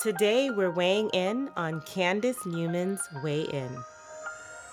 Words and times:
Today, 0.00 0.50
we're 0.50 0.70
weighing 0.70 1.08
in 1.08 1.50
on 1.56 1.80
Candace 1.80 2.46
Newman's 2.46 3.00
Weigh 3.20 3.48
In. 3.52 3.84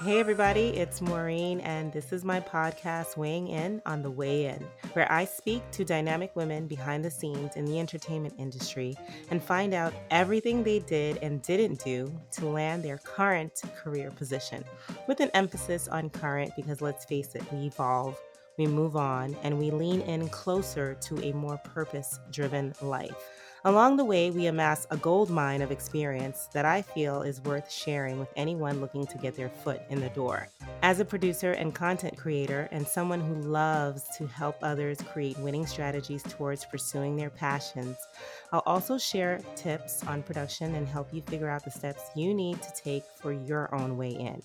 Hey, 0.03 0.19
everybody, 0.19 0.67
it's 0.67 1.01
Maureen, 1.01 1.61
and 1.61 1.91
this 1.91 2.13
is 2.13 2.23
my 2.23 2.39
podcast, 2.39 3.17
Weighing 3.17 3.47
In 3.47 3.81
on 3.87 4.03
the 4.03 4.11
Weigh 4.11 4.45
In, 4.45 4.63
where 4.93 5.11
I 5.11 5.25
speak 5.25 5.63
to 5.71 5.83
dynamic 5.83 6.35
women 6.35 6.67
behind 6.67 7.03
the 7.03 7.09
scenes 7.09 7.55
in 7.55 7.65
the 7.65 7.79
entertainment 7.79 8.35
industry 8.37 8.95
and 9.31 9.41
find 9.41 9.73
out 9.73 9.95
everything 10.11 10.63
they 10.63 10.77
did 10.77 11.17
and 11.23 11.41
didn't 11.41 11.83
do 11.83 12.13
to 12.33 12.45
land 12.45 12.83
their 12.83 12.99
current 12.99 13.63
career 13.75 14.11
position, 14.11 14.63
with 15.07 15.21
an 15.21 15.31
emphasis 15.33 15.87
on 15.87 16.11
current 16.11 16.55
because 16.55 16.81
let's 16.81 17.03
face 17.03 17.33
it, 17.33 17.41
we 17.51 17.65
evolve, 17.65 18.15
we 18.59 18.67
move 18.67 18.95
on, 18.95 19.35
and 19.41 19.57
we 19.57 19.71
lean 19.71 20.01
in 20.01 20.29
closer 20.29 20.93
to 21.01 21.19
a 21.23 21.33
more 21.33 21.57
purpose 21.57 22.19
driven 22.31 22.75
life. 22.79 23.15
Along 23.65 23.97
the 23.97 24.05
way, 24.05 24.29
we 24.29 24.45
amass 24.45 24.85
a 24.91 24.97
gold 24.97 25.31
mine 25.31 25.63
of 25.63 25.71
experience 25.71 26.49
that 26.53 26.65
I 26.65 26.83
feel 26.83 27.23
is 27.23 27.41
worth 27.41 27.71
sharing 27.71 28.19
with 28.19 28.31
anyone 28.35 28.79
looking 28.79 29.07
to 29.07 29.17
get 29.17 29.35
their 29.35 29.49
foot 29.49 29.81
in 29.89 29.99
the 29.99 30.09
door. 30.09 30.49
As 30.83 30.99
a 30.99 31.05
producer 31.05 31.53
and 31.53 31.73
content 31.73 32.15
creator, 32.15 32.69
and 32.71 32.87
someone 32.87 33.19
who 33.19 33.33
loves 33.33 34.03
to 34.19 34.27
help 34.27 34.57
others 34.61 34.99
create 35.11 35.39
winning 35.39 35.65
strategies 35.65 36.21
towards 36.21 36.63
pursuing 36.63 37.15
their 37.15 37.31
passions, 37.31 37.97
I'll 38.51 38.61
also 38.67 38.99
share 38.99 39.39
tips 39.55 40.03
on 40.03 40.21
production 40.21 40.75
and 40.75 40.87
help 40.87 41.11
you 41.11 41.23
figure 41.23 41.49
out 41.49 41.65
the 41.65 41.71
steps 41.71 42.11
you 42.15 42.35
need 42.35 42.61
to 42.61 42.71
take 42.71 43.03
for 43.15 43.33
your 43.33 43.73
own 43.73 43.97
way 43.97 44.11
in. 44.11 44.43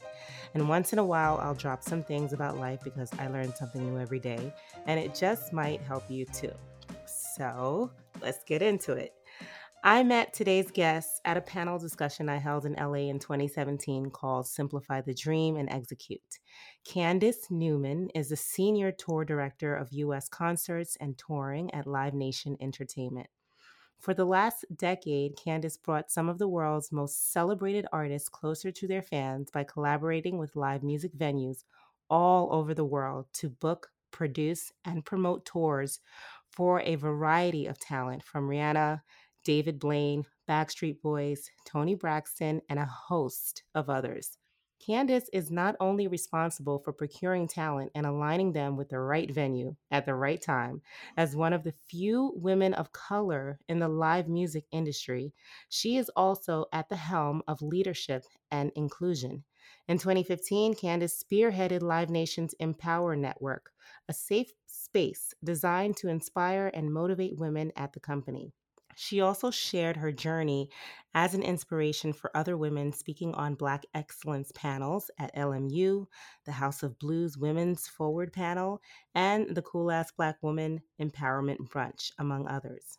And 0.55 0.67
once 0.67 0.95
in 0.95 0.99
a 0.99 1.05
while, 1.05 1.37
I'll 1.43 1.55
drop 1.55 1.85
some 1.85 2.03
things 2.03 2.33
about 2.33 2.57
life 2.57 2.81
because 2.83 3.11
I 3.19 3.27
learn 3.27 3.55
something 3.55 3.85
new 3.85 4.01
every 4.01 4.19
day, 4.19 4.51
and 4.87 4.99
it 4.99 5.15
just 5.15 5.53
might 5.53 5.83
help 5.83 6.11
you 6.11 6.25
too. 6.25 6.53
So 7.05 7.91
let's 8.21 8.45
get 8.45 8.63
into 8.63 8.93
it. 8.93 9.13
I 9.83 10.03
met 10.03 10.35
today's 10.35 10.71
guest 10.71 11.23
at 11.25 11.39
a 11.39 11.41
panel 11.41 11.79
discussion 11.79 12.29
I 12.29 12.37
held 12.37 12.67
in 12.67 12.75
LA 12.75 13.09
in 13.09 13.19
2017 13.19 14.11
called 14.11 14.47
Simplify 14.47 15.01
the 15.01 15.15
Dream 15.15 15.57
and 15.57 15.71
Execute. 15.71 16.39
Candace 16.85 17.51
Newman 17.51 18.11
is 18.15 18.29
the 18.29 18.37
senior 18.37 18.93
tour 18.93 19.25
director 19.25 19.75
of 19.75 19.93
U.S. 19.93 20.29
concerts 20.29 20.99
and 21.01 21.17
touring 21.17 21.73
at 21.73 21.87
Live 21.87 22.13
Nation 22.13 22.59
Entertainment. 22.61 23.29
For 24.01 24.13
the 24.13 24.27
last 24.27 24.65
decade, 24.77 25.37
Candace 25.37 25.79
brought 25.79 26.11
some 26.11 26.29
of 26.29 26.39
the 26.39 26.49
world's 26.49 26.93
most 26.93 27.33
celebrated 27.33 27.87
artists 27.91 28.29
closer 28.29 28.71
to 28.71 28.87
their 28.87 29.03
fans 29.03 29.51
by 29.51 29.65
collaborating 29.65 30.37
with 30.37 30.57
live 30.57 30.83
music 30.83 31.15
venues 31.17 31.65
all 32.11 32.53
over 32.53 32.75
the 32.75 32.85
world 32.85 33.27
to 33.35 33.49
book, 33.49 33.89
produce, 34.11 34.73
and 34.85 35.05
promote 35.05 35.45
tours 35.45 36.01
for 36.53 36.81
a 36.81 36.97
variety 36.97 37.67
of 37.67 37.79
talent 37.79 38.23
from 38.23 38.49
Rihanna, 38.49 39.01
David 39.45 39.79
Blaine, 39.79 40.27
Backstreet 40.49 41.01
Boys, 41.01 41.49
Toni 41.65 41.95
Braxton, 41.95 42.61
and 42.69 42.79
a 42.79 42.85
host 42.85 43.63
of 43.75 43.89
others. 43.89 44.39
Candace 44.85 45.29
is 45.35 45.51
not 45.51 45.77
only 45.79 46.07
responsible 46.07 46.79
for 46.79 46.93
procuring 46.93 47.47
talent 47.47 47.93
and 47.95 48.07
aligning 48.07 48.53
them 48.53 48.77
with 48.77 48.89
the 48.89 48.99
right 48.99 49.31
venue 49.31 49.77
at 49.91 50.07
the 50.07 50.15
right 50.15 50.41
time, 50.41 50.81
as 51.19 51.37
one 51.37 51.53
of 51.53 51.65
the 51.65 51.75
few 51.91 52.33
women 52.35 52.73
of 52.73 52.93
color 52.93 53.59
in 53.69 53.79
the 53.79 53.89
live 53.89 54.27
music 54.27 54.65
industry, 54.73 55.35
she 55.69 55.99
is 55.99 56.11
also 56.17 56.65
at 56.73 56.89
the 56.89 56.97
helm 56.97 57.43
of 57.47 57.61
leadership 57.61 58.25
and 58.51 58.73
inclusion. 58.75 59.45
In 59.89 59.99
2015, 59.99 60.75
Candace 60.75 61.23
spearheaded 61.23 61.83
Live 61.83 62.11
Nation's 62.11 62.55
Empower 62.55 63.17
Network, 63.17 63.71
a 64.09 64.13
safe 64.13 64.53
space 64.67 65.35
designed 65.43 65.97
to 65.99 66.09
inspire 66.09 66.71
and 66.73 66.93
motivate 66.93 67.39
women 67.39 67.73
at 67.77 67.93
the 67.93 68.01
company. 68.01 68.53
She 68.97 69.21
also 69.21 69.51
shared 69.51 69.97
her 69.97 70.13
journey 70.13 70.71
as 71.15 71.35
an 71.35 71.43
inspiration 71.43 72.13
for 72.13 72.37
other 72.37 72.57
women 72.57 72.93
speaking 72.93 73.35
on 73.35 73.55
Black 73.55 73.85
excellence 73.95 74.53
panels 74.55 75.11
at 75.19 75.35
LMU, 75.35 76.07
the 76.45 76.53
House 76.53 76.83
of 76.83 76.99
Blues 76.99 77.39
Women's 77.39 77.89
Forward 77.89 78.33
panel, 78.33 78.81
and 79.15 79.55
the 79.55 79.63
Cool 79.63 79.91
Ass 79.91 80.13
Black 80.13 80.37
Woman 80.43 80.83
Empowerment 81.01 81.69
Brunch, 81.69 82.13
among 82.19 82.47
others. 82.47 82.99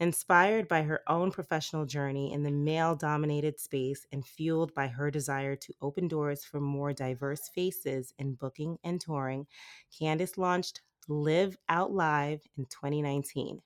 Inspired 0.00 0.68
by 0.68 0.82
her 0.82 1.02
own 1.06 1.30
professional 1.30 1.86
journey 1.86 2.32
in 2.32 2.42
the 2.42 2.50
male 2.50 2.96
dominated 2.96 3.60
space 3.60 4.06
and 4.10 4.26
fueled 4.26 4.74
by 4.74 4.88
her 4.88 5.10
desire 5.10 5.54
to 5.56 5.74
open 5.80 6.08
doors 6.08 6.44
for 6.44 6.60
more 6.60 6.92
diverse 6.92 7.48
faces 7.48 8.12
in 8.18 8.34
booking 8.34 8.78
and 8.82 9.00
touring, 9.00 9.46
Candace 9.96 10.38
launched 10.38 10.80
Live 11.08 11.56
Out 11.68 11.92
Live 11.92 12.46
in 12.56 12.64
2019 12.66 13.60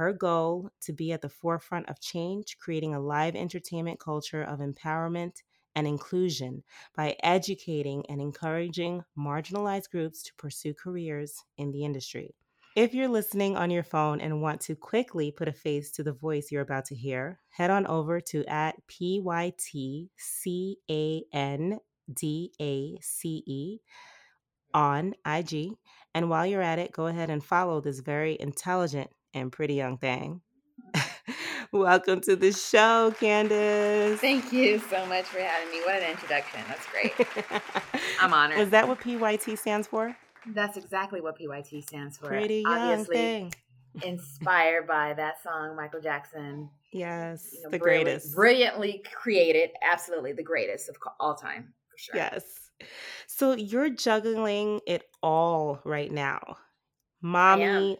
her 0.00 0.12
goal 0.14 0.70
to 0.80 0.94
be 0.94 1.12
at 1.12 1.20
the 1.20 1.28
forefront 1.28 1.86
of 1.90 2.00
change, 2.00 2.56
creating 2.56 2.94
a 2.94 3.00
live 3.00 3.36
entertainment 3.36 4.00
culture 4.00 4.42
of 4.42 4.60
empowerment 4.60 5.42
and 5.74 5.86
inclusion 5.86 6.62
by 6.96 7.14
educating 7.22 8.02
and 8.08 8.18
encouraging 8.18 9.04
marginalized 9.18 9.90
groups 9.90 10.22
to 10.22 10.32
pursue 10.38 10.72
careers 10.72 11.44
in 11.58 11.70
the 11.70 11.84
industry. 11.84 12.34
If 12.74 12.94
you're 12.94 13.08
listening 13.08 13.58
on 13.58 13.70
your 13.70 13.82
phone 13.82 14.22
and 14.22 14.40
want 14.40 14.62
to 14.62 14.74
quickly 14.74 15.30
put 15.30 15.48
a 15.48 15.52
face 15.52 15.90
to 15.92 16.02
the 16.02 16.14
voice 16.14 16.50
you're 16.50 16.62
about 16.62 16.86
to 16.86 16.94
hear, 16.94 17.38
head 17.50 17.70
on 17.70 17.86
over 17.86 18.22
to 18.22 18.42
at 18.46 18.76
P-Y-T-C-A-N-D-A-C-E 18.86 20.08
on 24.72 25.14
IG. 25.26 25.72
And 26.14 26.30
while 26.30 26.46
you're 26.46 26.62
at 26.62 26.78
it, 26.78 26.90
go 26.90 27.06
ahead 27.06 27.28
and 27.28 27.44
follow 27.44 27.82
this 27.82 28.00
very 28.00 28.38
intelligent 28.40 29.10
and 29.34 29.50
pretty 29.52 29.74
young 29.74 29.98
thing. 29.98 30.40
Welcome 31.72 32.20
to 32.22 32.34
the 32.36 32.52
show, 32.52 33.14
Candace. 33.20 34.20
Thank 34.20 34.52
you 34.52 34.78
so 34.90 35.06
much 35.06 35.24
for 35.26 35.38
having 35.38 35.70
me. 35.70 35.80
What 35.84 36.02
an 36.02 36.10
introduction. 36.10 36.60
That's 36.68 36.86
great. 36.86 37.62
I'm 38.20 38.32
honored. 38.34 38.58
Is 38.58 38.70
that 38.70 38.88
what 38.88 38.98
PYT 39.00 39.56
stands 39.58 39.86
for? 39.86 40.16
That's 40.48 40.76
exactly 40.76 41.20
what 41.20 41.36
PYT 41.38 41.82
stands 41.84 42.16
for. 42.18 42.26
Pretty 42.26 42.62
young 42.62 42.78
Obviously, 42.78 43.16
thing. 43.16 43.54
inspired 44.02 44.86
by 44.88 45.14
that 45.14 45.42
song, 45.42 45.76
Michael 45.76 46.00
Jackson. 46.00 46.68
Yes, 46.92 47.50
You 47.52 47.62
know, 47.62 47.70
the 47.70 47.78
brilliant- 47.78 48.06
greatest. 48.06 48.34
Brilliantly 48.34 49.04
created. 49.14 49.70
Absolutely 49.82 50.32
the 50.32 50.42
greatest 50.42 50.88
of 50.88 50.96
all 51.20 51.34
time, 51.36 51.72
for 51.88 51.98
sure. 51.98 52.16
Yes. 52.16 52.42
So 53.28 53.52
you're 53.52 53.90
juggling 53.90 54.80
it 54.88 55.04
all 55.22 55.78
right 55.84 56.10
now. 56.10 56.56
Mommy, 57.22 57.98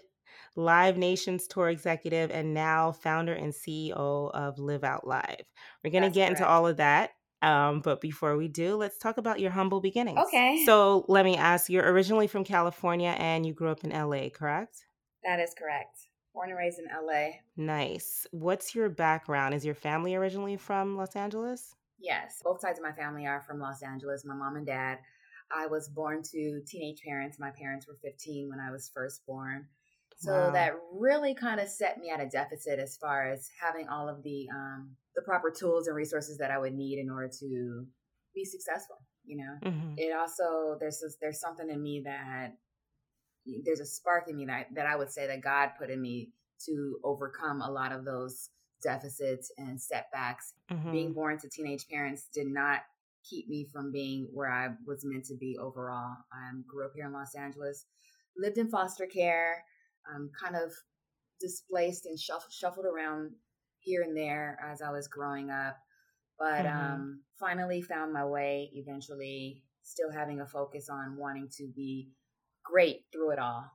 Live 0.57 0.97
Nations 0.97 1.47
tour 1.47 1.69
executive, 1.69 2.31
and 2.31 2.55
now 2.55 2.93
founder 2.93 3.33
and 3.33 3.53
CEO 3.53 4.31
of 4.33 4.59
Live 4.59 4.85
Out 4.85 5.07
Live. 5.07 5.45
We're 5.85 5.91
going 5.91 6.03
to 6.05 6.11
get 6.11 6.31
into 6.31 6.47
all 6.47 6.67
of 6.67 6.79
that. 6.79 7.11
Um, 7.43 7.81
but 7.81 8.01
before 8.01 8.37
we 8.37 8.49
do, 8.49 8.77
let's 8.77 8.99
talk 8.99 9.17
about 9.17 9.41
your 9.41 9.51
humble 9.51 9.81
beginnings. 9.81 10.19
Okay. 10.19 10.63
So 10.67 11.05
let 11.09 11.25
me 11.25 11.37
ask 11.37 11.71
you're 11.71 11.91
originally 11.91 12.27
from 12.27 12.45
California 12.45 13.15
and 13.19 13.47
you 13.47 13.55
grew 13.55 13.71
up 13.71 13.83
in 13.83 13.91
LA, 13.91 14.29
correct? 14.29 14.85
That 15.25 15.41
is 15.41 15.55
correct. 15.59 15.97
Born 16.35 16.51
and 16.51 16.59
raised 16.59 16.79
in 16.79 16.85
LA. 16.85 17.31
Nice. 17.57 18.27
What's 18.31 18.75
your 18.75 18.89
background? 18.89 19.55
Is 19.55 19.65
your 19.65 19.75
family 19.75 20.15
originally 20.15 20.57
from 20.57 20.97
Los 20.97 21.17
Angeles? 21.17 21.75
Yes. 21.99 22.41
Both 22.45 22.61
sides 22.61 22.79
of 22.79 22.85
my 22.85 22.93
family 22.93 23.27
are 23.27 23.41
from 23.41 23.59
Los 23.59 23.83
Angeles, 23.83 24.25
my 24.25 24.35
mom 24.35 24.57
and 24.57 24.67
dad. 24.67 24.99
I 25.55 25.67
was 25.67 25.89
born 25.89 26.23
to 26.31 26.61
teenage 26.67 27.03
parents. 27.03 27.39
My 27.39 27.51
parents 27.51 27.87
were 27.87 27.99
15 28.03 28.49
when 28.49 28.61
I 28.61 28.71
was 28.71 28.91
first 28.95 29.27
born. 29.27 29.67
So 30.21 30.33
Wow. 30.33 30.51
that 30.53 30.75
really 30.93 31.35
kind 31.35 31.61
of 31.61 31.69
set 31.69 31.97
me 31.99 32.11
at 32.11 32.21
a 32.21 32.29
deficit 32.29 32.79
as 32.79 32.97
far 32.99 33.31
as 33.33 33.49
having 33.59 33.89
all 33.89 34.07
of 34.07 34.23
the 34.23 34.49
um, 34.51 34.95
the 35.17 35.23
proper 35.23 35.51
tools 35.51 35.87
and 35.87 35.97
resources 35.97 36.37
that 36.39 36.51
I 36.51 36.59
would 36.59 36.75
need 36.75 36.99
in 36.99 37.09
order 37.09 37.29
to 37.41 37.87
be 38.35 38.45
successful. 38.45 38.99
You 39.25 39.39
know, 39.39 39.59
Mhm. 39.71 39.95
it 39.97 40.13
also 40.13 40.77
there's 40.79 41.01
this, 41.01 41.17
there's 41.23 41.41
something 41.41 41.71
in 41.71 41.83
me 41.83 42.03
that 42.05 42.53
there's 43.65 43.81
a 43.81 43.87
spark 43.87 44.29
in 44.29 44.37
me 44.37 44.45
that 44.47 44.67
that 44.75 44.87
I 44.87 44.95
would 44.97 45.11
say 45.11 45.27
that 45.27 45.41
God 45.41 45.71
put 45.79 45.89
in 45.89 46.01
me 46.03 46.33
to 46.67 47.01
overcome 47.03 47.63
a 47.63 47.71
lot 47.71 47.91
of 47.93 48.05
those 48.05 48.51
deficits 48.83 49.51
and 49.57 49.81
setbacks. 49.81 50.53
Mhm. 50.71 50.93
Being 50.93 51.13
born 51.15 51.39
to 51.39 51.49
teenage 51.49 51.89
parents 51.89 52.29
did 52.29 52.47
not 52.47 52.83
keep 53.25 53.49
me 53.49 53.65
from 53.73 53.91
being 53.91 54.29
where 54.35 54.51
I 54.51 54.77
was 54.87 55.03
meant 55.05 55.25
to 55.27 55.35
be 55.37 55.57
overall. 55.59 56.15
I 56.31 56.51
um, 56.51 56.65
grew 56.69 56.85
up 56.85 56.93
here 56.95 57.07
in 57.07 57.13
Los 57.13 57.35
Angeles, 57.35 57.87
lived 58.37 58.59
in 58.59 58.69
foster 58.69 59.07
care, 59.07 59.65
um, 60.15 60.31
kind 60.43 60.57
of 60.57 60.73
displaced 61.41 62.07
and 62.07 62.19
shuff- 62.19 62.51
shuffled 62.51 62.87
around 62.87 63.33
here 63.79 64.03
and 64.03 64.17
there 64.17 64.59
as 64.63 64.83
I 64.83 64.91
was 64.91 65.09
growing 65.09 65.51
up, 65.51 65.77
but 66.39 66.67
Mhm. 66.67 66.69
um, 66.69 67.25
finally 67.39 67.83
found 67.83 68.13
my 68.13 68.25
way 68.25 68.71
eventually, 68.75 69.65
still 69.83 70.11
having 70.11 70.41
a 70.41 70.47
focus 70.47 70.89
on 70.89 71.17
wanting 71.17 71.49
to 71.57 71.67
be 71.75 72.11
great 72.63 73.07
through 73.13 73.31
it 73.31 73.39
all. 73.39 73.71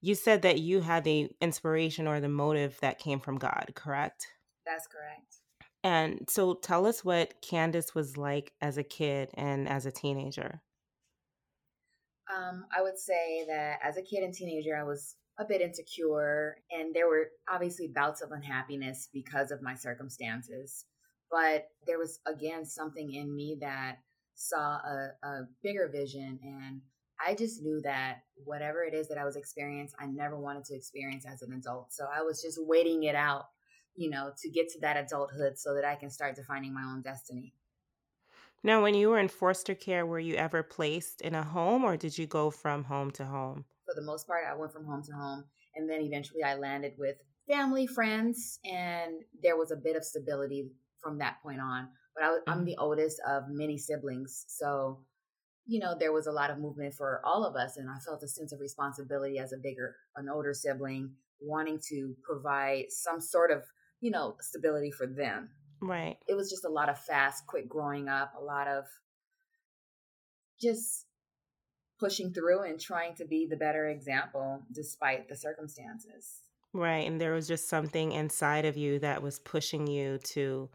You 0.00 0.14
said 0.14 0.42
that 0.42 0.60
you 0.60 0.80
had 0.80 1.04
the 1.04 1.30
inspiration 1.40 2.06
or 2.06 2.20
the 2.20 2.28
motive 2.28 2.78
that 2.80 2.98
came 2.98 3.20
from 3.20 3.36
God, 3.38 3.72
correct? 3.74 4.26
That's 4.64 4.86
correct. 4.86 5.36
And 5.82 6.28
so 6.28 6.54
tell 6.54 6.86
us 6.86 7.04
what 7.04 7.40
Candace 7.42 7.94
was 7.94 8.16
like 8.16 8.52
as 8.60 8.78
a 8.78 8.82
kid 8.82 9.30
and 9.34 9.68
as 9.68 9.86
a 9.86 9.92
teenager. 9.92 10.62
Um, 12.34 12.66
I 12.76 12.82
would 12.82 12.98
say 12.98 13.44
that 13.48 13.80
as 13.82 13.96
a 13.96 14.02
kid 14.02 14.22
and 14.22 14.32
teenager, 14.32 14.76
I 14.76 14.84
was 14.84 15.16
a 15.40 15.44
bit 15.44 15.62
insecure, 15.62 16.56
and 16.70 16.94
there 16.94 17.08
were 17.08 17.28
obviously 17.48 17.88
bouts 17.88 18.20
of 18.20 18.30
unhappiness 18.30 19.08
because 19.12 19.50
of 19.50 19.62
my 19.62 19.74
circumstances. 19.74 20.84
But 21.30 21.68
there 21.86 21.98
was, 21.98 22.20
again, 22.26 22.66
something 22.66 23.12
in 23.12 23.34
me 23.34 23.56
that 23.60 23.96
saw 24.34 24.78
a, 24.78 25.10
a 25.22 25.40
bigger 25.62 25.88
vision. 25.88 26.38
And 26.42 26.82
I 27.24 27.34
just 27.34 27.62
knew 27.62 27.80
that 27.82 28.18
whatever 28.44 28.82
it 28.82 28.94
is 28.94 29.08
that 29.08 29.18
I 29.18 29.24
was 29.24 29.36
experiencing, 29.36 29.96
I 30.00 30.06
never 30.06 30.38
wanted 30.38 30.64
to 30.66 30.74
experience 30.74 31.24
as 31.26 31.42
an 31.42 31.52
adult. 31.52 31.92
So 31.92 32.06
I 32.12 32.22
was 32.22 32.42
just 32.42 32.58
waiting 32.60 33.04
it 33.04 33.14
out, 33.14 33.44
you 33.96 34.10
know, 34.10 34.32
to 34.42 34.50
get 34.50 34.68
to 34.70 34.80
that 34.80 34.96
adulthood 34.96 35.58
so 35.58 35.74
that 35.74 35.84
I 35.84 35.94
can 35.94 36.10
start 36.10 36.36
defining 36.36 36.74
my 36.74 36.82
own 36.82 37.02
destiny. 37.02 37.54
Now, 38.62 38.82
when 38.82 38.94
you 38.94 39.08
were 39.08 39.18
in 39.18 39.28
foster 39.28 39.74
care, 39.74 40.04
were 40.04 40.18
you 40.18 40.34
ever 40.34 40.62
placed 40.62 41.22
in 41.22 41.34
a 41.34 41.42
home 41.42 41.82
or 41.82 41.96
did 41.96 42.18
you 42.18 42.26
go 42.26 42.50
from 42.50 42.84
home 42.84 43.10
to 43.12 43.24
home? 43.24 43.64
For 43.90 44.00
the 44.00 44.06
most 44.06 44.26
part, 44.26 44.44
I 44.48 44.54
went 44.54 44.72
from 44.72 44.84
home 44.84 45.02
to 45.02 45.12
home. 45.12 45.44
And 45.74 45.90
then 45.90 46.00
eventually 46.00 46.42
I 46.42 46.54
landed 46.54 46.92
with 46.96 47.16
family, 47.48 47.86
friends, 47.86 48.60
and 48.64 49.22
there 49.42 49.56
was 49.56 49.72
a 49.72 49.76
bit 49.76 49.96
of 49.96 50.04
stability 50.04 50.70
from 51.02 51.18
that 51.18 51.42
point 51.42 51.60
on. 51.60 51.88
But 52.14 52.24
I, 52.24 52.52
am 52.52 52.58
mm-hmm. 52.58 52.64
the 52.66 52.76
oldest 52.78 53.20
of 53.28 53.44
many 53.48 53.78
siblings. 53.78 54.44
So, 54.48 55.00
you 55.66 55.80
know, 55.80 55.94
there 55.98 56.12
was 56.12 56.26
a 56.26 56.32
lot 56.32 56.50
of 56.50 56.58
movement 56.58 56.94
for 56.94 57.20
all 57.24 57.44
of 57.44 57.56
us. 57.56 57.76
And 57.76 57.88
I 57.88 57.98
felt 57.98 58.22
a 58.22 58.28
sense 58.28 58.52
of 58.52 58.60
responsibility 58.60 59.38
as 59.38 59.52
a 59.52 59.56
bigger, 59.56 59.96
an 60.16 60.28
older 60.28 60.54
sibling, 60.54 61.12
wanting 61.40 61.80
to 61.88 62.14
provide 62.22 62.86
some 62.90 63.20
sort 63.20 63.50
of, 63.50 63.62
you 64.00 64.10
know, 64.10 64.36
stability 64.40 64.90
for 64.90 65.06
them. 65.06 65.50
Right. 65.80 66.18
It 66.28 66.34
was 66.34 66.50
just 66.50 66.64
a 66.64 66.68
lot 66.68 66.88
of 66.88 66.98
fast, 66.98 67.46
quick 67.46 67.68
growing 67.68 68.08
up, 68.08 68.34
a 68.38 68.42
lot 68.42 68.68
of 68.68 68.84
just 70.60 71.06
pushing 72.00 72.32
through 72.32 72.62
and 72.62 72.80
trying 72.80 73.14
to 73.14 73.26
be 73.26 73.46
the 73.46 73.56
better 73.56 73.88
example 73.88 74.62
despite 74.72 75.28
the 75.28 75.36
circumstances. 75.36 76.40
Right. 76.72 77.06
And 77.06 77.20
there 77.20 77.34
was 77.34 77.46
just 77.46 77.68
something 77.68 78.12
inside 78.12 78.64
of 78.64 78.76
you 78.76 78.98
that 79.00 79.22
was 79.22 79.38
pushing 79.38 79.86
you 79.86 80.18
to 80.18 80.70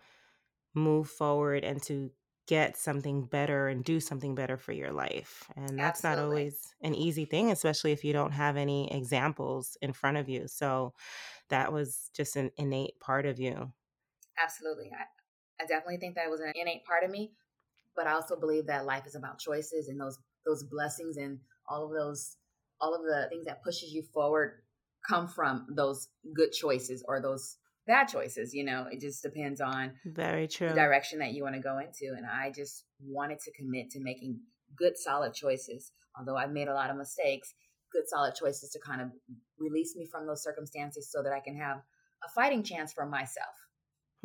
move 0.74 1.10
forward 1.10 1.63
and 1.63 1.81
to 1.83 2.12
get 2.48 2.77
something 2.77 3.24
better 3.24 3.69
and 3.69 3.83
do 3.83 4.00
something 4.00 4.36
better 4.36 4.57
for 4.57 4.72
your 4.72 4.92
life. 4.92 5.50
And 5.56 5.80
that's 5.80 6.04
Absolutely. 6.04 6.22
not 6.22 6.30
always 6.30 6.75
an 6.81 6.94
easy 6.94 7.25
thing, 7.25 7.51
especially 7.51 7.92
if 7.92 8.04
you 8.04 8.13
don't 8.13 8.33
have 8.33 8.56
any 8.56 8.92
examples 8.94 9.77
in 9.81 9.94
front 9.94 10.18
of 10.18 10.30
you. 10.30 10.48
So 10.48 10.94
that 11.50 11.74
was 11.74 12.12
just 12.13 12.36
an 12.36 12.51
innate 12.57 13.00
part 13.00 13.25
of 13.25 13.39
you. 13.39 13.72
Absolutely. 14.42 14.92
I, 14.92 15.63
I 15.63 15.66
definitely 15.66 15.98
think 15.98 16.16
that 16.16 16.30
was 16.30 16.42
an 16.42 16.51
innate 16.56 16.86
part 16.86 17.04
of 17.04 17.10
me, 17.10 17.31
but 17.95 18.06
I 18.06 18.12
also 18.12 18.36
believe 18.36 18.68
that 18.68 18.86
life 18.86 19.07
is 19.07 19.16
about 19.16 19.39
choices 19.39 19.88
and 19.88 20.00
those 20.00 20.19
those 20.45 20.63
blessings 20.63 21.18
and 21.18 21.39
all 21.68 21.86
of 21.86 21.92
those 21.92 22.38
all 22.81 22.94
of 22.94 23.01
the 23.03 23.27
things 23.30 23.45
that 23.45 23.63
pushes 23.63 23.92
you 23.92 24.03
forward 24.13 24.62
come 25.07 25.27
from 25.27 25.68
those 25.75 26.07
good 26.36 26.51
choices 26.51 27.03
or 27.07 27.21
those 27.21 27.57
bad 27.88 28.07
choices 28.07 28.53
you 28.53 28.63
know? 28.63 28.88
It 28.92 29.00
just 29.00 29.21
depends 29.24 29.62
on 29.62 29.94
very 30.06 30.47
true. 30.47 30.69
the 30.69 30.75
direction 30.75 31.19
that 31.19 31.33
you 31.33 31.44
want 31.44 31.56
to 31.56 31.62
go 31.62 31.77
into 31.77 32.15
and 32.15 32.25
i 32.25 32.51
just 32.51 32.86
wanted 33.03 33.39
to 33.42 33.51
commit 33.51 33.92
to 33.92 34.00
making 34.00 34.39
good 34.75 34.97
solid 34.97 35.33
choices 35.33 35.92
although 36.18 36.36
i've 36.36 36.51
made 36.51 36.68
a 36.68 36.74
lot 36.74 36.89
of 36.89 36.98
mistakes 36.98 37.53
good 37.91 38.07
solid 38.07 38.33
choices 38.36 38.71
to 38.71 38.80
kind 38.86 39.01
of 39.01 39.09
release 39.59 39.95
me 39.95 40.06
from 40.06 40.25
those 40.27 40.44
circumstances 40.44 41.09
so 41.12 41.21
that 41.24 41.31
i 41.31 41.39
can 41.39 41.56
have 41.56 41.77
a 42.24 42.30
fighting 42.33 42.63
chance 42.63 42.91
for 42.91 43.06
myself 43.06 43.56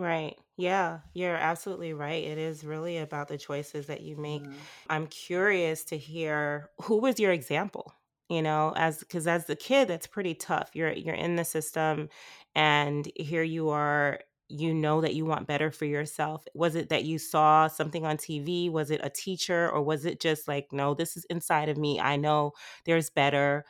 Right. 0.00 0.38
Yeah, 0.56 1.00
you're 1.12 1.36
absolutely 1.36 1.92
right. 1.92 2.24
It 2.24 2.38
is 2.38 2.64
really 2.64 2.96
about 2.96 3.28
the 3.28 3.36
choices 3.36 3.88
that 3.88 4.00
you 4.00 4.16
make. 4.16 4.42
Mm-hmm. 4.42 4.58
I'm 4.88 5.06
curious 5.08 5.84
to 5.84 5.98
hear 5.98 6.70
who 6.80 6.96
was 6.96 7.20
your 7.20 7.32
example? 7.32 7.92
You 8.30 8.40
know, 8.40 8.72
as 8.76 9.04
cuz 9.04 9.26
as 9.26 9.44
the 9.44 9.56
kid 9.56 9.88
that's 9.88 10.06
pretty 10.06 10.34
tough. 10.34 10.70
You're 10.72 10.92
you're 10.92 11.14
in 11.14 11.36
the 11.36 11.44
system 11.44 12.08
and 12.54 13.12
here 13.14 13.42
you 13.42 13.68
are 13.68 14.20
you 14.48 14.72
know 14.72 15.02
that 15.02 15.14
you 15.14 15.26
want 15.26 15.46
better 15.46 15.70
for 15.70 15.84
yourself. 15.84 16.46
Was 16.54 16.76
it 16.76 16.88
that 16.88 17.04
you 17.04 17.18
saw 17.18 17.66
something 17.66 18.06
on 18.06 18.16
TV? 18.16 18.70
Was 18.70 18.90
it 18.90 19.02
a 19.04 19.10
teacher 19.10 19.70
or 19.70 19.82
was 19.82 20.06
it 20.06 20.18
just 20.18 20.48
like 20.48 20.72
no, 20.72 20.94
this 20.94 21.14
is 21.14 21.26
inside 21.26 21.68
of 21.68 21.76
me. 21.76 22.00
I 22.00 22.16
know 22.16 22.52
there's 22.86 23.10
better. 23.10 23.66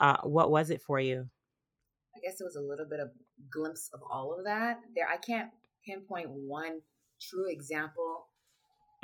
Uh, 0.00 0.16
what 0.22 0.50
was 0.50 0.70
it 0.70 0.80
for 0.80 0.98
you? 0.98 1.28
I 2.16 2.20
guess 2.20 2.40
it 2.40 2.44
was 2.44 2.56
a 2.56 2.60
little 2.60 2.86
bit 2.86 3.00
of 3.00 3.10
glimpse 3.50 3.90
of 3.92 4.00
all 4.10 4.34
of 4.36 4.44
that. 4.44 4.80
There, 4.94 5.08
I 5.08 5.18
can't 5.18 5.50
pinpoint 5.88 6.28
one 6.30 6.80
true 7.20 7.50
example 7.50 8.26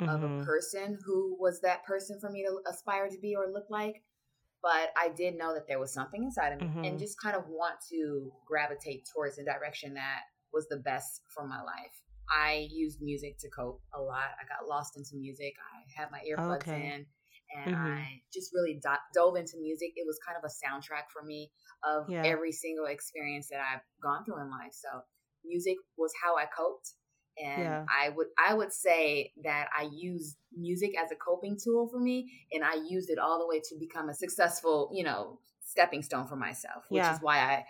mm-hmm. 0.01 0.09
of 0.09 0.23
a 0.23 0.27
mm-hmm. 0.27 0.43
person 0.43 0.97
who 1.05 1.37
was 1.39 1.61
that 1.61 1.83
person 1.85 2.19
for 2.19 2.29
me 2.29 2.43
to 2.43 2.69
aspire 2.69 3.09
to 3.09 3.17
be 3.21 3.35
or 3.35 3.51
look 3.51 3.65
like. 3.69 4.03
But 4.61 4.89
I 4.97 5.09
did 5.15 5.37
know 5.37 5.53
that 5.53 5.67
there 5.67 5.79
was 5.79 5.93
something 5.93 6.23
inside 6.23 6.53
of 6.53 6.61
me 6.61 6.67
mm-hmm. 6.67 6.85
and 6.85 6.99
just 6.99 7.21
kind 7.21 7.35
of 7.35 7.43
want 7.47 7.75
to 7.91 8.31
gravitate 8.47 9.07
towards 9.13 9.35
the 9.35 9.43
direction 9.43 9.93
that 9.93 10.21
was 10.51 10.67
the 10.69 10.77
best 10.77 11.21
for 11.33 11.47
my 11.47 11.61
life. 11.61 11.93
I 12.33 12.67
used 12.71 12.99
music 13.01 13.37
to 13.39 13.49
cope 13.49 13.81
a 13.93 14.01
lot. 14.01 14.33
I 14.41 14.47
got 14.49 14.67
lost 14.67 14.97
into 14.97 15.15
music. 15.15 15.53
I 15.59 16.01
had 16.01 16.09
my 16.09 16.21
earbuds 16.27 16.63
okay. 16.63 16.93
in 16.95 17.05
and 17.53 17.75
mm-hmm. 17.75 17.85
I 17.85 18.21
just 18.33 18.51
really 18.53 18.79
do- 18.81 19.05
dove 19.13 19.35
into 19.35 19.57
music. 19.61 19.93
It 19.95 20.05
was 20.05 20.17
kind 20.25 20.37
of 20.37 20.43
a 20.43 20.53
soundtrack 20.53 21.11
for 21.13 21.23
me 21.23 21.51
of 21.83 22.09
yeah. 22.09 22.23
every 22.25 22.51
single 22.51 22.85
experience 22.85 23.49
that 23.49 23.59
I've 23.59 23.85
gone 24.01 24.25
through 24.25 24.41
in 24.41 24.49
life. 24.49 24.73
So 24.73 25.01
music 25.47 25.75
was 25.97 26.11
how 26.21 26.37
I 26.37 26.45
coped. 26.45 26.91
And 27.37 27.63
yeah. 27.63 27.85
I 27.89 28.09
would 28.09 28.27
I 28.37 28.53
would 28.53 28.71
say 28.71 29.33
that 29.43 29.67
I 29.77 29.89
used 29.93 30.37
music 30.55 30.93
as 30.97 31.11
a 31.11 31.15
coping 31.15 31.57
tool 31.61 31.89
for 31.91 31.99
me 31.99 32.31
and 32.53 32.63
I 32.63 32.75
used 32.87 33.09
it 33.09 33.19
all 33.19 33.39
the 33.39 33.47
way 33.47 33.59
to 33.59 33.75
become 33.77 34.07
a 34.07 34.13
successful, 34.13 34.89
you 34.93 35.03
know, 35.03 35.39
stepping 35.65 36.01
stone 36.01 36.27
for 36.27 36.37
myself, 36.37 36.85
which 36.87 36.99
yeah. 36.99 37.13
is 37.13 37.19
why 37.21 37.39
I 37.39 37.65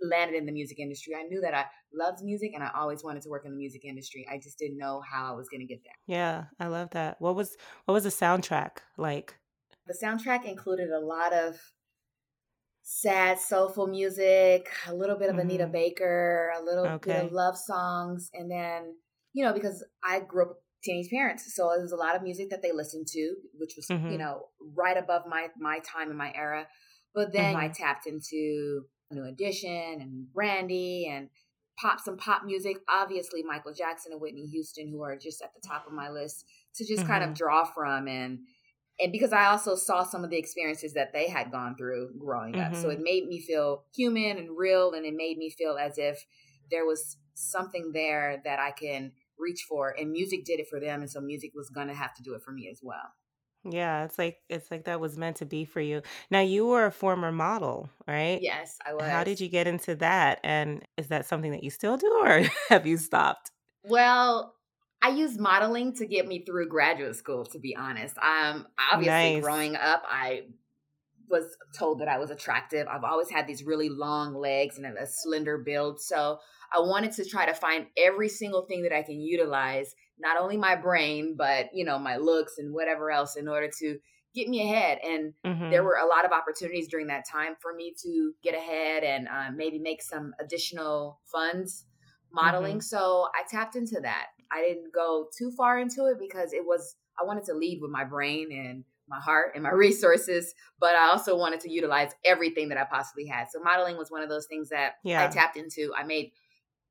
landed 0.00 0.36
in 0.36 0.46
the 0.46 0.52
music 0.52 0.80
industry. 0.80 1.14
I 1.14 1.22
knew 1.22 1.40
that 1.40 1.54
I 1.54 1.66
loved 1.92 2.22
music 2.22 2.52
and 2.54 2.62
I 2.62 2.70
always 2.74 3.04
wanted 3.04 3.22
to 3.22 3.28
work 3.28 3.44
in 3.44 3.52
the 3.52 3.56
music 3.56 3.84
industry. 3.84 4.26
I 4.30 4.38
just 4.38 4.58
didn't 4.58 4.78
know 4.78 5.00
how 5.08 5.32
I 5.32 5.36
was 5.36 5.48
going 5.48 5.60
to 5.60 5.66
get 5.66 5.82
there. 5.84 6.16
Yeah, 6.16 6.44
I 6.58 6.66
love 6.66 6.90
that. 6.90 7.20
What 7.20 7.36
was 7.36 7.56
what 7.84 7.94
was 7.94 8.04
the 8.04 8.10
soundtrack 8.10 8.78
like? 8.96 9.36
The 9.86 9.96
soundtrack 10.02 10.44
included 10.44 10.90
a 10.90 10.98
lot 10.98 11.32
of 11.32 11.60
sad 12.84 13.38
soulful 13.40 13.86
music, 13.86 14.68
a 14.86 14.94
little 14.94 15.16
bit 15.16 15.30
of 15.30 15.36
mm-hmm. 15.36 15.48
Anita 15.48 15.66
Baker, 15.66 16.52
a 16.56 16.62
little 16.62 16.86
okay. 16.86 17.12
bit 17.12 17.24
of 17.24 17.32
love 17.32 17.56
songs, 17.56 18.30
and 18.32 18.50
then 18.50 18.94
you 19.32 19.44
know 19.44 19.52
because 19.52 19.84
I 20.04 20.20
grew 20.20 20.42
up 20.42 20.48
with 20.50 20.58
teenage 20.84 21.10
parents, 21.10 21.52
so 21.54 21.70
there 21.72 21.82
was 21.82 21.92
a 21.92 21.96
lot 21.96 22.14
of 22.14 22.22
music 22.22 22.50
that 22.50 22.62
they 22.62 22.72
listened 22.72 23.06
to, 23.08 23.34
which 23.58 23.72
was 23.76 23.86
mm-hmm. 23.86 24.10
you 24.10 24.18
know 24.18 24.42
right 24.76 24.96
above 24.96 25.22
my 25.26 25.48
my 25.58 25.80
time 25.80 26.10
and 26.10 26.18
my 26.18 26.32
era. 26.34 26.66
But 27.14 27.32
then 27.32 27.54
mm-hmm. 27.54 27.64
I 27.64 27.68
tapped 27.68 28.06
into 28.06 28.82
New 29.10 29.24
Edition 29.24 29.98
and 30.00 30.26
Brandy 30.32 31.08
and 31.10 31.28
pop 31.80 32.00
some 32.00 32.18
pop 32.18 32.44
music. 32.44 32.76
Obviously, 32.88 33.42
Michael 33.42 33.72
Jackson 33.72 34.12
and 34.12 34.20
Whitney 34.20 34.46
Houston, 34.46 34.88
who 34.88 35.02
are 35.02 35.16
just 35.16 35.40
at 35.40 35.50
the 35.54 35.66
top 35.66 35.86
of 35.86 35.92
my 35.92 36.10
list 36.10 36.44
to 36.76 36.84
just 36.84 37.06
kind 37.06 37.22
of 37.22 37.30
mm-hmm. 37.30 37.38
draw 37.38 37.64
from 37.64 38.08
and 38.08 38.40
and 39.00 39.10
because 39.10 39.32
I 39.32 39.46
also 39.46 39.74
saw 39.74 40.04
some 40.04 40.24
of 40.24 40.30
the 40.30 40.38
experiences 40.38 40.94
that 40.94 41.12
they 41.12 41.28
had 41.28 41.50
gone 41.50 41.76
through 41.76 42.12
growing 42.18 42.58
up. 42.58 42.72
Mm-hmm. 42.72 42.82
So 42.82 42.90
it 42.90 43.00
made 43.00 43.26
me 43.26 43.40
feel 43.40 43.84
human 43.94 44.38
and 44.38 44.56
real, 44.56 44.92
and 44.92 45.04
it 45.04 45.14
made 45.14 45.36
me 45.36 45.50
feel 45.50 45.76
as 45.76 45.98
if 45.98 46.24
there 46.70 46.86
was 46.86 47.16
something 47.34 47.90
there 47.92 48.40
that 48.44 48.58
I 48.58 48.70
can 48.70 49.12
reach 49.38 49.64
for. 49.68 49.94
And 49.98 50.12
music 50.12 50.44
did 50.44 50.60
it 50.60 50.68
for 50.68 50.78
them, 50.78 51.00
and 51.00 51.10
so 51.10 51.20
music 51.20 51.52
was 51.54 51.70
going 51.70 51.88
to 51.88 51.94
have 51.94 52.14
to 52.14 52.22
do 52.22 52.34
it 52.34 52.42
for 52.42 52.52
me 52.52 52.68
as 52.70 52.80
well. 52.82 53.12
Yeah, 53.64 54.04
it's 54.04 54.18
like 54.18 54.38
it's 54.48 54.70
like 54.70 54.84
that 54.84 55.00
was 55.00 55.16
meant 55.16 55.36
to 55.36 55.46
be 55.46 55.64
for 55.64 55.80
you. 55.80 56.02
Now 56.30 56.40
you 56.40 56.66
were 56.66 56.84
a 56.84 56.92
former 56.92 57.32
model, 57.32 57.88
right? 58.06 58.38
Yes, 58.40 58.78
I 58.86 58.92
was. 58.92 59.04
How 59.04 59.24
did 59.24 59.40
you 59.40 59.48
get 59.48 59.66
into 59.66 59.94
that? 59.96 60.38
And 60.44 60.84
is 60.98 61.08
that 61.08 61.26
something 61.26 61.50
that 61.52 61.64
you 61.64 61.70
still 61.70 61.96
do 61.96 62.12
or 62.22 62.42
have 62.68 62.86
you 62.86 62.98
stopped? 62.98 63.50
Well, 63.82 64.53
I 65.04 65.08
used 65.08 65.38
modeling 65.38 65.94
to 65.96 66.06
get 66.06 66.26
me 66.26 66.46
through 66.46 66.66
graduate 66.70 67.14
school, 67.14 67.44
to 67.46 67.58
be 67.58 67.76
honest. 67.76 68.16
Um, 68.16 68.66
obviously, 68.90 69.34
nice. 69.34 69.42
growing 69.42 69.76
up, 69.76 70.02
I 70.08 70.44
was 71.28 71.44
told 71.78 71.98
that 72.00 72.08
I 72.08 72.16
was 72.16 72.30
attractive. 72.30 72.86
I've 72.88 73.04
always 73.04 73.28
had 73.28 73.46
these 73.46 73.64
really 73.64 73.90
long 73.90 74.34
legs 74.34 74.78
and 74.78 74.86
a 74.86 75.06
slender 75.06 75.58
build. 75.58 76.00
So 76.00 76.38
I 76.74 76.80
wanted 76.80 77.12
to 77.12 77.24
try 77.26 77.44
to 77.44 77.52
find 77.52 77.84
every 77.98 78.30
single 78.30 78.62
thing 78.62 78.82
that 78.84 78.96
I 78.96 79.02
can 79.02 79.20
utilize, 79.20 79.94
not 80.18 80.40
only 80.40 80.56
my 80.56 80.74
brain, 80.74 81.34
but, 81.36 81.66
you 81.74 81.84
know, 81.84 81.98
my 81.98 82.16
looks 82.16 82.54
and 82.56 82.72
whatever 82.72 83.10
else 83.10 83.36
in 83.36 83.46
order 83.46 83.68
to 83.80 83.98
get 84.34 84.48
me 84.48 84.62
ahead. 84.62 85.00
And 85.04 85.34
mm-hmm. 85.44 85.70
there 85.70 85.84
were 85.84 85.98
a 86.02 86.06
lot 86.06 86.24
of 86.24 86.32
opportunities 86.32 86.88
during 86.88 87.08
that 87.08 87.24
time 87.30 87.56
for 87.60 87.74
me 87.74 87.94
to 88.04 88.32
get 88.42 88.54
ahead 88.54 89.04
and 89.04 89.28
uh, 89.28 89.50
maybe 89.54 89.78
make 89.78 90.02
some 90.02 90.32
additional 90.40 91.20
funds 91.30 91.84
modeling. 92.32 92.78
Mm-hmm. 92.78 92.96
So 92.96 93.28
I 93.34 93.42
tapped 93.50 93.76
into 93.76 94.00
that. 94.00 94.28
I 94.52 94.62
didn't 94.62 94.92
go 94.94 95.28
too 95.36 95.50
far 95.56 95.78
into 95.78 96.06
it 96.06 96.16
because 96.18 96.52
it 96.52 96.64
was 96.64 96.96
I 97.20 97.24
wanted 97.24 97.44
to 97.44 97.54
lead 97.54 97.80
with 97.80 97.90
my 97.90 98.04
brain 98.04 98.48
and 98.52 98.84
my 99.08 99.20
heart 99.20 99.52
and 99.54 99.62
my 99.62 99.70
resources, 99.72 100.54
but 100.80 100.94
I 100.94 101.10
also 101.10 101.36
wanted 101.36 101.60
to 101.60 101.70
utilize 101.70 102.12
everything 102.24 102.68
that 102.70 102.78
I 102.78 102.84
possibly 102.84 103.26
had. 103.26 103.46
So 103.52 103.60
modeling 103.60 103.96
was 103.96 104.10
one 104.10 104.22
of 104.22 104.28
those 104.28 104.46
things 104.46 104.70
that 104.70 104.94
yeah. 105.04 105.24
I 105.24 105.28
tapped 105.28 105.56
into. 105.56 105.92
I 105.96 106.04
made 106.04 106.32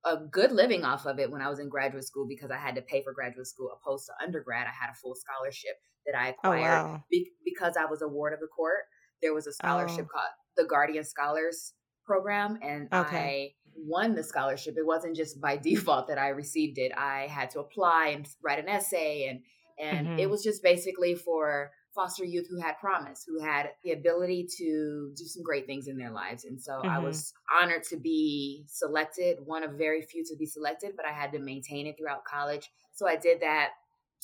a 0.06 0.18
good 0.18 0.52
living 0.52 0.84
off 0.84 1.06
of 1.06 1.20
it 1.20 1.32
when 1.32 1.42
I 1.42 1.50
was 1.50 1.60
in 1.60 1.70
graduate 1.70 2.04
school 2.04 2.28
because 2.28 2.52
I 2.52 2.58
had 2.58 2.76
to 2.76 2.82
pay 2.82 3.04
for 3.04 3.14
graduate 3.14 3.48
school 3.48 3.70
opposed 3.74 4.08
to 4.08 4.24
undergrad. 4.24 4.68
I 4.68 4.72
had 4.72 4.92
a 4.92 4.96
full 4.96 5.16
scholarship 5.16 5.78
that 6.06 6.18
I 6.18 6.30
oh, 6.30 6.52
acquired 6.52 6.80
oh, 6.80 6.88
wow. 6.88 7.04
be- 7.10 7.32
because 7.46 7.76
I 7.78 7.86
was 7.86 8.02
a 8.02 8.08
ward 8.08 8.34
of 8.34 8.40
the 8.40 8.48
court. 8.48 8.84
There 9.22 9.34
was 9.34 9.48
a 9.48 9.54
scholarship 9.54 10.06
oh. 10.10 10.14
called 10.14 10.32
the 10.58 10.66
Guardian 10.66 11.06
Scholars 11.06 11.74
program, 12.06 12.60
and 12.62 12.90
okay. 12.94 13.56
I 13.63 13.63
won 13.76 14.16
the 14.16 14.24
scholarship. 14.24 14.76
It 14.78 14.86
wasn't 14.86 15.16
just 15.16 15.40
by 15.42 15.58
default 15.58 16.08
that 16.08 16.18
I 16.18 16.30
received 16.30 16.78
it. 16.78 16.92
I 16.98 17.28
had 17.30 17.50
to 17.52 17.60
apply 17.60 18.14
and 18.16 18.28
write 18.44 18.60
an 18.60 18.70
essay, 18.70 19.28
and 19.28 19.42
and 19.80 20.08
mm-hmm. 20.08 20.20
it 20.20 20.30
was 20.30 20.44
just 20.44 20.64
basically 20.64 21.16
for 21.16 21.72
foster 21.94 22.26
youth 22.26 22.48
who 22.50 22.60
had 22.60 22.74
promise, 22.80 23.24
who 23.28 23.44
had 23.44 23.70
the 23.84 23.92
ability 23.92 24.48
to 24.58 25.12
do 25.16 25.26
some 25.26 25.44
great 25.44 25.66
things 25.66 25.88
in 25.88 25.98
their 25.98 26.12
lives. 26.12 26.46
And 26.46 26.62
so 26.62 26.74
mm-hmm. 26.74 26.90
I 26.90 27.00
was 27.00 27.34
honored 27.62 27.84
to 27.90 27.98
be 27.98 28.66
selected, 28.68 29.38
one 29.46 29.64
of 29.64 29.74
very 29.74 30.02
few 30.02 30.24
to 30.26 30.36
be 30.38 30.46
selected, 30.46 30.94
but 30.96 31.06
I 31.06 31.12
had 31.12 31.32
to 31.34 31.40
maintain 31.40 31.88
it 31.88 31.96
throughout 31.98 32.26
college. 32.26 32.70
So 32.94 33.08
I 33.08 33.16
did 33.16 33.42
that 33.42 33.70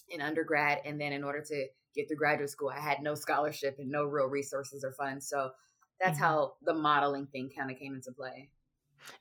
in 0.10 0.22
undergrad. 0.22 0.80
And 0.86 1.00
then 1.00 1.14
in 1.14 1.24
order 1.24 1.42
to 1.42 1.68
get 1.96 2.08
through 2.08 2.18
graduate 2.18 2.50
school, 2.50 2.70
I 2.70 2.80
had 2.80 3.02
no 3.02 3.16
scholarship 3.16 3.76
and 3.78 3.90
no 3.90 4.06
real 4.06 4.28
resources 4.28 4.84
or 4.84 4.92
funds. 4.94 5.28
So 5.30 5.52
that's 6.02 6.18
mm-hmm. 6.18 6.26
how 6.26 6.54
the 6.64 6.74
modeling 6.74 7.28
thing 7.28 7.50
kind 7.56 7.70
of 7.72 7.78
came 7.78 7.94
into 7.94 8.12
play. 8.12 8.50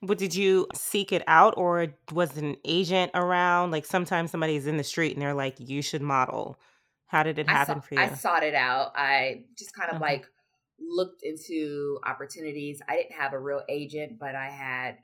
But 0.02 0.18
did 0.18 0.34
you 0.34 0.66
seek 0.74 1.12
it 1.12 1.22
out 1.26 1.54
or 1.56 1.88
was 2.12 2.36
an 2.36 2.56
agent 2.64 3.12
around? 3.14 3.70
Like 3.70 3.84
sometimes 3.84 4.30
somebody's 4.30 4.66
in 4.66 4.76
the 4.76 4.84
street 4.84 5.12
and 5.12 5.22
they're 5.22 5.34
like, 5.34 5.56
you 5.58 5.82
should 5.82 6.02
model. 6.02 6.58
How 7.06 7.22
did 7.22 7.38
it 7.38 7.48
happen 7.48 7.76
saw, 7.76 7.80
for 7.80 7.94
you? 7.94 8.00
I 8.00 8.08
sought 8.10 8.42
it 8.42 8.54
out. 8.54 8.92
I 8.94 9.44
just 9.58 9.74
kind 9.74 9.90
of 9.90 9.96
okay. 9.96 10.12
like 10.12 10.26
looked 10.78 11.22
into 11.22 11.98
opportunities. 12.06 12.80
I 12.88 12.96
didn't 12.96 13.12
have 13.12 13.32
a 13.32 13.38
real 13.38 13.62
agent, 13.68 14.18
but 14.18 14.34
I 14.34 14.50
had 14.50 14.98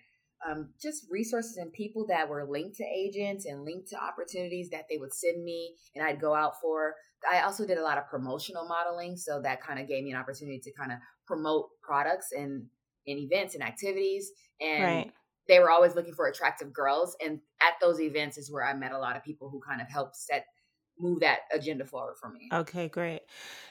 um, 0.49 0.69
just 0.81 1.07
resources 1.11 1.57
and 1.57 1.73
people 1.73 2.07
that 2.09 2.29
were 2.29 2.47
linked 2.49 2.77
to 2.77 2.85
agents 2.85 3.47
and 3.47 3.65
linked 3.65 3.89
to 3.89 3.97
opportunities 3.97 4.71
that 4.71 4.85
they 4.91 4.99
would 4.99 5.15
send 5.15 5.43
me 5.43 5.75
and 5.95 6.05
I'd 6.05 6.21
go 6.21 6.35
out 6.35 6.61
for. 6.61 6.95
I 7.31 7.41
also 7.41 7.67
did 7.67 7.79
a 7.79 7.83
lot 7.83 7.97
of 7.97 8.07
promotional 8.09 8.69
modeling, 8.69 9.17
so 9.17 9.41
that 9.41 9.63
kind 9.63 9.81
of 9.81 9.89
gave 9.89 10.05
me 10.05 10.11
an 10.11 10.19
opportunity 10.19 10.59
to 10.61 10.73
kind 10.73 10.93
of 10.93 10.99
promote 11.27 11.69
products 11.83 12.33
and 12.33 12.67
in 13.07 13.19
events 13.19 13.55
and 13.55 13.63
activities. 13.63 14.33
And 14.61 14.85
right. 14.85 15.13
they 15.49 15.59
were 15.59 15.71
always 15.71 15.95
looking 15.95 16.15
for 16.15 16.27
attractive 16.27 16.73
girls. 16.73 17.17
And 17.25 17.41
at 17.63 17.75
those 17.81 18.01
events 18.01 18.39
is 18.39 18.51
where 18.51 18.65
I 18.65 18.75
met 18.75 18.93
a 18.93 18.99
lot 18.99 19.17
of 19.17 19.25
people 19.25 19.51
who 19.51 19.61
kind 19.61 19.81
of 19.81 19.89
helped 19.89 20.17
set 20.17 20.47
move 20.99 21.21
that 21.21 21.41
agenda 21.53 21.85
forward 21.85 22.15
for 22.21 22.31
me. 22.31 22.49
Okay, 22.53 22.89
great. 22.89 23.23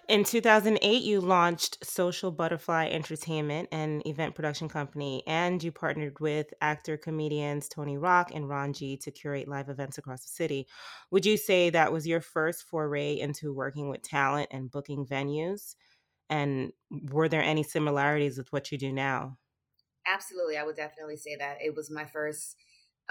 In 0.10 0.24
2008, 0.24 1.04
you 1.04 1.22
launched 1.22 1.86
Social 1.86 2.32
Butterfly 2.32 2.88
Entertainment, 2.88 3.70
an 3.72 4.02
event 4.06 4.36
production 4.36 4.68
company, 4.68 5.24
and 5.26 5.64
you 5.64 5.72
partnered 5.72 6.20
with 6.20 6.48
actor 6.62 6.98
comedians 6.98 7.70
Tony 7.70 7.98
Rock 7.98 8.32
and 8.34 8.50
Ron 8.50 8.74
G 8.74 8.98
to 8.98 9.12
curate 9.12 9.48
live 9.48 9.70
events 9.70 9.98
across 9.98 10.24
the 10.24 10.32
city. 10.32 10.68
Would 11.12 11.26
you 11.26 11.38
say 11.38 11.70
that 11.70 11.94
was 11.94 12.06
your 12.06 12.22
first 12.22 12.68
foray 12.68 13.20
into 13.20 13.54
working 13.54 13.90
with 13.90 14.02
talent 14.02 14.50
and 14.52 14.70
booking 14.70 15.06
venues? 15.06 15.76
And 16.34 16.74
were 16.90 17.30
there 17.30 17.44
any 17.44 17.62
similarities 17.62 18.40
with 18.40 18.52
what 18.52 18.72
you 18.72 18.78
do 18.80 18.92
now? 18.92 19.38
Absolutely. 20.08 20.58
I 20.58 20.64
would 20.64 20.76
definitely 20.76 21.16
say 21.16 21.36
that 21.36 21.58
it 21.64 21.76
was 21.76 21.92
my 21.92 22.06
first 22.06 22.56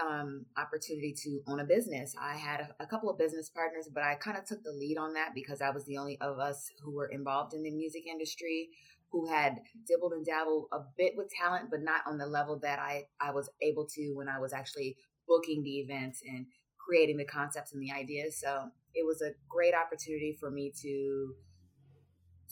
um, 0.05 0.45
opportunity 0.57 1.15
to 1.23 1.39
own 1.47 1.61
a 1.61 1.63
business. 1.63 2.13
I 2.21 2.35
had 2.35 2.59
a, 2.59 2.83
a 2.83 2.85
couple 2.85 3.09
of 3.09 3.17
business 3.17 3.49
partners, 3.49 3.87
but 3.93 4.03
I 4.03 4.15
kind 4.15 4.37
of 4.37 4.43
took 4.43 4.61
the 4.61 4.73
lead 4.73 4.97
on 4.97 5.13
that 5.13 5.29
because 5.33 5.61
I 5.61 5.69
was 5.69 5.85
the 5.85 5.97
only 5.97 6.19
of 6.19 6.37
us 6.37 6.69
who 6.83 6.91
were 6.91 7.05
involved 7.05 7.53
in 7.53 7.63
the 7.63 7.71
music 7.71 8.05
industry 8.07 8.67
who 9.09 9.25
had 9.29 9.61
dibbled 9.87 10.11
and 10.11 10.25
dabbled 10.25 10.65
a 10.73 10.79
bit 10.97 11.13
with 11.15 11.29
talent, 11.29 11.69
but 11.71 11.81
not 11.81 12.01
on 12.05 12.17
the 12.17 12.25
level 12.25 12.59
that 12.59 12.79
I, 12.79 13.03
I 13.21 13.31
was 13.31 13.49
able 13.61 13.87
to 13.95 14.11
when 14.15 14.27
I 14.27 14.39
was 14.39 14.51
actually 14.51 14.97
booking 15.29 15.63
the 15.63 15.79
events 15.79 16.21
and 16.27 16.45
creating 16.77 17.15
the 17.15 17.25
concepts 17.25 17.71
and 17.73 17.81
the 17.81 17.93
ideas. 17.93 18.37
So 18.37 18.65
it 18.93 19.05
was 19.05 19.21
a 19.21 19.31
great 19.47 19.73
opportunity 19.73 20.35
for 20.37 20.51
me 20.51 20.73
to 20.81 21.35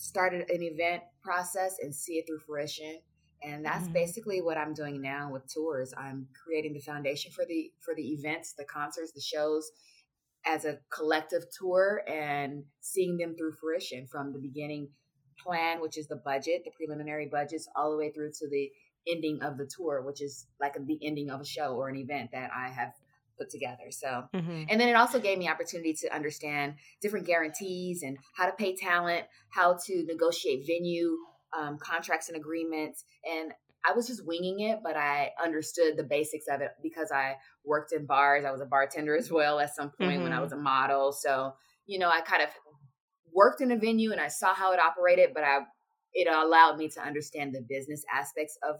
start 0.01 0.33
an 0.33 0.45
event 0.49 1.03
process 1.21 1.75
and 1.79 1.93
see 1.93 2.13
it 2.13 2.25
through 2.25 2.39
fruition 2.39 2.99
and 3.43 3.63
that's 3.63 3.83
mm-hmm. 3.83 3.93
basically 3.93 4.41
what 4.41 4.57
i'm 4.57 4.73
doing 4.73 4.99
now 4.99 5.29
with 5.31 5.43
tours 5.53 5.93
i'm 5.95 6.27
creating 6.43 6.73
the 6.73 6.79
foundation 6.79 7.31
for 7.31 7.45
the 7.47 7.71
for 7.79 7.93
the 7.93 8.09
events 8.13 8.53
the 8.57 8.65
concerts 8.65 9.11
the 9.11 9.21
shows 9.21 9.71
as 10.43 10.65
a 10.65 10.79
collective 10.91 11.43
tour 11.55 12.01
and 12.07 12.63
seeing 12.79 13.15
them 13.17 13.35
through 13.35 13.53
fruition 13.53 14.07
from 14.07 14.33
the 14.33 14.39
beginning 14.39 14.89
plan 15.37 15.79
which 15.79 15.99
is 15.99 16.07
the 16.07 16.15
budget 16.15 16.63
the 16.65 16.71
preliminary 16.71 17.27
budgets 17.31 17.67
all 17.75 17.91
the 17.91 17.97
way 17.97 18.11
through 18.11 18.31
to 18.31 18.49
the 18.49 18.71
ending 19.07 19.39
of 19.43 19.55
the 19.55 19.69
tour 19.77 20.01
which 20.01 20.19
is 20.19 20.47
like 20.59 20.73
the 20.87 20.99
ending 21.03 21.29
of 21.29 21.41
a 21.41 21.45
show 21.45 21.75
or 21.75 21.89
an 21.89 21.95
event 21.95 22.31
that 22.33 22.49
i 22.55 22.69
have 22.69 22.93
put 23.41 23.49
together 23.49 23.89
so 23.89 24.23
mm-hmm. 24.35 24.63
and 24.69 24.79
then 24.79 24.89
it 24.89 24.95
also 24.95 25.19
gave 25.19 25.37
me 25.37 25.49
opportunity 25.49 25.93
to 25.93 26.13
understand 26.13 26.75
different 27.01 27.25
guarantees 27.25 28.03
and 28.03 28.17
how 28.35 28.45
to 28.45 28.51
pay 28.53 28.75
talent 28.75 29.25
how 29.49 29.77
to 29.85 30.05
negotiate 30.05 30.65
venue 30.67 31.17
um, 31.57 31.77
contracts 31.77 32.29
and 32.29 32.37
agreements. 32.37 33.03
And 33.25 33.51
I 33.85 33.93
was 33.93 34.07
just 34.07 34.25
winging 34.25 34.59
it, 34.59 34.79
but 34.83 34.95
I 34.95 35.31
understood 35.43 35.97
the 35.97 36.03
basics 36.03 36.45
of 36.47 36.61
it 36.61 36.71
because 36.83 37.11
I 37.11 37.35
worked 37.65 37.93
in 37.93 38.05
bars. 38.05 38.45
I 38.45 38.51
was 38.51 38.61
a 38.61 38.65
bartender 38.65 39.15
as 39.15 39.31
well 39.31 39.59
at 39.59 39.75
some 39.75 39.89
point 39.89 40.11
mm-hmm. 40.11 40.23
when 40.23 40.31
I 40.31 40.35
mm-hmm. 40.35 40.43
was 40.43 40.51
a 40.51 40.57
model. 40.57 41.11
So, 41.11 41.53
you 41.87 41.97
know, 41.99 42.09
I 42.09 42.21
kind 42.21 42.43
of 42.43 42.49
worked 43.33 43.61
in 43.61 43.71
a 43.71 43.77
venue 43.77 44.11
and 44.11 44.21
I 44.21 44.27
saw 44.27 44.53
how 44.53 44.71
it 44.73 44.79
operated, 44.79 45.31
but 45.33 45.43
I 45.43 45.59
it 46.13 46.27
allowed 46.27 46.77
me 46.77 46.89
to 46.89 47.01
understand 47.01 47.55
the 47.55 47.61
business 47.61 48.03
aspects 48.13 48.57
of 48.67 48.75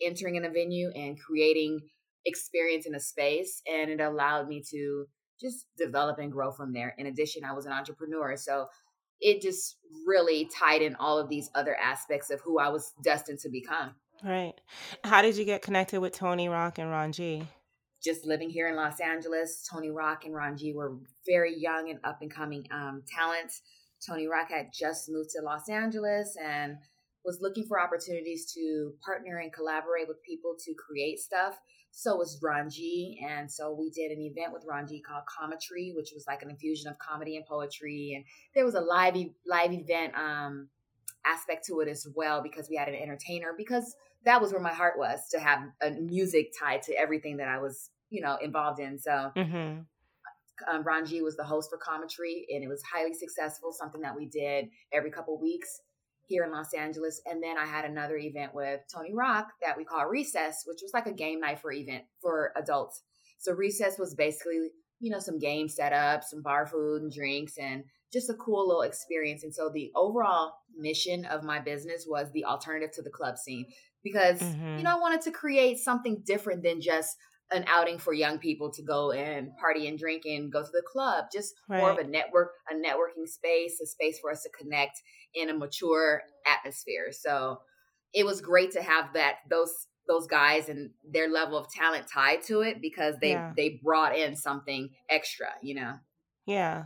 entering 0.00 0.36
in 0.36 0.44
a 0.44 0.50
venue 0.50 0.90
and 0.94 1.18
creating 1.18 1.80
experience 2.24 2.86
in 2.86 2.94
a 2.94 3.00
space 3.00 3.62
and 3.70 3.90
it 3.90 4.00
allowed 4.00 4.48
me 4.48 4.62
to 4.70 5.06
just 5.40 5.66
develop 5.76 6.18
and 6.18 6.32
grow 6.32 6.52
from 6.52 6.72
there. 6.72 6.94
In 6.98 7.06
addition, 7.06 7.44
I 7.44 7.52
was 7.52 7.66
an 7.66 7.72
entrepreneur, 7.72 8.36
so 8.36 8.68
it 9.20 9.40
just 9.40 9.76
really 10.06 10.48
tied 10.56 10.82
in 10.82 10.94
all 10.96 11.18
of 11.18 11.28
these 11.28 11.50
other 11.54 11.76
aspects 11.76 12.30
of 12.30 12.40
who 12.40 12.58
I 12.58 12.68
was 12.68 12.92
destined 13.02 13.40
to 13.40 13.48
become. 13.48 13.94
Right. 14.24 14.54
How 15.04 15.22
did 15.22 15.36
you 15.36 15.44
get 15.44 15.62
connected 15.62 16.00
with 16.00 16.12
Tony 16.12 16.48
Rock 16.48 16.78
and 16.78 16.90
Ron 16.90 17.12
G? 17.12 17.46
Just 18.02 18.24
living 18.24 18.50
here 18.50 18.68
in 18.68 18.76
Los 18.76 19.00
Angeles, 19.00 19.66
Tony 19.70 19.90
Rock 19.90 20.24
and 20.24 20.34
Ron 20.34 20.56
G 20.56 20.72
were 20.72 20.96
very 21.26 21.56
young 21.56 21.90
and 21.90 22.00
up 22.04 22.18
and 22.20 22.32
coming 22.32 22.66
um, 22.72 23.02
talents. 23.16 23.62
Tony 24.04 24.26
Rock 24.26 24.50
had 24.50 24.66
just 24.72 25.08
moved 25.08 25.30
to 25.30 25.42
Los 25.42 25.68
Angeles 25.68 26.36
and 26.42 26.76
was 27.24 27.38
looking 27.40 27.64
for 27.64 27.80
opportunities 27.80 28.52
to 28.52 28.92
partner 29.04 29.38
and 29.38 29.52
collaborate 29.52 30.08
with 30.08 30.22
people 30.24 30.56
to 30.64 30.74
create 30.74 31.20
stuff 31.20 31.58
so 31.92 32.16
was 32.16 32.40
Ron 32.42 32.70
G. 32.70 33.20
And 33.28 33.50
so 33.50 33.76
we 33.78 33.90
did 33.90 34.10
an 34.10 34.20
event 34.20 34.52
with 34.52 34.64
Ron 34.66 34.88
G 34.88 35.00
called 35.00 35.24
Cometry, 35.26 35.94
which 35.94 36.10
was 36.14 36.24
like 36.26 36.42
an 36.42 36.50
infusion 36.50 36.90
of 36.90 36.98
comedy 36.98 37.36
and 37.36 37.46
poetry. 37.46 38.14
And 38.16 38.24
there 38.54 38.64
was 38.64 38.74
a 38.74 38.80
live 38.80 39.14
live 39.46 39.72
event 39.72 40.14
um, 40.16 40.68
aspect 41.26 41.66
to 41.66 41.80
it 41.80 41.88
as 41.88 42.06
well 42.16 42.42
because 42.42 42.68
we 42.68 42.76
had 42.76 42.88
an 42.88 42.94
entertainer 42.94 43.54
because 43.56 43.94
that 44.24 44.40
was 44.40 44.52
where 44.52 44.60
my 44.60 44.72
heart 44.72 44.94
was 44.96 45.28
to 45.32 45.38
have 45.38 45.60
a 45.82 45.90
music 45.90 46.52
tied 46.58 46.82
to 46.82 46.94
everything 46.94 47.36
that 47.36 47.48
I 47.48 47.58
was, 47.58 47.90
you 48.08 48.22
know, 48.22 48.38
involved 48.42 48.80
in. 48.80 48.98
So 48.98 49.30
mm-hmm. 49.36 49.80
um, 50.74 50.82
Ron 50.84 51.04
G 51.04 51.20
was 51.20 51.36
the 51.36 51.44
host 51.44 51.70
for 51.70 51.78
Cometry 51.78 52.44
and 52.48 52.64
it 52.64 52.68
was 52.68 52.82
highly 52.82 53.12
successful, 53.12 53.70
something 53.70 54.00
that 54.00 54.16
we 54.16 54.26
did 54.26 54.70
every 54.92 55.10
couple 55.10 55.38
weeks 55.38 55.80
here 56.32 56.44
in 56.44 56.50
Los 56.50 56.72
Angeles. 56.72 57.20
And 57.26 57.42
then 57.42 57.58
I 57.58 57.66
had 57.66 57.84
another 57.84 58.16
event 58.16 58.54
with 58.54 58.80
Tony 58.92 59.12
Rock 59.12 59.52
that 59.60 59.76
we 59.76 59.84
call 59.84 60.06
Recess, 60.06 60.64
which 60.66 60.78
was 60.82 60.92
like 60.94 61.06
a 61.06 61.12
game 61.12 61.40
night 61.40 61.58
for 61.58 61.72
event 61.72 62.04
for 62.22 62.52
adults. 62.56 63.02
So 63.38 63.52
Recess 63.52 63.98
was 63.98 64.14
basically, 64.14 64.70
you 64.98 65.10
know, 65.10 65.18
some 65.18 65.38
game 65.38 65.68
setup, 65.68 66.24
some 66.24 66.40
bar 66.40 66.66
food 66.66 67.02
and 67.02 67.12
drinks 67.12 67.58
and 67.58 67.84
just 68.12 68.30
a 68.30 68.34
cool 68.34 68.66
little 68.66 68.82
experience. 68.82 69.44
And 69.44 69.54
so 69.54 69.68
the 69.68 69.92
overall 69.94 70.54
mission 70.74 71.26
of 71.26 71.44
my 71.44 71.60
business 71.60 72.06
was 72.08 72.32
the 72.32 72.46
alternative 72.46 72.92
to 72.94 73.02
the 73.02 73.10
club 73.10 73.36
scene 73.36 73.66
because, 74.02 74.40
mm-hmm. 74.40 74.78
you 74.78 74.82
know, 74.84 74.96
I 74.96 75.00
wanted 75.00 75.20
to 75.22 75.32
create 75.32 75.78
something 75.78 76.22
different 76.24 76.62
than 76.62 76.80
just 76.80 77.16
an 77.54 77.64
outing 77.66 77.98
for 77.98 78.12
young 78.12 78.38
people 78.38 78.70
to 78.72 78.82
go 78.82 79.12
and 79.12 79.56
party 79.56 79.86
and 79.88 79.98
drink 79.98 80.24
and 80.24 80.52
go 80.52 80.62
to 80.62 80.70
the 80.72 80.82
club. 80.86 81.26
Just 81.32 81.54
right. 81.68 81.78
more 81.78 81.90
of 81.90 81.98
a 81.98 82.04
network, 82.04 82.52
a 82.70 82.74
networking 82.74 83.26
space, 83.26 83.80
a 83.80 83.86
space 83.86 84.18
for 84.20 84.30
us 84.30 84.42
to 84.42 84.50
connect 84.50 85.00
in 85.34 85.50
a 85.50 85.54
mature 85.54 86.22
atmosphere. 86.46 87.08
So 87.10 87.60
it 88.12 88.26
was 88.26 88.40
great 88.40 88.72
to 88.72 88.82
have 88.82 89.14
that 89.14 89.36
those 89.48 89.88
those 90.08 90.26
guys 90.26 90.68
and 90.68 90.90
their 91.08 91.28
level 91.28 91.56
of 91.56 91.68
talent 91.70 92.06
tied 92.12 92.42
to 92.42 92.60
it 92.62 92.80
because 92.80 93.14
they 93.20 93.30
yeah. 93.30 93.52
they 93.56 93.80
brought 93.82 94.16
in 94.16 94.36
something 94.36 94.90
extra, 95.08 95.48
you 95.62 95.74
know. 95.74 95.94
Yeah. 96.46 96.84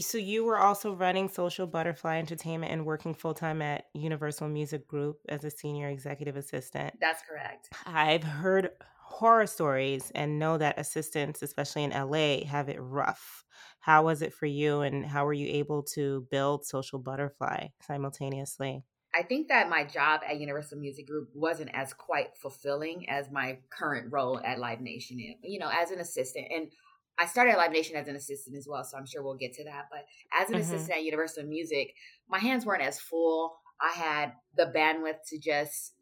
So 0.00 0.18
you 0.18 0.44
were 0.44 0.58
also 0.58 0.94
running 0.94 1.28
Social 1.28 1.66
Butterfly 1.66 2.16
Entertainment 2.16 2.72
and 2.72 2.84
working 2.86 3.14
full 3.14 3.34
time 3.34 3.62
at 3.62 3.86
Universal 3.94 4.48
Music 4.48 4.88
Group 4.88 5.18
as 5.28 5.44
a 5.44 5.50
senior 5.50 5.88
executive 5.88 6.36
assistant. 6.36 6.94
That's 7.00 7.22
correct. 7.22 7.68
I've 7.86 8.24
heard 8.24 8.70
horror 9.04 9.46
stories 9.46 10.10
and 10.14 10.38
know 10.38 10.58
that 10.58 10.78
assistants, 10.78 11.42
especially 11.42 11.84
in 11.84 11.90
LA, 11.90 12.44
have 12.46 12.68
it 12.68 12.78
rough. 12.80 13.44
How 13.80 14.04
was 14.04 14.22
it 14.22 14.32
for 14.32 14.46
you, 14.46 14.80
and 14.80 15.04
how 15.04 15.26
were 15.26 15.34
you 15.34 15.46
able 15.46 15.82
to 15.94 16.26
build 16.30 16.64
Social 16.64 16.98
Butterfly 16.98 17.68
simultaneously? 17.82 18.82
I 19.14 19.22
think 19.22 19.48
that 19.48 19.68
my 19.68 19.84
job 19.84 20.22
at 20.28 20.40
Universal 20.40 20.78
Music 20.78 21.06
Group 21.06 21.28
wasn't 21.34 21.70
as 21.74 21.92
quite 21.92 22.36
fulfilling 22.36 23.08
as 23.08 23.30
my 23.30 23.58
current 23.70 24.10
role 24.10 24.40
at 24.44 24.58
Live 24.58 24.80
Nation. 24.80 25.18
You 25.42 25.58
know, 25.58 25.70
as 25.70 25.90
an 25.90 26.00
assistant, 26.00 26.46
and 26.50 26.72
I 27.18 27.26
started 27.26 27.52
at 27.52 27.58
Live 27.58 27.72
Nation 27.72 27.96
as 27.96 28.08
an 28.08 28.16
assistant 28.16 28.56
as 28.56 28.66
well, 28.68 28.82
so 28.84 28.96
I'm 28.96 29.06
sure 29.06 29.22
we'll 29.22 29.36
get 29.36 29.52
to 29.54 29.64
that. 29.64 29.84
But 29.90 30.06
as 30.32 30.48
an 30.48 30.54
mm-hmm. 30.54 30.62
assistant 30.62 30.98
at 30.98 31.04
Universal 31.04 31.44
Music, 31.44 31.94
my 32.28 32.38
hands 32.38 32.66
weren't 32.66 32.82
as 32.82 32.98
full. 32.98 33.54
I 33.80 33.92
had 33.92 34.32
the 34.56 34.72
bandwidth 34.74 35.28
to 35.28 35.38
just 35.38 35.93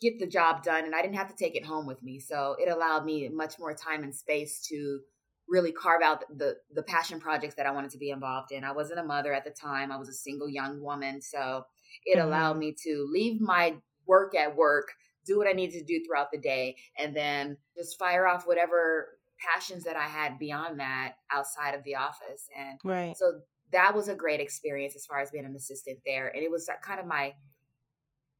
get 0.00 0.18
the 0.18 0.26
job 0.26 0.62
done 0.62 0.84
and 0.84 0.94
I 0.94 1.02
didn't 1.02 1.16
have 1.16 1.28
to 1.28 1.36
take 1.36 1.56
it 1.56 1.64
home 1.64 1.86
with 1.86 2.02
me. 2.02 2.20
So 2.20 2.56
it 2.58 2.68
allowed 2.68 3.04
me 3.04 3.28
much 3.28 3.58
more 3.58 3.74
time 3.74 4.04
and 4.04 4.14
space 4.14 4.60
to 4.68 5.00
really 5.48 5.72
carve 5.72 6.02
out 6.02 6.24
the 6.36 6.56
the 6.74 6.82
passion 6.82 7.18
projects 7.18 7.54
that 7.54 7.66
I 7.66 7.70
wanted 7.70 7.90
to 7.92 7.98
be 7.98 8.10
involved 8.10 8.52
in. 8.52 8.64
I 8.64 8.72
wasn't 8.72 9.00
a 9.00 9.04
mother 9.04 9.32
at 9.32 9.44
the 9.44 9.50
time. 9.50 9.90
I 9.90 9.96
was 9.96 10.08
a 10.08 10.14
single 10.14 10.48
young 10.48 10.80
woman, 10.80 11.20
so 11.22 11.64
it 12.04 12.18
mm-hmm. 12.18 12.28
allowed 12.28 12.58
me 12.58 12.74
to 12.84 13.08
leave 13.10 13.40
my 13.40 13.76
work 14.06 14.34
at 14.34 14.54
work, 14.54 14.88
do 15.26 15.38
what 15.38 15.48
I 15.48 15.52
needed 15.52 15.78
to 15.78 15.84
do 15.84 16.04
throughout 16.04 16.30
the 16.32 16.38
day, 16.38 16.76
and 16.98 17.16
then 17.16 17.56
just 17.76 17.98
fire 17.98 18.26
off 18.26 18.46
whatever 18.46 19.18
passions 19.38 19.84
that 19.84 19.96
I 19.96 20.06
had 20.06 20.38
beyond 20.38 20.80
that 20.80 21.14
outside 21.30 21.74
of 21.74 21.84
the 21.84 21.94
office. 21.94 22.48
And 22.58 22.78
right. 22.84 23.16
so 23.16 23.40
that 23.72 23.94
was 23.94 24.08
a 24.08 24.14
great 24.14 24.40
experience 24.40 24.96
as 24.96 25.06
far 25.06 25.20
as 25.20 25.30
being 25.30 25.44
an 25.44 25.54
assistant 25.54 25.98
there. 26.04 26.28
And 26.28 26.42
it 26.42 26.50
was 26.50 26.68
kind 26.82 26.98
of 26.98 27.06
my 27.06 27.34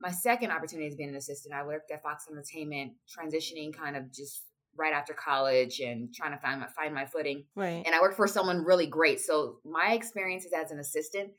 my 0.00 0.10
second 0.10 0.50
opportunity 0.50 0.86
as 0.88 0.94
being 0.94 1.08
an 1.08 1.16
assistant. 1.16 1.54
I 1.54 1.64
worked 1.64 1.90
at 1.90 2.02
Fox 2.02 2.26
Entertainment, 2.30 2.92
transitioning 3.08 3.74
kind 3.76 3.96
of 3.96 4.12
just 4.12 4.42
right 4.76 4.92
after 4.92 5.12
college 5.12 5.80
and 5.80 6.14
trying 6.14 6.32
to 6.32 6.38
find 6.38 6.60
my 6.60 6.68
find 6.68 6.94
my 6.94 7.04
footing. 7.04 7.44
Right. 7.56 7.82
And 7.84 7.94
I 7.94 8.00
worked 8.00 8.16
for 8.16 8.28
someone 8.28 8.64
really 8.64 8.86
great. 8.86 9.20
So 9.20 9.56
my 9.64 9.92
experiences 9.92 10.52
as 10.52 10.70
an 10.70 10.78
assistant 10.78 11.30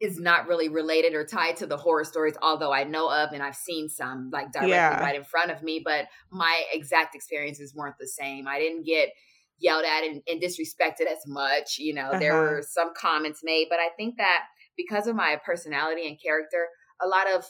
is 0.00 0.18
not 0.18 0.46
really 0.46 0.68
related 0.68 1.14
or 1.14 1.26
tied 1.26 1.56
to 1.58 1.66
the 1.66 1.76
horror 1.76 2.04
stories, 2.04 2.34
although 2.40 2.72
I 2.72 2.84
know 2.84 3.10
of 3.10 3.32
and 3.32 3.42
I've 3.42 3.56
seen 3.56 3.88
some 3.88 4.30
like 4.32 4.50
directly 4.52 4.70
yeah. 4.70 4.98
right 4.98 5.16
in 5.16 5.24
front 5.24 5.50
of 5.50 5.62
me, 5.62 5.82
but 5.84 6.06
my 6.30 6.62
exact 6.72 7.14
experiences 7.14 7.74
weren't 7.74 7.96
the 8.00 8.08
same. 8.08 8.48
I 8.48 8.58
didn't 8.58 8.86
get 8.86 9.10
yelled 9.58 9.84
at 9.84 10.04
and, 10.04 10.22
and 10.26 10.40
disrespected 10.40 11.06
as 11.06 11.18
much. 11.26 11.78
You 11.78 11.94
know, 11.94 12.08
uh-huh. 12.08 12.18
there 12.18 12.34
were 12.34 12.62
some 12.66 12.92
comments 12.96 13.40
made, 13.42 13.66
but 13.68 13.78
I 13.78 13.90
think 13.96 14.16
that 14.16 14.44
because 14.74 15.06
of 15.06 15.14
my 15.16 15.38
personality 15.44 16.08
and 16.08 16.18
character, 16.22 16.68
a 17.02 17.06
lot 17.06 17.26
of 17.34 17.44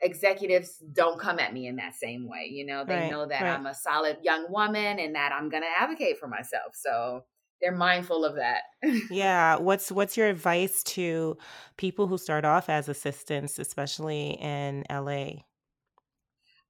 executives 0.00 0.82
don't 0.92 1.20
come 1.20 1.38
at 1.38 1.52
me 1.52 1.66
in 1.66 1.76
that 1.76 1.94
same 1.94 2.28
way. 2.28 2.48
You 2.50 2.66
know, 2.66 2.84
they 2.84 2.94
right, 2.94 3.10
know 3.10 3.26
that 3.26 3.42
right. 3.42 3.52
I'm 3.52 3.66
a 3.66 3.74
solid 3.74 4.18
young 4.22 4.46
woman 4.50 4.98
and 4.98 5.14
that 5.14 5.32
I'm 5.32 5.48
going 5.48 5.62
to 5.62 5.82
advocate 5.82 6.18
for 6.18 6.28
myself. 6.28 6.74
So 6.74 7.24
they're 7.60 7.74
mindful 7.74 8.24
of 8.24 8.36
that. 8.36 8.62
yeah, 9.10 9.56
what's 9.56 9.90
what's 9.90 10.16
your 10.16 10.28
advice 10.28 10.82
to 10.84 11.36
people 11.76 12.06
who 12.06 12.18
start 12.18 12.44
off 12.44 12.68
as 12.68 12.88
assistants, 12.88 13.58
especially 13.58 14.38
in 14.40 14.84
LA? 14.90 15.42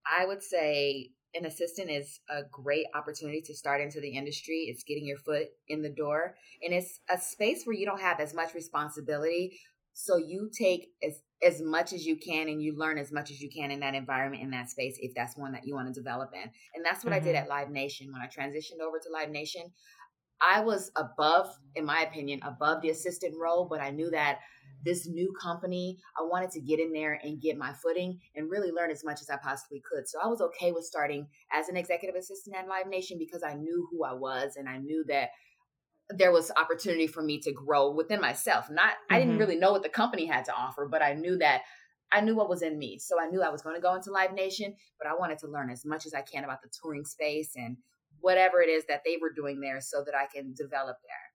I 0.06 0.25
would 0.25 0.42
say 0.42 1.11
an 1.35 1.44
assistant 1.44 1.90
is 1.90 2.20
a 2.30 2.42
great 2.50 2.87
opportunity 2.94 3.42
to 3.42 3.54
start 3.54 3.82
into 3.82 4.00
the 4.00 4.16
industry. 4.16 4.66
It's 4.68 4.82
getting 4.82 5.06
your 5.06 5.18
foot 5.18 5.49
in 5.68 5.82
the 5.82 5.90
door 5.90 6.35
and 6.62 6.73
it's 6.73 7.00
a 7.11 7.18
space 7.18 7.64
where 7.64 7.76
you 7.76 7.85
don't 7.85 8.00
have 8.00 8.18
as 8.18 8.32
much 8.32 8.54
responsibility. 8.54 9.61
So 9.92 10.16
you 10.16 10.50
take 10.56 10.88
as 11.02 11.20
as 11.42 11.62
much 11.62 11.92
as 11.92 12.04
you 12.04 12.16
can 12.16 12.49
and 12.49 12.62
you 12.62 12.76
learn 12.76 12.99
as 12.99 13.12
much 13.12 13.30
as 13.30 13.40
you 13.40 13.49
can 13.49 13.71
in 13.71 13.80
that 13.80 13.95
environment 13.95 14.42
in 14.42 14.50
that 14.50 14.71
space 14.71 14.97
if 15.00 15.14
that's 15.14 15.37
one 15.37 15.52
that 15.52 15.66
you 15.66 15.75
want 15.75 15.87
to 15.87 15.95
develop 15.95 16.30
in. 16.35 16.50
And 16.75 16.85
that's 16.85 17.04
what 17.04 17.12
mm-hmm. 17.12 17.23
I 17.23 17.25
did 17.25 17.37
mm-hmm. 17.37 17.45
at 17.45 17.49
Live 17.49 17.71
Nation 17.71 18.12
when 18.12 18.21
I 18.21 18.26
transitioned 18.26 18.85
over 18.85 18.99
to 18.99 19.12
Live 19.12 19.30
Nation. 19.30 19.62
I 20.40 20.61
was 20.61 20.92
above, 20.97 21.49
in 21.75 21.85
my 21.85 22.02
opinion, 22.02 22.40
above 22.45 22.83
the 22.83 22.90
assistant 22.90 23.35
role, 23.37 23.66
but 23.68 23.80
I 23.80 23.90
knew 23.90 24.11
that 24.11 24.38
this 24.85 25.09
new 25.09 25.33
company, 25.40 25.99
I 26.16 26.23
wanted 26.23 26.50
to 26.52 26.61
get 26.61 26.78
in 26.78 26.92
there 26.92 27.18
and 27.23 27.40
get 27.40 27.57
my 27.57 27.73
footing 27.73 28.21
and 28.37 28.50
really 28.50 28.71
learn 28.71 28.90
as 28.90 29.04
much 29.04 29.21
as 29.21 29.30
I 29.30 29.37
possibly 29.37 29.83
could. 29.90 30.09
So 30.09 30.21
I 30.23 30.28
was 30.28 30.40
okay 30.40 30.71
with 30.71 30.85
starting 30.85 31.26
as 31.52 31.68
an 31.68 31.76
executive 31.76 32.14
assistant 32.14 32.57
at 32.57 32.68
Live 32.68 32.87
Nation 32.87 33.18
because 33.18 33.42
I 33.42 33.54
knew 33.54 33.88
who 33.90 34.04
I 34.04 34.12
was 34.12 34.54
and 34.57 34.68
I 34.68 34.78
knew 34.78 35.04
that 35.09 35.30
there 36.11 36.33
was 36.33 36.50
opportunity 36.57 37.07
for 37.07 37.23
me 37.23 37.38
to 37.41 37.53
grow 37.53 37.91
within 37.91 38.21
myself. 38.21 38.71
Not 38.71 38.91
mm-hmm. 38.93 39.15
I 39.15 39.19
didn't 39.19 39.33
mm-hmm. 39.33 39.41
really 39.41 39.57
know 39.57 39.73
what 39.73 39.83
the 39.83 39.88
company 39.88 40.27
had 40.27 40.45
to 40.47 40.55
offer, 40.55 40.88
but 40.91 41.03
I 41.03 41.15
knew 41.15 41.38
that 41.38 41.62
I 42.11 42.23
knew 42.23 42.35
what 42.35 42.49
was 42.49 42.62
in 42.62 42.79
me. 42.79 42.99
So 42.99 43.21
I 43.21 43.29
knew 43.29 43.43
I 43.43 43.50
was 43.50 43.62
going 43.62 43.77
to 43.77 43.83
go 43.83 43.95
into 43.95 44.11
Live 44.11 44.33
Nation, 44.33 44.75
but 44.99 45.09
I 45.09 45.15
wanted 45.15 45.38
to 45.38 45.49
learn 45.49 45.71
as 45.71 45.85
much 45.85 46.07
as 46.07 46.15
I 46.15 46.23
can 46.23 46.45
about 46.45 46.62
the 46.62 46.71
touring 46.83 47.05
space 47.05 47.53
and 47.55 47.77
whatever 48.21 48.62
it 48.62 48.69
is 48.69 48.85
that 48.88 49.03
they 49.05 49.19
were 49.21 49.31
doing 49.31 49.61
there 49.61 49.81
so 49.81 50.02
that 50.04 50.15
I 50.15 50.26
can 50.35 50.54
develop 50.54 50.97
there. 51.02 51.28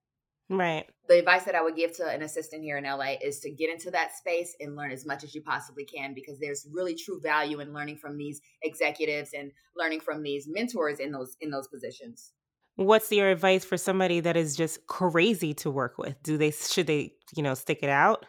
Right. 0.50 0.86
The 1.08 1.18
advice 1.20 1.44
that 1.44 1.54
I 1.54 1.62
would 1.62 1.76
give 1.76 1.96
to 1.96 2.08
an 2.08 2.22
assistant 2.22 2.62
here 2.64 2.76
in 2.76 2.84
LA 2.84 3.14
is 3.22 3.40
to 3.40 3.50
get 3.50 3.70
into 3.70 3.90
that 3.92 4.14
space 4.14 4.54
and 4.60 4.76
learn 4.76 4.90
as 4.90 5.06
much 5.06 5.24
as 5.24 5.34
you 5.34 5.42
possibly 5.42 5.84
can 5.84 6.12
because 6.12 6.38
there's 6.38 6.66
really 6.70 6.94
true 6.94 7.18
value 7.20 7.60
in 7.60 7.72
learning 7.72 7.96
from 7.96 8.18
these 8.18 8.42
executives 8.62 9.30
and 9.32 9.52
learning 9.74 10.00
from 10.00 10.22
these 10.22 10.46
mentors 10.46 11.00
in 11.00 11.12
those 11.12 11.36
in 11.40 11.50
those 11.50 11.68
positions. 11.68 12.32
What's 12.76 13.10
your 13.12 13.30
advice 13.30 13.64
for 13.64 13.76
somebody 13.76 14.20
that 14.20 14.36
is 14.36 14.56
just 14.56 14.86
crazy 14.86 15.54
to 15.54 15.70
work 15.70 15.96
with? 15.98 16.20
Do 16.22 16.36
they 16.36 16.50
should 16.50 16.86
they, 16.86 17.14
you 17.36 17.42
know, 17.42 17.54
stick 17.54 17.80
it 17.82 17.90
out? 17.90 18.26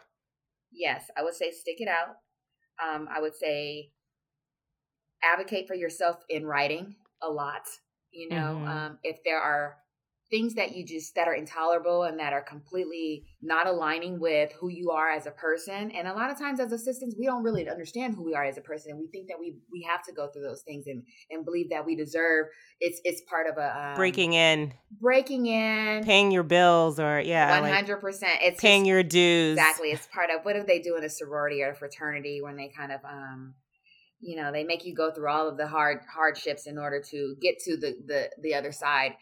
Yes, 0.72 1.10
I 1.16 1.22
would 1.22 1.34
say 1.34 1.50
stick 1.50 1.80
it 1.80 1.88
out. 1.88 2.16
Um, 2.82 3.08
I 3.10 3.20
would 3.20 3.34
say 3.34 3.90
advocate 5.22 5.66
for 5.66 5.74
yourself 5.74 6.22
in 6.28 6.46
writing 6.46 6.94
a 7.22 7.28
lot 7.28 7.62
you 8.16 8.28
know 8.30 8.56
mm-hmm. 8.56 8.68
um, 8.68 8.98
if 9.04 9.18
there 9.24 9.40
are 9.40 9.76
things 10.30 10.54
that 10.54 10.74
you 10.74 10.84
just 10.84 11.14
that 11.14 11.28
are 11.28 11.34
intolerable 11.34 12.02
and 12.02 12.18
that 12.18 12.32
are 12.32 12.42
completely 12.42 13.24
not 13.42 13.66
aligning 13.66 14.18
with 14.18 14.50
who 14.58 14.68
you 14.68 14.90
are 14.90 15.10
as 15.10 15.26
a 15.26 15.30
person. 15.30 15.92
And 15.92 16.08
a 16.08 16.12
lot 16.12 16.30
of 16.30 16.38
times 16.38 16.58
as 16.58 16.72
assistants 16.72 17.14
we 17.18 17.26
don't 17.26 17.44
really 17.44 17.68
understand 17.68 18.14
who 18.14 18.24
we 18.24 18.34
are 18.34 18.44
as 18.44 18.58
a 18.58 18.60
person. 18.60 18.92
And 18.92 19.00
we 19.00 19.06
think 19.08 19.28
that 19.28 19.38
we 19.38 19.56
we 19.70 19.86
have 19.88 20.02
to 20.04 20.12
go 20.12 20.28
through 20.28 20.42
those 20.42 20.62
things 20.62 20.86
and 20.86 21.04
and 21.30 21.44
believe 21.44 21.70
that 21.70 21.86
we 21.86 21.94
deserve 21.94 22.46
it's 22.80 23.00
it's 23.04 23.22
part 23.28 23.46
of 23.48 23.56
a 23.56 23.90
um, 23.90 23.96
breaking 23.96 24.32
in. 24.32 24.74
breaking 25.00 25.46
in. 25.46 26.04
Paying 26.04 26.32
your 26.32 26.42
bills 26.42 26.98
or 26.98 27.20
yeah 27.20 27.60
100% 27.60 28.02
like 28.02 28.22
it's 28.42 28.60
paying 28.60 28.82
just, 28.82 28.88
your 28.88 29.02
dues. 29.02 29.56
Exactly. 29.58 29.90
It's 29.90 30.08
part 30.08 30.30
of 30.30 30.44
what 30.44 30.54
do 30.54 30.64
they 30.64 30.80
do 30.80 30.96
in 30.96 31.04
a 31.04 31.08
sorority 31.08 31.62
or 31.62 31.70
a 31.70 31.76
fraternity 31.76 32.40
when 32.42 32.56
they 32.56 32.72
kind 32.76 32.90
of 32.90 33.00
um 33.04 33.54
you 34.20 34.36
know 34.36 34.50
they 34.50 34.64
make 34.64 34.84
you 34.84 34.94
go 34.94 35.12
through 35.12 35.28
all 35.28 35.48
of 35.48 35.56
the 35.56 35.68
hard 35.68 35.98
hardships 36.12 36.66
in 36.66 36.78
order 36.78 37.00
to 37.10 37.36
get 37.40 37.58
to 37.60 37.76
the 37.76 37.96
the 38.06 38.30
the 38.42 38.54
other 38.54 38.72
side 38.72 39.12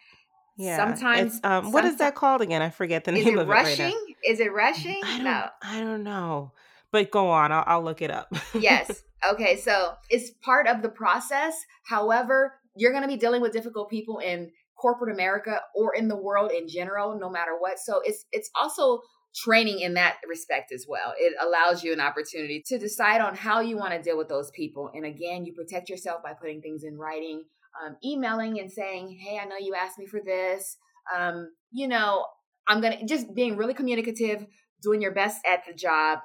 yeah 0.57 0.77
sometimes 0.77 1.41
um, 1.45 1.73
what 1.73 1.85
is 1.85 1.97
that 1.97 2.15
called 2.15 2.41
again? 2.41 2.63
I 2.63 2.71
forget 2.71 3.05
the 3.05 3.13
name 3.13 3.39
of 3.39 3.49
rushing? 3.49 3.87
it 3.87 3.93
right 3.93 4.17
is 4.27 4.41
it 4.41 4.53
rushing 4.53 5.01
I 5.05 5.17
don't, 5.17 5.25
no. 5.25 5.47
I 5.63 5.81
don't 5.81 6.03
know 6.03 6.53
but 6.91 7.11
go 7.11 7.31
on 7.31 7.53
i'll, 7.53 7.65
I'll 7.67 7.83
look 7.83 8.03
it 8.03 8.11
up. 8.11 8.33
Yes. 8.55 9.03
Okay 9.33 9.57
so 9.57 9.95
it's 10.11 10.33
part 10.43 10.67
of 10.67 10.83
the 10.83 10.91
process. 10.91 11.55
However 11.89 12.61
you're 12.77 12.91
going 12.91 13.05
to 13.05 13.09
be 13.09 13.17
dealing 13.17 13.41
with 13.41 13.53
difficult 13.53 13.89
people 13.89 14.19
in 14.19 14.51
corporate 14.77 15.15
america 15.15 15.61
or 15.75 15.95
in 15.95 16.09
the 16.09 16.17
world 16.17 16.51
in 16.53 16.69
general 16.69 17.19
no 17.19 17.31
matter 17.31 17.53
what. 17.59 17.79
So 17.79 18.03
it's 18.05 18.27
it's 18.33 18.51
also 18.55 19.01
training 19.35 19.81
in 19.81 19.95
that 19.95 20.17
respect 20.29 20.73
as 20.73 20.87
well. 20.89 21.13
It 21.19 21.35
allows 21.43 21.83
you 21.83 21.93
an 21.93 22.01
opportunity 22.01 22.63
to 22.67 22.79
decide 22.79 23.21
on 23.21 23.35
how 23.35 23.61
you 23.61 23.77
want 23.77 23.93
to 23.93 24.03
deal 24.03 24.17
with 24.17 24.29
those 24.29 24.51
people. 24.53 24.91
And 24.95 25.05
again, 25.05 25.45
you 25.45 25.53
protect 25.53 25.89
yourself 25.89 26.23
by 26.23 26.35
putting 26.35 26.63
things 26.63 26.85
in 26.85 26.97
writing, 26.97 27.45
um, 27.83 27.97
emailing 28.05 28.61
and 28.61 28.71
saying, 28.71 29.19
Hey, 29.21 29.39
I 29.39 29.47
know 29.47 29.57
you 29.59 29.75
asked 29.75 29.99
me 29.99 30.07
for 30.07 30.21
this. 30.21 30.77
Um, 31.15 31.51
you 31.71 31.89
know, 31.89 32.27
I'm 32.67 32.81
going 32.81 32.99
to 32.99 33.05
just 33.05 33.35
being 33.35 33.57
really 33.57 33.75
communicative, 33.75 34.47
doing 34.83 35.03
your 35.03 35.13
best 35.13 35.41
at 35.51 35.65
the 35.67 35.75
job, 35.75 36.21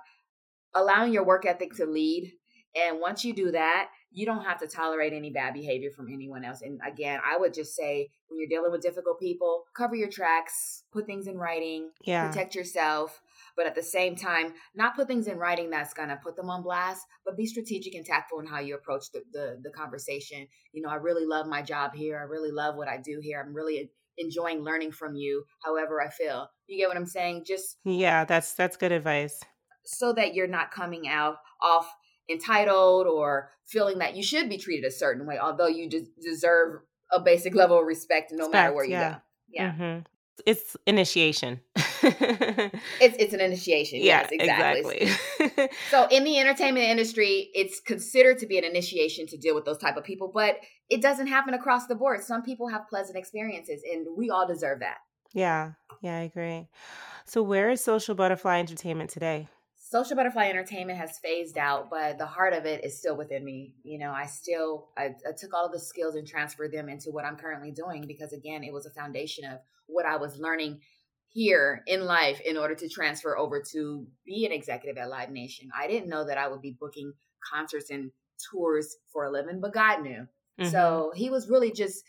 allowing 0.73 1.13
your 1.13 1.25
work 1.25 1.45
ethic 1.45 1.73
to 1.75 1.85
lead. 1.85 2.31
And 2.75 2.99
once 2.99 3.25
you 3.25 3.33
do 3.33 3.51
that, 3.51 3.89
you 4.12 4.25
don't 4.25 4.45
have 4.45 4.59
to 4.59 4.67
tolerate 4.67 5.13
any 5.13 5.31
bad 5.31 5.53
behavior 5.53 5.89
from 5.95 6.07
anyone 6.12 6.43
else. 6.43 6.62
And 6.62 6.79
again, 6.85 7.19
I 7.25 7.38
would 7.38 7.53
just 7.53 7.75
say 7.75 8.09
when 8.27 8.39
you're 8.39 8.49
dealing 8.49 8.71
with 8.71 8.81
difficult 8.81 9.19
people, 9.19 9.63
cover 9.75 9.95
your 9.95 10.09
tracks, 10.09 10.83
put 10.91 11.05
things 11.05 11.27
in 11.27 11.38
writing, 11.38 11.89
yeah. 12.03 12.27
protect 12.27 12.55
yourself, 12.55 13.21
but 13.60 13.67
at 13.67 13.76
the 13.76 13.84
same 13.84 14.15
time, 14.15 14.54
not 14.74 14.95
put 14.95 15.06
things 15.06 15.28
in 15.28 15.38
writing 15.38 15.69
that's 15.69 15.93
going 15.93 16.08
to 16.08 16.15
put 16.15 16.38
them 16.38 16.50
on 16.50 16.63
blast, 16.63 17.06
but 17.26 17.36
be 17.36 17.45
strategic 17.45 17.93
and 17.93 18.06
tactful 18.06 18.39
in 18.39 18.45
how 18.45 18.60
you 18.60 18.74
approach 18.74 19.12
the, 19.12 19.22
the, 19.34 19.60
the 19.62 19.69
conversation. 19.69 20.48
You 20.72 20.82
know, 20.82 20.88
I 20.88 20.95
really 20.95 21.26
love 21.26 21.45
my 21.45 21.62
job 21.62 21.93
here. 21.93 22.17
I 22.17 22.24
really 22.24 22.52
love 22.52 22.78
what 22.78 22.88
I 22.88 22.95
do 22.95 23.19
here. 23.22 23.43
I'm 23.45 23.54
really 23.54 23.91
enjoying 24.17 24.63
learning 24.63 24.93
from 24.93 25.13
you 25.15 25.43
however 25.62 26.02
I 26.02 26.08
feel. 26.08 26.48
You 26.67 26.78
get 26.78 26.88
what 26.88 26.95
I'm 26.95 27.06
saying? 27.06 27.43
Just 27.45 27.76
Yeah, 27.84 28.24
that's 28.24 28.54
that's 28.54 28.78
good 28.78 28.93
advice. 28.93 29.41
So 29.84 30.13
that 30.13 30.34
you're 30.34 30.48
not 30.48 30.72
coming 30.72 31.10
out 31.10 31.36
off 31.62 31.93
entitled 32.30 33.08
or 33.08 33.52
feeling 33.67 33.98
that 33.98 34.15
you 34.15 34.24
should 34.24 34.48
be 34.48 34.58
treated 34.58 34.86
a 34.86 34.91
certain 34.91 35.28
way, 35.28 35.38
although 35.38 35.67
you 35.67 35.89
just 35.89 36.06
deserve 36.22 36.80
a 37.12 37.19
basic 37.19 37.54
level 37.54 37.78
of 37.78 37.86
respect 37.86 38.32
no 38.32 38.45
respect, 38.45 38.54
matter 38.54 38.74
where 38.74 38.86
you 38.86 38.91
yeah. 38.91 39.12
go. 39.12 39.17
Yeah. 39.50 39.72
Mm-hmm. 39.74 40.00
It's 40.45 40.78
initiation. 40.88 41.60
It's 42.03 43.15
it's 43.19 43.33
an 43.33 43.41
initiation. 43.41 43.99
Yeah, 43.99 44.21
yes, 44.21 44.29
exactly. 44.31 44.97
exactly. 44.97 45.69
so 45.91 46.07
in 46.09 46.23
the 46.23 46.39
entertainment 46.39 46.85
industry, 46.85 47.49
it's 47.53 47.79
considered 47.79 48.39
to 48.39 48.47
be 48.47 48.57
an 48.57 48.63
initiation 48.63 49.27
to 49.27 49.38
deal 49.38 49.55
with 49.55 49.65
those 49.65 49.77
type 49.77 49.97
of 49.97 50.03
people, 50.03 50.31
but 50.33 50.57
it 50.89 51.01
doesn't 51.01 51.27
happen 51.27 51.53
across 51.53 51.88
the 51.88 51.95
board. 51.95 52.23
Some 52.23 52.43
people 52.43 52.67
have 52.67 52.88
pleasant 52.89 53.17
experiences 53.17 53.81
and 53.89 54.07
we 54.17 54.29
all 54.29 54.47
deserve 54.47 54.79
that. 54.79 54.97
Yeah. 55.33 55.73
Yeah, 56.01 56.17
I 56.17 56.21
agree. 56.21 56.67
So 57.25 57.43
where 57.43 57.69
is 57.69 57.83
Social 57.83 58.15
Butterfly 58.15 58.59
Entertainment 58.59 59.09
today? 59.09 59.47
social 59.89 60.15
butterfly 60.15 60.47
entertainment 60.47 60.99
has 60.99 61.17
phased 61.17 61.57
out 61.57 61.89
but 61.89 62.19
the 62.19 62.25
heart 62.25 62.53
of 62.53 62.65
it 62.65 62.85
is 62.85 62.99
still 62.99 63.17
within 63.17 63.43
me 63.43 63.73
you 63.83 63.97
know 63.97 64.12
i 64.12 64.25
still 64.25 64.89
I, 64.95 65.15
I, 65.27 65.31
took 65.35 65.53
all 65.53 65.65
of 65.65 65.71
the 65.71 65.79
skills 65.79 66.13
and 66.13 66.27
transferred 66.27 66.71
them 66.71 66.89
into 66.89 67.09
what 67.09 67.25
i'm 67.25 67.38
currently 67.38 67.71
doing 67.71 68.05
because 68.05 68.31
again 68.31 68.63
it 68.63 68.71
was 68.71 68.85
a 68.85 68.91
foundation 68.91 69.45
of 69.45 69.59
what 69.88 70.05
i 70.05 70.15
was 70.15 70.38
learning 70.38 70.81
here 71.32 71.84
in 71.88 72.06
life 72.06 72.42
in 72.42 72.58
order 72.58 72.76
to 72.76 72.89
transfer 72.89 73.38
over 73.38 73.62
to 73.72 74.06
be 74.26 74.46
an 74.46 74.52
executive 74.52 74.98
at 74.98 75.10
live 75.10 75.30
nation 75.30 75.70
i 75.80 75.88
didn't 75.88 76.10
know 76.10 76.26
that 76.26 76.38
i 76.38 76.48
would 76.48 76.62
be 76.62 76.76
booking 76.80 77.13
concerts 77.54 77.89
and 77.89 78.12
tours 78.52 78.98
for 79.12 79.26
a 79.26 79.32
living, 79.32 79.60
but 79.60 79.74
God 79.74 80.02
knew. 80.02 80.28
Mhm. 80.60 80.72
So 80.72 81.12
he 81.15 81.30
was 81.30 81.50
really 81.50 81.72
just, 81.72 82.04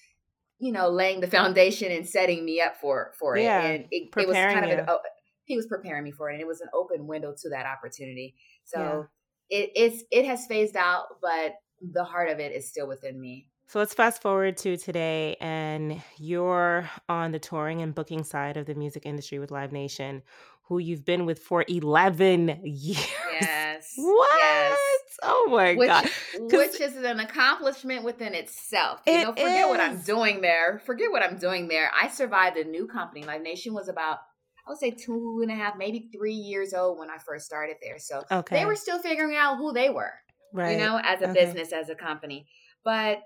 you 0.58 0.72
know, 0.72 0.88
laying 0.88 1.20
the 1.20 1.30
foundation 1.30 1.90
and 1.92 2.08
setting 2.08 2.44
me 2.44 2.60
up 2.60 2.76
for 2.76 3.12
for 3.18 3.36
it. 3.36 3.44
Yeah, 3.44 3.62
and 3.62 3.86
it, 3.90 4.10
it 4.16 4.28
was 4.28 4.36
kind 4.36 4.64
of 4.64 4.70
an, 4.70 4.84
you. 4.86 4.98
he 5.44 5.56
was 5.56 5.66
preparing 5.66 6.04
me 6.04 6.10
for 6.10 6.30
it, 6.30 6.34
and 6.34 6.40
it 6.40 6.46
was 6.46 6.60
an 6.60 6.68
open 6.74 7.06
window 7.06 7.34
to 7.36 7.48
that 7.50 7.66
opportunity. 7.66 8.34
So 8.64 9.08
Yeah. 9.50 9.58
it 9.58 9.70
it's 9.74 10.04
it 10.10 10.24
has 10.26 10.46
phased 10.46 10.76
out, 10.76 11.20
but 11.20 11.54
the 11.80 12.04
heart 12.04 12.28
of 12.30 12.38
it 12.38 12.52
is 12.52 12.68
still 12.68 12.86
within 12.86 13.20
me. 13.20 13.48
So 13.70 13.78
let's 13.78 13.94
fast 13.94 14.20
forward 14.20 14.56
to 14.56 14.76
today, 14.76 15.36
and 15.40 16.02
you're 16.18 16.90
on 17.08 17.30
the 17.30 17.38
touring 17.38 17.82
and 17.82 17.94
booking 17.94 18.24
side 18.24 18.56
of 18.56 18.66
the 18.66 18.74
music 18.74 19.06
industry 19.06 19.38
with 19.38 19.52
Live 19.52 19.70
Nation, 19.70 20.24
who 20.64 20.78
you've 20.78 21.04
been 21.04 21.24
with 21.24 21.38
for 21.38 21.64
11 21.68 22.48
years. 22.64 23.06
Yes. 23.30 23.92
What? 23.94 24.40
Yes. 24.40 24.78
Oh 25.22 25.46
my 25.52 25.74
Which, 25.76 25.86
God. 25.86 26.10
which 26.36 26.80
is 26.80 26.96
an 26.96 27.20
accomplishment 27.20 28.02
within 28.02 28.34
itself. 28.34 29.02
You 29.06 29.12
It 29.12 29.22
know, 29.22 29.32
forget 29.34 29.68
what 29.68 29.78
I'm 29.78 30.00
doing 30.00 30.40
there. 30.40 30.82
Forget 30.84 31.12
what 31.12 31.22
I'm 31.22 31.38
doing 31.38 31.68
there. 31.68 31.92
I 31.94 32.08
survived 32.08 32.56
a 32.56 32.64
new 32.64 32.88
company. 32.88 33.22
Live 33.22 33.42
Nation 33.42 33.72
was 33.72 33.86
about, 33.88 34.18
I 34.66 34.70
would 34.70 34.78
say, 34.80 34.90
two 34.90 35.38
and 35.42 35.52
a 35.52 35.54
half, 35.54 35.76
maybe 35.78 36.10
three 36.12 36.34
years 36.34 36.74
old 36.74 36.98
when 36.98 37.08
I 37.08 37.18
first 37.18 37.46
started 37.46 37.76
there. 37.80 38.00
So 38.00 38.24
Okay. 38.32 38.58
they 38.58 38.64
were 38.64 38.74
still 38.74 38.98
figuring 38.98 39.36
out 39.36 39.58
who 39.58 39.72
they 39.72 39.90
were, 39.90 40.14
right. 40.52 40.72
you 40.72 40.78
know, 40.78 41.00
as 41.04 41.22
a 41.22 41.28
Okay. 41.28 41.44
business, 41.44 41.72
as 41.72 41.88
a 41.88 41.94
company. 41.94 42.48
But 42.82 43.22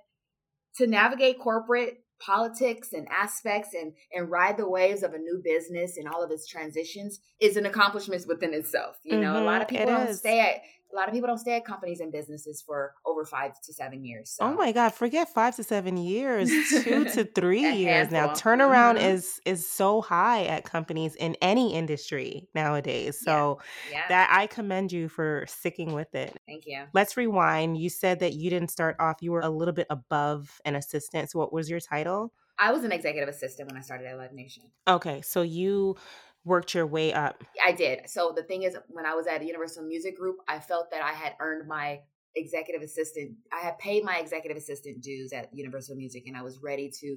to 0.76 0.86
navigate 0.86 1.38
corporate 1.38 1.98
politics 2.20 2.92
and 2.92 3.06
aspects 3.10 3.74
and 3.74 3.92
and 4.12 4.30
ride 4.30 4.56
the 4.56 4.68
waves 4.68 5.02
of 5.02 5.12
a 5.14 5.18
new 5.18 5.40
business 5.44 5.96
and 5.96 6.08
all 6.08 6.22
of 6.22 6.30
its 6.30 6.46
transitions 6.46 7.20
is 7.40 7.56
an 7.56 7.66
accomplishment 7.66 8.24
within 8.26 8.54
itself. 8.54 8.96
You 9.02 9.18
know, 9.18 9.36
a 9.36 9.44
lot 9.44 9.60
of 9.62 9.66
Mhm, 9.66 9.70
people 9.70 9.86
don't 9.86 10.08
is. 10.08 10.18
stay 10.20 10.40
at 10.40 10.60
a 10.94 10.96
lot 10.96 11.08
of 11.08 11.14
people 11.14 11.26
don't 11.26 11.38
stay 11.38 11.56
at 11.56 11.64
companies 11.64 11.98
and 12.00 12.12
businesses 12.12 12.62
for 12.62 12.94
over 13.04 13.24
five 13.24 13.52
to 13.60 13.72
seven 13.72 14.04
years. 14.04 14.30
So. 14.30 14.44
Oh 14.44 14.54
my 14.54 14.70
God, 14.72 14.90
forget 14.94 15.28
five 15.28 15.56
to 15.56 15.64
seven 15.64 15.96
years, 15.96 16.48
two 16.84 17.04
to 17.06 17.24
three 17.34 17.68
years 17.72 18.10
now. 18.10 18.28
Turnaround 18.28 18.98
Mhm. 18.98 19.12
is 19.14 19.40
is 19.44 19.68
so 19.68 20.00
high 20.00 20.44
at 20.44 20.64
companies 20.64 21.16
in 21.16 21.36
any 21.42 21.74
industry 21.74 22.48
nowadays. 22.54 23.20
Yeah. 23.26 23.32
So 23.32 23.58
Yeah, 23.90 24.02
that 24.08 24.28
I 24.32 24.46
commend 24.46 24.92
you 24.92 25.08
for 25.08 25.44
sticking 25.48 25.92
with 25.94 26.14
it. 26.14 26.38
thank 26.46 26.64
you. 26.66 26.84
Let's 26.92 27.16
rewind. 27.16 27.76
You 27.76 27.90
said 27.90 28.20
that 28.20 28.34
you 28.34 28.48
didn't 28.50 28.70
start 28.70 28.96
off, 29.00 29.16
you 29.20 29.32
were 29.32 29.40
a 29.40 29.50
little 29.50 29.74
bit 29.74 29.88
above 29.90 30.60
an 30.64 30.76
assistant. 30.76 31.30
So 31.30 31.38
what 31.40 31.52
was 31.52 31.68
your 31.68 31.80
title? 31.80 32.32
I 32.56 32.70
was 32.70 32.84
an 32.84 32.92
executive 32.92 33.28
assistant 33.28 33.68
when 33.68 33.76
I 33.76 33.80
started 33.80 34.06
at 34.06 34.16
Live 34.16 34.32
Nation. 34.32 34.62
Okay, 34.86 35.22
so 35.22 35.42
you 35.42 35.96
worked 36.44 36.74
your 36.74 36.86
way 36.86 37.12
up. 37.12 37.42
I 37.64 37.72
did. 37.72 38.08
So 38.08 38.32
the 38.36 38.42
thing 38.42 38.62
is, 38.62 38.76
when 38.88 39.06
I 39.06 39.14
was 39.14 39.26
at 39.26 39.44
Universal 39.44 39.84
Music 39.84 40.16
Group, 40.16 40.36
I 40.48 40.60
felt 40.60 40.90
that 40.90 41.02
I 41.02 41.12
had 41.12 41.34
earned 41.40 41.66
my 41.66 42.00
executive 42.36 42.82
assistant. 42.82 43.36
I 43.52 43.64
had 43.64 43.78
paid 43.78 44.04
my 44.04 44.18
executive 44.18 44.56
assistant 44.56 45.02
dues 45.02 45.32
at 45.32 45.48
Universal 45.52 45.96
Music, 45.96 46.24
and 46.26 46.36
I 46.36 46.42
was 46.42 46.58
ready 46.62 46.90
to 47.00 47.16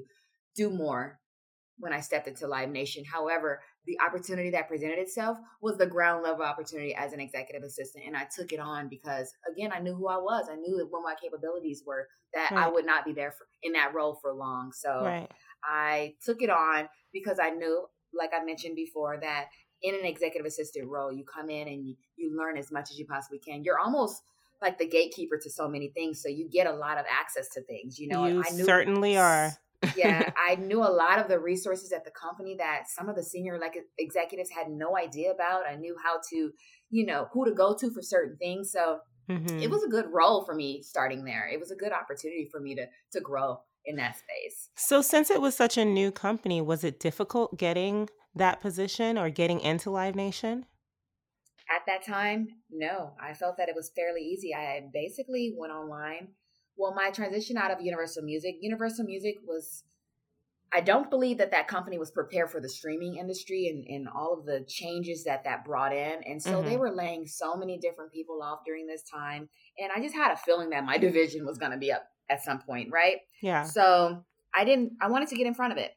do 0.56 0.70
more 0.70 1.20
when 1.80 1.94
I 1.94 2.00
stepped 2.00 2.28
into 2.28 2.48
Live 2.48 2.70
Nation. 2.70 3.04
However, 3.06 3.62
the 3.86 4.00
opportunity 4.00 4.50
that 4.52 4.68
presented 4.68 5.00
itself 5.00 5.38
was 5.62 5.78
the 5.78 5.86
ground 5.86 6.24
level 6.24 6.44
opportunity 6.44 6.96
as 6.96 7.14
an 7.14 7.20
executive 7.20 7.64
assistant, 7.64 8.06
and 8.08 8.16
I 8.16 8.28
took 8.36 8.52
it 8.52 8.60
on 8.60 8.90
because, 8.90 9.32
again, 9.52 9.72
I 9.74 9.80
knew 9.80 9.96
who 9.96 10.08
I 10.08 10.18
was. 10.18 10.48
I 10.52 10.56
knew 10.56 10.88
what 10.90 11.04
my 11.04 11.16
capabilities 11.22 11.84
were. 11.86 12.08
That 12.34 12.52
I 12.52 12.68
would 12.70 12.86
not 12.86 13.06
be 13.06 13.14
there 13.14 13.32
for, 13.32 13.48
in 13.64 13.74
that 13.74 13.94
role 13.94 14.20
for 14.22 14.34
long. 14.34 14.72
So. 14.74 15.04
Right. 15.04 15.30
I 15.64 16.14
took 16.24 16.42
it 16.42 16.50
on 16.52 16.88
because 17.12 17.40
I 17.42 17.50
knew, 17.50 17.88
like 18.18 18.32
I 18.34 18.44
mentioned 18.44 18.76
before, 18.76 19.18
that 19.22 19.48
in 19.82 19.96
an 19.96 20.06
executive 20.06 20.46
assistant 20.46 20.88
role, 20.90 21.12
you 21.12 21.24
come 21.24 21.50
in 21.50 21.68
and 21.68 21.86
you, 21.86 21.96
you 22.16 22.36
learn 22.38 22.58
as 22.58 22.72
much 22.72 22.90
as 22.92 22.98
you 22.98 23.06
possibly 23.06 23.40
can. 23.40 23.64
You're 23.64 23.80
almost 23.80 24.24
like 24.62 24.78
the 24.80 24.88
gatekeeper 24.88 25.38
to 25.38 25.50
so 25.50 25.68
many 25.68 25.90
things, 25.90 26.22
so 26.22 26.30
you 26.30 26.50
get 26.50 26.68
a 26.68 26.74
lot 26.74 26.98
of 26.98 27.06
access 27.10 27.48
to 27.50 27.62
things. 27.64 28.00
You 28.00 28.08
know, 28.10 28.26
you 28.26 28.44
I 28.44 28.50
knew 28.52 28.66
certainly 28.66 29.18
are. 29.18 29.58
yeah, 29.94 30.30
I 30.38 30.56
knew 30.56 30.80
a 30.84 30.92
lot 30.92 31.20
of 31.20 31.28
the 31.30 31.40
resources 31.40 31.92
at 31.94 32.04
the 32.04 32.12
company 32.12 32.56
that 32.58 32.84
some 32.88 33.08
of 33.08 33.16
the 33.16 33.24
senior 33.24 33.58
like 33.58 33.78
executives 33.98 34.50
had 34.50 34.70
no 34.70 34.98
idea 34.98 35.32
about. 35.32 35.68
I 35.68 35.76
knew 35.76 35.96
how 36.04 36.20
to, 36.32 36.52
you 36.90 37.06
know, 37.06 37.28
who 37.32 37.46
to 37.46 37.54
go 37.54 37.76
to 37.76 37.92
for 37.92 38.02
certain 38.02 38.38
things. 38.38 38.72
So 38.72 39.00
Mhm. 39.30 39.62
it 39.62 39.72
was 39.72 39.84
a 39.84 39.90
good 39.90 40.08
role 40.12 40.46
for 40.46 40.56
me 40.56 40.84
starting 40.84 41.26
there. 41.26 41.48
It 41.48 41.60
was 41.60 41.72
a 41.72 41.76
good 41.76 41.94
opportunity 41.94 42.50
for 42.52 42.60
me 42.60 42.76
to 42.76 42.88
to 43.14 43.22
grow 43.22 43.62
in 43.88 43.96
that 43.96 44.18
space. 44.18 44.70
So, 44.76 45.02
since 45.02 45.32
it 45.32 45.42
was 45.42 45.56
such 45.56 45.78
a 45.78 45.86
new 45.86 46.12
company, 46.12 46.62
was 46.62 46.84
it 46.84 47.00
difficult 47.00 47.58
getting 47.58 48.10
that 48.36 48.62
position 48.62 49.18
or 49.18 49.30
getting 49.30 49.60
into 49.62 49.90
Live 49.90 50.16
Nation? 50.16 50.66
At 51.70 51.86
that 51.88 52.06
time, 52.06 52.48
no. 52.70 53.14
I 53.20 53.34
felt 53.34 53.58
that 53.58 53.70
it 53.70 53.76
was 53.76 53.92
fairly 53.96 54.22
easy. 54.22 54.54
I 54.54 54.88
basically 54.94 55.54
went 55.58 55.74
online. 55.74 56.30
Well, 56.76 56.94
my 56.94 57.10
transition 57.10 57.58
out 57.58 57.72
of 57.72 57.82
Universal 57.82 58.24
Music, 58.24 58.56
Universal 58.62 59.06
Music 59.06 59.38
was 59.46 59.84
I 60.74 60.82
don't 60.82 61.10
believe 61.10 61.38
that 61.38 61.52
that 61.52 61.70
company 61.70 61.98
was 61.98 62.12
prepared 62.12 62.52
for 62.52 62.60
the 62.60 62.68
streaming 62.68 63.16
industry 63.16 63.68
and, 63.68 63.86
and 63.88 64.10
all 64.10 64.34
of 64.38 64.46
the 64.46 64.66
changes 64.68 65.24
that 65.24 65.46
that 65.46 65.64
brought 65.64 65.94
in. 65.94 66.22
And 66.26 66.44
so 66.44 66.62
they 66.62 66.76
Mhm. 66.76 66.80
were 66.80 66.92
laying 66.92 67.26
so 67.26 67.56
many 67.56 67.78
different 67.78 68.12
people 68.12 68.44
off 68.44 68.66
during 68.66 68.86
this 68.86 69.02
time. 69.04 69.50
And 69.80 69.92
I 69.96 70.02
just 70.02 70.14
had 70.14 70.32
a 70.32 70.38
feeling 70.38 70.72
that 70.72 70.84
my 70.84 70.98
division 70.98 71.46
was 71.46 71.58
going 71.58 71.72
to 71.72 71.78
be 71.78 71.92
up 71.92 72.04
at 72.30 72.44
some 72.44 72.60
point, 72.60 72.90
right? 72.92 73.18
Yeah. 73.42 73.64
So 73.64 74.24
I 74.56 74.66
didn't, 74.66 74.94
I 75.02 75.10
wanted 75.10 75.30
to 75.30 75.36
get 75.36 75.48
in 75.48 75.54
front 75.54 75.72
of 75.74 75.78
it. 75.78 75.92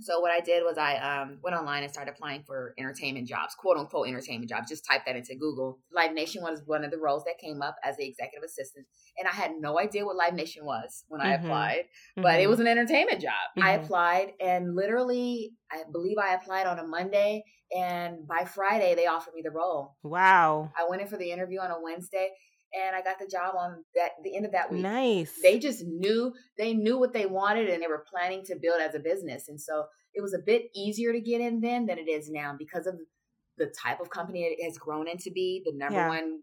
So 0.00 0.20
what 0.20 0.30
I 0.30 0.40
did 0.40 0.62
was 0.62 0.76
I 0.76 0.96
um, 0.98 1.38
went 1.42 1.56
online 1.56 1.82
and 1.82 1.90
started 1.90 2.10
applying 2.10 2.42
for 2.42 2.74
entertainment 2.78 3.26
jobs, 3.26 3.54
quote 3.58 3.78
unquote 3.78 4.06
entertainment 4.08 4.50
jobs. 4.50 4.68
Just 4.68 4.84
type 4.84 5.06
that 5.06 5.16
into 5.16 5.34
Google. 5.36 5.78
Live 5.90 6.12
Nation 6.12 6.42
was 6.42 6.60
one 6.66 6.84
of 6.84 6.90
the 6.90 6.98
roles 6.98 7.24
that 7.24 7.38
came 7.40 7.62
up 7.62 7.76
as 7.82 7.96
the 7.96 8.06
executive 8.06 8.44
assistant, 8.44 8.84
and 9.16 9.26
I 9.26 9.30
had 9.32 9.52
no 9.58 9.78
idea 9.80 10.04
what 10.04 10.16
Live 10.16 10.34
Nation 10.34 10.66
was 10.66 11.04
when 11.08 11.22
I 11.22 11.34
Mhm. 11.38 11.44
applied, 11.44 11.84
but 12.16 12.38
it 12.40 12.44
Mhm. 12.44 12.50
was 12.50 12.60
an 12.60 12.66
entertainment 12.66 13.22
job. 13.22 13.32
I 13.56 13.78
Mhm. 13.78 13.84
applied, 13.84 14.34
and 14.38 14.74
literally, 14.76 15.54
I 15.72 15.84
believe 15.90 16.18
I 16.18 16.34
applied 16.34 16.66
on 16.66 16.78
a 16.78 16.86
Monday, 16.86 17.42
and 17.74 18.28
by 18.28 18.44
Friday 18.44 18.94
they 18.96 19.06
offered 19.06 19.32
me 19.32 19.40
the 19.40 19.50
role. 19.50 19.96
wow. 20.02 20.70
I 20.76 20.84
went 20.90 21.00
in 21.00 21.08
for 21.08 21.16
the 21.16 21.30
interview 21.30 21.60
on 21.60 21.70
a 21.70 21.80
Wednesday, 21.80 22.32
and 22.74 22.96
I 22.96 23.02
got 23.02 23.18
the 23.18 23.26
job 23.26 23.54
on 23.56 23.84
that 23.94 24.10
the 24.22 24.36
end 24.36 24.46
of 24.46 24.52
that 24.52 24.70
week 24.72 24.82
Nice. 24.82 25.32
they 25.42 25.58
just 25.58 25.84
knew 25.84 26.32
they 26.58 26.74
knew 26.74 26.98
what 26.98 27.12
they 27.12 27.26
wanted 27.26 27.68
and 27.68 27.82
they 27.82 27.86
were 27.86 28.04
planning 28.10 28.42
to 28.46 28.56
build 28.56 28.80
as 28.80 28.94
a 28.94 28.98
business 29.00 29.48
and 29.48 29.60
so 29.60 29.84
it 30.14 30.22
was 30.22 30.34
a 30.34 30.38
bit 30.38 30.64
easier 30.74 31.12
to 31.12 31.20
get 31.20 31.40
in 31.40 31.60
then 31.60 31.86
than 31.86 31.98
it 31.98 32.08
is 32.08 32.30
now 32.30 32.54
because 32.58 32.86
of 32.86 32.94
the 33.58 33.66
type 33.82 34.00
of 34.00 34.10
company 34.10 34.42
it 34.42 34.64
has 34.64 34.78
grown 34.78 35.08
into 35.08 35.30
be 35.30 35.62
the 35.64 35.72
number 35.76 35.96
Yeah. 35.98 36.08
one 36.08 36.40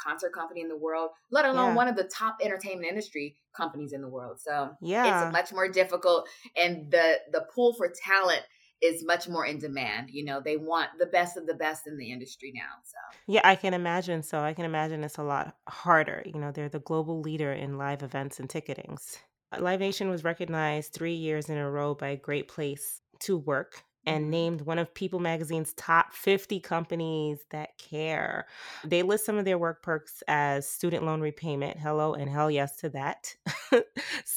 concert 0.00 0.32
company 0.32 0.60
in 0.60 0.68
the 0.68 0.76
world 0.76 1.10
let 1.32 1.44
alone 1.44 1.70
Yeah. 1.70 1.74
one 1.74 1.88
of 1.88 1.96
the 1.96 2.04
top 2.04 2.36
entertainment 2.42 2.86
industry 2.88 3.36
companies 3.56 3.92
in 3.92 4.00
the 4.00 4.08
world 4.08 4.38
so 4.40 4.70
yeah. 4.80 5.24
it's 5.26 5.32
much 5.32 5.52
more 5.52 5.68
difficult 5.68 6.28
and 6.56 6.90
the 6.90 7.18
the 7.32 7.44
pool 7.54 7.74
for 7.74 7.92
talent 8.06 8.42
is 8.80 9.04
much 9.04 9.28
more 9.28 9.44
in 9.44 9.58
demand 9.58 10.08
you 10.10 10.24
know 10.24 10.40
they 10.40 10.56
want 10.56 10.88
the 10.98 11.06
best 11.06 11.36
of 11.36 11.46
the 11.46 11.54
best 11.54 11.86
in 11.86 11.96
the 11.96 12.12
industry 12.12 12.52
now 12.54 12.74
so 12.84 12.96
Yeah, 13.26 13.42
I 13.44 13.56
can 13.56 13.74
imagine. 13.74 14.22
So 14.22 14.40
I 14.40 14.54
can 14.54 14.64
imagine 14.64 15.04
it's 15.04 15.18
a 15.18 15.22
lot 15.22 15.54
harder. 15.68 16.22
You 16.24 16.40
know, 16.40 16.50
they're 16.50 16.70
the 16.70 16.78
global 16.78 17.20
leader 17.20 17.52
in 17.52 17.76
live 17.76 18.02
events 18.02 18.40
and 18.40 18.48
ticketings. 18.48 19.18
Live 19.58 19.80
Nation 19.80 20.08
was 20.08 20.24
recognized 20.24 20.92
three 20.92 21.14
years 21.14 21.48
in 21.48 21.56
a 21.56 21.70
row 21.70 21.94
by 21.94 22.16
Great 22.16 22.48
Place 22.48 23.00
to 23.20 23.36
Work 23.36 23.84
and 24.06 24.30
Mhm. 24.30 24.30
named 24.30 24.62
one 24.62 24.78
of 24.78 24.92
People 24.94 25.20
Magazine's 25.20 25.74
top 25.74 26.12
50 26.14 26.60
companies 26.60 27.44
that 27.50 27.76
care. 27.78 28.46
They 28.84 29.02
list 29.02 29.24
some 29.26 29.36
of 29.36 29.44
their 29.44 29.58
work 29.58 29.82
perks 29.82 30.22
as 30.28 30.68
student 30.68 31.04
loan 31.04 31.20
repayment. 31.20 31.78
Hello 31.78 32.14
and 32.14 32.30
hell 32.30 32.50
yes 32.50 32.76
to 32.76 32.90
that. 32.90 33.34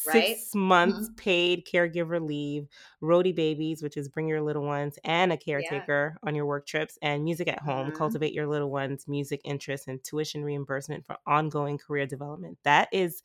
Right? 0.06 0.42
Six 0.42 0.54
months 0.56 1.10
paid 1.18 1.66
caregiver 1.66 2.20
leave, 2.26 2.68
roadie 3.02 3.36
babies, 3.36 3.82
which 3.84 3.98
is 3.98 4.10
bring 4.10 4.28
your 4.28 4.42
little 4.42 4.64
ones 4.66 4.98
and 5.04 5.32
a 5.32 5.38
caretaker 5.38 6.18
on 6.24 6.36
your 6.36 6.46
work 6.46 6.66
trips, 6.66 6.98
and 7.02 7.24
music 7.24 7.48
at 7.48 7.60
home, 7.60 7.92
Mhm. 7.92 7.92
cultivate 7.92 8.34
your 8.34 8.48
little 8.48 8.70
ones, 8.72 9.08
music 9.08 9.42
interests, 9.44 9.88
and 9.88 10.04
tuition 10.04 10.44
reimbursement 10.44 11.06
for 11.06 11.18
ongoing 11.26 11.78
career 11.78 12.06
development. 12.06 12.58
That 12.64 12.90
is 12.92 13.24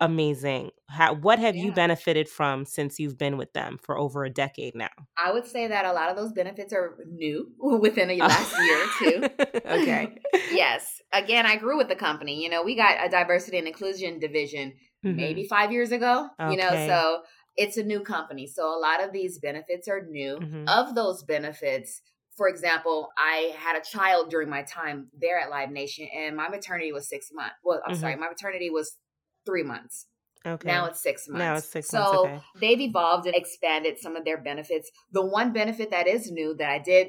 amazing. 0.00 0.70
How, 0.88 1.14
what 1.14 1.38
have 1.38 1.56
you 1.56 1.72
benefited 1.72 2.28
from 2.28 2.64
since 2.64 2.98
you've 2.98 3.18
been 3.18 3.36
with 3.36 3.52
them 3.52 3.78
for 3.82 3.98
over 3.98 4.24
a 4.24 4.30
decade 4.30 4.74
now? 4.74 4.88
i 5.16 5.32
would 5.32 5.46
say 5.46 5.66
that 5.66 5.84
a 5.84 5.92
lot 5.92 6.10
of 6.10 6.16
those 6.16 6.32
benefits 6.32 6.72
are 6.72 6.98
new 7.06 7.50
within 7.58 8.08
the 8.08 8.18
last 8.18 8.54
year 8.64 8.76
or 8.82 8.86
two 8.98 9.60
okay. 9.66 10.18
yes. 10.52 11.00
Again, 11.12 11.46
I 11.46 11.56
grew 11.56 11.76
with 11.76 11.88
the 11.88 11.96
company. 11.96 12.42
You 12.42 12.50
know, 12.50 12.62
we 12.62 12.76
got 12.76 13.04
a 13.04 13.08
diversity 13.08 13.58
and 13.58 13.66
inclusion 13.66 14.18
division 14.18 14.74
Mhm. 15.04 15.14
maybe 15.14 15.46
five 15.46 15.70
years 15.70 15.92
ago. 15.92 16.28
You 16.40 16.56
know, 16.56 16.70
so 16.70 17.22
it's 17.56 17.76
a 17.76 17.84
new 17.84 18.00
company. 18.00 18.48
So 18.48 18.66
a 18.66 18.80
lot 18.80 19.00
of 19.02 19.12
these 19.12 19.38
benefits 19.38 19.86
are 19.86 20.04
new. 20.04 20.38
Mhm. 20.38 20.68
Of 20.68 20.96
those 20.96 21.22
benefits, 21.22 22.02
for 22.36 22.48
example, 22.48 23.10
I 23.16 23.52
had 23.56 23.76
a 23.76 23.80
child 23.84 24.30
during 24.30 24.48
my 24.48 24.62
time 24.62 25.08
there 25.16 25.38
at 25.38 25.50
Live 25.50 25.70
Nation, 25.70 26.08
and 26.12 26.36
my 26.36 26.48
maternity 26.48 26.92
was 26.92 27.08
six 27.08 27.30
months. 27.32 27.56
Well, 27.62 27.80
I'm 27.86 27.94
sorry, 27.94 28.16
my 28.16 28.28
maternity 28.28 28.70
was 28.70 28.96
three 29.48 29.62
months. 29.62 30.06
Okay. 30.46 30.68
Now 30.68 30.86
it's 30.86 31.02
six 31.02 31.28
months. 31.28 31.38
Now 31.38 31.54
it's 31.56 31.68
six 31.68 31.88
so 31.88 31.98
months. 31.98 32.16
Okay. 32.16 32.40
they've 32.60 32.88
evolved 32.88 33.26
and 33.26 33.34
expanded 33.34 33.98
some 33.98 34.16
of 34.16 34.24
their 34.24 34.38
benefits. 34.38 34.90
The 35.12 35.24
one 35.24 35.52
benefit 35.52 35.90
that 35.90 36.06
is 36.06 36.30
new 36.30 36.54
that 36.58 36.70
I 36.70 36.78
did 36.78 37.08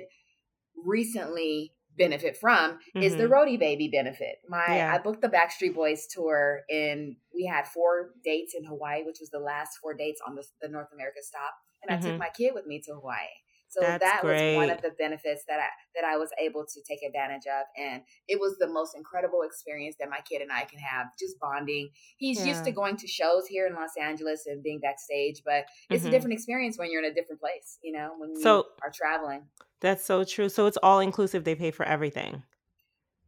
recently 0.85 1.73
benefit 1.97 2.37
from 2.37 2.71
mm-hmm. 2.71 3.03
is 3.03 3.15
the 3.15 3.23
mm-hmm. 3.23 3.33
roadie 3.33 3.59
baby 3.59 3.89
benefit. 3.93 4.37
My 4.47 4.65
yeah. 4.67 4.95
I 4.95 4.97
booked 4.97 5.21
the 5.21 5.27
Backstreet 5.27 5.75
Boys 5.75 6.07
tour 6.07 6.61
and 6.69 7.15
we 7.33 7.45
had 7.45 7.67
four 7.67 8.11
dates 8.23 8.55
in 8.57 8.63
Hawaii, 8.65 9.03
which 9.03 9.17
was 9.19 9.29
the 9.29 9.39
last 9.39 9.77
four 9.81 9.93
dates 9.93 10.21
on 10.25 10.35
the, 10.35 10.43
the 10.61 10.69
North 10.69 10.89
America 10.93 11.19
stop, 11.21 11.53
and 11.83 11.91
mm-hmm. 11.91 11.99
I 11.99 12.01
took 12.01 12.11
mm-hmm. 12.13 12.19
my 12.19 12.29
kid 12.35 12.53
with 12.55 12.65
me 12.65 12.81
to 12.85 12.93
Hawaii. 12.93 13.27
So 13.69 13.81
That's 13.81 14.03
that 14.03 14.21
great. 14.21 14.57
was 14.57 14.67
one 14.67 14.75
of 14.75 14.81
the 14.81 14.89
benefits 14.97 15.43
that 15.47 15.59
I 15.59 15.67
that 15.95 16.03
I 16.03 16.17
was 16.17 16.29
able 16.39 16.65
to 16.65 16.81
take 16.87 17.03
advantage 17.03 17.45
of, 17.45 17.65
and 17.77 18.01
it 18.27 18.39
was 18.39 18.57
the 18.57 18.67
most 18.67 18.95
incredible 18.95 19.43
experience 19.43 19.95
that 19.99 20.09
my 20.09 20.19
kid 20.27 20.41
and 20.41 20.51
I 20.51 20.65
can 20.65 20.79
have, 20.79 21.07
just 21.19 21.39
bonding. 21.39 21.89
He's 22.17 22.39
yeah. 22.39 22.47
used 22.47 22.65
to 22.65 22.71
going 22.71 22.97
to 22.97 23.07
shows 23.07 23.45
here 23.47 23.67
in 23.67 23.75
Los 23.75 23.91
Angeles 24.01 24.47
and 24.47 24.63
being 24.63 24.79
backstage, 24.79 25.43
but 25.45 25.65
it's 25.89 26.01
mm-hmm. 26.01 26.07
a 26.07 26.11
different 26.11 26.33
experience 26.33 26.79
when 26.79 26.91
you're 26.91 27.03
in 27.03 27.11
a 27.11 27.13
different 27.13 27.39
place. 27.39 27.77
You 27.83 27.93
know, 27.93 28.13
when 28.17 28.31
you 28.35 28.41
so, 28.41 28.65
are 28.83 28.91
traveling. 28.91 29.43
That's 29.81 30.03
so 30.03 30.23
true. 30.23 30.49
So 30.49 30.65
it's 30.65 30.77
all 30.81 30.99
inclusive. 30.99 31.43
They 31.43 31.55
pay 31.55 31.71
for 31.71 31.85
everything. 31.85 32.43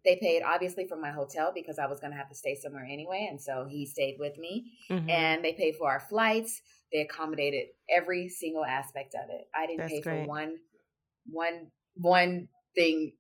They 0.04 0.18
paid 0.22 0.42
obviously 0.42 0.88
for 0.88 0.98
my 0.98 1.12
hotel 1.12 1.52
because 1.54 1.78
I 1.78 1.86
was 1.86 2.00
going 2.00 2.12
to 2.12 2.18
have 2.18 2.30
to 2.30 2.36
stay 2.36 2.56
somewhere 2.56 2.86
anyway, 2.86 3.28
and 3.30 3.40
so 3.40 3.68
he 3.70 3.86
stayed 3.86 4.18
with 4.20 4.38
me. 4.38 4.72
Mm-hmm. 4.90 5.10
And 5.10 5.46
they 5.46 5.54
paid 5.54 5.76
for 5.76 5.90
our 5.90 6.00
flights 6.00 6.62
they 6.92 7.02
accommodated 7.02 7.68
every 7.90 8.28
single 8.28 8.66
aspect 8.66 9.16
of 9.16 9.30
it. 9.30 9.48
I 9.56 9.66
didn't 9.66 9.80
That's 9.80 9.94
pay 9.94 10.02
great. 10.02 10.24
for 10.24 10.30
one 10.30 10.58
one 11.26 11.68
one 11.96 12.48
thing 12.76 13.14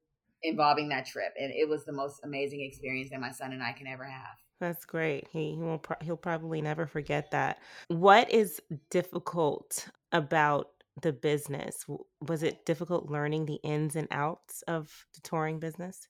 involving 0.44 0.90
that 0.90 1.06
trip, 1.06 1.34
and 1.40 1.52
it 1.54 1.70
was 1.70 1.86
the 1.86 1.94
most 1.94 2.20
amazing 2.24 2.62
experience 2.62 3.12
that 3.12 3.22
my 3.22 3.32
son 3.32 3.54
and 3.54 3.64
I 3.64 3.74
can 3.74 3.88
ever 3.88 4.04
have. 4.04 4.36
That's 4.60 4.86
great. 4.86 5.28
He, 5.32 5.56
he 5.56 5.58
won't. 5.58 5.86
He'll 6.02 6.18
probably 6.18 6.62
never 6.62 6.86
forget 6.86 7.32
that. 7.32 7.60
What 7.88 8.32
is 8.32 8.62
difficult 8.90 9.88
about 10.12 10.68
the 11.02 11.14
business? 11.14 11.86
Was 12.20 12.44
it 12.44 12.66
difficult 12.66 13.10
learning 13.10 13.46
the 13.46 13.60
ins 13.64 13.96
and 13.96 14.08
outs 14.12 14.64
of 14.64 15.06
the 15.14 15.22
touring 15.22 15.60
business? 15.60 16.08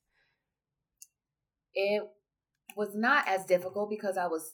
It 1.74 2.04
was 2.76 2.96
not 2.96 3.28
as 3.28 3.46
difficult 3.46 3.90
because 3.90 4.18
I 4.18 4.28
was 4.28 4.54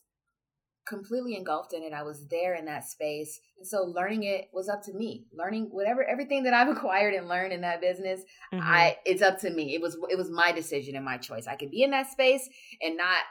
completely 0.87 1.35
engulfed 1.35 1.73
in 1.73 1.83
it. 1.83 1.93
I 1.93 2.03
was 2.03 2.27
there 2.27 2.55
in 2.55 2.65
that 2.65 2.87
space. 2.87 3.39
And 3.57 3.67
so 3.67 3.83
learning 3.83 4.23
it 4.23 4.49
was 4.53 4.69
up 4.69 4.81
to 4.83 4.93
me. 4.93 5.25
Learning 5.33 5.67
whatever 5.71 6.03
everything 6.03 6.43
that 6.43 6.53
I've 6.53 6.69
acquired 6.75 7.13
and 7.13 7.27
learned 7.27 7.53
in 7.53 7.61
that 7.61 7.81
business, 7.81 8.21
mm-hmm. 8.53 8.63
I 8.63 8.97
it's 9.05 9.21
up 9.21 9.39
to 9.39 9.49
me. 9.49 9.75
It 9.75 9.81
was 9.81 9.97
it 10.09 10.17
was 10.17 10.31
my 10.31 10.51
decision 10.51 10.95
and 10.95 11.05
my 11.05 11.17
choice. 11.17 11.47
I 11.47 11.55
could 11.55 11.71
be 11.71 11.83
in 11.83 11.91
that 11.91 12.09
space 12.09 12.49
and 12.81 12.97
not 12.97 13.23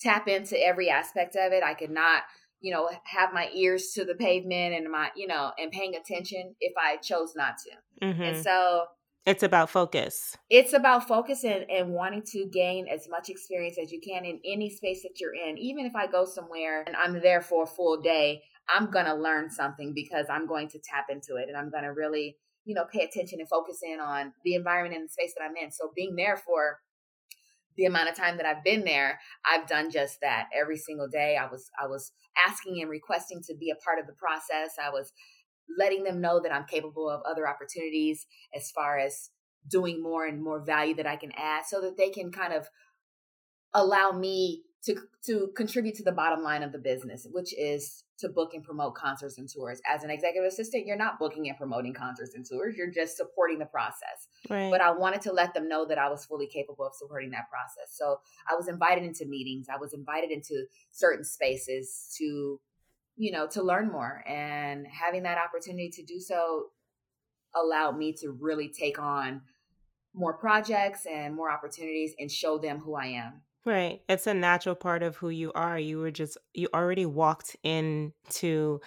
tap 0.00 0.28
into 0.28 0.62
every 0.62 0.90
aspect 0.90 1.36
of 1.36 1.52
it. 1.52 1.62
I 1.62 1.74
could 1.74 1.90
not, 1.90 2.22
you 2.60 2.72
know, 2.72 2.90
have 3.04 3.32
my 3.32 3.48
ears 3.54 3.92
to 3.94 4.04
the 4.04 4.14
pavement 4.14 4.74
and 4.74 4.90
my, 4.90 5.10
you 5.16 5.26
know, 5.26 5.52
and 5.58 5.72
paying 5.72 5.94
attention 5.94 6.54
if 6.60 6.74
I 6.78 6.96
chose 6.96 7.32
not 7.34 7.54
to. 7.58 8.06
Mm-hmm. 8.06 8.22
And 8.22 8.44
so 8.44 8.84
it's 9.26 9.42
about 9.42 9.70
focus. 9.70 10.36
It's 10.48 10.72
about 10.72 11.08
focus 11.08 11.42
and, 11.42 11.68
and 11.68 11.92
wanting 11.92 12.22
to 12.32 12.46
gain 12.46 12.86
as 12.86 13.08
much 13.08 13.28
experience 13.28 13.76
as 13.76 13.90
you 13.90 14.00
can 14.00 14.24
in 14.24 14.40
any 14.44 14.70
space 14.70 15.02
that 15.02 15.20
you're 15.20 15.34
in. 15.34 15.58
Even 15.58 15.84
if 15.84 15.96
I 15.96 16.06
go 16.06 16.24
somewhere 16.24 16.84
and 16.86 16.94
I'm 16.94 17.20
there 17.20 17.40
for 17.40 17.64
a 17.64 17.66
full 17.66 18.00
day, 18.00 18.42
I'm 18.68 18.88
going 18.90 19.06
to 19.06 19.14
learn 19.14 19.50
something 19.50 19.92
because 19.92 20.26
I'm 20.30 20.46
going 20.46 20.68
to 20.68 20.78
tap 20.78 21.06
into 21.10 21.36
it 21.36 21.48
and 21.48 21.56
I'm 21.56 21.70
going 21.70 21.82
to 21.82 21.92
really, 21.92 22.36
you 22.64 22.74
know, 22.74 22.84
pay 22.84 23.02
attention 23.02 23.40
and 23.40 23.48
focus 23.48 23.80
in 23.82 23.98
on 23.98 24.32
the 24.44 24.54
environment 24.54 24.94
and 24.94 25.08
the 25.08 25.12
space 25.12 25.34
that 25.36 25.44
I'm 25.44 25.56
in. 25.56 25.72
So 25.72 25.90
being 25.94 26.14
there 26.14 26.36
for 26.36 26.78
the 27.76 27.84
amount 27.84 28.08
of 28.08 28.14
time 28.14 28.36
that 28.36 28.46
I've 28.46 28.64
been 28.64 28.84
there, 28.84 29.18
I've 29.44 29.66
done 29.66 29.90
just 29.90 30.20
that 30.22 30.46
every 30.54 30.78
single 30.78 31.08
day. 31.08 31.36
I 31.36 31.46
was 31.50 31.68
I 31.82 31.86
was 31.86 32.12
asking 32.46 32.80
and 32.80 32.90
requesting 32.90 33.42
to 33.48 33.54
be 33.54 33.70
a 33.70 33.84
part 33.84 33.98
of 33.98 34.06
the 34.06 34.14
process. 34.14 34.76
I 34.82 34.90
was 34.90 35.12
letting 35.78 36.04
them 36.04 36.20
know 36.20 36.40
that 36.40 36.52
I'm 36.52 36.66
capable 36.66 37.08
of 37.08 37.22
other 37.22 37.48
opportunities 37.48 38.26
as 38.54 38.70
far 38.70 38.98
as 38.98 39.30
doing 39.68 40.02
more 40.02 40.26
and 40.26 40.42
more 40.42 40.60
value 40.60 40.94
that 40.94 41.06
I 41.06 41.16
can 41.16 41.32
add 41.36 41.64
so 41.66 41.80
that 41.80 41.96
they 41.96 42.10
can 42.10 42.30
kind 42.30 42.52
of 42.52 42.68
allow 43.74 44.12
me 44.12 44.62
to 44.84 44.94
to 45.24 45.50
contribute 45.56 45.96
to 45.96 46.04
the 46.04 46.12
bottom 46.12 46.42
line 46.42 46.62
of 46.62 46.72
the 46.72 46.78
business, 46.78 47.26
which 47.32 47.52
is 47.58 48.04
to 48.18 48.28
book 48.28 48.54
and 48.54 48.62
promote 48.62 48.94
concerts 48.94 49.36
and 49.36 49.48
tours. 49.48 49.80
As 49.86 50.04
an 50.04 50.10
executive 50.10 50.46
assistant, 50.46 50.86
you're 50.86 50.96
not 50.96 51.18
booking 51.18 51.48
and 51.48 51.58
promoting 51.58 51.92
concerts 51.92 52.34
and 52.34 52.46
tours, 52.46 52.76
you're 52.76 52.90
just 52.90 53.16
supporting 53.16 53.58
the 53.58 53.66
process. 53.66 54.28
Right. 54.48 54.70
But 54.70 54.80
I 54.80 54.92
wanted 54.92 55.20
to 55.22 55.32
let 55.32 55.52
them 55.54 55.68
know 55.68 55.84
that 55.86 55.98
I 55.98 56.08
was 56.08 56.24
fully 56.24 56.46
capable 56.46 56.86
of 56.86 56.94
supporting 56.94 57.30
that 57.30 57.50
process. 57.50 57.94
So 57.94 58.20
I 58.48 58.54
was 58.54 58.68
invited 58.68 59.04
into 59.04 59.26
meetings, 59.26 59.66
I 59.68 59.76
was 59.76 59.92
invited 59.92 60.30
into 60.30 60.64
certain 60.92 61.24
spaces 61.24 62.14
to 62.18 62.60
you 63.16 63.32
know, 63.32 63.46
to 63.48 63.62
learn 63.62 63.90
more 63.90 64.22
and 64.26 64.86
having 64.86 65.22
that 65.22 65.38
opportunity 65.38 65.90
to 65.90 66.02
do 66.04 66.20
so 66.20 66.66
allowed 67.54 67.96
me 67.96 68.12
to 68.12 68.36
really 68.38 68.68
take 68.68 68.98
on 68.98 69.40
more 70.14 70.34
projects 70.34 71.06
and 71.06 71.34
more 71.34 71.50
opportunities 71.50 72.14
and 72.18 72.30
show 72.30 72.58
them 72.58 72.78
who 72.78 72.94
I 72.94 73.06
am. 73.06 73.42
Right. 73.66 74.00
It's 74.08 74.28
a 74.28 74.34
natural 74.34 74.76
part 74.76 75.02
of 75.02 75.16
who 75.16 75.28
you 75.28 75.52
are. 75.54 75.76
You 75.76 75.98
were 75.98 76.12
just, 76.12 76.38
you 76.54 76.68
already 76.72 77.04
walked 77.04 77.56
into 77.64 78.80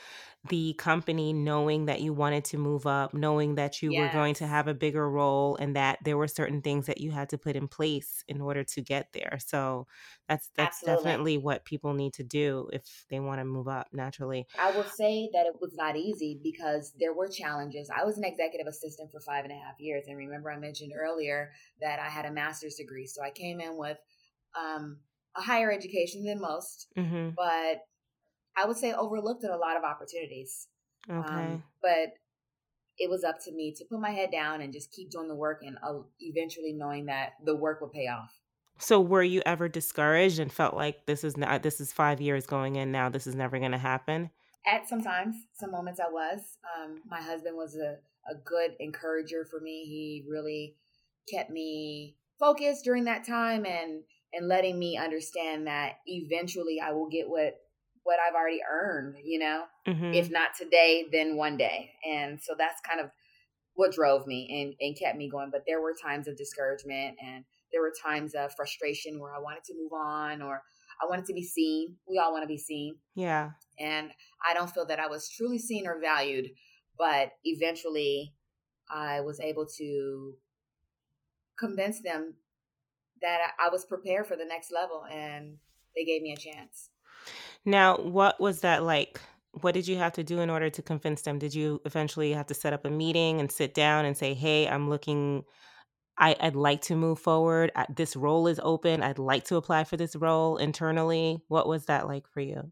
the 0.48 0.74
company 0.76 1.34
knowing 1.34 1.88
that 1.88 2.00
you 2.00 2.14
wanted 2.14 2.46
to 2.46 2.58
move 2.58 2.88
up, 2.88 3.14
knowing 3.14 3.56
that 3.56 3.82
you 3.82 3.94
were 3.94 4.08
going 4.08 4.36
to 4.36 4.48
have 4.48 4.70
a 4.70 4.74
bigger 4.74 5.10
role 5.10 5.58
and 5.58 5.76
that 5.76 6.00
there 6.06 6.18
were 6.18 6.30
certain 6.30 6.62
things 6.62 6.86
that 6.86 7.02
you 7.02 7.12
had 7.12 7.28
to 7.32 7.38
put 7.38 7.58
in 7.58 7.68
place 7.68 8.24
in 8.30 8.40
order 8.40 8.64
to 8.64 8.82
get 8.82 9.12
there. 9.12 9.38
So 9.46 9.86
that's 10.30 10.50
that's 10.56 10.78
Absolutely. 10.78 11.04
definitely 11.04 11.38
what 11.38 11.66
people 11.66 11.94
need 11.94 12.14
to 12.14 12.24
do 12.24 12.70
if 12.72 13.06
they 13.10 13.20
want 13.20 13.42
to 13.42 13.46
move 13.46 13.68
up 13.68 13.88
naturally. 13.92 14.48
I 14.58 14.72
will 14.72 14.86
say 14.86 15.30
that 15.34 15.46
it 15.46 15.60
was 15.62 15.74
not 15.76 15.98
easy 15.98 16.40
because 16.42 16.94
there 17.00 17.14
were 17.14 17.28
challenges. 17.28 17.90
I 17.90 18.04
was 18.06 18.18
an 18.18 18.24
executive 18.24 18.68
assistant 18.68 19.12
for 19.12 19.20
five 19.20 19.44
and 19.44 19.54
a 19.54 19.58
half 19.58 19.80
years. 19.80 20.06
And 20.08 20.18
remember 20.18 20.52
I 20.52 20.58
mentioned 20.58 20.94
earlier 20.96 21.52
that 21.82 22.00
I 22.00 22.10
had 22.10 22.26
a 22.26 22.32
master's 22.32 22.76
degree. 22.76 23.06
So 23.08 23.22
I 23.22 23.30
came 23.30 23.60
in 23.60 23.78
with 23.78 23.98
um, 24.58 24.98
a 25.36 25.42
higher 25.42 25.72
education 25.72 26.24
than 26.24 26.40
most, 26.40 26.88
mm-hmm. 26.98 27.30
but 27.36 27.82
I 28.58 28.66
would 28.66 28.78
say 28.78 28.94
overlooked 28.94 29.44
at 29.44 29.52
a 29.52 29.58
lot 29.58 29.78
of 29.78 29.84
opportunities. 29.84 30.68
Okay. 31.10 31.28
Um, 31.28 31.64
but 31.82 32.14
it 32.98 33.10
was 33.10 33.24
up 33.24 33.38
to 33.46 33.52
me 33.54 33.74
to 33.78 33.86
put 33.86 34.00
my 34.00 34.12
head 34.12 34.32
down 34.32 34.62
and 34.62 34.74
just 34.74 34.92
keep 34.92 35.10
doing 35.10 35.30
the 35.30 35.36
work 35.36 35.62
and 35.64 35.78
uh, 35.82 36.02
eventually 36.20 36.74
knowing 36.74 37.06
that 37.06 37.34
the 37.46 37.56
work 37.56 37.80
would 37.82 37.94
pay 37.94 38.08
off. 38.08 38.32
So 38.78 39.00
were 39.00 39.24
you 39.24 39.42
ever 39.46 39.68
discouraged 39.68 40.40
and 40.40 40.52
felt 40.52 40.74
like 40.74 41.06
this 41.06 41.24
is 41.24 41.36
not 41.36 41.64
this 41.64 41.82
is 41.82 41.92
5 41.92 42.22
years 42.22 42.46
going 42.46 42.76
in 42.76 42.92
now 42.92 43.10
this 43.10 43.28
is 43.28 43.36
never 43.36 43.60
going 43.60 43.72
to 43.72 43.78
happen? 43.78 44.30
At 44.66 44.88
sometimes, 44.88 45.36
some 45.54 45.72
moments 45.72 46.00
I 46.00 46.10
was. 46.12 46.58
Um, 46.78 47.02
my 47.10 47.22
husband 47.22 47.56
was 47.56 47.76
a, 47.76 47.98
a 48.30 48.36
good 48.46 48.72
encourager 48.80 49.46
for 49.50 49.60
me. 49.60 49.86
He 49.86 50.26
really 50.30 50.76
kept 51.32 51.50
me 51.50 52.18
focused 52.40 52.84
during 52.84 53.06
that 53.06 53.26
time 53.26 53.66
and 53.66 54.04
and 54.34 54.48
letting 54.48 54.78
me 54.78 54.98
understand 54.98 55.68
that 55.68 55.98
eventually 56.06 56.80
I 56.80 56.92
will 56.92 57.10
get 57.10 57.30
what 57.30 57.56
what 58.04 58.18
I've 58.20 58.34
already 58.34 58.62
earned, 58.68 59.18
you 59.24 59.40
know? 59.40 59.64
Mm-hmm. 59.88 60.14
If 60.14 60.32
not 60.32 60.56
today, 60.58 61.06
then 61.12 61.36
one 61.36 61.58
day. 61.58 61.92
And 62.10 62.42
so 62.42 62.56
that's 62.58 62.82
kind 62.82 63.00
of 63.00 63.12
what 63.76 63.92
drove 63.92 64.26
me 64.26 64.48
and, 64.50 64.74
and 64.80 64.98
kept 64.98 65.18
me 65.18 65.30
going. 65.30 65.50
But 65.52 65.64
there 65.68 65.82
were 65.82 65.94
times 66.02 66.28
of 66.28 66.38
discouragement 66.38 67.18
and 67.24 67.44
there 67.72 67.82
were 67.82 67.94
times 68.04 68.34
of 68.34 68.54
frustration 68.56 69.20
where 69.20 69.36
I 69.36 69.40
wanted 69.40 69.64
to 69.66 69.76
move 69.76 69.94
on 69.94 70.42
or 70.42 70.64
I 71.02 71.08
wanted 71.08 71.26
to 71.26 71.34
be 71.34 71.44
seen. 71.44 71.98
We 72.08 72.18
all 72.18 72.32
want 72.32 72.44
to 72.44 72.48
be 72.48 72.58
seen. 72.58 72.96
Yeah. 73.16 73.52
And 73.80 74.10
I 74.48 74.54
don't 74.54 74.72
feel 74.72 74.86
that 74.88 75.00
I 75.00 75.08
was 75.08 75.30
truly 75.30 75.60
seen 75.60 75.86
or 75.86 76.00
valued, 76.00 76.48
but 76.98 77.34
eventually 77.44 78.34
I 78.90 79.22
was 79.22 79.40
able 79.40 79.68
to 79.78 80.34
convince 81.58 82.02
them 82.02 82.36
that 83.22 83.40
I 83.60 83.70
was 83.70 83.86
prepared 83.86 84.28
for 84.28 84.36
the 84.36 84.46
next 84.46 84.72
level 84.72 85.06
and 85.12 85.58
they 85.96 86.06
gave 86.06 86.22
me 86.22 86.34
a 86.34 86.38
chance. 86.38 86.90
Now, 87.66 87.98
what 87.98 88.40
was 88.40 88.62
that 88.62 88.84
like? 88.84 89.20
What 89.62 89.74
did 89.74 89.88
you 89.88 89.98
have 89.98 90.14
to 90.14 90.24
do 90.24 90.40
in 90.40 90.50
order 90.50 90.70
to 90.70 90.82
convince 90.82 91.24
them? 91.24 91.40
Did 91.40 91.54
you 91.54 91.82
eventually 91.86 92.34
have 92.34 92.48
to 92.48 92.54
set 92.54 92.74
up 92.74 92.86
a 92.86 92.90
meeting 92.90 93.40
and 93.40 93.52
sit 93.52 93.74
down 93.74 94.06
and 94.06 94.16
say, 94.16 94.34
"Hey, 94.34 94.68
I'm 94.68 94.90
looking 94.90 95.44
I, 96.20 96.36
would 96.44 96.56
like 96.56 96.82
to 96.84 96.96
move 96.96 97.20
forward. 97.20 97.72
This 97.96 98.16
role 98.16 98.48
is 98.48 98.60
open. 98.62 99.02
I'd 99.02 99.20
like 99.20 99.46
to 99.46 99.56
apply 99.56 99.86
for 99.86 99.96
this 99.96 100.16
role 100.16 100.58
internally. 100.58 101.40
What 101.48 101.68
was 101.68 101.86
that 101.86 102.08
like 102.08 102.28
for 102.28 102.42
you? 102.42 102.72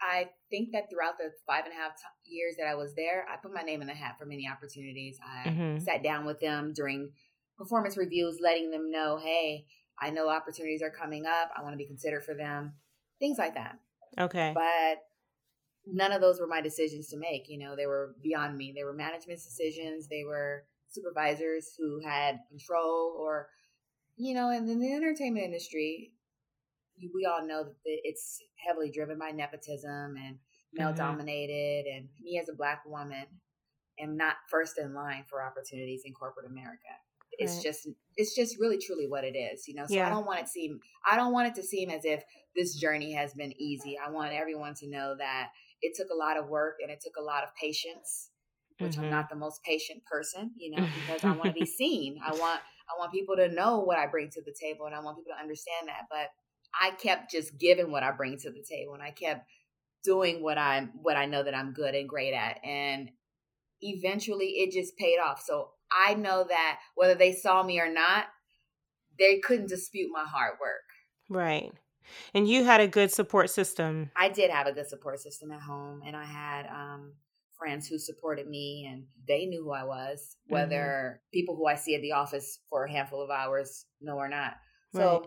I 0.00 0.28
think 0.48 0.70
that 0.72 0.88
throughout 0.88 1.18
the 1.18 1.32
five 1.46 1.64
and 1.64 1.74
a 1.74 1.76
half 1.76 1.96
t- 1.96 2.32
years 2.32 2.54
that 2.58 2.68
I 2.68 2.76
was 2.76 2.94
there, 2.94 3.26
I 3.28 3.36
put 3.36 3.52
my 3.52 3.62
name 3.62 3.80
in 3.80 3.88
the 3.88 3.94
hat 3.94 4.14
for 4.16 4.24
many 4.24 4.48
opportunities. 4.48 5.18
I 5.26 5.48
mm-hmm. 5.48 5.78
sat 5.80 6.04
down 6.04 6.24
with 6.24 6.38
them 6.38 6.72
during 6.72 7.10
performance 7.58 7.96
reviews, 7.96 8.38
letting 8.40 8.70
them 8.70 8.90
know, 8.90 9.18
hey, 9.22 9.66
I 10.00 10.10
know 10.10 10.30
opportunities 10.30 10.80
are 10.80 10.90
coming 10.90 11.26
up. 11.26 11.50
I 11.56 11.62
want 11.62 11.74
to 11.74 11.78
be 11.78 11.86
considered 11.86 12.24
for 12.24 12.34
them, 12.34 12.74
things 13.18 13.36
like 13.36 13.54
that. 13.54 13.78
Okay. 14.18 14.52
But 14.54 15.02
none 15.86 16.12
of 16.12 16.20
those 16.20 16.40
were 16.40 16.46
my 16.46 16.60
decisions 16.60 17.08
to 17.08 17.18
make. 17.18 17.48
You 17.48 17.58
know, 17.58 17.74
they 17.76 17.86
were 17.86 18.14
beyond 18.22 18.56
me. 18.56 18.72
They 18.74 18.84
were 18.84 18.92
management's 18.92 19.44
decisions. 19.44 20.08
They 20.08 20.22
were 20.24 20.64
supervisors 20.88 21.74
who 21.76 22.00
had 22.04 22.38
control 22.48 23.16
or, 23.18 23.48
you 24.16 24.34
know, 24.34 24.50
and 24.50 24.68
in 24.68 24.80
the 24.80 24.94
entertainment 24.94 25.44
industry, 25.44 26.12
we 27.14 27.26
all 27.26 27.46
know 27.46 27.64
that 27.64 27.74
it's 27.84 28.40
heavily 28.56 28.90
driven 28.90 29.18
by 29.18 29.30
nepotism 29.30 30.16
and 30.16 30.38
male 30.72 30.88
mm-hmm. 30.88 30.96
dominated. 30.96 31.86
And 31.92 32.08
me 32.22 32.38
as 32.40 32.48
a 32.48 32.56
black 32.56 32.82
woman 32.86 33.26
am 34.00 34.16
not 34.16 34.36
first 34.48 34.78
in 34.78 34.94
line 34.94 35.24
for 35.28 35.42
opportunities 35.44 36.02
in 36.04 36.14
corporate 36.14 36.50
America 36.50 36.88
it's 37.38 37.60
Right. 37.60 37.62
just 37.62 37.88
it's 38.16 38.34
just 38.34 38.58
really 38.58 38.78
truly 38.78 39.06
what 39.06 39.24
it 39.24 39.36
is, 39.36 39.68
you 39.68 39.74
know. 39.74 39.86
So 39.86 40.00
I 40.04 40.08
don't 40.10 40.26
want 40.26 40.40
it 40.40 40.44
to 40.44 40.48
seem 40.48 40.80
I 41.06 41.16
don't 41.16 41.32
want 41.32 41.48
it 41.48 41.54
to 41.56 41.62
seem 41.62 41.90
as 41.90 42.04
if 42.04 42.24
this 42.56 42.74
journey 42.76 43.12
has 43.12 43.34
been 43.34 43.52
easy. 43.60 43.96
I 43.98 44.10
want 44.10 44.32
everyone 44.32 44.74
to 44.76 44.88
know 44.88 45.16
that 45.18 45.50
it 45.82 45.94
took 45.96 46.10
a 46.10 46.14
lot 46.16 46.36
of 46.36 46.48
work 46.48 46.76
and 46.82 46.90
it 46.90 47.00
took 47.00 47.16
a 47.16 47.22
lot 47.22 47.44
of 47.44 47.54
patience, 47.54 48.30
which 48.78 48.96
Mhm. 48.96 48.98
I'm 48.98 49.08
not 49.08 49.28
the 49.28 49.36
most 49.36 49.62
patient 49.62 50.04
person, 50.04 50.52
you 50.56 50.70
know, 50.70 50.88
because 50.92 51.22
I 51.24 51.32
want 51.32 51.48
to 51.50 51.54
be 51.54 51.66
seen. 51.66 52.20
I 52.24 52.32
want 52.32 52.60
I 52.92 52.98
want 52.98 53.12
people 53.12 53.36
to 53.36 53.48
know 53.48 53.80
what 53.80 53.98
I 53.98 54.06
bring 54.06 54.30
to 54.30 54.42
the 54.42 54.54
table 54.58 54.86
and 54.86 54.94
I 54.94 55.00
want 55.00 55.18
people 55.18 55.32
to 55.34 55.40
understand 55.40 55.88
that. 55.88 56.06
But 56.10 56.30
I 56.78 56.90
kept 56.92 57.30
just 57.30 57.56
giving 57.58 57.90
what 57.92 58.02
I 58.02 58.10
bring 58.10 58.36
to 58.38 58.50
the 58.50 58.62
table 58.68 58.94
and 58.94 59.02
I 59.02 59.10
kept 59.12 59.48
doing 60.04 60.42
what 60.42 60.58
I'm 60.58 60.88
what 61.02 61.16
I 61.16 61.26
know 61.26 61.42
that 61.42 61.54
I'm 61.54 61.72
good 61.72 61.94
and 61.94 62.08
great 62.08 62.34
at. 62.34 62.64
And 62.64 63.12
eventually 63.80 64.60
it 64.60 64.72
just 64.72 64.96
paid 64.96 65.18
off. 65.18 65.40
So 65.42 65.72
I 65.92 66.14
know 66.14 66.44
that 66.48 66.78
whether 66.94 67.14
they 67.14 67.32
saw 67.32 67.62
me 67.62 67.80
or 67.80 67.92
not, 67.92 68.26
they 69.18 69.38
couldn't 69.40 69.68
dispute 69.68 70.10
my 70.12 70.24
hard 70.24 70.54
work. 70.60 70.82
Right. 71.28 71.72
And 72.34 72.48
you 72.48 72.64
had 72.64 72.80
a 72.80 72.88
good 72.88 73.10
support 73.12 73.50
system. 73.50 74.10
I 74.16 74.28
did 74.28 74.50
have 74.50 74.66
a 74.66 74.72
good 74.72 74.88
support 74.88 75.20
system 75.20 75.52
at 75.52 75.60
home 75.60 76.02
and 76.06 76.16
I 76.16 76.24
had 76.24 76.66
um 76.66 77.14
friends 77.58 77.88
who 77.88 77.98
supported 77.98 78.46
me 78.46 78.86
and 78.88 79.04
they 79.26 79.44
knew 79.44 79.64
who 79.64 79.72
I 79.72 79.82
was, 79.84 80.36
whether 80.46 81.20
people 81.32 81.56
who 81.56 81.66
I 81.66 81.74
see 81.74 81.96
at 81.96 82.02
the 82.02 82.12
office 82.12 82.60
for 82.70 82.84
a 82.84 82.90
handful 82.90 83.20
of 83.20 83.30
hours 83.30 83.84
know 84.00 84.16
or 84.16 84.28
not. 84.28 84.54
So 84.94 85.10
Right. 85.20 85.26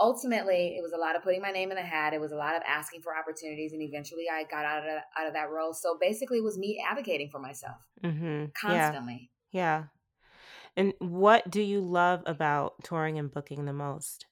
ultimately 0.00 0.76
it 0.76 0.82
was 0.82 0.92
a 0.92 0.98
lot 0.98 1.14
of 1.16 1.22
putting 1.22 1.40
my 1.40 1.52
name 1.52 1.70
in 1.70 1.76
the 1.76 1.82
hat. 1.82 2.12
It 2.12 2.20
was 2.20 2.32
a 2.32 2.36
lot 2.36 2.56
of 2.56 2.62
asking 2.66 3.02
for 3.02 3.16
opportunities 3.16 3.72
and 3.72 3.82
eventually 3.82 4.24
I 4.30 4.44
got 4.44 4.64
out 4.64 4.82
of 4.82 4.98
out 5.16 5.26
of 5.28 5.34
that 5.34 5.50
role. 5.50 5.72
So 5.72 5.96
basically 6.00 6.38
it 6.38 6.44
was 6.44 6.58
me 6.58 6.84
advocating 6.86 7.30
for 7.30 7.38
myself 7.38 7.76
Mm-hmm. 8.02 8.46
Constantly. 8.60 9.30
Yeah. 9.30 9.33
And 10.76 10.92
what 10.98 11.50
do 11.50 11.62
you 11.62 11.80
love 11.80 12.22
about 12.26 12.82
touring 12.82 13.18
and 13.18 13.32
booking 13.32 13.64
the 13.64 13.72
most? 13.72 14.26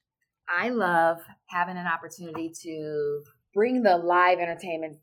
I 0.49 0.69
love 0.69 1.19
having 1.47 1.77
an 1.77 1.87
opportunity 1.87 2.51
to 2.63 3.23
bring 3.53 3.81
the 3.81 3.97
live 3.97 4.39
entertainment 4.39 4.97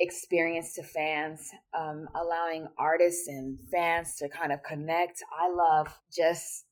experience 0.00 0.74
to 0.74 0.82
fans, 0.82 1.50
um, 1.76 2.06
allowing 2.14 2.68
artists 2.78 3.28
and 3.28 3.58
fans 3.72 4.16
to 4.16 4.28
kind 4.28 4.52
of 4.52 4.62
connect. 4.62 5.22
I 5.32 5.50
love 5.52 5.98
just 6.14 6.64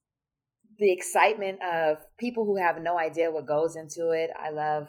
the 0.79 0.93
excitement 0.93 1.61
of 1.63 1.99
people 2.19 2.45
who 2.45 2.57
have 2.57 2.81
no 2.81 2.99
idea 2.99 3.31
what 3.31 3.47
goes 3.47 3.77
into 3.77 4.11
it. 4.11 4.31
I 4.39 4.51
love 4.51 4.89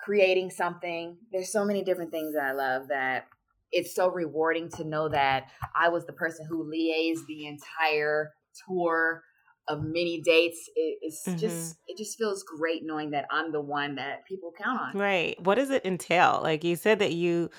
creating 0.00 0.50
something. 0.50 1.16
There's 1.32 1.52
so 1.52 1.64
many 1.64 1.82
different 1.82 2.10
things 2.10 2.34
that 2.34 2.44
I 2.44 2.52
love 2.52 2.88
that 2.88 3.26
it's 3.72 3.94
so 3.94 4.08
rewarding 4.10 4.70
to 4.70 4.84
know 4.84 5.08
that 5.08 5.50
I 5.74 5.88
was 5.88 6.06
the 6.06 6.12
person 6.12 6.46
who 6.46 6.64
liaised 6.70 7.26
the 7.26 7.46
entire 7.46 8.32
tour 8.66 9.22
of 9.68 9.82
many 9.82 10.20
dates. 10.22 10.68
It, 10.74 10.98
it's 11.02 11.24
Mhm. 11.26 11.38
just 11.38 11.78
it 11.86 11.98
just 11.98 12.18
feels 12.18 12.42
great 12.42 12.82
knowing 12.84 13.10
that 13.10 13.26
I'm 13.30 13.52
the 13.52 13.60
one 13.60 13.96
that 13.96 14.26
people 14.26 14.52
count 14.56 14.80
on. 14.80 14.94
Right. 14.94 15.40
What 15.42 15.56
does 15.56 15.70
it 15.70 15.84
entail? 15.84 16.40
Like 16.42 16.64
you 16.64 16.76
said 16.76 16.98
that 17.00 17.12
you 17.12 17.50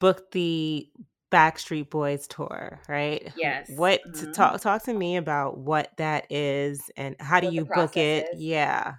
booked 0.00 0.32
the 0.32 0.90
Backstreet 1.32 1.90
Boys 1.90 2.26
tour, 2.28 2.80
right? 2.88 3.32
Yes. 3.34 3.68
What 3.68 4.14
to 4.14 4.26
Mhm. 4.26 4.32
talk 4.32 4.60
talk 4.60 4.84
to 4.84 4.94
me 4.94 5.16
about 5.16 5.58
what 5.58 5.96
that 5.98 6.30
is 6.32 6.90
and 6.96 7.16
how 7.20 7.40
do 7.40 7.46
What 7.46 7.54
the 7.56 7.62
you 7.62 7.66
book 7.66 7.96
it? 7.96 8.28
is? 8.34 8.38
Yeah. 8.38 8.96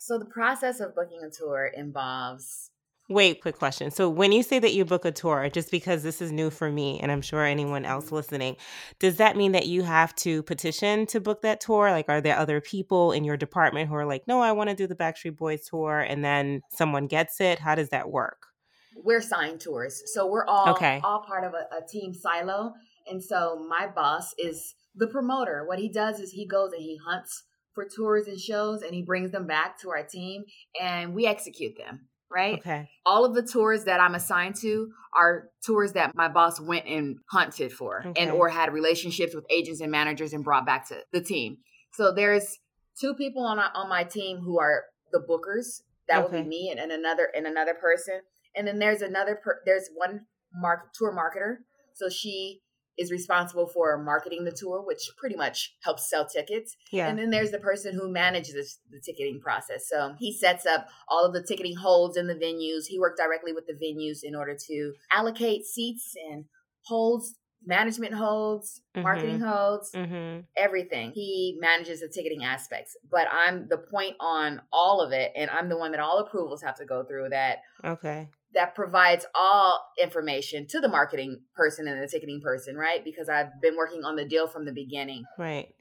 So 0.00 0.18
the 0.18 0.26
process 0.26 0.80
of 0.80 0.94
booking 0.94 1.22
a 1.22 1.30
tour 1.30 1.64
involves 1.66 2.71
Wait, 3.12 3.40
quick 3.42 3.58
question. 3.58 3.90
So 3.90 4.08
when 4.08 4.32
you 4.32 4.42
say 4.42 4.58
that 4.58 4.72
you 4.74 4.84
book 4.84 5.04
a 5.04 5.12
tour, 5.12 5.48
just 5.50 5.70
because 5.70 6.02
this 6.02 6.22
is 6.22 6.32
new 6.32 6.50
for 6.50 6.70
me 6.70 6.98
and 7.00 7.12
I'm 7.12 7.22
sure 7.22 7.44
anyone 7.44 7.84
else 7.84 8.10
listening, 8.12 8.56
does 8.98 9.16
that 9.16 9.36
mean 9.36 9.52
that 9.52 9.66
you 9.66 9.82
have 9.82 10.14
to 10.16 10.42
petition 10.44 11.06
to 11.06 11.20
book 11.20 11.42
that 11.42 11.60
tour? 11.60 11.90
Like 11.90 12.08
are 12.08 12.20
there 12.20 12.38
other 12.38 12.60
people 12.60 13.12
in 13.12 13.24
your 13.24 13.36
department 13.36 13.88
who 13.88 13.94
are 13.94 14.06
like, 14.06 14.26
"No, 14.26 14.40
I 14.40 14.52
want 14.52 14.70
to 14.70 14.76
do 14.76 14.86
the 14.86 14.94
Backstreet 14.96 15.36
Boys 15.36 15.66
tour," 15.68 16.00
and 16.00 16.24
then 16.24 16.62
someone 16.70 17.06
gets 17.06 17.40
it? 17.40 17.58
How 17.58 17.74
does 17.74 17.90
that 17.90 18.10
work? 18.10 18.46
we're 18.94 19.20
signed 19.22 19.60
tours. 19.60 20.02
So 20.12 20.26
we're 20.26 20.46
all 20.46 20.68
Okay. 20.68 21.00
all 21.02 21.22
part 21.26 21.44
of 21.44 21.54
a, 21.54 21.76
a 21.76 21.86
team 21.86 22.12
silo. 22.14 22.74
And 23.06 23.22
so 23.22 23.66
my 23.68 23.86
boss 23.86 24.32
is 24.38 24.74
the 24.94 25.06
promoter. 25.06 25.64
What 25.66 25.78
he 25.78 25.88
does 25.88 26.20
is 26.20 26.30
he 26.32 26.46
goes 26.46 26.72
and 26.72 26.82
he 26.82 26.98
hunts 27.04 27.44
for 27.74 27.86
tours 27.88 28.26
and 28.26 28.38
shows 28.38 28.82
and 28.82 28.94
he 28.94 29.02
brings 29.02 29.32
them 29.32 29.46
back 29.46 29.80
to 29.80 29.90
our 29.90 30.04
team 30.04 30.44
and 30.80 31.14
we 31.14 31.26
execute 31.26 31.76
them. 31.76 32.08
Right. 32.32 32.58
Okay. 32.58 32.88
All 33.04 33.24
of 33.24 33.34
the 33.34 33.42
tours 33.42 33.84
that 33.84 34.00
I'm 34.00 34.14
assigned 34.14 34.56
to 34.56 34.90
are 35.14 35.50
tours 35.64 35.92
that 35.92 36.14
my 36.14 36.28
boss 36.28 36.58
went 36.58 36.86
and 36.86 37.18
hunted 37.30 37.72
for 37.72 38.02
Okay. 38.06 38.20
and 38.22 38.30
or 38.30 38.48
had 38.48 38.72
relationships 38.72 39.34
with 39.34 39.44
agents 39.50 39.80
and 39.80 39.90
managers 39.90 40.32
and 40.32 40.42
brought 40.42 40.64
back 40.64 40.88
to 40.88 41.02
the 41.12 41.20
team. 41.20 41.58
So 41.92 42.12
there's 42.12 42.58
two 42.98 43.14
people 43.14 43.44
on 43.44 43.58
on 43.58 43.88
my 43.88 44.04
team 44.04 44.38
who 44.38 44.58
are 44.58 44.84
the 45.12 45.20
bookers. 45.20 45.82
That 46.08 46.22
would 46.22 46.32
be 46.32 46.48
me 46.48 46.70
and, 46.70 46.80
and 46.80 46.90
another 46.90 47.28
and 47.34 47.46
another 47.46 47.74
person. 47.74 48.20
And 48.56 48.66
then 48.66 48.78
there's 48.78 49.02
another 49.02 49.38
per, 49.42 49.60
there's 49.66 49.88
one 49.94 50.26
mark 50.54 50.92
tour 50.94 51.14
marketer. 51.14 51.58
So 51.94 52.08
she 52.08 52.61
is 52.98 53.10
responsible 53.10 53.66
for 53.66 54.02
marketing 54.02 54.44
the 54.44 54.52
tour, 54.52 54.82
which 54.84 55.10
pretty 55.16 55.36
much 55.36 55.74
helps 55.82 56.08
sell 56.08 56.26
tickets. 56.26 56.76
Yeah. 56.90 57.08
And 57.08 57.18
then 57.18 57.30
there's 57.30 57.50
the 57.50 57.58
person 57.58 57.94
who 57.94 58.10
manages 58.10 58.78
the 58.90 59.00
ticketing 59.00 59.40
process. 59.40 59.88
So 59.88 60.14
he 60.18 60.32
sets 60.32 60.66
up 60.66 60.88
all 61.08 61.24
of 61.24 61.32
the 61.32 61.42
ticketing 61.42 61.76
holds 61.76 62.16
in 62.16 62.26
the 62.26 62.34
venues. 62.34 62.86
He 62.86 62.98
worked 62.98 63.18
directly 63.18 63.52
with 63.52 63.66
the 63.66 63.74
venues 63.74 64.18
in 64.22 64.34
order 64.34 64.56
to 64.68 64.92
allocate 65.10 65.64
seats 65.64 66.14
and 66.30 66.44
holds, 66.84 67.36
management 67.64 68.12
holds, 68.12 68.82
marketing 68.94 69.40
holds, 69.40 69.92
mhm. 69.92 70.44
everything. 70.56 71.12
He 71.14 71.56
manages 71.60 72.00
the 72.00 72.08
ticketing 72.08 72.44
aspects. 72.44 72.96
But 73.10 73.28
I'm 73.30 73.68
the 73.68 73.78
point 73.78 74.16
on 74.20 74.60
all 74.72 75.00
of 75.00 75.12
it, 75.12 75.32
and 75.36 75.48
I'm 75.50 75.68
the 75.68 75.78
one 75.78 75.92
that 75.92 76.00
all 76.00 76.18
approvals 76.18 76.62
have 76.62 76.76
to 76.76 76.84
go 76.84 77.04
through 77.04 77.28
that 77.30 77.58
Okay. 77.84 78.28
That 78.54 78.74
provides 78.74 79.26
all 79.34 79.80
information 80.02 80.66
to 80.68 80.80
the 80.80 80.88
marketing 80.88 81.40
person 81.54 81.88
and 81.88 82.02
the 82.02 82.08
ticketing 82.08 82.40
person, 82.42 82.76
right? 82.76 83.04
Because 83.04 83.28
I've 83.28 83.60
been 83.60 83.76
working 83.76 84.04
on 84.04 84.16
the 84.16 84.24
deal 84.24 84.46
from 84.46 84.64
the 84.64 84.72
beginning. 84.72 85.24
Right. 85.38 85.74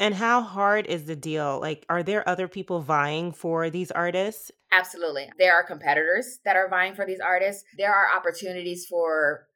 And 0.00 0.14
how 0.14 0.40
hard 0.40 0.86
is 0.86 1.04
the 1.04 1.16
deal? 1.16 1.60
Like 1.60 1.84
are 1.88 2.02
there 2.02 2.28
other 2.28 2.48
people 2.48 2.80
vying 2.80 3.32
for 3.32 3.70
these 3.70 3.90
artists? 3.90 4.50
Absolutely. 4.72 5.30
There 5.38 5.54
are 5.54 5.62
competitors 5.62 6.38
that 6.44 6.56
are 6.56 6.68
vying 6.68 6.94
for 6.94 7.06
these 7.06 7.20
artists. 7.20 7.64
There 7.78 7.94
are 7.94 8.16
opportunities 8.16 8.86
for 8.86 9.46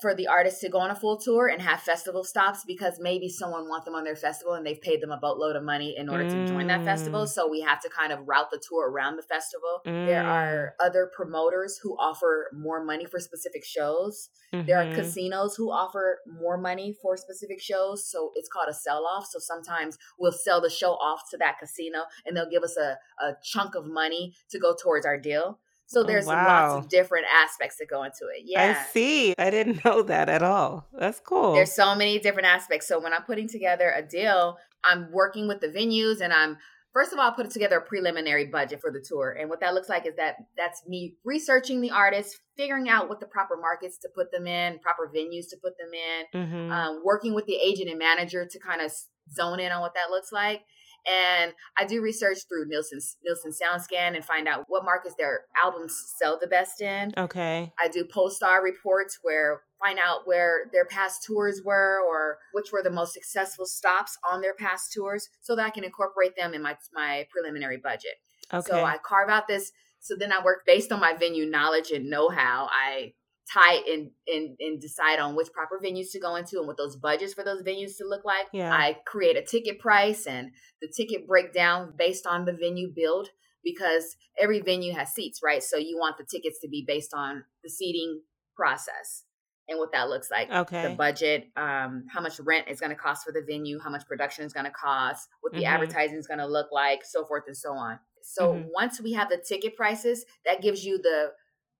for 0.00 0.14
the 0.14 0.26
artists 0.26 0.60
to 0.60 0.68
go 0.68 0.78
on 0.78 0.90
a 0.90 0.94
full 0.94 1.16
tour 1.16 1.46
and 1.48 1.60
have 1.62 1.80
festival 1.80 2.22
stops 2.22 2.64
because 2.66 2.98
maybe 3.00 3.28
someone 3.28 3.68
wants 3.68 3.86
them 3.86 3.94
on 3.94 4.04
their 4.04 4.14
festival 4.14 4.52
and 4.54 4.66
they've 4.66 4.80
paid 4.80 5.00
them 5.00 5.10
a 5.10 5.16
boatload 5.16 5.56
of 5.56 5.62
money 5.62 5.94
in 5.96 6.08
order 6.08 6.28
to 6.28 6.46
join 6.46 6.66
that 6.66 6.84
festival. 6.84 7.22
Mm. 7.24 7.28
So 7.28 7.48
we 7.48 7.62
have 7.62 7.80
to 7.80 7.88
kind 7.88 8.12
of 8.12 8.20
route 8.28 8.50
the 8.50 8.62
tour 8.68 8.90
around 8.90 9.16
the 9.16 9.22
festival. 9.22 9.80
There 9.84 10.22
Mm. 10.22 10.26
are 10.26 10.74
other 10.80 11.10
promoters 11.16 11.78
who 11.82 11.96
offer 11.98 12.50
more 12.52 12.84
money 12.84 13.06
for 13.06 13.18
specific 13.18 13.64
shows. 13.64 14.28
There 14.52 14.78
are 14.78 14.84
Mhm. 14.84 14.94
casinos 14.94 15.56
who 15.56 15.70
offer 15.72 16.20
more 16.26 16.56
money 16.56 16.92
for 17.02 17.16
specific 17.16 17.60
shows. 17.60 18.06
So 18.08 18.30
it's 18.36 18.48
called 18.48 18.68
a 18.68 18.74
sell 18.74 19.04
off. 19.06 19.26
So 19.26 19.38
sometimes 19.40 19.98
we'll 20.18 20.30
sell 20.32 20.60
the 20.60 20.70
show 20.70 20.92
off 20.92 21.28
to 21.30 21.36
that 21.38 21.58
casino 21.58 22.04
and 22.24 22.36
they'll 22.36 22.48
give 22.50 22.62
us 22.62 22.76
a, 22.76 22.98
a 23.20 23.36
chunk 23.42 23.74
of 23.74 23.86
money 23.86 24.34
to 24.50 24.58
go 24.60 24.74
towards 24.80 25.06
our 25.06 25.18
deal. 25.18 25.58
So 25.86 26.00
Oh, 26.00 26.04
there's 26.04 26.26
wow. 26.26 26.72
lots 26.72 26.84
of 26.84 26.90
different 26.90 27.26
aspects 27.44 27.76
that 27.78 27.88
go 27.88 28.02
into 28.04 28.24
it. 28.34 28.42
Yeah. 28.44 28.76
I 28.80 28.90
see. 28.90 29.34
I 29.38 29.50
didn't 29.50 29.84
know 29.84 30.02
that 30.02 30.28
at 30.28 30.42
all. 30.42 30.88
That's 30.98 31.20
cool. 31.20 31.54
There's 31.54 31.72
so 31.72 31.94
many 31.94 32.18
different 32.18 32.48
aspects. 32.48 32.86
So 32.88 32.98
when 33.00 33.12
I'm 33.12 33.22
putting 33.22 33.48
together 33.48 33.92
a 33.94 34.02
deal, 34.02 34.56
I'm 34.84 35.10
working 35.12 35.46
with 35.48 35.60
the 35.60 35.68
venues 35.68 36.20
and 36.20 36.32
I'm 36.32 36.56
first 36.92 37.12
of 37.12 37.18
all 37.18 37.32
put 37.32 37.50
together 37.50 37.78
a 37.78 37.82
preliminary 37.82 38.46
budget 38.46 38.80
for 38.80 38.90
the 38.92 39.04
tour. 39.06 39.36
And 39.38 39.50
what 39.50 39.60
that 39.60 39.74
looks 39.74 39.88
like 39.88 40.06
is 40.06 40.14
that 40.16 40.36
that's 40.56 40.86
me 40.86 41.16
researching 41.24 41.80
the 41.80 41.90
artists, 41.90 42.38
figuring 42.56 42.88
out 42.88 43.08
what 43.08 43.18
the 43.20 43.26
proper 43.26 43.56
markets 43.56 43.98
to 43.98 44.08
put 44.14 44.30
them 44.30 44.46
in, 44.46 44.78
proper 44.78 45.10
venues 45.14 45.48
to 45.50 45.56
put 45.62 45.72
them 45.76 45.90
in, 45.92 46.40
Mhm. 46.40 46.70
um, 46.70 47.02
working 47.04 47.34
with 47.34 47.46
the 47.46 47.56
agent 47.56 47.90
and 47.90 47.98
manager 47.98 48.46
to 48.46 48.58
kind 48.60 48.80
of 48.80 48.92
zone 49.32 49.58
in 49.58 49.72
on 49.72 49.80
what 49.80 49.94
that 49.94 50.10
looks 50.10 50.30
like. 50.32 50.62
And 51.06 51.52
I 51.78 51.84
do 51.84 52.00
research 52.00 52.38
through 52.48 52.66
Nielsen's 52.66 53.16
Nielsen 53.24 53.52
SoundScan 53.52 54.14
and 54.14 54.24
find 54.24 54.48
out 54.48 54.64
what 54.68 54.84
markets 54.84 55.14
their 55.18 55.42
albums 55.62 56.14
sell 56.18 56.38
the 56.40 56.46
best 56.46 56.80
in. 56.80 57.12
okay. 57.16 57.72
I 57.78 57.88
do 57.88 58.04
Pollstar 58.04 58.62
reports 58.62 59.18
where 59.22 59.62
find 59.82 59.98
out 59.98 60.26
where 60.26 60.70
their 60.72 60.86
past 60.86 61.24
tours 61.24 61.60
were 61.64 62.00
or 62.00 62.38
which 62.52 62.72
were 62.72 62.82
the 62.82 62.90
most 62.90 63.12
successful 63.12 63.66
stops 63.66 64.16
on 64.30 64.40
their 64.40 64.54
past 64.54 64.92
tours 64.92 65.28
so 65.42 65.54
that 65.54 65.66
I 65.66 65.70
can 65.70 65.84
incorporate 65.84 66.36
them 66.36 66.54
in 66.54 66.62
my 66.62 66.76
my 66.94 67.26
preliminary 67.30 67.76
budget. 67.76 68.14
Okay. 68.52 68.70
So 68.70 68.84
I 68.84 68.96
carve 68.98 69.28
out 69.28 69.46
this 69.46 69.72
so 70.04 70.14
then 70.14 70.32
I 70.32 70.44
work 70.44 70.66
based 70.66 70.92
on 70.92 71.00
my 71.00 71.14
venue 71.14 71.46
knowledge 71.46 71.90
and 71.90 72.10
know-how. 72.10 72.68
I 72.70 73.14
tie 73.52 73.82
and, 73.88 74.10
and 74.26 74.56
and 74.58 74.80
decide 74.80 75.18
on 75.18 75.36
which 75.36 75.52
proper 75.52 75.78
venues 75.84 76.10
to 76.12 76.18
go 76.20 76.34
into 76.36 76.58
and 76.58 76.66
what 76.66 76.76
those 76.76 76.96
budgets 76.96 77.34
for 77.34 77.44
those 77.44 77.62
venues 77.62 77.96
to 77.98 78.06
look 78.06 78.24
like. 78.24 78.46
Yeah. 78.52 78.72
I 78.72 78.98
create 79.06 79.36
a 79.36 79.42
ticket 79.42 79.78
price 79.78 80.26
and 80.26 80.50
the 80.80 80.88
ticket 80.88 81.26
breakdown 81.26 81.92
based 81.96 82.26
on 82.26 82.44
the 82.46 82.52
venue 82.54 82.90
build 82.94 83.28
because 83.62 84.16
every 84.38 84.60
venue 84.60 84.92
has 84.94 85.10
seats, 85.12 85.40
right? 85.42 85.62
So 85.62 85.76
you 85.76 85.96
want 85.98 86.16
the 86.18 86.24
tickets 86.24 86.58
to 86.60 86.68
be 86.68 86.84
based 86.86 87.12
on 87.14 87.44
the 87.62 87.70
seating 87.70 88.22
process. 88.56 89.24
and 89.66 89.78
what 89.78 89.92
that 89.92 90.10
looks 90.10 90.30
like. 90.30 90.50
Okay. 90.50 90.82
The 90.90 90.94
budget, 90.94 91.46
um, 91.56 92.04
how 92.12 92.20
much 92.20 92.38
rent 92.40 92.68
is 92.68 92.80
going 92.80 92.90
to 92.90 92.96
cost 92.96 93.24
for 93.24 93.32
the 93.32 93.40
venue, 93.40 93.78
how 93.80 93.88
much 93.88 94.06
production 94.06 94.44
is 94.44 94.52
going 94.52 94.66
to 94.66 94.70
cost, 94.70 95.26
what 95.40 95.54
the 95.54 95.62
Mhm. 95.62 95.68
advertising 95.68 96.18
is 96.18 96.26
going 96.26 96.38
to 96.38 96.46
look 96.46 96.70
like, 96.70 97.02
so 97.02 97.24
forth 97.24 97.44
and 97.46 97.56
so 97.56 97.72
on. 97.72 97.98
So 98.22 98.52
Mhm. 98.52 98.68
once 98.74 99.00
we 99.00 99.12
have 99.14 99.30
the 99.30 99.38
ticket 99.38 99.74
prices, 99.74 100.26
that 100.44 100.60
gives 100.60 100.84
you 100.84 100.98
the 100.98 101.32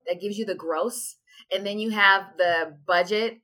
that 0.06 0.18
gives 0.18 0.38
you 0.38 0.46
the 0.46 0.54
gross, 0.54 1.16
and 1.52 1.66
then 1.66 1.78
you 1.78 1.90
have 1.90 2.36
the 2.36 2.76
budget. 2.86 3.40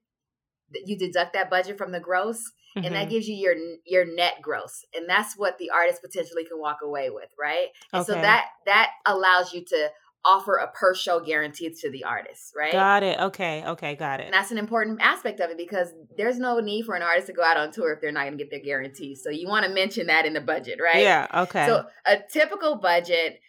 that 0.72 0.86
You 0.86 0.96
deduct 0.96 1.32
that 1.32 1.50
budget 1.50 1.76
from 1.76 1.90
the 1.90 1.98
gross, 1.98 2.52
and 2.76 2.94
that 2.94 3.08
Mhm. 3.08 3.10
gives 3.10 3.28
you 3.28 3.34
your 3.34 3.56
your 3.84 4.04
net 4.04 4.40
gross, 4.40 4.84
and 4.94 5.08
that's 5.08 5.36
what 5.36 5.58
the 5.58 5.70
artist 5.70 6.00
potentially 6.00 6.44
can 6.44 6.60
walk 6.60 6.78
away 6.82 7.10
with, 7.10 7.28
right? 7.36 7.68
And 7.92 8.06
so 8.06 8.12
that 8.14 8.46
that 8.66 8.90
allows 9.04 9.52
you 9.52 9.64
to 9.64 9.90
offer 10.24 10.56
a 10.56 10.70
per 10.70 10.94
show 10.94 11.18
guarantee 11.18 11.70
to 11.70 11.90
the 11.90 12.04
artist, 12.04 12.52
right? 12.56 12.72
Got 12.72 13.02
it. 13.02 13.18
Okay. 13.18 13.64
Okay. 13.66 13.96
Got 13.96 14.20
it. 14.20 14.26
And 14.26 14.34
that's 14.34 14.50
an 14.50 14.58
important 14.58 15.00
aspect 15.00 15.40
of 15.40 15.50
it 15.50 15.56
because 15.56 15.92
there's 16.16 16.38
no 16.38 16.60
need 16.60 16.84
for 16.84 16.94
an 16.94 17.02
artist 17.02 17.26
to 17.28 17.32
go 17.32 17.42
out 17.42 17.56
on 17.56 17.72
tour 17.72 17.92
if 17.94 18.00
they're 18.00 18.12
not 18.12 18.24
going 18.26 18.36
to 18.36 18.44
get 18.44 18.50
their 18.50 18.60
guarantee 18.60 19.14
So 19.14 19.30
you 19.30 19.48
want 19.48 19.64
to 19.64 19.72
mention 19.72 20.08
that 20.08 20.26
in 20.26 20.34
the 20.34 20.40
budget, 20.42 20.78
right? 20.80 21.02
Yeah. 21.02 21.26
Okay. 21.34 21.66
So 21.66 21.86
a 22.06 22.18
typical 22.30 22.76
budget, 22.76 23.40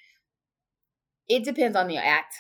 it 1.28 1.44
depends 1.44 1.76
on 1.76 1.88
the 1.88 1.98
act. 1.98 2.36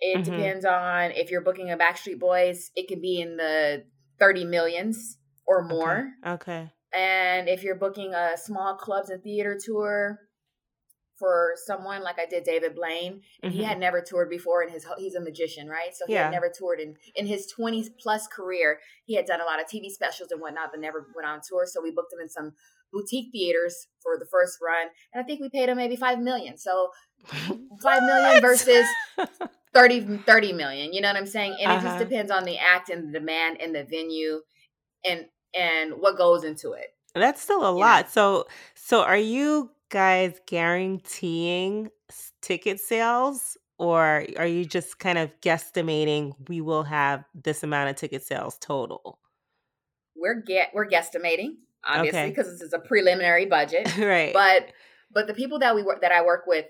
It 0.00 0.20
Mhm. 0.20 0.24
depends 0.24 0.64
on 0.64 1.10
if 1.12 1.30
you're 1.30 1.42
booking 1.42 1.70
a 1.70 1.76
Backstreet 1.76 2.18
Boys, 2.18 2.70
it 2.74 2.88
can 2.88 3.00
be 3.00 3.20
in 3.20 3.36
the 3.36 3.84
30 4.18 4.44
millions 4.44 5.18
or 5.46 5.62
more. 5.62 6.10
okay. 6.26 6.70
And 6.92 7.48
if 7.48 7.62
you're 7.62 7.76
booking 7.76 8.14
a 8.14 8.36
small 8.36 8.76
clubs 8.76 9.10
and 9.10 9.22
theater 9.22 9.58
tour 9.62 10.18
for 11.16 11.52
someone 11.66 12.02
like 12.02 12.18
I 12.18 12.24
did 12.24 12.44
David 12.44 12.74
Blaine, 12.74 13.20
and 13.42 13.52
he 13.52 13.60
Mhm. 13.60 13.66
had 13.66 13.78
never 13.78 14.00
toured 14.00 14.30
before 14.30 14.62
and 14.62 14.70
his 14.72 14.86
he's 14.96 15.14
a 15.14 15.20
magician, 15.20 15.68
right? 15.68 15.94
So 15.94 16.06
he 16.06 16.14
Yeah. 16.14 16.22
had 16.24 16.30
never 16.32 16.48
toured 16.48 16.80
in 16.80 16.96
in 17.14 17.26
his 17.26 17.46
20 17.46 17.90
plus 18.00 18.26
career. 18.26 18.80
He 19.04 19.14
had 19.16 19.26
done 19.26 19.40
a 19.40 19.44
lot 19.44 19.60
of 19.60 19.66
TV 19.66 19.90
specials 19.90 20.30
and 20.32 20.40
whatnot, 20.40 20.70
but 20.72 20.80
never 20.80 21.06
went 21.14 21.28
on 21.28 21.40
tour. 21.46 21.66
So 21.66 21.82
we 21.82 21.90
booked 21.90 22.12
him 22.12 22.20
in 22.20 22.28
some 22.30 22.54
boutique 22.90 23.30
theaters 23.32 23.88
for 24.02 24.18
the 24.18 24.24
first 24.26 24.58
run, 24.62 24.88
and 25.12 25.22
I 25.22 25.26
think 25.26 25.40
we 25.42 25.50
paid 25.50 25.68
him 25.68 25.76
maybe 25.76 25.94
5 25.94 26.18
million. 26.20 26.56
So 26.56 26.90
5 27.82 28.02
million 28.02 28.40
versus 28.40 28.86
30, 29.74 30.18
30 30.26 30.52
million. 30.52 30.92
You 30.92 31.00
know 31.00 31.08
what 31.08 31.16
I'm 31.16 31.26
saying? 31.26 31.56
And 31.60 31.72
it 31.72 31.76
Uh-huh. 31.76 31.88
just 31.88 31.98
depends 31.98 32.30
on 32.30 32.44
the 32.44 32.58
act 32.58 32.90
and 32.90 33.08
the 33.08 33.18
demand 33.18 33.60
and 33.60 33.74
the 33.74 33.84
venue 33.84 34.42
and 35.04 35.26
and 35.54 35.94
what 36.00 36.16
goes 36.18 36.44
into 36.44 36.72
it. 36.72 36.94
That's 37.14 37.40
still 37.42 37.64
a 37.66 37.72
You 37.74 37.86
know? 37.86 38.02
lot. 38.02 38.10
So, 38.10 38.46
so 38.74 39.02
are 39.02 39.16
you 39.16 39.70
guys 39.88 40.40
guaranteeing 40.46 41.90
ticket 42.40 42.80
sales, 42.80 43.56
or 43.78 44.24
are 44.36 44.46
you 44.46 44.64
just 44.64 44.98
kind 44.98 45.18
of 45.18 45.30
guesstimating 45.40 46.34
we 46.48 46.60
will 46.60 46.84
have 46.84 47.24
this 47.34 47.62
amount 47.64 47.90
of 47.90 47.96
ticket 47.96 48.22
sales 48.22 48.58
total? 48.60 49.18
We're 50.16 50.40
get 50.42 50.70
we're 50.74 50.88
guesstimating, 50.88 51.56
obviously, 51.84 52.18
Okay. 52.18 52.30
because 52.30 52.46
this 52.50 52.60
is 52.60 52.72
a 52.72 52.78
preliminary 52.78 53.46
budget. 53.46 53.88
right. 53.98 54.32
But 54.32 54.72
but 55.10 55.26
the 55.26 55.34
people 55.34 55.58
that 55.60 55.74
we 55.74 55.82
work 55.82 56.00
that 56.02 56.12
I 56.12 56.22
work 56.24 56.46
with 56.46 56.66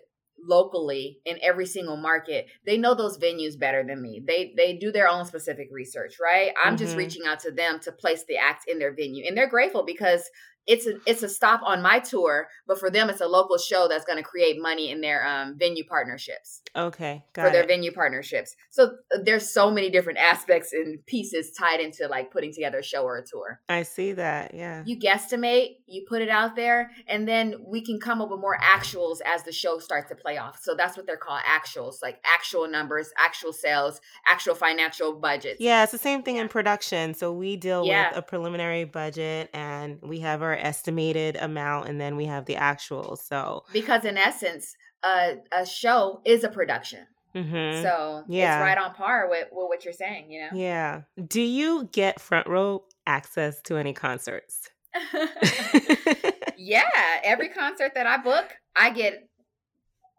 locally 0.47 1.21
in 1.25 1.39
every 1.43 1.67
single 1.67 1.97
market, 1.97 2.47
they 2.67 2.77
know 2.77 2.95
those 2.95 3.19
venues 3.19 3.59
better 3.59 3.85
than 3.87 4.01
me. 4.03 4.23
They 4.27 4.53
they 4.57 4.75
do 4.77 4.91
their 4.93 5.09
own 5.09 5.25
specific 5.25 5.69
research, 5.71 6.17
right? 6.21 6.53
I'm 6.63 6.77
just 6.77 6.95
Mhm. 6.95 6.97
reaching 6.97 7.27
out 7.27 7.41
to 7.41 7.51
them 7.51 7.81
to 7.81 7.93
place 7.93 8.25
the 8.25 8.37
act 8.39 8.69
in 8.69 8.79
their 8.79 8.95
venue. 8.95 9.25
And 9.27 9.37
they're 9.37 9.49
grateful 9.49 9.85
because 9.85 10.29
it's 10.67 10.87
a 10.87 10.95
it's 11.07 11.23
a 11.23 11.29
stop 11.29 11.61
on 11.65 11.83
my 11.83 11.99
tour, 11.99 12.49
but 12.67 12.79
for 12.79 12.91
them 12.91 13.11
it's 13.11 13.21
a 13.21 13.27
local 13.27 13.59
show 13.59 13.89
that's 13.89 14.05
going 14.05 14.19
to 14.19 14.23
create 14.23 14.61
money 14.61 14.91
in 14.91 15.01
their 15.01 15.27
um, 15.27 15.57
venue 15.59 15.85
partnerships 15.85 16.63
okay. 16.77 17.25
for 17.35 17.45
Got 17.45 17.53
their 17.53 17.67
venue 17.67 17.93
partnerships. 17.93 18.55
So 18.71 18.93
uh, 19.15 19.19
there's 19.25 19.53
so 19.53 19.71
many 19.71 19.91
different 19.91 20.19
aspects 20.33 20.73
and 20.73 21.05
pieces 21.07 21.53
tied 21.53 21.81
into 21.81 22.07
like 22.09 22.31
putting 22.31 22.53
together 22.53 22.79
a 22.79 22.83
show 22.83 23.03
or 23.03 23.19
a 23.19 23.25
tour. 23.25 23.61
I 23.69 23.83
see 23.83 24.13
that. 24.13 24.55
Yeah. 24.55 24.83
You 24.87 24.99
guesstimate, 24.99 25.77
you 25.87 26.05
put 26.09 26.23
it 26.23 26.29
out 26.29 26.57
there, 26.57 26.91
and 27.09 27.27
then 27.27 27.57
we 27.67 27.85
can 27.85 27.99
come 27.99 28.21
up 28.21 28.31
with 28.31 28.41
more 28.41 28.59
actuals 28.59 29.19
as 29.25 29.43
the 29.43 29.53
show 29.53 29.79
starts 29.79 30.09
to 30.11 30.15
play 30.15 30.39
off. 30.39 30.61
So 30.63 30.75
that's 30.75 30.97
what 30.97 31.07
they're 31.07 31.17
called 31.17 31.41
actuals, 31.41 31.97
like 32.03 32.23
actual 32.35 32.69
numbers, 32.69 33.11
actual 33.19 33.53
sales, 33.53 34.01
actual 34.31 34.55
financial 34.55 35.19
budgets. 35.19 35.61
Yeah, 35.61 35.83
it's 35.83 35.93
the 35.93 35.99
same 35.99 36.23
thing 36.23 36.37
in 36.37 36.49
production. 36.49 37.15
So 37.15 37.33
we 37.33 37.57
deal 37.57 37.85
Yeah. 37.85 38.11
with 38.11 38.19
a 38.19 38.23
preliminary 38.23 38.85
budget 38.85 39.51
and 39.53 39.99
we 40.03 40.21
have 40.21 40.43
our 40.43 40.50
estimated 40.57 41.37
amount 41.37 41.89
and 41.89 42.01
then 42.01 42.17
we 42.17 42.27
have 42.27 42.47
the 42.47 42.57
actual. 42.57 43.17
So, 43.17 43.65
Because 43.73 44.05
in 44.05 44.17
essence, 44.19 44.75
a, 45.05 45.37
a 45.53 45.65
show 45.67 46.21
is 46.25 46.45
a 46.45 46.49
production. 46.49 47.07
mhm. 47.35 47.83
So 47.83 48.25
Yeah. 48.29 48.57
it's 48.59 48.63
right 48.63 48.79
on 48.79 48.95
par 48.95 49.29
with, 49.31 49.47
with 49.53 49.69
what 49.69 49.85
you're 49.85 49.95
saying, 49.95 50.31
you 50.31 50.41
know? 50.43 50.49
yeah. 50.53 51.03
Do 51.27 51.41
you 51.41 51.89
get 51.93 52.21
front 52.21 52.47
row 52.47 52.85
access 53.07 53.61
to 53.63 53.77
any 53.77 53.93
concerts? 53.93 54.69
yeah, 56.57 56.83
every 57.23 57.49
concert 57.49 57.93
that 57.95 58.07
I 58.07 58.19
book, 58.19 58.47
I 58.77 58.91
get 58.91 59.29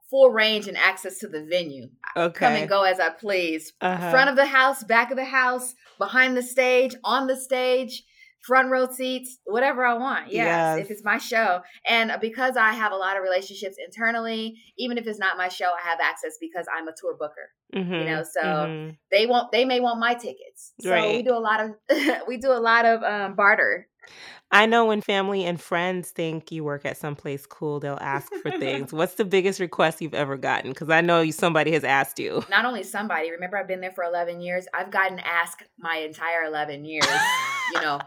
full 0.10 0.30
range 0.32 0.68
and 0.68 0.78
access 0.78 1.20
to 1.20 1.28
the 1.28 1.46
venue. 1.50 1.88
okay. 2.18 2.38
Come 2.40 2.54
and 2.54 2.70
go 2.70 2.84
as 2.84 3.00
I 3.00 3.10
please. 3.10 3.72
Uh-huh. 3.82 4.12
Front 4.12 4.30
of 4.30 4.36
the 4.36 4.46
house, 4.46 4.84
back 4.84 5.10
of 5.12 5.18
the 5.18 5.26
house, 5.26 5.74
behind 5.98 6.36
the 6.36 6.44
stage, 6.44 6.96
on 7.04 7.28
the 7.28 7.38
stage, 7.38 8.04
front 8.42 8.72
row 8.72 8.88
seats, 8.92 9.38
whatever 9.46 9.86
I 9.86 9.94
want. 9.94 10.32
Yes, 10.32 10.78
Yes. 10.78 10.86
if 10.86 10.92
it's 10.92 11.04
my 11.04 11.18
show. 11.18 11.62
And 11.88 12.12
because 12.22 12.58
I 12.58 12.74
have 12.74 12.92
a 12.92 12.96
lot 12.96 13.18
of 13.18 13.24
relationships 13.24 13.76
internally, 13.84 14.56
even 14.78 14.98
if 14.98 15.08
it's 15.08 15.20
not 15.20 15.38
my 15.38 15.48
show, 15.48 15.72
I 15.72 15.88
have 15.88 16.00
access 16.02 16.38
because 16.40 16.66
I'm 16.76 16.88
a 16.88 16.94
tour 17.00 17.16
booker. 17.18 17.52
Mhm, 17.76 18.06
know, 18.06 18.24
so 18.24 18.42
mhm. 18.42 18.98
They 19.12 19.26
won't 19.26 19.52
they 19.52 19.66
may 19.66 19.80
want 19.80 20.00
my 20.00 20.14
tickets. 20.14 20.74
So 20.82 21.10
we 21.10 21.22
do 21.24 21.34
a 21.34 21.40
lot 21.40 21.62
of 21.62 21.72
we 22.28 22.38
do 22.38 22.52
a 22.52 22.60
lot 22.60 22.86
of 22.86 23.04
um, 23.04 23.36
barter. 23.36 23.88
I 24.52 24.66
know 24.66 24.86
when 24.86 25.00
family 25.02 25.46
and 25.46 25.62
friends 25.62 26.10
think 26.12 26.52
you 26.52 26.64
work 26.66 26.86
at 26.86 26.98
someplace 26.98 27.46
cool, 27.46 27.80
they'll 27.80 27.98
ask 28.02 28.34
for 28.42 28.52
things. 28.52 28.92
What's 28.94 29.14
the 29.16 29.24
biggest 29.24 29.62
request 29.62 30.02
you've 30.02 30.14
ever 30.14 30.36
gotten? 30.36 30.72
Because 30.72 30.90
I 30.90 31.00
know 31.00 31.22
you, 31.22 31.32
somebody 31.32 31.72
has 31.72 31.86
asked 31.86 32.20
you. 32.20 32.44
Not 32.50 32.66
only 32.66 32.84
somebody, 32.84 33.32
remember 33.32 33.58
I've 33.58 33.68
been 33.68 33.80
there 33.80 33.92
for 33.92 34.04
11 34.04 34.42
years. 34.42 34.66
I've 34.74 34.92
gotten 34.92 35.20
asked 35.20 35.64
my 35.80 35.98
entire 35.98 36.44
11 36.44 36.84
years, 36.84 37.06
you 37.74 37.82
know, 37.82 38.00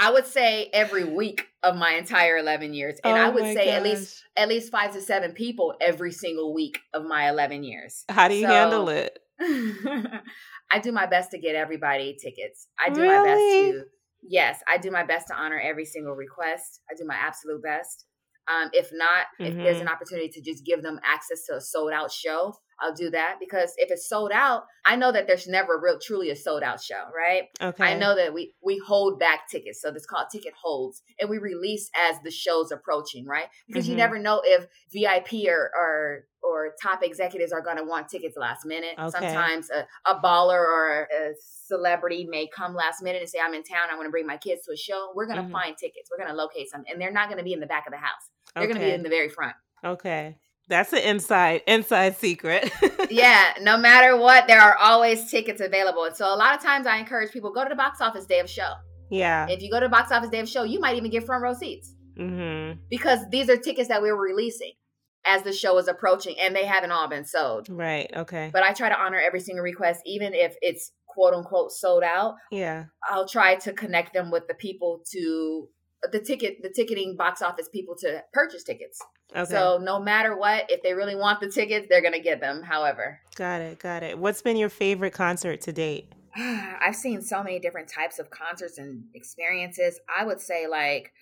I 0.00 0.10
would 0.10 0.26
say 0.26 0.70
every 0.72 1.04
week 1.04 1.46
of 1.62 1.76
my 1.76 1.92
entire 1.92 2.38
11 2.38 2.72
years. 2.72 2.98
And 3.04 3.18
I 3.18 3.28
Oh 3.28 3.32
would 3.32 3.42
my 3.42 3.54
say 3.54 3.68
at 3.68 3.82
least 3.82 4.24
at 4.36 4.48
least 4.48 4.72
5 4.72 4.94
to 4.94 5.00
7 5.00 5.32
people 5.32 5.74
every 5.80 6.10
single 6.10 6.54
week 6.54 6.80
of 6.94 7.04
my 7.04 7.28
11 7.28 7.62
years. 7.62 8.04
How 8.08 8.26
do 8.26 8.34
you 8.34 8.46
handle 8.46 8.88
it? 8.88 9.18
I 10.72 10.78
do 10.78 10.90
my 10.90 11.06
best 11.06 11.32
to 11.32 11.38
get 11.38 11.54
everybody 11.54 12.16
tickets. 12.20 12.68
I 12.78 12.88
do 12.90 13.04
my 13.04 13.22
best 13.24 13.40
to 13.40 13.84
yes, 14.22 14.60
I 14.66 14.78
do 14.78 14.90
my 14.90 15.04
best 15.04 15.28
to 15.28 15.34
honor 15.34 15.60
every 15.60 15.84
single 15.84 16.14
request. 16.14 16.80
I 16.90 16.94
do 16.96 17.04
my 17.04 17.16
absolute 17.16 17.62
best. 17.62 18.06
Um, 18.48 18.70
if 18.72 18.90
not, 18.92 19.26
if 19.38 19.54
there's 19.54 19.80
an 19.80 19.88
opportunity 19.88 20.28
to 20.30 20.40
just 20.40 20.64
give 20.64 20.82
them 20.82 20.98
access 21.04 21.44
to 21.46 21.56
a 21.56 21.60
sold 21.60 21.92
out 21.92 22.10
show, 22.10 22.54
I'll 22.80 22.94
do 22.94 23.10
that 23.10 23.36
because 23.38 23.74
if 23.76 23.90
it's 23.90 24.08
sold 24.08 24.30
out, 24.32 24.64
I 24.86 24.96
know 24.96 25.12
that 25.12 25.26
there's 25.26 25.46
never 25.46 25.76
a 25.76 25.80
real 25.80 25.98
truly 26.00 26.30
a 26.30 26.36
sold 26.36 26.62
out 26.62 26.82
show, 26.82 27.04
right? 27.14 27.44
Okay. 27.60 27.84
I 27.84 27.94
know 27.98 28.14
that 28.16 28.32
we 28.32 28.54
we 28.62 28.78
hold 28.78 29.18
back 29.18 29.48
tickets, 29.50 29.80
so 29.82 29.90
it's 29.90 30.06
called 30.06 30.26
ticket 30.32 30.54
holds, 30.60 31.02
and 31.20 31.28
we 31.28 31.38
release 31.38 31.90
as 31.96 32.16
the 32.24 32.30
show's 32.30 32.72
approaching, 32.72 33.26
right? 33.26 33.48
Because 33.66 33.86
you 33.88 33.94
Mhm. 33.94 33.98
never 33.98 34.18
know 34.18 34.40
if 34.44 34.66
VIP 34.92 35.48
or 35.48 35.70
or 35.74 36.24
or 36.42 36.74
top 36.82 37.02
executives 37.02 37.52
are 37.52 37.60
going 37.60 37.76
to 37.76 37.84
want 37.84 38.08
tickets 38.08 38.34
last 38.34 38.64
minute. 38.64 38.94
Okay. 38.98 39.10
Sometimes 39.10 39.68
a, 39.70 39.86
a 40.10 40.14
baller 40.20 40.58
or 40.58 41.02
a 41.14 41.34
celebrity 41.42 42.24
may 42.28 42.48
come 42.48 42.74
last 42.74 43.02
minute 43.02 43.20
and 43.20 43.28
say, 43.30 43.38
"I'm 43.38 43.52
in 43.52 43.62
town. 43.62 43.88
I 43.90 43.94
want 43.94 44.06
to 44.06 44.10
bring 44.10 44.26
my 44.26 44.38
kids 44.38 44.64
to 44.64 44.72
a 44.72 44.76
show." 44.76 45.12
We're 45.14 45.26
going 45.26 45.36
to 45.38 45.44
Mhm. 45.44 45.52
find 45.52 45.76
tickets. 45.76 46.08
We're 46.10 46.16
going 46.16 46.30
to 46.30 46.34
locate 46.36 46.70
some, 46.70 46.84
and 46.90 47.00
they're 47.00 47.12
not 47.12 47.28
going 47.28 47.38
to 47.38 47.44
be 47.44 47.52
in 47.52 47.60
the 47.60 47.66
back 47.66 47.86
of 47.86 47.92
the 47.92 47.98
house. 47.98 48.30
They're 48.54 48.66
going 48.66 48.80
to 48.80 48.84
be 48.84 48.92
in 48.92 49.02
the 49.02 49.08
very 49.10 49.28
front. 49.28 49.54
Okay. 49.84 50.38
That's 50.70 50.92
an 50.94 51.00
inside 51.00 51.62
inside 51.66 52.16
secret. 52.16 52.70
yeah, 53.10 53.52
no 53.60 53.76
matter 53.76 54.16
what, 54.16 54.46
there 54.46 54.60
are 54.60 54.76
always 54.78 55.30
tickets 55.30 55.60
available. 55.60 56.04
And 56.04 56.16
so 56.16 56.32
a 56.32 56.36
lot 56.36 56.56
of 56.56 56.62
times 56.62 56.86
I 56.86 56.96
encourage 56.96 57.32
people 57.32 57.52
go 57.52 57.64
to 57.64 57.68
the 57.68 57.74
box 57.76 58.00
office 58.00 58.24
day 58.24 58.40
of 58.40 58.48
show. 58.48 58.72
Yeah. 59.10 59.46
If 59.48 59.60
you 59.62 59.70
go 59.70 59.80
to 59.80 59.86
the 59.86 59.90
box 59.90 60.12
office 60.12 60.30
day 60.30 60.40
of 60.40 60.48
show, 60.48 60.62
you 60.62 60.80
might 60.80 60.96
even 60.96 61.10
get 61.10 61.26
front 61.26 61.42
row 61.42 61.52
seats 61.52 61.94
Mm-hmm. 62.18 62.80
because 62.90 63.20
these 63.30 63.48
are 63.48 63.56
tickets 63.56 63.88
that 63.88 64.02
we 64.02 64.12
were 64.12 64.20
releasing 64.22 64.72
as 65.26 65.42
the 65.42 65.52
show 65.52 65.78
is 65.78 65.88
approaching 65.88 66.36
and 66.38 66.54
they 66.54 66.64
haven't 66.66 66.90
all 66.90 67.08
been 67.08 67.24
sold. 67.24 67.68
Right. 67.68 68.10
Okay. 68.14 68.50
But 68.52 68.62
I 68.62 68.72
try 68.72 68.88
to 68.88 68.98
honor 68.98 69.18
every 69.18 69.40
single 69.40 69.62
request, 69.62 70.00
even 70.04 70.34
if 70.34 70.54
it's 70.60 70.92
quote 71.06 71.34
unquote 71.34 71.72
sold 71.72 72.02
out. 72.02 72.34
Yeah. 72.50 72.84
I'll 73.08 73.28
try 73.28 73.56
to 73.56 73.72
connect 73.72 74.12
them 74.12 74.30
with 74.30 74.48
the 74.48 74.54
people 74.54 75.02
to 75.12 75.68
the 76.12 76.20
ticket, 76.20 76.62
the 76.62 76.70
ticketing 76.70 77.16
box 77.16 77.42
office 77.42 77.68
people 77.68 77.96
to 78.00 78.22
purchase 78.32 78.64
tickets. 78.64 79.00
Okay. 79.34 79.50
So 79.50 79.78
no 79.80 80.00
matter 80.00 80.36
what, 80.36 80.70
if 80.70 80.82
they 80.82 80.94
really 80.94 81.16
want 81.16 81.40
the 81.40 81.48
tickets, 81.48 81.86
they're 81.88 82.00
going 82.00 82.14
to 82.14 82.20
get 82.20 82.40
them. 82.40 82.62
However, 82.62 83.20
got 83.36 83.60
it. 83.60 83.78
Got 83.78 84.02
it. 84.02 84.18
What's 84.18 84.42
been 84.42 84.56
your 84.56 84.68
favorite 84.68 85.12
concert 85.12 85.60
to 85.62 85.72
date? 85.72 86.12
I've 86.36 86.96
seen 86.96 87.22
so 87.22 87.42
many 87.42 87.58
different 87.58 87.88
types 87.88 88.18
of 88.18 88.30
concerts 88.30 88.78
and 88.78 89.04
experiences. 89.14 90.00
I 90.14 90.24
would 90.24 90.40
say 90.40 90.66
like 90.66 91.12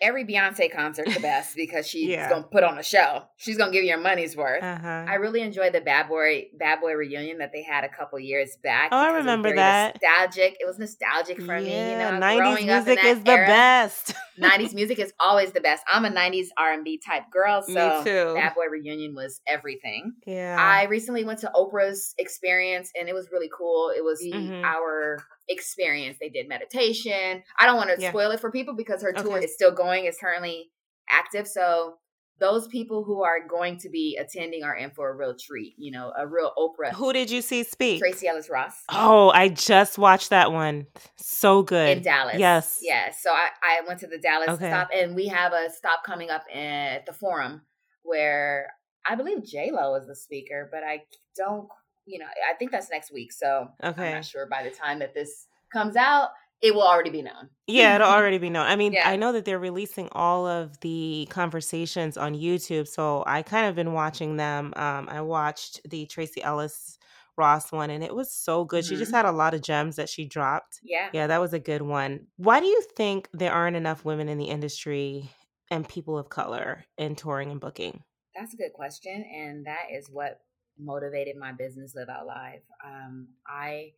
every 0.00 0.24
Beyonce 0.24 0.70
concert 0.72 1.06
the 1.12 1.20
best 1.20 1.56
because 1.56 1.86
she's 1.90 2.08
Yeah. 2.08 2.28
gonna 2.28 2.44
put 2.44 2.62
on 2.64 2.78
a 2.78 2.82
show. 2.82 3.22
She's 3.36 3.56
gonna 3.58 3.72
give 3.72 3.82
you 3.82 3.88
your 3.90 3.98
money's 3.98 4.36
worth. 4.36 4.62
Uh-huh. 4.62 5.04
I 5.08 5.14
really 5.14 5.40
enjoyed 5.40 5.72
the 5.72 5.80
Bad 5.80 6.08
Boy 6.08 6.46
Bad 6.58 6.80
Boy 6.80 6.92
reunion 6.94 7.38
that 7.38 7.50
they 7.52 7.62
had 7.62 7.84
a 7.84 7.88
couple 7.88 8.18
years 8.20 8.56
back. 8.62 8.90
Oh, 8.92 8.96
I 8.96 9.00
because 9.06 9.10
it 9.10 9.16
was 9.16 9.24
remember 9.24 9.54
that. 9.56 9.96
Nostalgic. 10.02 10.56
It 10.60 10.66
was 10.66 10.78
nostalgic 10.78 11.42
for 11.42 11.60
me. 11.60 11.90
You 11.92 11.98
know, 11.98 12.10
90s 12.20 12.36
growing 12.36 12.70
up 12.70 12.86
in 12.86 12.94
music 12.94 13.04
is 13.04 13.22
the 13.24 13.30
era. 13.32 13.46
best. 13.46 14.14
90s 14.40 14.72
music 14.74 14.98
is 15.00 15.12
always 15.18 15.50
the 15.52 15.60
best. 15.60 15.82
I'm 15.90 16.04
a 16.04 16.10
90s 16.10 16.46
R&B 16.56 17.00
type 17.04 17.24
girl, 17.32 17.64
Me 17.66 17.74
so 17.74 18.04
too. 18.04 18.34
Bad 18.34 18.54
Boy 18.54 18.66
reunion 18.70 19.14
was 19.16 19.40
everything. 19.48 20.12
yeah. 20.26 20.56
I 20.58 20.84
recently 20.84 21.24
went 21.24 21.40
to 21.40 21.50
Oprah's 21.56 22.14
experience 22.18 22.92
and 22.98 23.08
it 23.08 23.14
was 23.14 23.28
really 23.32 23.50
cool. 23.56 23.92
It 23.96 24.04
was 24.04 24.22
Mhm. 24.22 24.62
our 24.64 25.18
experience. 25.48 26.18
They 26.20 26.28
did 26.28 26.48
meditation. 26.48 27.42
I 27.58 27.66
don't 27.66 27.76
want 27.76 27.90
to 27.94 28.00
Yeah. 28.00 28.10
spoil 28.10 28.30
it 28.32 28.40
for 28.40 28.50
people 28.50 28.74
because 28.74 29.02
her 29.02 29.12
tour 29.12 29.36
Okay. 29.36 29.44
is 29.46 29.54
still 29.54 29.72
going. 29.72 30.04
It's 30.04 30.18
currently 30.18 30.70
active. 31.10 31.46
So 31.48 31.98
those 32.40 32.68
people 32.68 33.02
who 33.02 33.24
are 33.24 33.44
going 33.48 33.78
to 33.78 33.88
be 33.88 34.16
attending 34.20 34.62
are 34.62 34.76
in 34.76 34.90
for 34.92 35.10
a 35.10 35.14
real 35.16 35.34
treat. 35.36 35.74
You 35.76 35.90
know, 35.90 36.12
a 36.16 36.24
real 36.26 36.52
Oprah. 36.56 36.92
Who 36.92 37.12
did 37.12 37.30
you 37.30 37.42
see 37.42 37.64
speak? 37.64 37.98
Tracee 38.00 38.28
Ellis 38.28 38.48
Ross 38.48 38.74
Oh, 38.90 39.30
I 39.30 39.48
just 39.48 39.98
watched 39.98 40.30
that 40.30 40.52
one. 40.52 40.86
So 41.16 41.62
good. 41.62 41.96
in 41.96 42.02
Dallas. 42.04 42.36
Yes. 42.38 42.78
Yes. 42.80 43.20
So 43.22 43.30
I, 43.32 43.48
I 43.62 43.80
went 43.88 43.98
to 44.00 44.06
the 44.06 44.18
Dallas 44.18 44.50
Okay. 44.50 44.68
stop 44.68 44.88
and 44.94 45.16
we 45.16 45.26
have 45.26 45.52
a 45.52 45.68
stop 45.70 46.04
coming 46.04 46.30
up 46.30 46.44
at 46.54 47.06
the 47.06 47.12
forum 47.12 47.62
where 48.04 48.70
I 49.04 49.14
believe 49.16 49.44
J 49.44 49.70
Lo 49.72 49.94
is 49.96 50.06
the 50.06 50.14
speaker, 50.14 50.68
but 50.70 50.84
I 50.84 51.02
don't 51.36 51.68
you 52.08 52.18
know, 52.18 52.26
I 52.26 52.54
think 52.58 52.70
that's 52.70 52.90
next 52.90 53.12
week. 53.12 53.32
So 53.32 53.68
I'm 53.80 53.90
Okay. 53.90 54.12
not 54.14 54.24
sure 54.24 54.46
by 54.46 54.62
the 54.62 54.70
time 54.70 54.98
that 55.00 55.14
this 55.14 55.46
comes 55.72 55.96
out, 55.96 56.30
it 56.62 56.74
will 56.74 56.82
already 56.82 57.10
be 57.10 57.22
known. 57.22 57.50
Yeah, 57.66 57.94
it'll 57.96 58.08
already 58.18 58.38
be 58.38 58.50
known. 58.50 58.66
I 58.66 58.76
mean, 58.76 58.94
Yeah. 58.94 59.08
I 59.08 59.16
know 59.16 59.32
that 59.32 59.44
they're 59.44 59.58
releasing 59.58 60.08
all 60.12 60.46
of 60.46 60.80
the 60.80 61.28
conversations 61.30 62.16
on 62.16 62.34
YouTube, 62.34 62.88
so 62.88 63.22
I 63.26 63.42
kind 63.42 63.66
of 63.66 63.74
been 63.76 63.92
watching 63.92 64.36
them. 64.36 64.72
Um, 64.76 65.08
I 65.08 65.20
watched 65.20 65.80
the 65.88 66.06
Tracee 66.06 66.42
Ellis 66.42 66.98
Ross 67.36 67.70
one, 67.70 67.90
and 67.90 68.02
it 68.02 68.14
was 68.14 68.32
so 68.32 68.64
good. 68.64 68.84
She 68.84 68.96
just 68.96 69.12
Mhm. 69.12 69.16
had 69.16 69.24
a 69.26 69.32
lot 69.32 69.54
of 69.54 69.60
gems 69.60 69.96
that 69.96 70.08
she 70.08 70.24
dropped. 70.26 70.80
Yeah. 70.82 71.10
Yeah, 71.12 71.26
that 71.28 71.40
was 71.40 71.52
a 71.52 71.60
good 71.60 71.82
one. 71.82 72.26
Why 72.36 72.58
do 72.60 72.66
you 72.66 72.82
think 72.96 73.28
there 73.32 73.52
aren't 73.52 73.76
enough 73.76 74.04
women 74.04 74.28
in 74.28 74.38
the 74.38 74.46
industry 74.46 75.30
and 75.70 75.88
people 75.88 76.18
of 76.18 76.30
color 76.30 76.84
in 76.96 77.14
touring 77.14 77.50
and 77.52 77.60
booking? 77.60 78.02
That's 78.34 78.54
a 78.54 78.56
good 78.56 78.72
question. 78.72 79.22
And 79.24 79.66
that 79.66 79.90
is 79.92 80.08
what 80.10 80.40
motivated 80.78 81.36
my 81.36 81.52
business 81.52 81.94
Live 81.94 82.08
Out 82.08 82.26
Live. 82.26 82.62
Um, 82.84 83.28
I 83.46 83.92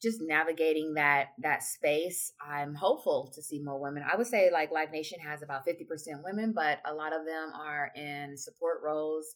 just 0.00 0.20
navigating 0.22 0.94
that 0.94 1.30
that 1.38 1.62
space, 1.62 2.32
I'm 2.40 2.74
hopeful 2.74 3.32
to 3.34 3.42
see 3.42 3.58
more 3.60 3.80
women. 3.80 4.04
I 4.10 4.16
would 4.16 4.28
say 4.28 4.50
like 4.52 4.70
Live 4.70 4.92
Nation 4.92 5.18
has 5.20 5.42
about 5.42 5.66
50% 5.66 6.22
women, 6.22 6.52
but 6.54 6.78
a 6.84 6.94
lot 6.94 7.12
of 7.12 7.24
them 7.26 7.52
are 7.54 7.90
in 7.96 8.36
support 8.36 8.80
roles, 8.84 9.34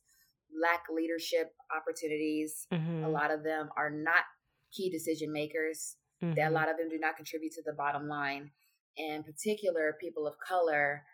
lack 0.61 0.85
leadership 0.95 1.53
opportunities. 1.77 2.69
Mhm, 2.71 3.05
A 3.05 3.09
lot 3.09 3.31
of 3.33 3.43
them 3.43 3.71
are 3.77 3.91
not 3.91 4.25
key 4.71 4.91
decision 4.91 5.33
makers. 5.33 5.97
that 6.37 6.53
a 6.53 6.55
lot 6.55 6.69
of 6.69 6.77
them 6.77 6.89
do 6.89 7.01
not 7.01 7.17
contribute 7.17 7.51
to 7.51 7.63
the 7.63 7.73
bottom 7.73 8.07
line. 8.07 8.53
In 8.97 9.25
particular, 9.25 9.97
people 10.01 10.25
of 10.25 10.39
color, 10.39 11.05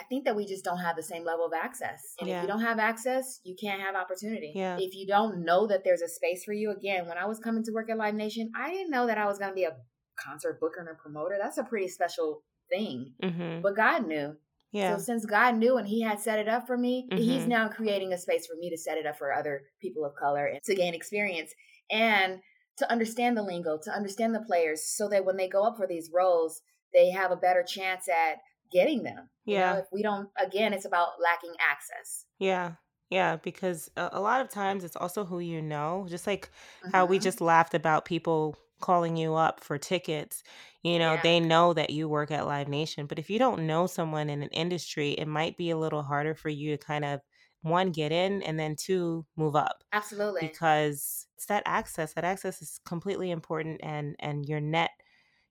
I 0.00 0.04
think 0.04 0.24
that 0.24 0.34
we 0.34 0.46
just 0.46 0.64
don't 0.64 0.78
have 0.78 0.96
the 0.96 1.02
same 1.02 1.24
level 1.24 1.44
of 1.44 1.52
access. 1.52 2.14
And 2.20 2.28
if 2.28 2.40
you 2.40 2.48
don't 2.48 2.62
have 2.62 2.78
access, 2.78 3.40
you 3.44 3.54
can't 3.60 3.82
have 3.82 3.94
opportunity. 3.94 4.52
Yeah. 4.54 4.78
If 4.80 4.94
you 4.94 5.06
don't 5.06 5.44
know 5.44 5.66
that 5.66 5.84
there's 5.84 6.00
a 6.00 6.08
space 6.08 6.42
for 6.42 6.54
you, 6.54 6.70
again, 6.70 7.06
when 7.06 7.18
I 7.18 7.26
was 7.26 7.38
coming 7.38 7.62
to 7.64 7.72
work 7.72 7.90
at 7.90 7.98
Live 7.98 8.14
Nation, 8.14 8.50
I 8.56 8.70
didn't 8.70 8.90
know 8.90 9.06
that 9.06 9.18
I 9.18 9.26
was 9.26 9.38
going 9.38 9.50
to 9.50 9.54
be 9.54 9.64
a 9.64 9.76
concert 10.18 10.58
booker 10.58 10.80
and 10.80 10.88
a 10.88 10.94
promoter. 10.94 11.36
That's 11.40 11.58
a 11.58 11.64
pretty 11.64 11.88
special 11.88 12.42
thing. 12.70 13.12
Mhm. 13.22 13.60
But 13.62 13.76
God 13.76 14.06
knew. 14.06 14.36
Yeah. 14.72 14.96
So 14.96 15.02
since 15.02 15.26
God 15.26 15.56
knew 15.56 15.76
and 15.76 15.86
He 15.86 16.00
had 16.00 16.18
set 16.20 16.38
it 16.38 16.48
up 16.48 16.66
for 16.66 16.78
me, 16.78 17.06
He's 17.12 17.42
Mhm. 17.42 17.48
now 17.48 17.68
creating 17.68 18.12
a 18.14 18.18
space 18.18 18.46
for 18.46 18.56
me 18.56 18.70
to 18.70 18.78
set 18.78 18.96
it 18.96 19.04
up 19.04 19.18
for 19.18 19.34
other 19.34 19.62
people 19.82 20.04
of 20.06 20.14
color 20.14 20.46
and 20.46 20.62
to 20.62 20.74
gain 20.74 20.94
experience 20.94 21.52
and 21.90 22.40
to 22.78 22.90
understand 22.90 23.36
the 23.36 23.42
lingo, 23.42 23.78
to 23.82 23.90
understand 23.90 24.34
the 24.34 24.40
players, 24.40 24.86
so 24.96 25.08
that 25.08 25.26
when 25.26 25.36
they 25.36 25.48
go 25.48 25.64
up 25.64 25.76
for 25.76 25.86
these 25.86 26.10
roles, 26.14 26.62
they 26.94 27.10
have 27.10 27.30
a 27.30 27.36
better 27.36 27.62
chance 27.62 28.08
at 28.08 28.38
getting 28.70 29.02
them. 29.02 29.30
You 29.46 29.58
know, 29.58 29.74
Yeah. 29.74 29.78
if 29.78 29.86
we 29.92 30.02
don't, 30.02 30.30
again, 30.38 30.72
it's 30.72 30.84
about 30.84 31.20
lacking 31.20 31.54
access. 31.60 32.26
Yeah. 32.38 32.76
Yeah, 33.10 33.36
because 33.36 33.90
a, 33.96 34.20
lot 34.20 34.40
of 34.40 34.48
times 34.48 34.84
it's 34.84 34.94
also 34.96 35.24
who 35.24 35.40
you 35.40 35.60
know. 35.60 36.06
Just 36.08 36.26
like 36.28 36.50
how 36.92 37.06
we 37.06 37.18
Mhm. 37.18 37.18
just 37.18 37.40
laughed 37.40 37.74
about 37.74 38.04
people 38.04 38.56
calling 38.80 39.16
you 39.16 39.34
up 39.34 39.60
for 39.60 39.78
tickets. 39.78 40.42
You 40.82 40.98
know, 40.98 41.16
Yeah. 41.16 41.22
they 41.22 41.40
know 41.40 41.72
that 41.74 41.90
you 41.90 42.08
work 42.08 42.30
at 42.30 42.46
Live 42.46 42.68
Nation, 42.68 43.06
but 43.06 43.18
if 43.18 43.28
you 43.28 43.38
don't 43.38 43.66
know 43.66 43.86
someone 43.88 44.30
in 44.30 44.42
an 44.42 44.48
industry, 44.50 45.10
it 45.12 45.26
might 45.26 45.56
be 45.56 45.70
a 45.70 45.76
little 45.76 46.02
harder 46.02 46.34
for 46.34 46.48
you 46.50 46.76
to 46.76 46.78
kind 46.78 47.04
of 47.04 47.20
one 47.62 47.90
get 47.90 48.12
in 48.12 48.42
and 48.44 48.58
then 48.60 48.76
two 48.76 49.26
move 49.36 49.56
up 49.56 49.82
Absolutely. 49.92 50.58
because 50.58 51.26
it's 51.36 51.46
that 51.46 51.62
access. 51.66 52.14
That 52.14 52.24
access 52.24 52.62
is 52.62 52.78
completely 52.86 53.30
important 53.30 53.80
and 53.82 54.16
and 54.20 54.46
your 54.46 54.60
net 54.60 54.90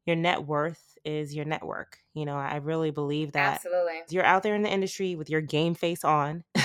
your 0.10 0.18
net 0.18 0.46
worth 0.46 0.98
is 1.06 1.34
your 1.36 1.46
network. 1.46 2.00
You 2.14 2.26
know, 2.26 2.36
I 2.38 2.58
really 2.58 2.92
believe 2.92 3.34
that 3.34 3.62
Absolutely. 3.64 4.02
you're 4.10 4.26
out 4.26 4.44
there 4.44 4.56
in 4.56 4.64
the 4.64 4.70
industry 4.72 5.16
with 5.16 5.30
your 5.30 5.42
game 5.42 5.76
face 5.76 6.04
on. 6.04 6.44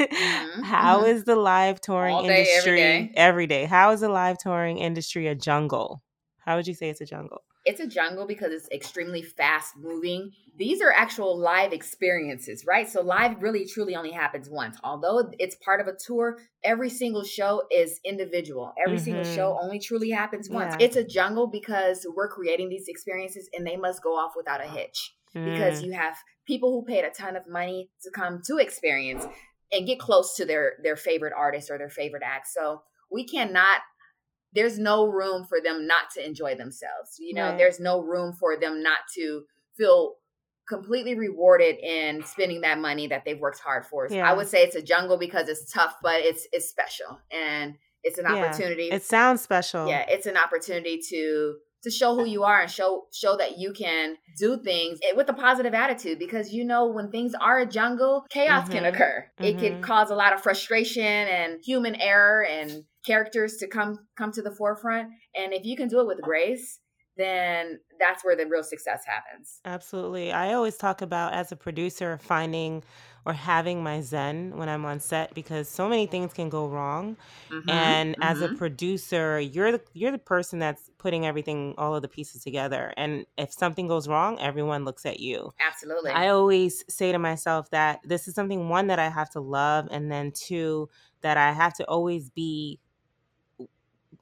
Mhm, 0.00 0.64
How 0.64 1.02
mhm. 1.02 1.08
is 1.08 1.24
the 1.24 1.36
live 1.36 1.80
touring 1.80 2.14
All 2.16 2.24
industry 2.24 2.76
day. 2.76 3.12
every 3.14 3.46
day? 3.46 3.64
How 3.66 3.90
is 3.92 4.00
the 4.00 4.08
live 4.08 4.38
touring 4.38 4.78
industry 4.78 5.26
a 5.28 5.34
jungle? 5.34 6.02
How 6.40 6.56
would 6.56 6.66
you 6.68 6.74
say 6.74 6.90
it's 6.90 7.00
a 7.00 7.06
jungle? 7.06 7.42
It's 7.64 7.80
a 7.80 7.86
jungle 7.86 8.26
because 8.26 8.52
it's 8.52 8.68
extremely 8.70 9.22
fast 9.22 9.76
moving. 9.76 10.32
These 10.56 10.82
are 10.82 10.92
actual 10.92 11.38
live 11.38 11.72
experiences, 11.72 12.64
right? 12.66 12.88
So 12.88 13.02
live 13.02 13.42
really 13.42 13.66
truly 13.66 13.94
only 13.94 14.10
happens 14.10 14.48
once. 14.50 14.76
Although 14.84 15.30
it's 15.38 15.56
part 15.56 15.80
of 15.80 15.86
a 15.86 15.94
tour, 15.96 16.38
every 16.64 16.90
single 16.90 17.24
show 17.24 17.62
is 17.70 18.00
individual. 18.04 18.72
Every 18.84 18.98
single 18.98 19.24
Mhm. 19.24 19.34
show 19.34 19.58
only 19.60 19.78
truly 19.78 20.10
happens 20.10 20.50
once. 20.50 20.74
Yeah. 20.78 20.86
It's 20.86 20.96
a 20.96 21.04
jungle 21.04 21.46
because 21.46 22.06
we're 22.14 22.28
creating 22.28 22.68
these 22.68 22.88
experiences 22.88 23.48
and 23.54 23.66
they 23.66 23.76
must 23.76 24.02
go 24.02 24.16
off 24.16 24.32
without 24.36 24.60
a 24.60 24.68
hitch. 24.68 25.14
Because 25.44 25.80
Mm, 25.80 25.86
you 25.86 25.92
have 25.92 26.16
people 26.46 26.70
who 26.70 26.84
paid 26.84 27.04
a 27.04 27.10
ton 27.10 27.36
of 27.36 27.48
money 27.48 27.90
to 28.02 28.10
come 28.10 28.42
to 28.46 28.58
experience 28.58 29.24
and 29.72 29.86
get 29.86 29.98
close 29.98 30.36
to 30.36 30.44
their 30.44 30.74
their 30.82 30.96
favorite 30.96 31.32
artist 31.32 31.70
or 31.70 31.78
their 31.78 31.88
favorite 31.90 32.22
act. 32.24 32.48
So 32.48 32.82
we 33.10 33.26
cannot 33.26 33.80
there's 34.54 34.78
no 34.78 35.06
room 35.06 35.44
for 35.44 35.60
them 35.60 35.86
not 35.86 36.10
to 36.14 36.24
enjoy 36.24 36.54
themselves. 36.54 37.16
You 37.18 37.34
know, 37.34 37.48
Right. 37.50 37.58
there's 37.58 37.80
no 37.80 38.00
room 38.00 38.32
for 38.32 38.56
them 38.56 38.82
not 38.82 38.98
to 39.14 39.44
feel 39.76 40.16
completely 40.68 41.14
rewarded 41.14 41.76
in 41.78 42.22
spending 42.24 42.60
that 42.60 42.78
money 42.78 43.06
that 43.08 43.24
they've 43.24 43.40
worked 43.40 43.58
hard 43.60 43.84
for. 43.84 44.06
Yeah. 44.08 44.28
I 44.30 44.32
would 44.34 44.48
say 44.48 44.62
it's 44.62 44.76
a 44.76 44.82
jungle 44.82 45.16
because 45.18 45.48
it's 45.48 45.70
tough, 45.72 45.96
but 46.02 46.20
it's 46.20 46.46
it's 46.52 46.68
special 46.68 47.18
and 47.30 47.74
it's 48.04 48.18
an 48.18 48.26
Yeah. 48.28 48.44
opportunity. 48.44 48.88
it 48.90 49.02
sounds 49.02 49.40
special. 49.42 49.88
yeah, 49.88 50.04
it's 50.08 50.26
an 50.26 50.36
opportunity 50.36 51.00
to 51.10 51.56
to 51.84 51.90
show 51.90 52.14
who 52.14 52.24
you 52.24 52.44
are 52.44 52.60
and 52.60 52.70
show 52.70 53.08
show 53.12 53.36
that 53.36 53.58
you 53.58 53.72
can 53.72 54.16
do 54.38 54.56
things 54.62 55.00
with 55.16 55.28
a 55.28 55.32
positive 55.32 55.74
attitude 55.74 56.16
because 56.16 56.52
you 56.52 56.64
know 56.64 56.86
when 56.86 57.10
things 57.10 57.34
are 57.34 57.58
a 57.58 57.66
jungle 57.66 58.24
chaos 58.30 58.68
can 58.68 58.84
Mhm. 58.84 58.94
occur 58.94 59.26
it 59.40 59.56
Mhm. 59.56 59.58
could 59.60 59.82
cause 59.82 60.08
a 60.08 60.14
lot 60.14 60.32
of 60.32 60.40
frustration 60.40 61.02
and 61.02 61.60
human 61.64 61.96
error 61.96 62.44
and 62.44 62.84
characters 63.04 63.56
to 63.56 63.68
come 63.68 64.08
come 64.16 64.32
to 64.32 64.42
the 64.42 64.54
forefront 64.54 65.10
and 65.34 65.52
if 65.52 65.64
you 65.64 65.76
can 65.76 65.88
do 65.88 66.00
it 66.00 66.06
with 66.06 66.22
grace 66.22 66.80
then 67.16 67.80
that's 67.98 68.24
where 68.24 68.36
the 68.36 68.46
real 68.46 68.62
success 68.62 69.04
happens 69.06 69.62
Absolutely. 69.64 70.32
I 70.32 70.54
always 70.54 70.76
talk 70.76 71.02
about 71.02 71.34
as 71.34 71.52
a 71.52 71.56
producer 71.56 72.18
finding 72.18 72.82
or 73.24 73.32
having 73.32 73.80
my 73.82 74.00
zen 74.00 74.56
when 74.56 74.68
I'm 74.68 74.84
on 74.84 74.98
set 74.98 75.34
because 75.34 75.68
so 75.68 75.88
many 75.88 76.06
things 76.06 76.32
can 76.32 76.48
go 76.48 76.66
wrong. 76.68 77.16
Mhm, 77.50 77.68
And 77.68 78.16
as 78.20 78.40
a 78.40 78.48
mhm. 78.48 78.48
producer, 78.48 79.38
you're 79.38 79.70
the 79.70 79.80
you're 79.92 80.10
the 80.10 80.18
person 80.18 80.58
that's 80.58 80.90
putting 80.98 81.24
everything 81.26 81.74
all 81.78 81.94
of 81.94 82.02
the 82.02 82.08
pieces 82.08 82.42
together. 82.42 82.92
And 82.96 83.24
if 83.38 83.52
something 83.52 83.86
goes 83.86 84.08
wrong, 84.08 84.40
everyone 84.40 84.84
looks 84.84 85.06
at 85.06 85.20
you. 85.20 85.54
absolutely 85.60 86.12
I 86.14 86.28
always 86.28 86.84
say 86.92 87.12
to 87.12 87.18
myself 87.18 87.70
that 87.70 88.00
this 88.04 88.28
is 88.28 88.34
something 88.34 88.68
one 88.68 88.88
that 88.88 88.98
I 88.98 89.08
have 89.08 89.30
to 89.30 89.40
love 89.40 89.88
and 89.90 90.10
then 90.12 90.32
two 90.32 90.90
that 91.22 91.38
I 91.38 91.52
have 91.52 91.74
to 91.74 91.84
always 91.88 92.30
be 92.30 92.80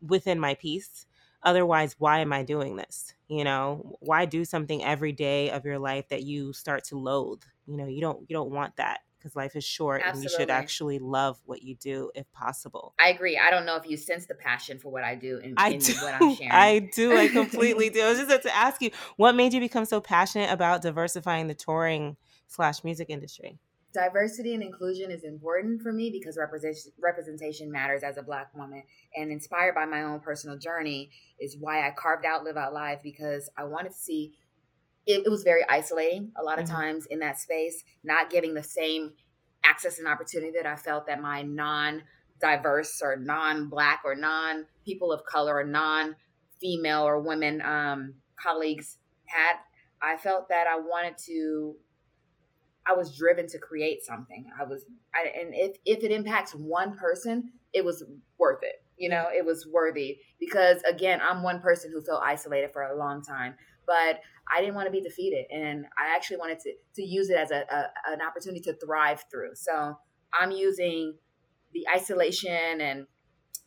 within 0.01 0.39
my 0.41 0.55
peace. 0.55 1.07
Otherwise, 1.43 1.97
why 1.99 2.19
am 2.19 2.33
I 2.33 2.43
doing 2.43 2.77
this? 2.77 3.15
You 3.29 3.45
know, 3.45 3.97
why 4.01 4.27
do 4.27 4.45
something 4.45 4.85
every 4.85 5.13
day 5.13 5.51
of 5.51 5.65
your 5.65 5.79
life 5.79 6.09
that 6.09 6.23
you 6.23 6.53
start 6.53 6.85
to 6.85 6.99
loathe? 6.99 7.43
You 7.67 7.77
know, 7.77 7.87
you 7.87 8.01
don't 8.01 8.21
you 8.29 8.35
don't 8.35 8.51
want 8.51 8.77
that 8.77 9.01
because 9.21 9.37
life 9.37 9.55
is 9.55 9.65
short 9.65 10.03
and 10.05 10.23
you 10.23 10.29
should 10.29 10.51
actually 10.51 10.99
love 10.99 11.39
what 11.45 11.63
you 11.63 11.77
do 11.77 12.11
if 12.15 12.31
possible. 12.33 12.95
I 12.99 13.11
agree. 13.11 13.39
I 13.39 13.51
don't 13.51 13.67
know 13.67 13.77
if 13.77 13.87
you 13.87 13.97
sense 13.97 14.27
the 14.27 14.35
passion 14.35 14.79
for 14.79 14.91
what 14.91 15.05
I 15.05 15.15
do 15.15 15.39
in, 15.39 15.55
I 15.57 15.75
do. 15.75 15.93
what 15.95 16.15
I'm 16.15 16.35
sharing. 16.37 16.53
I 16.53 16.79
do. 16.79 17.17
I 17.17 17.29
completely 17.29 17.91
do. 17.91 18.03
I 18.03 18.09
was 18.09 18.19
just 18.19 18.31
about 18.31 18.43
to 18.43 18.57
ask 18.57 18.81
you, 18.81 18.91
what 19.17 19.35
made 19.35 19.53
you 19.53 19.61
become 19.61 19.85
so 19.85 20.01
passionate 20.01 20.51
about 20.51 20.83
diversifying 20.83 21.49
the 21.49 21.55
touring 21.55 22.17
slash 22.49 22.83
music 22.83 23.11
industry? 23.11 23.59
Diversity 23.93 24.55
and 24.55 24.63
inclusion 24.63 25.11
is 25.11 25.25
important 25.25 25.83
for 25.83 25.93
me 25.93 26.11
because 26.11 26.37
representation 26.37 26.93
representation 27.03 27.71
matters 27.71 28.03
as 28.03 28.17
a 28.17 28.23
black 28.23 28.55
woman 28.55 28.83
and 29.17 29.33
inspired 29.33 29.75
by 29.75 29.85
my 29.85 30.03
own 30.03 30.21
personal 30.21 30.57
journey 30.57 31.11
is 31.41 31.57
why 31.59 31.87
I 31.87 31.91
carved 31.91 32.25
out 32.25 32.45
live 32.45 32.57
out 32.57 32.73
live 32.73 33.03
because 33.03 33.51
I 33.57 33.65
wanted 33.65 33.91
to 33.91 33.99
see 33.99 34.33
it, 35.07 35.23
it 35.27 35.31
was 35.31 35.43
very 35.43 35.63
isolating 35.69 36.33
a 36.37 36.43
lot 36.43 36.59
of 36.59 36.67
mm-hmm. 36.67 36.77
times 36.77 37.07
in 37.07 37.19
that 37.21 37.39
space, 37.39 37.83
not 38.05 38.31
getting 38.31 38.55
the 38.55 38.63
same 38.63 39.13
access 39.65 39.99
and 39.99 40.07
opportunity 40.07 40.53
that 40.57 40.67
I 40.67 40.77
felt 40.77 41.07
that 41.07 41.21
my 41.21 41.43
non 41.43 42.03
diverse 42.41 43.01
or 43.03 43.17
non 43.17 43.69
black 43.69 44.03
or 44.05 44.15
non 44.15 44.67
people 44.85 45.13
of 45.13 45.25
color 45.25 45.57
or 45.57 45.65
non 45.65 46.17
female 46.61 47.03
or 47.03 47.21
women 47.21 47.61
um, 47.63 48.15
colleagues 48.41 48.99
had. 49.27 49.57
I 50.03 50.17
felt 50.17 50.49
that 50.49 50.67
I 50.67 50.79
wanted 50.79 51.19
to 51.27 51.75
I 52.87 52.95
was 52.95 53.17
driven 53.17 53.47
to 53.49 53.59
create 53.59 54.03
something. 54.03 54.47
I 54.59 54.65
was, 54.65 54.85
I, 55.15 55.29
and 55.41 55.55
if 55.55 55.77
if 55.85 56.03
it 56.03 56.11
impacts 56.11 56.53
one 56.55 56.97
person, 56.97 57.53
it 57.73 57.85
was 57.85 58.05
worth 58.39 58.63
it. 58.63 58.83
You 58.97 59.09
know, 59.09 59.29
it 59.35 59.45
was 59.45 59.67
worthy 59.67 60.19
because 60.39 60.83
again, 60.83 61.21
I'm 61.23 61.43
one 61.43 61.61
person 61.61 61.91
who 61.93 62.03
felt 62.03 62.23
isolated 62.25 62.73
for 62.73 62.83
a 62.83 62.97
long 62.97 63.23
time, 63.23 63.55
but 63.87 64.21
I 64.53 64.61
didn't 64.61 64.75
want 64.75 64.87
to 64.87 64.93
be 64.93 65.01
defeated, 65.01 65.47
and 65.51 65.87
I 65.97 66.15
actually 66.15 66.39
wanted 66.39 66.61
to 66.61 66.73
to 66.97 67.03
use 67.03 67.31
it 67.31 67.37
as 67.37 67.51
a, 67.51 67.65
a 67.71 68.13
an 68.13 68.21
opportunity 68.23 68.61
to 68.63 68.75
thrive 68.75 69.25
through. 69.31 69.55
So 69.55 69.97
I'm 70.39 70.51
using 70.51 71.15
the 71.73 71.87
isolation 71.95 72.81
and 72.81 73.07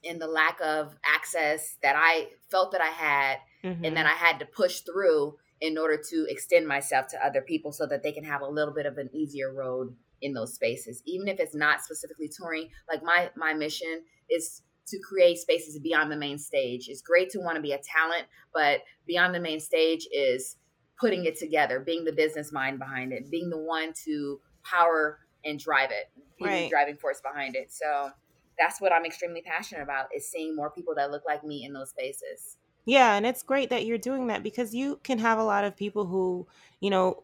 and 0.05 0.21
the 0.21 0.27
lack 0.27 0.59
of 0.61 0.95
access 1.05 1.77
that 1.81 1.95
I 1.97 2.27
felt 2.51 2.71
that 2.73 2.81
I 2.81 2.87
had, 2.87 3.37
mm-hmm. 3.63 3.85
and 3.85 3.95
that 3.95 4.05
I 4.05 4.11
had 4.11 4.39
to 4.39 4.45
push 4.45 4.81
through 4.81 5.37
in 5.63 5.77
order 5.77 5.97
to 5.97 6.25
extend 6.27 6.67
myself 6.67 7.07
to 7.07 7.25
other 7.25 7.41
people 7.41 7.71
so 7.71 7.87
that 7.87 8.03
they 8.03 8.11
can 8.11 8.25
have 8.25 8.41
a 8.41 8.45
little 8.45 8.73
bit 8.73 8.85
of 8.85 8.97
an 8.97 9.09
easier 9.13 9.53
road 9.53 9.95
in 10.21 10.33
those 10.33 10.53
spaces. 10.53 11.01
Even 11.05 11.29
if 11.29 11.39
it's 11.39 11.55
not 11.55 11.81
specifically 11.81 12.29
touring 12.29 12.67
like 12.91 13.01
my 13.01 13.31
my 13.37 13.53
mission 13.53 14.03
is 14.29 14.61
to 14.87 14.99
create 14.99 15.37
spaces 15.37 15.79
beyond 15.79 16.11
the 16.11 16.17
main 16.17 16.37
stage. 16.37 16.89
It's 16.89 17.01
great 17.01 17.29
to 17.29 17.39
want 17.39 17.55
to 17.55 17.61
be 17.61 17.71
a 17.71 17.77
talent 17.77 18.25
but 18.53 18.81
beyond 19.07 19.33
the 19.33 19.39
main 19.39 19.61
stage 19.61 20.05
is 20.11 20.57
putting 20.99 21.23
it 21.23 21.39
together 21.39 21.79
being 21.79 22.03
the 22.03 22.11
business 22.11 22.51
mind 22.51 22.77
behind 22.77 23.13
it 23.13 23.31
being 23.31 23.49
the 23.49 23.57
one 23.57 23.93
to 24.05 24.39
power 24.63 25.19
and 25.45 25.59
drive 25.59 25.91
it 25.91 26.11
right. 26.41 26.63
the 26.65 26.69
driving 26.69 26.97
force 26.97 27.21
behind 27.21 27.55
it. 27.55 27.71
So 27.71 28.11
that's 28.59 28.81
what 28.81 28.91
i'm 28.91 29.05
extremely 29.05 29.41
passionate 29.41 29.81
about 29.81 30.07
is 30.15 30.29
seeing 30.29 30.55
more 30.55 30.69
people 30.71 30.93
that 30.95 31.09
look 31.09 31.23
like 31.25 31.43
me 31.43 31.63
in 31.63 31.73
those 31.73 31.89
spaces 31.89 32.57
yeah, 32.85 33.15
and 33.15 33.25
it's 33.25 33.43
great 33.43 33.69
that 33.69 33.85
you're 33.85 33.97
doing 33.97 34.27
that 34.27 34.43
because 34.43 34.73
you 34.73 34.99
can 35.03 35.19
have 35.19 35.39
a 35.39 35.43
lot 35.43 35.63
of 35.63 35.75
people 35.75 36.05
who, 36.05 36.47
you 36.79 36.89
know, 36.89 37.23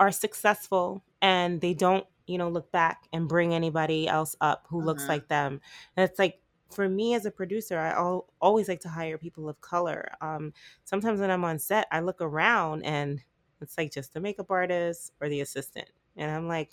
are 0.00 0.10
successful 0.10 1.02
and 1.20 1.60
they 1.60 1.74
don't, 1.74 2.06
you 2.26 2.38
know, 2.38 2.48
look 2.48 2.72
back 2.72 3.04
and 3.12 3.28
bring 3.28 3.54
anybody 3.54 4.08
else 4.08 4.34
up 4.40 4.66
who 4.68 4.80
looks 4.80 5.02
mm-hmm. 5.02 5.12
like 5.12 5.28
them. 5.28 5.60
And 5.96 6.08
it's 6.08 6.18
like 6.18 6.40
for 6.70 6.88
me 6.88 7.14
as 7.14 7.26
a 7.26 7.30
producer, 7.30 7.78
I 7.78 7.90
al- 7.90 8.26
always 8.40 8.68
like 8.68 8.80
to 8.80 8.88
hire 8.88 9.18
people 9.18 9.48
of 9.48 9.60
color. 9.60 10.12
Um, 10.20 10.52
sometimes 10.84 11.20
when 11.20 11.30
I'm 11.30 11.44
on 11.44 11.58
set, 11.58 11.86
I 11.92 12.00
look 12.00 12.20
around 12.20 12.84
and 12.84 13.22
it's 13.60 13.78
like 13.78 13.92
just 13.92 14.14
the 14.14 14.20
makeup 14.20 14.50
artist 14.50 15.12
or 15.20 15.28
the 15.28 15.40
assistant, 15.40 15.88
and 16.16 16.30
I'm 16.30 16.48
like, 16.48 16.72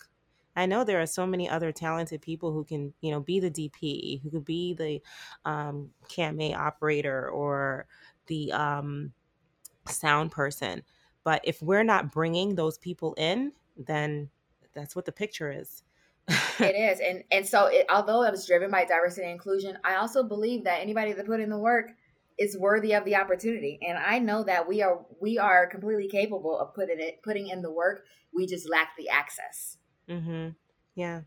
I 0.55 0.65
know 0.65 0.83
there 0.83 1.01
are 1.01 1.07
so 1.07 1.25
many 1.25 1.49
other 1.49 1.71
talented 1.71 2.21
people 2.21 2.51
who 2.51 2.63
can, 2.63 2.93
you 3.01 3.11
know, 3.11 3.19
be 3.19 3.39
the 3.39 3.51
DP, 3.51 4.21
who 4.21 4.29
could 4.29 4.45
be 4.45 4.73
the 4.73 5.01
um, 5.49 5.89
camera 6.09 6.53
operator 6.53 7.29
or 7.29 7.85
the 8.27 8.51
um, 8.51 9.13
sound 9.87 10.31
person. 10.31 10.83
But 11.23 11.41
if 11.43 11.61
we're 11.61 11.83
not 11.83 12.11
bringing 12.11 12.55
those 12.55 12.77
people 12.77 13.13
in, 13.13 13.53
then 13.77 14.29
that's 14.73 14.95
what 14.95 15.05
the 15.05 15.11
picture 15.11 15.51
is. 15.51 15.83
it 16.27 16.75
is, 16.75 16.99
and 16.99 17.23
and 17.31 17.45
so 17.45 17.65
it, 17.65 17.85
although 17.89 18.23
it 18.23 18.31
was 18.31 18.45
driven 18.45 18.71
by 18.71 18.85
diversity 18.85 19.23
and 19.23 19.33
inclusion, 19.33 19.77
I 19.83 19.95
also 19.95 20.23
believe 20.23 20.63
that 20.63 20.81
anybody 20.81 21.13
that 21.13 21.25
put 21.25 21.39
in 21.39 21.49
the 21.49 21.57
work 21.57 21.91
is 22.37 22.57
worthy 22.57 22.93
of 22.93 23.05
the 23.05 23.15
opportunity, 23.15 23.79
and 23.85 23.97
I 23.97 24.19
know 24.19 24.43
that 24.43 24.67
we 24.67 24.81
are 24.81 25.05
we 25.19 25.37
are 25.37 25.67
completely 25.67 26.07
capable 26.07 26.57
of 26.57 26.73
putting 26.73 26.99
it 26.99 27.21
putting 27.23 27.47
in 27.49 27.61
the 27.61 27.71
work. 27.71 28.05
We 28.33 28.47
just 28.47 28.69
lack 28.69 28.95
the 28.97 29.09
access. 29.09 29.77
Mm-hmm. 30.09 30.49
Yeah. 30.95 31.21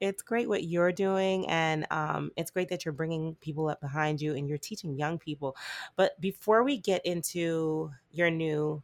It's 0.00 0.22
great 0.22 0.48
what 0.48 0.62
you're 0.62 0.92
doing, 0.92 1.48
and 1.48 1.84
um, 1.90 2.30
it's 2.36 2.52
great 2.52 2.68
that 2.68 2.84
you're 2.84 2.92
bringing 2.92 3.34
people 3.40 3.68
up 3.68 3.80
behind 3.80 4.20
you 4.20 4.34
and 4.36 4.48
you're 4.48 4.56
teaching 4.56 4.94
young 4.94 5.18
people. 5.18 5.56
But 5.96 6.20
before 6.20 6.62
we 6.62 6.78
get 6.78 7.04
into 7.04 7.90
your 8.12 8.30
new 8.30 8.82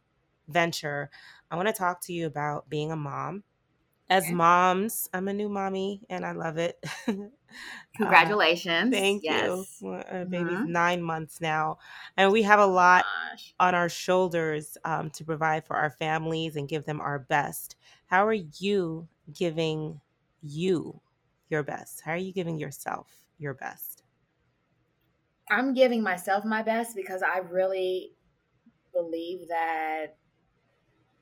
venture, 0.49 1.09
I 1.49 1.55
want 1.55 1.69
to 1.69 1.73
talk 1.73 2.01
to 2.01 2.13
you 2.13 2.25
about 2.25 2.69
being 2.69 2.91
a 2.91 2.97
mom. 2.97 3.43
As 4.09 4.25
okay. 4.25 4.33
moms, 4.33 5.09
I'm 5.13 5.27
a 5.27 5.33
new 5.33 5.49
mommy 5.49 6.01
and 6.09 6.25
I 6.25 6.33
love 6.33 6.57
it. 6.57 6.83
Uh, 7.55 7.97
Congratulations. 7.99 8.93
Thank 8.93 9.23
yes. 9.23 9.77
you. 9.79 9.89
Our 9.89 10.25
baby's 10.25 10.51
mm-hmm. 10.51 10.71
nine 10.73 11.01
months 11.01 11.39
now. 11.39 11.77
And 12.17 12.33
we 12.33 12.41
have 12.41 12.59
a 12.59 12.65
lot 12.65 13.05
Gosh. 13.31 13.53
on 13.57 13.73
our 13.73 13.87
shoulders 13.87 14.77
um, 14.83 15.09
to 15.11 15.23
provide 15.23 15.65
for 15.65 15.77
our 15.77 15.89
families 15.89 16.57
and 16.57 16.67
give 16.67 16.83
them 16.83 16.99
our 16.99 17.17
best. 17.17 17.77
How 18.07 18.25
are 18.27 18.33
you 18.33 19.07
giving 19.33 20.01
you 20.41 21.01
your 21.49 21.63
best? 21.63 22.01
How 22.01 22.11
are 22.11 22.17
you 22.17 22.33
giving 22.33 22.57
yourself 22.57 23.07
your 23.37 23.53
best? 23.53 24.03
I'm 25.49 25.73
giving 25.73 26.01
myself 26.01 26.43
my 26.45 26.63
best 26.63 26.95
because 26.95 27.21
I 27.21 27.39
really 27.39 28.11
believe 28.93 29.47
that 29.49 30.17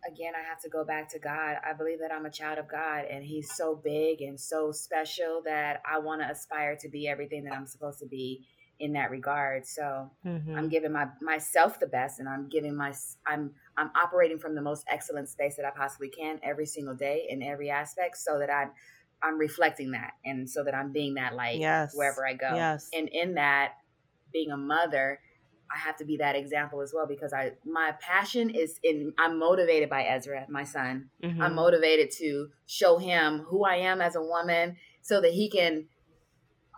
again, 0.06 0.34
I 0.36 0.48
have 0.48 0.62
to 0.62 0.70
go 0.70 0.84
back 0.84 1.10
to 1.10 1.20
God. 1.20 1.58
I 1.66 1.74
believe 1.74 2.00
that 2.00 2.12
I'm 2.12 2.26
a 2.26 2.30
child 2.30 2.60
of 2.60 2.68
God 2.68 3.06
and 3.06 3.24
He's 3.24 3.54
so 3.54 3.76
big 3.76 4.22
and 4.22 4.40
so 4.40 4.72
special 4.72 5.42
that 5.46 5.82
I 5.90 6.00
want 6.00 6.22
to 6.22 6.30
aspire 6.30 6.76
to 6.78 6.90
be 6.90 7.08
everything 7.08 7.44
that 7.46 7.54
I'm 7.54 7.68
supposed 7.68 8.00
to 8.00 8.06
be 8.06 8.46
in 8.84 8.92
that 8.94 9.10
regard. 9.10 9.66
So 9.66 10.12
mm-hmm. 10.26 10.56
I'm 10.56 10.68
giving 10.68 10.92
my 10.92 11.08
myself 11.22 11.80
the 11.80 11.88
best 11.88 12.20
and 12.20 12.28
I'm 12.28 12.50
giving 12.50 12.76
my 12.76 12.94
I'm 13.26 13.52
I'm 13.78 13.92
operating 13.96 14.38
from 14.38 14.56
the 14.56 14.62
most 14.62 14.84
excellent 14.90 15.30
space 15.30 15.56
that 15.56 15.66
I 15.66 15.72
possibly 15.72 16.10
can 16.10 16.38
every 16.44 16.66
single 16.66 16.94
day 16.94 17.26
in 17.30 17.42
every 17.42 17.70
aspect 17.70 18.18
so 18.18 18.40
that 18.40 18.50
I'm 18.50 18.72
I'm 19.24 19.40
reflecting 19.40 19.92
that 19.92 20.16
and 20.26 20.50
so 20.50 20.66
that 20.66 20.76
I'm 20.76 20.92
being 20.92 21.14
that 21.14 21.34
light 21.34 21.60
yes. 21.60 21.96
wherever 21.96 22.28
I 22.28 22.34
go. 22.34 22.54
Yes. 22.54 22.90
And 22.92 23.08
in 23.08 23.36
that 23.36 23.76
being 24.34 24.52
a 24.52 24.58
mother, 24.58 25.22
I 25.74 25.78
have 25.78 25.96
to 25.98 26.06
be 26.06 26.18
that 26.18 26.36
example 26.36 26.82
as 26.82 26.92
well 26.94 27.08
because 27.08 27.32
I 27.32 27.54
my 27.66 27.94
passion 28.02 28.50
is 28.50 28.82
in 28.84 29.14
I'm 29.18 29.40
motivated 29.40 29.90
by 29.90 30.04
Ezra, 30.04 30.46
my 30.50 30.66
son. 30.66 31.10
Mm-hmm. 31.24 31.42
I'm 31.42 31.56
motivated 31.56 32.12
to 32.18 32.50
show 32.66 32.98
him 32.98 33.46
who 33.48 33.64
I 33.64 33.76
am 33.76 34.02
as 34.02 34.18
a 34.18 34.22
woman 34.22 34.76
so 35.02 35.22
that 35.22 35.32
he 35.32 35.50
can 35.50 35.86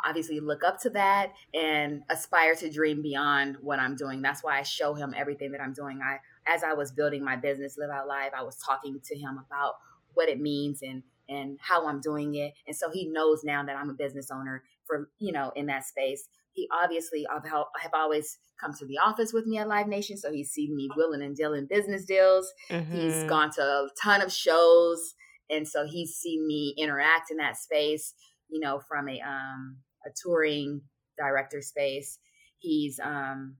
obviously 0.05 0.39
look 0.39 0.63
up 0.63 0.79
to 0.81 0.89
that 0.91 1.33
and 1.53 2.03
aspire 2.09 2.55
to 2.55 2.69
dream 2.69 3.01
beyond 3.01 3.57
what 3.61 3.79
I'm 3.79 3.95
doing. 3.95 4.21
That's 4.21 4.43
why 4.43 4.59
I 4.59 4.63
show 4.63 4.93
him 4.93 5.13
everything 5.17 5.51
that 5.51 5.61
I'm 5.61 5.73
doing. 5.73 5.99
I 6.01 6.19
as 6.47 6.63
I 6.63 6.73
was 6.73 6.91
building 6.91 7.23
my 7.23 7.35
business 7.35 7.77
Live 7.77 7.89
Out 7.89 8.07
Live, 8.07 8.31
I 8.37 8.43
was 8.43 8.57
talking 8.57 8.99
to 9.03 9.17
him 9.17 9.39
about 9.45 9.75
what 10.13 10.29
it 10.29 10.39
means 10.39 10.81
and 10.81 11.03
and 11.27 11.57
how 11.59 11.87
I'm 11.87 12.01
doing 12.01 12.35
it. 12.35 12.53
And 12.67 12.75
so 12.75 12.91
he 12.91 13.07
knows 13.07 13.43
now 13.43 13.63
that 13.63 13.75
I'm 13.75 13.89
a 13.89 13.95
business 13.95 14.29
owner 14.31 14.63
for, 14.85 15.09
you 15.17 15.31
know, 15.31 15.51
in 15.55 15.65
that 15.65 15.85
space 15.85 16.27
he 16.55 16.67
obviously 16.71 17.27
I've 17.27 17.45
have 17.45 17.93
always 17.93 18.37
come 18.59 18.73
to 18.79 18.85
the 18.85 18.97
office 18.97 19.33
with 19.33 19.45
me 19.45 19.57
at 19.57 19.67
Live 19.67 19.87
Nation, 19.87 20.17
so 20.17 20.31
he's 20.31 20.49
seen 20.49 20.75
me 20.75 20.89
willing 20.95 21.21
and 21.21 21.35
dealing 21.35 21.67
business 21.69 22.05
deals. 22.05 22.51
Mm-hmm. 22.69 22.95
He's 22.95 23.23
gone 23.25 23.51
to 23.51 23.61
a 23.61 23.87
ton 24.01 24.21
of 24.21 24.31
shows, 24.31 25.15
and 25.49 25.67
so 25.67 25.85
he's 25.85 26.15
seen 26.15 26.47
me 26.47 26.73
interact 26.77 27.29
in 27.29 27.37
that 27.37 27.57
space. 27.57 28.13
You 28.49 28.61
know, 28.61 28.79
from 28.79 29.09
a 29.09 29.19
um, 29.21 29.77
a 30.05 30.09
touring 30.23 30.81
director 31.17 31.61
space, 31.61 32.19
he's 32.59 32.99
um, 33.03 33.57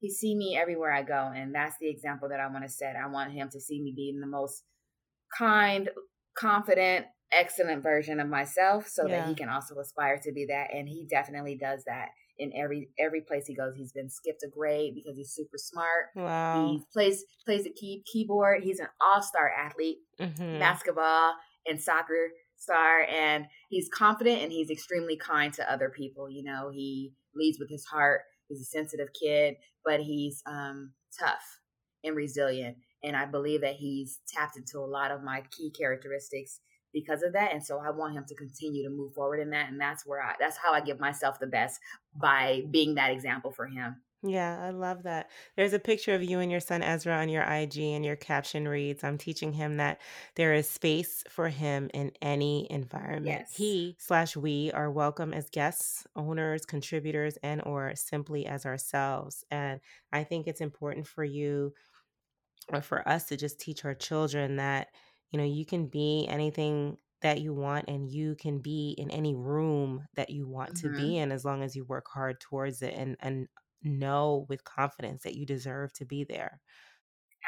he 0.00 0.10
seen 0.10 0.38
me 0.38 0.56
everywhere 0.60 0.92
I 0.92 1.02
go, 1.02 1.32
and 1.34 1.54
that's 1.54 1.76
the 1.80 1.88
example 1.88 2.28
that 2.28 2.40
I 2.40 2.48
want 2.48 2.64
to 2.64 2.70
set. 2.70 2.96
I 2.96 3.08
want 3.08 3.32
him 3.32 3.48
to 3.52 3.60
see 3.60 3.80
me 3.80 3.92
being 3.94 4.20
the 4.20 4.26
most 4.26 4.62
kind, 5.36 5.90
confident, 6.36 7.06
excellent 7.32 7.82
version 7.82 8.20
of 8.20 8.28
myself, 8.28 8.88
so 8.88 9.06
yeah. 9.06 9.20
that 9.20 9.28
he 9.28 9.34
can 9.34 9.48
also 9.48 9.74
aspire 9.78 10.20
to 10.22 10.32
be 10.32 10.46
that, 10.46 10.68
and 10.72 10.88
he 10.88 11.06
definitely 11.10 11.56
does 11.56 11.84
that 11.86 12.08
in 12.38 12.52
every 12.54 12.90
every 12.98 13.22
place 13.22 13.46
he 13.46 13.54
goes. 13.54 13.74
He's 13.76 13.92
been 13.92 14.10
skipped 14.10 14.42
a 14.44 14.48
grade 14.48 14.94
because 14.94 15.16
he's 15.16 15.32
super 15.32 15.56
smart. 15.56 16.06
Wow. 16.14 16.68
He 16.68 16.82
plays 16.92 17.24
plays 17.44 17.64
the 17.64 17.72
key 17.72 18.02
keyboard. 18.10 18.62
He's 18.62 18.80
an 18.80 18.88
all 19.00 19.22
star 19.22 19.50
athlete, 19.50 19.98
mm-hmm. 20.20 20.58
basketball 20.58 21.34
and 21.66 21.80
soccer 21.80 22.30
star, 22.56 23.02
and 23.02 23.46
he's 23.68 23.88
confident 23.88 24.42
and 24.42 24.52
he's 24.52 24.70
extremely 24.70 25.16
kind 25.16 25.52
to 25.54 25.72
other 25.72 25.90
people. 25.90 26.30
You 26.30 26.44
know, 26.44 26.70
he 26.72 27.12
leads 27.34 27.58
with 27.58 27.70
his 27.70 27.84
heart. 27.84 28.22
He's 28.48 28.60
a 28.60 28.64
sensitive 28.64 29.08
kid, 29.20 29.56
but 29.84 30.00
he's 30.00 30.42
um, 30.46 30.92
tough 31.18 31.60
and 32.04 32.16
resilient. 32.16 32.76
And 33.02 33.16
I 33.16 33.26
believe 33.26 33.60
that 33.60 33.74
he's 33.74 34.20
tapped 34.26 34.56
into 34.56 34.78
a 34.78 34.86
lot 34.86 35.10
of 35.10 35.22
my 35.22 35.42
key 35.50 35.70
characteristics 35.70 36.60
because 36.92 37.22
of 37.22 37.34
that 37.34 37.52
and 37.52 37.62
so 37.62 37.78
i 37.78 37.90
want 37.90 38.14
him 38.14 38.24
to 38.26 38.34
continue 38.36 38.82
to 38.82 38.88
move 38.88 39.12
forward 39.12 39.38
in 39.38 39.50
that 39.50 39.68
and 39.68 39.78
that's 39.78 40.06
where 40.06 40.22
i 40.22 40.32
that's 40.40 40.56
how 40.56 40.72
i 40.72 40.80
give 40.80 40.98
myself 40.98 41.38
the 41.38 41.46
best 41.46 41.78
by 42.14 42.62
being 42.70 42.94
that 42.94 43.10
example 43.10 43.50
for 43.50 43.66
him 43.66 43.96
yeah, 44.28 44.60
I 44.62 44.70
love 44.70 45.04
that. 45.04 45.30
There's 45.56 45.72
a 45.72 45.78
picture 45.78 46.14
of 46.14 46.22
you 46.22 46.40
and 46.40 46.50
your 46.50 46.60
son 46.60 46.82
Ezra 46.82 47.16
on 47.16 47.28
your 47.28 47.42
IG, 47.42 47.78
and 47.78 48.04
your 48.04 48.16
caption 48.16 48.66
reads, 48.66 49.04
I'm 49.04 49.18
teaching 49.18 49.52
him 49.52 49.76
that 49.78 50.00
there 50.34 50.54
is 50.54 50.68
space 50.68 51.24
for 51.28 51.48
him 51.48 51.90
in 51.94 52.12
any 52.20 52.66
environment. 52.70 53.26
Yes. 53.26 53.54
He 53.54 53.96
slash 53.98 54.36
we 54.36 54.70
are 54.72 54.90
welcome 54.90 55.32
as 55.32 55.50
guests, 55.50 56.06
owners, 56.16 56.64
contributors, 56.64 57.38
and 57.42 57.62
or 57.64 57.92
simply 57.94 58.46
as 58.46 58.66
ourselves. 58.66 59.44
And 59.50 59.80
I 60.12 60.24
think 60.24 60.46
it's 60.46 60.60
important 60.60 61.06
for 61.06 61.24
you 61.24 61.72
or 62.72 62.82
for 62.82 63.06
us 63.08 63.26
to 63.26 63.36
just 63.36 63.60
teach 63.60 63.84
our 63.84 63.94
children 63.94 64.56
that 64.56 64.88
you 65.30 65.38
know 65.38 65.44
you 65.44 65.64
can 65.64 65.86
be 65.86 66.26
anything 66.28 66.96
that 67.22 67.40
you 67.40 67.54
want 67.54 67.86
and 67.88 68.10
you 68.10 68.34
can 68.36 68.58
be 68.58 68.94
in 68.98 69.10
any 69.10 69.34
room 69.34 70.06
that 70.14 70.30
you 70.30 70.46
want 70.46 70.74
mm-hmm. 70.74 70.94
to 70.94 71.00
be 71.00 71.18
in 71.18 71.32
as 71.32 71.44
long 71.44 71.62
as 71.62 71.74
you 71.74 71.84
work 71.84 72.06
hard 72.12 72.40
towards 72.40 72.82
it 72.82 72.94
and 72.94 73.16
and 73.20 73.48
know 73.86 74.46
with 74.48 74.64
confidence 74.64 75.22
that 75.22 75.36
you 75.36 75.46
deserve 75.46 75.92
to 75.94 76.04
be 76.04 76.24
there. 76.24 76.60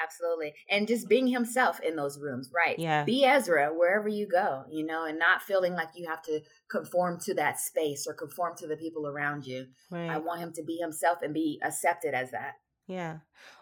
Absolutely 0.02 0.54
and 0.70 0.86
just 0.86 1.08
being 1.08 1.26
himself 1.26 1.80
in 1.80 1.96
those 1.96 2.20
rooms 2.20 2.50
right 2.54 2.78
yeah. 2.78 3.02
be 3.02 3.24
ezra 3.24 3.70
wherever 3.74 4.08
you 4.08 4.28
go 4.28 4.62
you 4.70 4.86
know 4.86 5.04
and 5.04 5.18
not 5.18 5.42
feeling 5.42 5.72
like 5.72 5.88
you 5.96 6.06
have 6.08 6.22
to 6.22 6.40
conform 6.70 7.18
to 7.18 7.34
that 7.34 7.58
space 7.58 8.06
or 8.06 8.14
conform 8.14 8.54
to 8.56 8.68
the 8.68 8.76
people 8.76 9.08
around 9.08 9.44
you. 9.44 9.66
Right. 9.90 10.08
i 10.08 10.18
want 10.18 10.40
him 10.40 10.52
to 10.52 10.62
be 10.62 10.76
himself 10.76 11.18
and 11.22 11.34
be 11.34 11.60
accepted 11.64 12.14
as 12.14 12.30
that. 12.30 12.54
Yeah. 12.86 13.18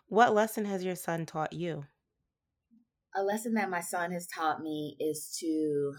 What 0.08 0.34
lesson 0.34 0.66
has 0.66 0.84
your 0.84 0.94
son 0.94 1.26
taught 1.26 1.52
you? 1.52 1.84
A 3.14 3.22
lesson 3.22 3.54
that 3.54 3.70
my 3.70 3.80
son 3.80 4.12
has 4.12 4.26
taught 4.26 4.62
me 4.62 4.96
is 5.00 5.36
to 5.40 5.94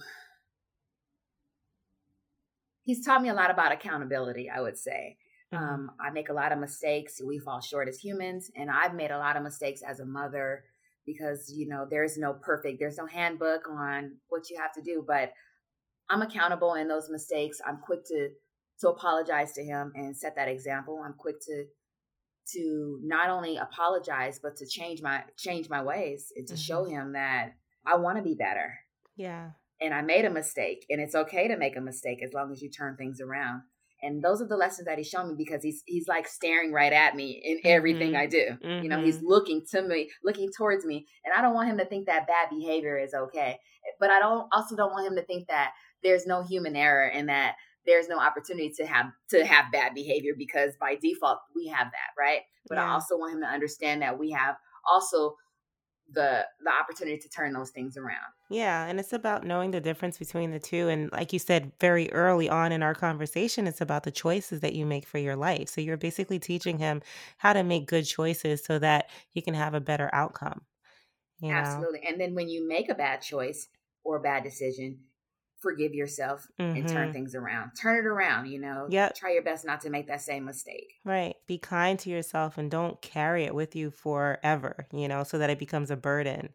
he's 2.83 3.03
taught 3.03 3.21
me 3.21 3.29
a 3.29 3.33
lot 3.33 3.49
about 3.49 3.71
accountability 3.71 4.49
i 4.49 4.61
would 4.61 4.77
say. 4.77 5.17
Um, 5.53 5.91
i 5.99 6.09
make 6.09 6.29
a 6.29 6.33
lot 6.33 6.51
of 6.51 6.59
mistakes 6.59 7.21
we 7.25 7.39
fall 7.39 7.61
short 7.61 7.87
as 7.87 7.99
humans 7.99 8.51
and 8.55 8.69
i've 8.69 8.93
made 8.93 9.11
a 9.11 9.17
lot 9.17 9.37
of 9.37 9.43
mistakes 9.43 9.81
as 9.87 9.99
a 9.99 10.05
mother 10.05 10.63
because 11.05 11.51
you 11.55 11.67
know 11.67 11.85
there's 11.89 12.17
no 12.17 12.33
perfect 12.33 12.79
there's 12.79 12.97
no 12.97 13.05
handbook 13.05 13.61
on 13.69 14.11
what 14.29 14.49
you 14.49 14.57
have 14.59 14.73
to 14.73 14.81
do 14.81 15.03
but 15.07 15.31
i'm 16.09 16.21
accountable 16.21 16.73
in 16.73 16.87
those 16.87 17.09
mistakes 17.09 17.59
i'm 17.65 17.77
quick 17.77 18.03
to 18.05 18.29
to 18.79 18.89
apologize 18.89 19.53
to 19.53 19.63
him 19.63 19.91
and 19.95 20.15
set 20.15 20.35
that 20.35 20.49
example 20.49 21.01
i'm 21.05 21.13
quick 21.13 21.39
to 21.39 21.65
to 22.53 22.99
not 23.03 23.29
only 23.29 23.57
apologize 23.57 24.39
but 24.41 24.55
to 24.55 24.65
change 24.65 25.01
my 25.01 25.23
change 25.37 25.69
my 25.69 25.83
ways 25.83 26.31
and 26.35 26.47
to 26.47 26.53
mm-hmm. 26.53 26.61
show 26.61 26.85
him 26.85 27.13
that 27.13 27.53
I 27.85 27.95
want 27.95 28.17
to 28.17 28.23
be 28.23 28.35
better. 28.35 28.73
Yeah. 29.15 29.51
And 29.79 29.93
I 29.93 30.01
made 30.01 30.25
a 30.25 30.29
mistake 30.29 30.85
and 30.89 30.99
it's 30.99 31.15
okay 31.15 31.47
to 31.47 31.57
make 31.57 31.77
a 31.77 31.81
mistake 31.81 32.21
as 32.23 32.33
long 32.33 32.51
as 32.51 32.61
you 32.61 32.69
turn 32.69 32.97
things 32.97 33.21
around. 33.21 33.61
And 34.01 34.23
those 34.23 34.41
are 34.41 34.47
the 34.47 34.57
lessons 34.57 34.85
that 34.85 34.97
he's 34.97 35.09
shown 35.09 35.29
me 35.29 35.35
because 35.37 35.63
he's 35.63 35.81
he's 35.85 36.07
like 36.07 36.27
staring 36.27 36.71
right 36.71 36.93
at 36.93 37.15
me 37.15 37.41
in 37.43 37.59
everything 37.63 38.11
mm-hmm. 38.11 38.21
I 38.21 38.25
do. 38.27 38.45
Mm-hmm. 38.63 38.83
You 38.83 38.89
know, 38.89 39.03
he's 39.03 39.17
mm-hmm. 39.17 39.27
looking 39.27 39.65
to 39.71 39.81
me, 39.81 40.09
looking 40.23 40.49
towards 40.55 40.85
me, 40.85 41.07
and 41.25 41.33
I 41.33 41.41
don't 41.41 41.55
want 41.55 41.69
him 41.69 41.77
to 41.79 41.85
think 41.85 42.05
that 42.05 42.27
bad 42.27 42.49
behavior 42.49 42.97
is 42.97 43.13
okay. 43.13 43.57
But 43.99 44.11
I 44.11 44.19
don't 44.19 44.47
also 44.51 44.75
don't 44.75 44.91
want 44.91 45.07
him 45.07 45.15
to 45.15 45.25
think 45.25 45.47
that 45.47 45.71
there's 46.03 46.27
no 46.27 46.43
human 46.43 46.75
error 46.75 47.07
and 47.07 47.29
that 47.29 47.55
there's 47.87 48.09
no 48.09 48.19
opportunity 48.19 48.71
to 48.77 48.85
have 48.85 49.07
to 49.31 49.45
have 49.45 49.71
bad 49.71 49.95
behavior 49.95 50.33
because 50.37 50.73
by 50.79 50.95
default 51.01 51.39
we 51.55 51.67
have 51.67 51.87
that, 51.87 52.21
right? 52.21 52.41
But 52.67 52.75
yeah. 52.75 52.85
I 52.85 52.93
also 52.93 53.17
want 53.17 53.33
him 53.33 53.41
to 53.41 53.47
understand 53.47 54.01
that 54.01 54.19
we 54.19 54.31
have 54.31 54.55
also 54.87 55.35
the 56.11 56.45
the 56.63 56.71
opportunity 56.71 57.17
to 57.17 57.29
turn 57.29 57.53
those 57.53 57.71
things 57.71 57.97
around. 57.97 58.31
Yeah, 58.49 58.85
and 58.85 58.97
it's 58.99 59.11
about 59.11 59.45
knowing 59.45 59.71
the 59.71 59.81
difference 59.81 60.17
between 60.17 60.51
the 60.51 60.59
two 60.59 60.87
and 60.87 61.11
like 61.11 61.33
you 61.33 61.39
said 61.39 61.73
very 61.81 62.09
early 62.13 62.47
on 62.49 62.71
in 62.71 62.81
our 62.81 62.95
conversation 62.95 63.67
it's 63.67 63.81
about 63.81 64.03
the 64.03 64.11
choices 64.11 64.61
that 64.61 64.73
you 64.73 64.85
make 64.85 65.05
for 65.05 65.17
your 65.17 65.35
life. 65.35 65.67
So 65.67 65.81
you're 65.81 65.97
basically 65.97 66.39
teaching 66.39 66.77
him 66.77 67.01
how 67.37 67.51
to 67.53 67.63
make 67.63 67.87
good 67.87 68.03
choices 68.03 68.63
so 68.63 68.79
that 68.79 69.09
he 69.31 69.41
can 69.41 69.53
have 69.53 69.73
a 69.73 69.81
better 69.81 70.09
outcome. 70.13 70.61
You 71.41 71.55
know? 71.55 71.57
Absolutely. 71.57 72.01
And 72.07 72.19
then 72.19 72.35
when 72.35 72.47
you 72.47 72.67
make 72.67 72.89
a 72.89 72.95
bad 72.95 73.21
choice 73.21 73.67
or 74.03 74.17
a 74.17 74.21
bad 74.21 74.43
decision, 74.43 74.99
forgive 75.59 75.93
yourself 75.93 76.47
mm-hmm. 76.59 76.77
and 76.77 76.87
turn 76.87 77.05
mm-hmm. 77.05 77.13
things 77.13 77.35
around. 77.35 77.71
Turn 77.71 77.97
it 77.97 78.07
around, 78.07 78.47
you 78.47 78.59
know. 78.59 78.87
Yeah. 78.89 79.09
Try 79.09 79.33
your 79.33 79.43
best 79.43 79.65
not 79.65 79.81
to 79.81 79.89
make 79.89 80.07
that 80.07 80.21
same 80.21 80.45
mistake. 80.45 80.93
Right. 81.03 81.35
Be 81.47 81.57
kind 81.57 81.97
to 81.99 82.09
yourself 82.09 82.57
and 82.57 82.69
don't 82.69 83.01
carry 83.01 83.45
it 83.45 83.55
with 83.55 83.75
you 83.75 83.89
forever, 83.89 84.87
you 84.91 85.07
know, 85.07 85.23
so 85.23 85.37
that 85.39 85.49
it 85.49 85.59
becomes 85.59 85.91
a 85.91 85.97
burden. 85.97 86.49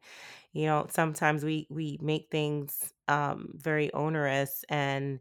You 0.53 0.67
know, 0.67 0.87
sometimes 0.91 1.45
we 1.45 1.67
we 1.71 1.99
make 2.01 2.29
things 2.31 2.93
um 3.09 3.51
very 3.55 3.93
onerous 3.93 4.65
and 4.69 5.21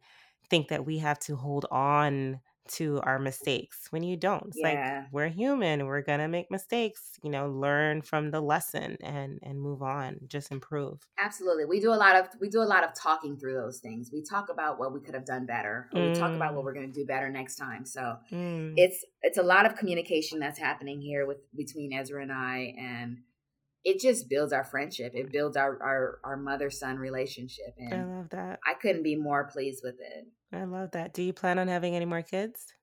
think 0.50 0.68
that 0.68 0.86
we 0.86 1.00
have 1.00 1.20
to 1.20 1.36
hold 1.36 1.66
on 1.72 2.42
to 2.74 3.00
our 3.04 3.20
mistakes 3.20 3.88
when 3.90 4.04
you 4.04 4.18
don't. 4.18 4.48
It's 4.48 4.58
yeah. 4.60 5.02
like 5.02 5.14
we're 5.14 5.30
human, 5.30 5.86
we're 5.86 6.02
gonna 6.02 6.28
make 6.28 6.52
mistakes, 6.52 7.20
you 7.24 7.30
know, 7.30 7.50
learn 7.50 8.02
from 8.02 8.32
the 8.32 8.42
lesson 8.42 8.98
and 9.02 9.40
and 9.44 9.60
move 9.60 9.82
on, 9.82 10.20
just 10.28 10.52
improve. 10.52 11.00
Absolutely. 11.20 11.66
We 11.66 11.80
do 11.80 11.94
a 11.94 11.96
lot 11.96 12.16
of 12.16 12.28
we 12.40 12.50
do 12.50 12.62
a 12.62 12.64
lot 12.64 12.84
of 12.84 12.92
talking 12.94 13.38
through 13.38 13.56
those 13.56 13.80
things. 13.80 14.10
We 14.14 14.24
talk 14.24 14.50
about 14.50 14.80
what 14.80 14.94
we 14.94 15.02
could 15.02 15.16
have 15.16 15.26
done 15.26 15.46
better, 15.46 15.90
or 15.94 16.02
mm. 16.02 16.14
we 16.14 16.20
talk 16.20 16.34
about 16.34 16.54
what 16.54 16.62
mm. 16.62 16.66
we're 16.66 16.74
gonna 16.74 16.88
do 16.88 17.06
better 17.06 17.30
next 17.30 17.56
time. 17.56 17.86
So 17.86 18.18
mm. 18.32 18.74
it's 18.76 19.04
it's 19.22 19.38
a 19.38 19.44
lot 19.44 19.66
of 19.66 19.76
communication 19.76 20.40
that's 20.40 20.60
happening 20.60 21.02
here 21.02 21.26
with 21.26 21.38
between 21.56 21.94
Ezra 21.94 22.22
and 22.22 22.32
I 22.32 22.74
and 22.78 23.18
it 23.84 24.00
just 24.00 24.30
builds 24.30 24.54
our 24.54 24.64
friendship. 24.64 25.14
It 25.16 25.32
builds 25.32 25.58
our 25.58 25.82
our, 25.82 26.20
our 26.24 26.38
mother 26.38 26.70
son 26.70 26.98
relationship, 26.98 27.76
and 27.78 27.94
I 27.94 28.06
love 28.06 28.30
that. 28.30 28.60
I 28.66 28.74
couldn't 28.76 29.04
be 29.04 29.16
more 29.16 29.50
pleased 29.52 29.82
with 29.84 29.96
it. 29.96 30.28
I 30.54 30.64
love 30.66 30.92
that. 30.92 31.14
Do 31.14 31.24
you 31.24 31.34
plan 31.34 31.60
on 31.60 31.68
having 31.68 31.96
any 31.96 32.06
more 32.06 32.22
kids? 32.22 32.74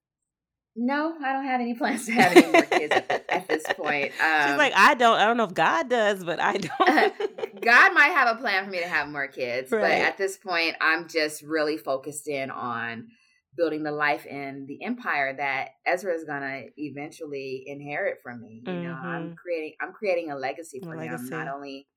No, 0.81 1.17
I 1.25 1.33
don't 1.33 1.45
have 1.45 1.61
any 1.61 1.75
plans 1.79 2.07
to 2.07 2.13
have 2.13 2.37
any 2.37 2.53
more 2.53 2.63
kids 2.63 2.95
at, 2.95 3.25
at, 3.29 3.49
this 3.49 3.65
point. 3.77 4.13
Um, 4.23 4.49
She's 4.49 4.59
like, 4.59 4.73
I 4.77 4.95
don't. 4.95 5.19
I 5.19 5.27
don't 5.27 5.37
know 5.37 5.45
if 5.45 5.55
God 5.55 5.89
does, 5.89 6.25
but 6.25 6.41
I 6.41 6.57
don't. 6.57 7.61
God 7.61 7.95
might 7.95 8.13
have 8.15 8.37
a 8.37 8.41
plan 8.41 8.65
for 8.65 8.71
me 8.71 8.79
to 8.79 8.89
have 8.89 9.09
more 9.09 9.27
kids, 9.27 9.73
right. 9.73 9.81
but 9.81 9.91
at 9.91 10.19
this 10.19 10.37
point, 10.37 10.77
I'm 10.81 11.09
just 11.09 11.43
really 11.43 11.77
focused 11.77 12.29
in 12.29 12.51
on 12.51 13.09
building 13.57 13.83
the 13.83 13.91
life 13.91 14.25
and 14.31 14.69
the 14.69 14.85
empire 14.85 15.35
that 15.37 15.71
Ezra 15.85 16.15
is 16.15 16.25
gonna 16.25 16.63
eventually 16.77 17.65
inherit 17.67 18.19
from 18.23 18.41
me. 18.41 18.63
You 18.65 18.73
mm-hmm. 18.73 18.83
know, 18.85 18.95
I'm 18.95 19.23
mm-hmm. 19.25 19.35
creating 19.35 19.75
I'm 19.81 19.93
creating 19.93 20.31
a 20.31 20.37
legacy 20.37 20.81
for 20.81 20.95
a 20.95 21.03
him. 21.03 21.11
Legacy. 21.11 21.31
Not 21.31 21.49
only 21.49 21.89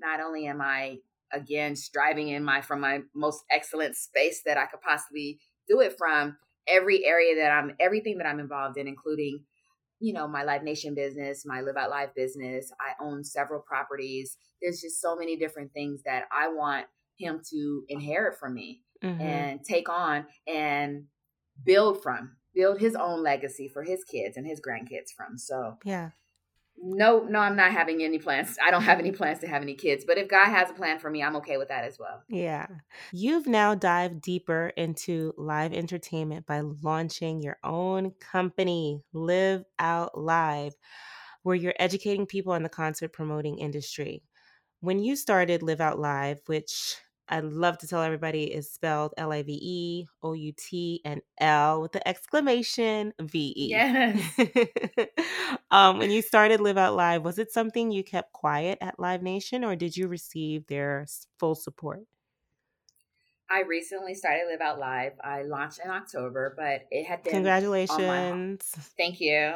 not 0.00 0.20
only 0.20 0.46
am 0.46 0.60
I 0.60 0.98
again 1.32 1.76
striving 1.76 2.28
in 2.28 2.44
my 2.44 2.60
from 2.60 2.80
my 2.80 3.00
most 3.14 3.44
excellent 3.50 3.96
space 3.96 4.42
that 4.46 4.58
I 4.58 4.66
could 4.66 4.80
possibly 4.80 5.38
do 5.68 5.80
it 5.80 5.96
from, 5.98 6.36
every 6.66 7.04
area 7.04 7.36
that 7.36 7.50
I'm 7.50 7.74
everything 7.80 8.18
that 8.18 8.26
I'm 8.26 8.40
involved 8.40 8.78
in, 8.78 8.86
including 8.86 9.44
you 10.00 10.12
know 10.12 10.26
my 10.26 10.42
live 10.42 10.64
nation 10.64 10.94
business 10.96 11.44
my 11.46 11.60
live 11.60 11.76
out 11.76 11.88
live 11.88 12.12
business 12.16 12.72
i 12.80 13.00
own 13.00 13.22
several 13.22 13.60
properties 13.60 14.36
there's 14.60 14.80
just 14.80 15.00
so 15.00 15.14
many 15.14 15.36
different 15.36 15.72
things 15.72 16.02
that 16.04 16.24
i 16.36 16.48
want 16.48 16.86
him 17.18 17.40
to 17.48 17.84
inherit 17.88 18.36
from 18.36 18.54
me 18.54 18.82
mm-hmm. 19.02 19.20
and 19.20 19.64
take 19.64 19.88
on 19.88 20.26
and 20.46 21.04
build 21.64 22.02
from, 22.02 22.36
build 22.54 22.80
his 22.80 22.94
own 22.94 23.22
legacy 23.22 23.68
for 23.68 23.82
his 23.82 24.04
kids 24.04 24.36
and 24.36 24.46
his 24.46 24.60
grandkids 24.60 25.12
from. 25.16 25.38
So, 25.38 25.78
yeah. 25.84 26.10
No, 26.84 27.20
no, 27.20 27.38
I'm 27.38 27.54
not 27.54 27.70
having 27.70 28.02
any 28.02 28.18
plans. 28.18 28.56
I 28.64 28.72
don't 28.72 28.82
have 28.82 28.98
any 28.98 29.12
plans 29.12 29.38
to 29.40 29.46
have 29.46 29.62
any 29.62 29.74
kids, 29.74 30.04
but 30.04 30.18
if 30.18 30.28
God 30.28 30.46
has 30.46 30.68
a 30.68 30.74
plan 30.74 30.98
for 30.98 31.08
me, 31.08 31.22
I'm 31.22 31.36
okay 31.36 31.56
with 31.56 31.68
that 31.68 31.84
as 31.84 31.96
well. 31.98 32.22
Yeah. 32.28 32.66
You've 33.12 33.46
now 33.46 33.76
dived 33.76 34.20
deeper 34.20 34.72
into 34.76 35.32
live 35.36 35.72
entertainment 35.72 36.44
by 36.44 36.60
launching 36.60 37.40
your 37.40 37.58
own 37.62 38.10
company, 38.18 39.00
Live 39.12 39.64
Out 39.78 40.18
Live, 40.18 40.74
where 41.44 41.56
you're 41.56 41.74
educating 41.78 42.26
people 42.26 42.54
in 42.54 42.64
the 42.64 42.68
concert 42.68 43.12
promoting 43.12 43.58
industry. 43.58 44.24
When 44.80 44.98
you 44.98 45.14
started 45.14 45.62
Live 45.62 45.80
Out 45.80 46.00
Live, 46.00 46.40
which 46.46 46.96
I 47.32 47.40
love 47.40 47.78
to 47.78 47.88
tell 47.88 48.02
everybody 48.02 48.44
is 48.44 48.70
spelled 48.70 49.14
L 49.16 49.32
I 49.32 49.42
V 49.42 49.58
E 49.62 50.06
O 50.22 50.34
U 50.34 50.52
T 50.52 51.00
and 51.02 51.22
L 51.40 51.80
with 51.80 51.92
the 51.92 52.06
exclamation 52.06 53.14
V 53.18 53.54
E. 53.56 53.68
Yes. 53.70 54.38
um, 55.70 55.96
when 55.96 56.10
you 56.10 56.20
started 56.20 56.60
Live 56.60 56.76
Out 56.76 56.94
Live, 56.94 57.24
was 57.24 57.38
it 57.38 57.50
something 57.50 57.90
you 57.90 58.04
kept 58.04 58.34
quiet 58.34 58.76
at 58.82 59.00
Live 59.00 59.22
Nation 59.22 59.64
or 59.64 59.74
did 59.74 59.96
you 59.96 60.08
receive 60.08 60.66
their 60.66 61.06
full 61.38 61.54
support? 61.54 62.00
I 63.50 63.62
recently 63.62 64.14
started 64.14 64.42
Live 64.50 64.60
Out 64.60 64.78
Live. 64.78 65.12
I 65.24 65.44
launched 65.44 65.80
in 65.82 65.90
October, 65.90 66.52
but 66.54 66.86
it 66.90 67.06
had 67.06 67.22
been 67.22 67.32
congratulations. 67.32 68.62
Thank 68.98 69.22
you. 69.22 69.54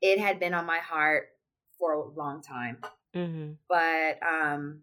It 0.00 0.20
had 0.20 0.38
been 0.38 0.54
on 0.54 0.66
my 0.66 0.78
heart 0.78 1.30
for 1.76 1.94
a 1.94 2.08
long 2.08 2.40
time, 2.40 2.78
mm-hmm. 3.16 3.54
but 3.68 4.20
um, 4.24 4.82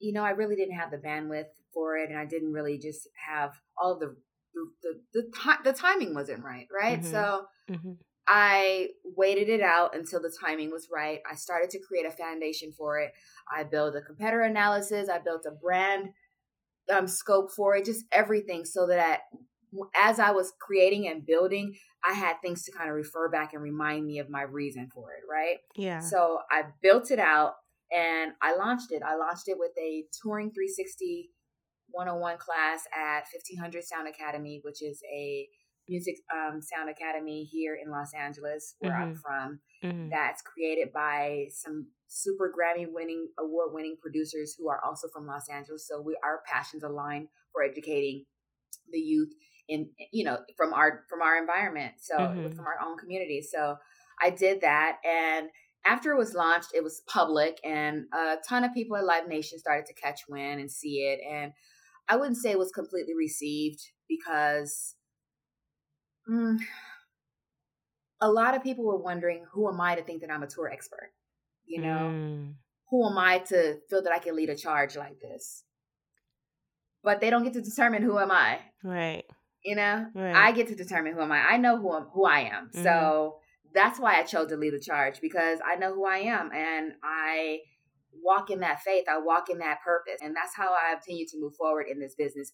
you 0.00 0.12
know, 0.12 0.22
I 0.22 0.30
really 0.30 0.56
didn't 0.56 0.76
have 0.76 0.90
the 0.90 0.96
bandwidth 0.96 1.46
for 1.72 1.96
it, 1.96 2.10
and 2.10 2.18
I 2.18 2.24
didn't 2.24 2.52
really 2.52 2.78
just 2.78 3.08
have 3.26 3.52
all 3.80 3.98
the 3.98 4.16
the 4.54 4.70
the, 4.82 5.22
the, 5.22 5.56
the 5.64 5.72
timing 5.72 6.14
wasn't 6.14 6.44
right, 6.44 6.66
right? 6.72 7.00
Mm-hmm. 7.00 7.10
So 7.10 7.46
mm-hmm. 7.70 7.92
I 8.26 8.88
waited 9.04 9.48
it 9.48 9.60
out 9.60 9.96
until 9.96 10.20
the 10.20 10.32
timing 10.44 10.70
was 10.70 10.88
right. 10.92 11.20
I 11.30 11.34
started 11.34 11.70
to 11.70 11.78
create 11.80 12.06
a 12.06 12.10
foundation 12.10 12.72
for 12.76 12.98
it. 12.98 13.12
I 13.54 13.64
built 13.64 13.96
a 13.96 14.02
competitor 14.02 14.42
analysis. 14.42 15.08
I 15.08 15.18
built 15.18 15.46
a 15.46 15.52
brand 15.52 16.10
um, 16.94 17.06
scope 17.06 17.50
for 17.52 17.76
it, 17.76 17.84
just 17.84 18.04
everything, 18.12 18.64
so 18.64 18.86
that 18.86 19.20
as 19.94 20.18
I 20.18 20.30
was 20.30 20.52
creating 20.60 21.08
and 21.08 21.26
building, 21.26 21.74
I 22.04 22.14
had 22.14 22.36
things 22.40 22.64
to 22.64 22.72
kind 22.72 22.88
of 22.88 22.96
refer 22.96 23.28
back 23.28 23.52
and 23.52 23.62
remind 23.62 24.06
me 24.06 24.18
of 24.18 24.30
my 24.30 24.42
reason 24.42 24.88
for 24.92 25.12
it, 25.12 25.22
right? 25.30 25.58
Yeah. 25.76 26.00
So 26.00 26.38
I 26.50 26.62
built 26.80 27.10
it 27.10 27.18
out 27.18 27.54
and 27.92 28.32
I 28.42 28.56
launched 28.56 28.92
it. 28.92 29.02
I 29.02 29.16
launched 29.16 29.48
it 29.48 29.58
with 29.58 29.72
a 29.78 30.04
Touring 30.22 30.50
360 30.50 31.30
101 31.90 32.36
class 32.36 32.86
at 32.94 33.24
1500 33.32 33.82
Sound 33.82 34.08
Academy, 34.08 34.60
which 34.62 34.82
is 34.82 35.02
a 35.10 35.48
Music 35.88 36.16
um, 36.34 36.60
Sound 36.60 36.90
Academy 36.90 37.44
here 37.44 37.78
in 37.82 37.90
Los 37.90 38.12
Angeles, 38.12 38.76
where 38.78 38.92
Mhm. 38.92 39.00
I'm 39.02 39.14
from. 39.16 39.60
Mhm. 39.82 40.10
That's 40.10 40.42
created 40.42 40.92
by 40.92 41.46
some 41.50 41.90
super 42.08 42.52
Grammy 42.52 42.86
winning, 42.92 43.32
award 43.38 43.72
winning 43.72 43.96
producers 43.96 44.54
who 44.54 44.68
are 44.68 44.84
also 44.84 45.08
from 45.08 45.26
Los 45.26 45.48
Angeles. 45.48 45.86
So 45.88 46.02
we 46.02 46.14
our 46.22 46.42
passions 46.46 46.82
align 46.82 47.28
for 47.52 47.62
educating 47.62 48.26
the 48.90 49.00
youth 49.00 49.32
in 49.68 49.90
you 50.12 50.24
know 50.24 50.44
from 50.56 50.72
our 50.72 51.04
from 51.08 51.20
our 51.20 51.36
environment 51.36 51.94
so 52.00 52.16
Mhm. 52.16 52.56
from 52.56 52.66
our 52.66 52.80
own 52.80 52.96
community 52.96 53.42
so 53.42 53.76
i 54.22 54.30
did 54.30 54.62
that 54.62 54.98
and 55.04 55.50
after 55.88 56.12
it 56.12 56.18
was 56.18 56.34
launched 56.34 56.70
it 56.74 56.84
was 56.84 57.02
public 57.06 57.58
and 57.64 58.04
a 58.12 58.36
ton 58.48 58.62
of 58.64 58.74
people 58.74 58.96
at 58.96 59.04
live 59.04 59.26
nation 59.26 59.58
started 59.58 59.86
to 59.86 59.94
catch 59.94 60.20
wind 60.28 60.60
and 60.60 60.70
see 60.70 60.96
it 61.10 61.18
and 61.28 61.52
i 62.08 62.16
wouldn't 62.16 62.36
say 62.36 62.50
it 62.50 62.58
was 62.58 62.70
completely 62.72 63.14
received 63.14 63.80
because 64.08 64.94
mm, 66.30 66.58
a 68.20 68.30
lot 68.30 68.54
of 68.56 68.62
people 68.62 68.84
were 68.84 69.02
wondering 69.10 69.44
who 69.52 69.68
am 69.72 69.80
i 69.80 69.94
to 69.94 70.02
think 70.02 70.20
that 70.20 70.30
i'm 70.30 70.42
a 70.42 70.46
tour 70.46 70.68
expert 70.70 71.10
you 71.66 71.80
know 71.80 72.08
Mm. 72.10 72.54
who 72.90 73.08
am 73.10 73.18
i 73.18 73.38
to 73.38 73.78
feel 73.88 74.02
that 74.02 74.12
i 74.12 74.18
can 74.18 74.36
lead 74.36 74.50
a 74.50 74.56
charge 74.56 74.96
like 74.96 75.18
this 75.20 75.64
but 77.02 77.20
they 77.20 77.30
don't 77.30 77.44
get 77.44 77.54
to 77.54 77.62
determine 77.62 78.02
who 78.02 78.18
am 78.18 78.30
i 78.30 78.58
Right. 78.82 79.24
you 79.64 79.76
know 79.76 80.06
Right. 80.14 80.36
i 80.36 80.52
get 80.52 80.68
to 80.68 80.74
determine 80.74 81.14
who 81.14 81.20
am 81.22 81.32
i 81.32 81.40
i 81.54 81.56
know 81.56 81.78
who, 81.78 81.92
I'm, 81.92 82.04
who 82.14 82.24
i 82.26 82.40
am 82.40 82.70
Mhm. 82.74 82.82
so 82.82 83.40
that's 83.74 83.98
why 84.00 84.18
i 84.18 84.22
chose 84.22 84.48
to 84.48 84.56
lead 84.56 84.72
the 84.72 84.80
charge 84.80 85.20
because 85.20 85.58
i 85.66 85.76
know 85.76 85.94
who 85.94 86.06
i 86.06 86.18
am 86.18 86.50
and 86.52 86.92
i 87.02 87.58
walk 88.22 88.50
in 88.50 88.60
that 88.60 88.80
faith 88.80 89.04
i 89.08 89.18
walk 89.18 89.48
in 89.50 89.58
that 89.58 89.78
purpose 89.84 90.18
and 90.22 90.34
that's 90.34 90.54
how 90.56 90.72
i 90.72 90.94
continue 90.94 91.26
to 91.26 91.38
move 91.40 91.54
forward 91.56 91.86
in 91.90 92.00
this 92.00 92.14
business 92.14 92.52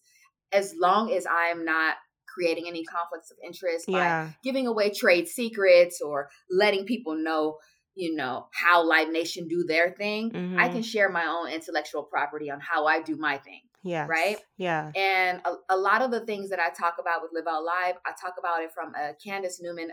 as 0.51 0.73
long 0.79 1.11
as 1.11 1.25
i'm 1.29 1.63
not 1.65 1.95
creating 2.27 2.65
any 2.67 2.83
conflicts 2.83 3.31
of 3.31 3.37
interest 3.45 3.87
by 3.87 4.33
giving 4.43 4.67
away 4.67 4.89
trade 4.91 5.27
secrets 5.27 6.01
or 6.01 6.29
letting 6.49 6.85
people 6.85 7.15
know 7.15 7.57
you 7.95 8.13
know 8.13 8.47
how 8.53 8.83
live 8.85 9.09
nation 9.09 9.47
do 9.47 9.63
their 9.63 9.91
thing 9.91 10.29
i 10.59 10.67
Mhm. 10.67 10.71
can 10.73 10.81
share 10.83 11.09
my 11.09 11.25
own 11.25 11.49
intellectual 11.49 12.03
property 12.03 12.51
on 12.51 12.59
how 12.59 12.85
i 12.85 13.01
do 13.01 13.15
my 13.15 13.37
thing 13.37 13.61
Yeah. 13.83 14.05
right? 14.07 14.37
Yeah. 14.57 14.91
and 14.95 15.41
a, 15.45 15.53
a 15.69 15.77
lot 15.77 16.01
of 16.01 16.11
the 16.11 16.25
things 16.25 16.49
that 16.49 16.59
I 16.59 16.69
talk 16.71 16.95
about 16.99 17.21
with 17.21 17.31
Live 17.33 17.45
Out 17.47 17.63
Live, 17.63 17.95
I 18.05 18.11
talk 18.19 18.33
about 18.39 18.63
it 18.63 18.71
from 18.73 18.93
a 18.95 19.13
Candace 19.23 19.61
Newman 19.61 19.91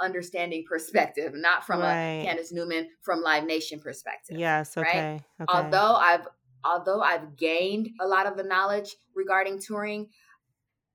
understanding 0.00 0.64
perspective, 0.68 1.32
not 1.34 1.64
from 1.64 1.80
Right. 1.80 2.20
a 2.20 2.24
Candace 2.24 2.52
Newman 2.52 2.88
from 3.02 3.20
Live 3.22 3.44
Nation 3.44 3.80
perspective. 3.80 4.38
Yes. 4.38 4.76
right? 4.76 4.86
Okay. 4.86 5.20
Okay. 5.40 5.46
Although 5.48 5.94
I've 5.96 6.26
although 6.64 7.00
I've 7.00 7.36
gained 7.36 7.88
a 8.00 8.06
lot 8.06 8.26
of 8.26 8.36
the 8.36 8.42
knowledge 8.42 8.96
regarding 9.14 9.60
touring, 9.60 10.08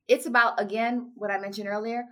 it's 0.07 0.25
about 0.25 0.59
again 0.61 1.11
what 1.15 1.31
I 1.31 1.39
mentioned 1.39 1.67
earlier, 1.67 2.03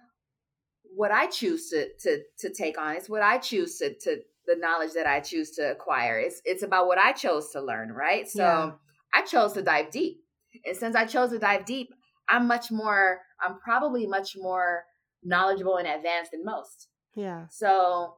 what 0.95 1.11
I 1.11 1.27
choose 1.27 1.69
to 1.69 1.87
to 2.03 2.21
to 2.39 2.53
take 2.53 2.79
on. 2.79 2.95
It's 2.95 3.09
what 3.09 3.21
I 3.21 3.37
choose 3.37 3.77
to 3.79 3.93
to 3.99 4.21
the 4.47 4.55
knowledge 4.57 4.93
that 4.93 5.05
I 5.07 5.19
choose 5.19 5.51
to 5.51 5.71
acquire. 5.71 6.19
It's 6.19 6.41
it's 6.45 6.63
about 6.63 6.87
what 6.87 6.97
I 6.97 7.11
chose 7.11 7.51
to 7.51 7.61
learn, 7.61 7.91
right? 7.91 8.27
So 8.29 8.43
Yeah. 8.43 8.71
I 9.13 9.21
chose 9.23 9.53
to 9.53 9.61
dive 9.61 9.91
deep. 9.91 10.23
And 10.65 10.75
since 10.75 10.95
I 10.95 11.05
chose 11.05 11.29
to 11.31 11.39
dive 11.39 11.65
deep, 11.65 11.89
I'm 12.27 12.47
much 12.47 12.71
more, 12.71 13.19
I'm 13.41 13.59
probably 13.59 14.05
much 14.07 14.35
more 14.37 14.83
knowledgeable 15.23 15.77
and 15.77 15.87
advanced 15.87 16.31
than 16.31 16.43
most. 16.43 16.87
yeah. 17.15 17.47
So 17.49 18.17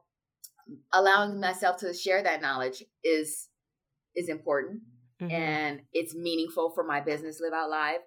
allowing 0.92 1.40
myself 1.40 1.76
to 1.78 1.92
share 1.92 2.22
that 2.22 2.40
knowledge 2.40 2.82
is 3.02 3.48
is 4.14 4.28
important 4.28 4.80
Mhm. 5.20 5.30
and 5.32 5.82
it's 5.92 6.14
meaningful 6.14 6.70
for 6.70 6.84
my 6.84 7.00
business 7.00 7.40
live 7.40 7.52
out 7.52 7.68
live. 7.68 8.00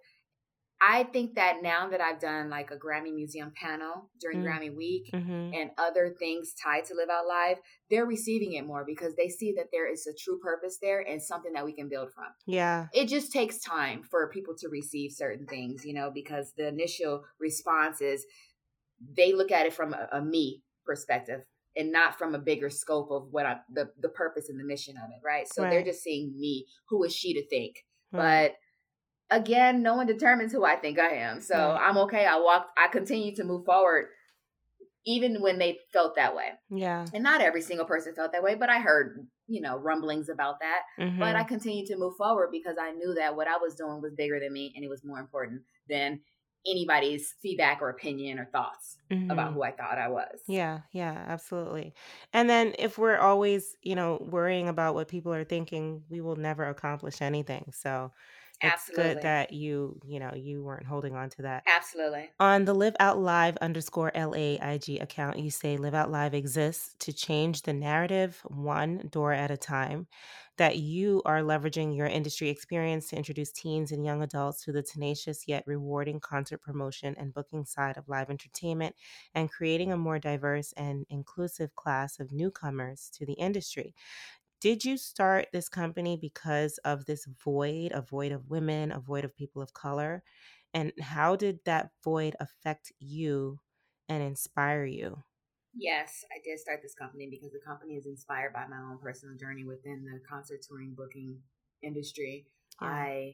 I 0.79 1.03
think 1.05 1.35
that 1.35 1.61
now 1.63 1.89
that 1.89 1.99
I've 2.01 2.19
done 2.19 2.49
like 2.49 2.69
a 2.71 2.77
Grammy 2.77 3.11
Museum 3.13 3.51
panel 3.55 4.09
during 4.19 4.39
Mm. 4.41 4.45
Grammy 4.45 4.75
Week 4.75 5.09
Mhm. 5.11 5.53
and 5.55 5.71
other 5.77 6.13
things 6.19 6.53
tied 6.53 6.85
to 6.85 6.93
Live 6.93 7.09
Out 7.09 7.25
Live, 7.25 7.59
they're 7.89 8.05
receiving 8.05 8.53
it 8.53 8.63
more 8.65 8.85
because 8.85 9.15
they 9.15 9.27
see 9.27 9.51
that 9.53 9.69
there 9.71 9.87
is 9.87 10.05
a 10.07 10.13
true 10.13 10.39
purpose 10.39 10.77
there 10.77 10.99
and 11.01 11.21
something 11.21 11.51
that 11.53 11.65
we 11.65 11.73
can 11.73 11.89
build 11.89 12.13
from 12.13 12.31
Yeah. 12.45 12.87
it 12.93 13.05
just 13.07 13.31
takes 13.31 13.59
time 13.59 14.03
for 14.03 14.29
people 14.29 14.55
to 14.57 14.69
receive 14.69 15.11
certain 15.13 15.47
things, 15.47 15.83
you 15.85 15.93
know, 15.93 16.11
because 16.11 16.53
the 16.53 16.67
initial 16.67 17.25
response 17.39 17.99
is 18.01 18.25
they 19.15 19.33
look 19.33 19.51
at 19.51 19.65
it 19.65 19.73
from 19.73 19.93
a, 19.93 20.07
a 20.13 20.21
me 20.21 20.63
perspective 20.85 21.41
and 21.75 21.91
not 21.91 22.17
from 22.17 22.33
a 22.33 22.39
bigger 22.39 22.69
scope 22.69 23.11
of 23.11 23.27
what 23.31 23.45
I, 23.45 23.57
the 23.71 23.89
the 23.99 24.09
purpose 24.09 24.49
and 24.49 24.59
the 24.59 24.63
mission 24.63 24.95
of 24.97 25.09
it, 25.11 25.21
right? 25.25 25.47
So 25.47 25.61
they're 25.61 25.83
just 25.83 26.01
seeing 26.01 26.33
me. 26.39 26.65
Who 26.89 27.03
is 27.03 27.13
she 27.15 27.33
to 27.33 27.47
think? 27.47 27.85
Right. 28.11 28.53
But 29.29 29.37
again, 29.37 29.83
no 29.83 29.95
one 29.95 30.07
determines 30.07 30.51
who 30.51 30.63
I 30.65 30.75
think 30.77 30.97
I 30.99 31.09
am. 31.17 31.41
So 31.41 31.55
Right. 31.55 31.87
I'm 31.89 31.97
okay. 31.97 32.25
I 32.25 32.39
walked. 32.39 32.71
I 32.77 32.87
continue 32.87 33.35
to 33.35 33.43
move 33.43 33.65
forward, 33.65 34.07
even 35.05 35.41
when 35.41 35.57
they 35.59 35.79
felt 35.93 36.15
that 36.15 36.35
way. 36.35 36.49
yeah. 36.69 37.05
And 37.13 37.23
not 37.23 37.41
every 37.41 37.61
single 37.61 37.85
person 37.85 38.13
felt 38.15 38.31
that 38.33 38.43
way, 38.43 38.55
but 38.55 38.69
I 38.69 38.79
heard 38.79 39.27
you 39.47 39.61
know 39.61 39.77
rumblings 39.77 40.27
about 40.29 40.59
that. 40.59 40.81
Mhm. 40.99 41.19
But 41.19 41.35
I 41.35 41.43
continued 41.43 41.85
to 41.87 41.95
move 41.97 42.15
forward 42.17 42.49
because 42.51 42.75
I 42.81 42.91
knew 42.91 43.13
that 43.15 43.35
what 43.35 43.47
I 43.47 43.57
was 43.57 43.75
doing 43.75 44.01
was 44.01 44.13
bigger 44.15 44.39
than 44.39 44.51
me 44.51 44.73
and 44.75 44.83
it 44.83 44.89
was 44.89 45.03
more 45.05 45.19
important 45.19 45.61
than 45.87 46.21
anybody's 46.67 47.33
feedback 47.41 47.81
or 47.81 47.89
opinion 47.89 48.39
or 48.39 48.45
thoughts 48.47 48.97
about 49.29 49.51
Mhm. 49.51 49.53
who 49.53 49.63
I 49.63 49.71
thought 49.71 49.97
I 49.97 50.07
was. 50.09 50.41
Yeah, 50.47 50.81
yeah, 50.93 51.11
absolutely. 51.27 51.93
And 52.33 52.49
then 52.49 52.73
if 52.79 52.97
we're 52.97 53.17
always, 53.17 53.75
you 53.81 53.95
know, 53.95 54.17
worrying 54.31 54.69
about 54.69 54.95
what 54.95 55.09
people 55.09 55.33
are 55.33 55.43
thinking, 55.43 56.05
we 56.09 56.21
will 56.21 56.37
never 56.37 56.63
accomplish 56.65 57.21
anything. 57.21 57.71
So 57.73 58.13
it's 58.61 58.89
Absolutely. 58.89 58.89
good 58.89 59.21
that 59.21 59.51
you, 59.53 59.99
you 60.05 60.19
know, 60.19 60.33
you 60.35 60.63
weren't 60.63 60.87
holding 60.87 61.15
on 61.15 61.29
to 61.31 61.41
that. 61.43 61.65
Absolutely. 61.67 62.33
On 62.39 62.65
the 62.65 62.73
Live 62.75 62.95
Out 62.99 63.19
Live 63.19 63.57
underscore 63.57 64.11
LA 64.15 64.59
IG 64.59 64.99
account, 64.99 65.39
you 65.39 65.51
say 65.51 65.77
Live 65.77 65.93
Out 65.95 66.11
Live 66.11 66.33
exists 66.35 66.95
to 66.99 67.13
change 67.13 67.63
the 67.63 67.73
narrative 67.73 68.41
one 68.47 69.09
door 69.09 69.33
at 69.33 69.51
a 69.51 69.57
time. 69.57 70.07
That 70.57 70.77
you 70.77 71.21
are 71.23 71.41
leveraging 71.41 71.95
your 71.95 72.07
industry 72.07 72.49
experience 72.49 73.09
to 73.09 73.15
introduce 73.15 73.51
teens 73.51 73.91
and 73.91 74.03
young 74.03 74.23
adults 74.23 74.63
to 74.63 74.71
the 74.71 74.81
tenacious 74.83 75.47
yet 75.47 75.63
rewarding 75.67 76.19
concert 76.19 76.59
promotion 76.63 77.15
and 77.17 77.33
booking 77.33 77.63
side 77.65 77.95
of 77.95 78.09
live 78.09 78.29
entertainment 78.31 78.95
and 79.35 79.51
creating 79.51 79.91
a 79.91 79.97
more 79.97 80.17
diverse 80.19 80.73
and 80.73 81.05
inclusive 81.09 81.75
class 81.75 82.19
of 82.19 82.31
newcomers 82.31 83.09
to 83.13 83.25
the 83.25 83.33
industry. 83.33 83.93
Did 84.59 84.85
you 84.85 84.97
start 84.97 85.47
this 85.51 85.69
company 85.69 86.17
because 86.17 86.77
of 86.79 87.05
this 87.05 87.25
void, 87.25 87.91
a 87.91 88.01
void 88.01 88.31
of 88.31 88.49
women, 88.49 88.91
a 88.91 88.99
void 88.99 89.25
of 89.25 89.35
people 89.35 89.61
of 89.61 89.73
color? 89.73 90.23
And 90.73 90.93
how 91.01 91.35
did 91.35 91.63
that 91.65 91.91
void 92.03 92.35
affect 92.39 92.91
you 92.99 93.59
and 94.09 94.23
inspire 94.23 94.85
you? 94.85 95.23
Yes, 95.79 96.25
I 96.31 96.41
did 96.43 96.59
start 96.59 96.79
this 96.81 96.95
company 96.95 97.27
because 97.29 97.51
the 97.51 97.65
company 97.65 97.95
is 97.95 98.05
inspired 98.05 98.53
by 98.53 98.65
my 98.67 98.77
own 98.77 98.97
personal 99.01 99.37
journey 99.37 99.63
within 99.63 100.05
the 100.05 100.19
concert 100.27 100.59
touring 100.67 100.95
booking 100.97 101.39
industry. 101.83 102.47
Yeah. 102.81 102.87
I 102.87 103.33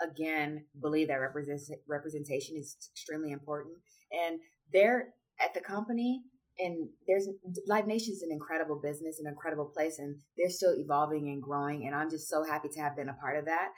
again 0.00 0.66
believe 0.80 1.08
that 1.08 1.14
represent, 1.16 1.60
representation 1.88 2.56
is 2.56 2.76
extremely 2.92 3.32
important, 3.32 3.76
and 4.12 4.40
there 4.72 5.14
at 5.40 5.54
the 5.54 5.60
company. 5.60 6.22
And 6.60 6.88
there's 7.06 7.28
Live 7.68 7.86
Nation 7.86 8.12
is 8.12 8.22
an 8.22 8.32
incredible 8.32 8.80
business, 8.82 9.20
an 9.20 9.28
incredible 9.28 9.66
place, 9.66 10.00
and 10.00 10.16
they're 10.36 10.50
still 10.50 10.74
evolving 10.76 11.28
and 11.28 11.40
growing. 11.40 11.86
And 11.86 11.94
I'm 11.94 12.10
just 12.10 12.28
so 12.28 12.42
happy 12.42 12.68
to 12.72 12.80
have 12.80 12.96
been 12.96 13.08
a 13.08 13.14
part 13.14 13.38
of 13.38 13.44
that. 13.44 13.68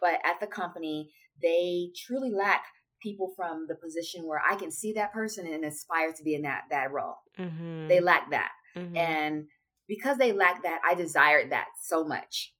But 0.00 0.20
at 0.24 0.40
the 0.40 0.46
company, 0.46 1.12
they 1.42 1.90
truly 2.06 2.30
lack 2.30 2.64
people 3.00 3.32
from 3.36 3.66
the 3.68 3.74
position 3.74 4.26
where 4.26 4.40
I 4.48 4.56
can 4.56 4.70
see 4.70 4.92
that 4.94 5.12
person 5.12 5.46
and 5.46 5.64
aspire 5.64 6.12
to 6.12 6.22
be 6.22 6.34
in 6.34 6.42
that 6.42 6.62
that 6.70 6.92
role. 6.92 7.16
Mm-hmm. 7.38 7.88
They 7.88 8.00
lack 8.00 8.30
that. 8.30 8.50
Mhm. 8.76 8.96
And 8.96 9.46
because 9.88 10.18
they 10.18 10.32
lack 10.32 10.62
that, 10.62 10.80
I 10.88 10.94
desired 10.94 11.50
that 11.52 11.66
so 11.80 12.04
much. 12.04 12.54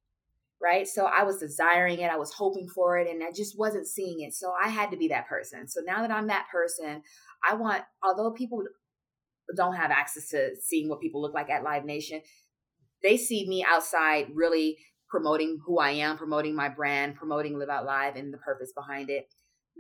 Right? 0.63 0.87
So 0.87 1.07
I 1.07 1.23
was 1.23 1.39
desiring 1.39 2.01
it, 2.01 2.11
I 2.11 2.19
was 2.19 2.35
hoping 2.35 2.69
for 2.69 2.99
it, 2.99 3.09
and 3.09 3.23
I 3.23 3.33
just 3.35 3.59
wasn't 3.59 3.87
seeing 3.87 4.21
it. 4.21 4.35
So 4.35 4.53
I 4.53 4.69
had 4.69 4.91
to 4.91 4.97
be 4.99 5.09
that 5.09 5.27
person. 5.27 5.67
So 5.67 5.81
now 5.81 6.03
that 6.03 6.11
I'm 6.11 6.27
that 6.27 6.49
person, 6.53 7.03
I 7.43 7.55
want, 7.55 7.83
although 8.03 8.31
people 8.33 8.65
don't 9.57 9.77
have 9.77 9.91
access 9.91 10.29
to 10.29 10.51
seeing 10.61 10.91
what 10.91 11.01
people 11.01 11.23
look 11.23 11.33
like 11.33 11.49
at 11.49 11.65
Live 11.65 11.87
Nation, 11.87 12.21
they 13.03 13.17
see 13.17 13.49
me 13.49 13.65
outside 13.67 14.27
really 14.35 14.77
promoting 15.09 15.59
who 15.65 15.79
I 15.79 15.91
am, 15.91 16.17
promoting 16.17 16.55
my 16.55 16.69
brand, 16.69 17.17
promoting 17.17 17.59
Live 17.59 17.69
Out 17.69 17.85
Live 17.85 18.17
and 18.17 18.33
the 18.33 18.39
purpose 18.39 18.73
behind 18.73 19.11
it. 19.11 19.29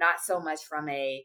Not 0.00 0.20
so 0.24 0.40
much 0.40 0.64
from 0.64 0.88
a 0.88 1.24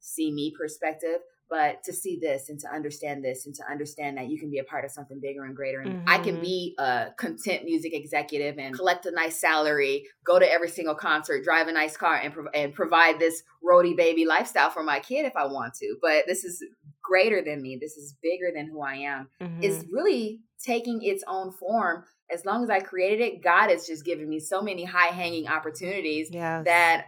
see 0.00 0.30
me 0.32 0.52
perspective, 0.58 1.20
but 1.48 1.82
to 1.84 1.92
see 1.92 2.18
this 2.20 2.48
and 2.48 2.58
to 2.60 2.68
understand 2.72 3.24
this 3.24 3.46
and 3.46 3.54
to 3.54 3.62
understand 3.70 4.18
that 4.18 4.28
you 4.28 4.38
can 4.38 4.50
be 4.50 4.58
a 4.58 4.64
part 4.64 4.84
of 4.84 4.90
something 4.90 5.20
bigger 5.20 5.44
and 5.44 5.54
greater. 5.54 5.80
And 5.80 6.02
I 6.08 6.18
can 6.18 6.36
Mhm. 6.38 6.40
be 6.40 6.74
a 6.78 7.12
content 7.16 7.64
music 7.64 7.94
executive 7.94 8.58
and 8.58 8.74
collect 8.74 9.06
a 9.06 9.12
nice 9.12 9.36
salary, 9.40 10.06
go 10.24 10.40
to 10.40 10.50
every 10.50 10.68
single 10.68 10.96
concert, 10.96 11.44
drive 11.44 11.68
a 11.68 11.72
nice 11.72 11.96
car, 11.96 12.16
and, 12.16 12.34
prov- 12.34 12.48
and 12.52 12.74
provide 12.74 13.20
this 13.20 13.42
roadie 13.64 13.96
baby 13.96 14.24
lifestyle 14.24 14.70
for 14.70 14.82
my 14.82 14.98
kid 14.98 15.24
if 15.24 15.36
I 15.36 15.46
want 15.46 15.74
to. 15.74 15.96
But 16.02 16.26
this 16.26 16.42
is 16.44 16.64
greater 17.02 17.40
than 17.42 17.62
me. 17.62 17.78
This 17.80 17.96
is 17.96 18.16
bigger 18.20 18.50
than 18.52 18.66
who 18.66 18.80
I 18.82 18.94
am. 18.96 19.30
Mhm. 19.40 19.62
It's 19.62 19.84
really 19.92 20.40
taking 20.64 21.00
its 21.02 21.22
own 21.28 21.52
form. 21.52 22.04
As 22.28 22.44
long 22.44 22.64
as 22.64 22.70
I 22.70 22.80
created 22.80 23.20
it, 23.20 23.40
God 23.42 23.70
has 23.70 23.86
just 23.86 24.04
given 24.04 24.28
me 24.28 24.40
so 24.40 24.60
many 24.62 24.82
high 24.84 25.12
hanging 25.14 25.46
opportunities 25.46 26.28
Yes. 26.32 26.64
that 26.64 27.06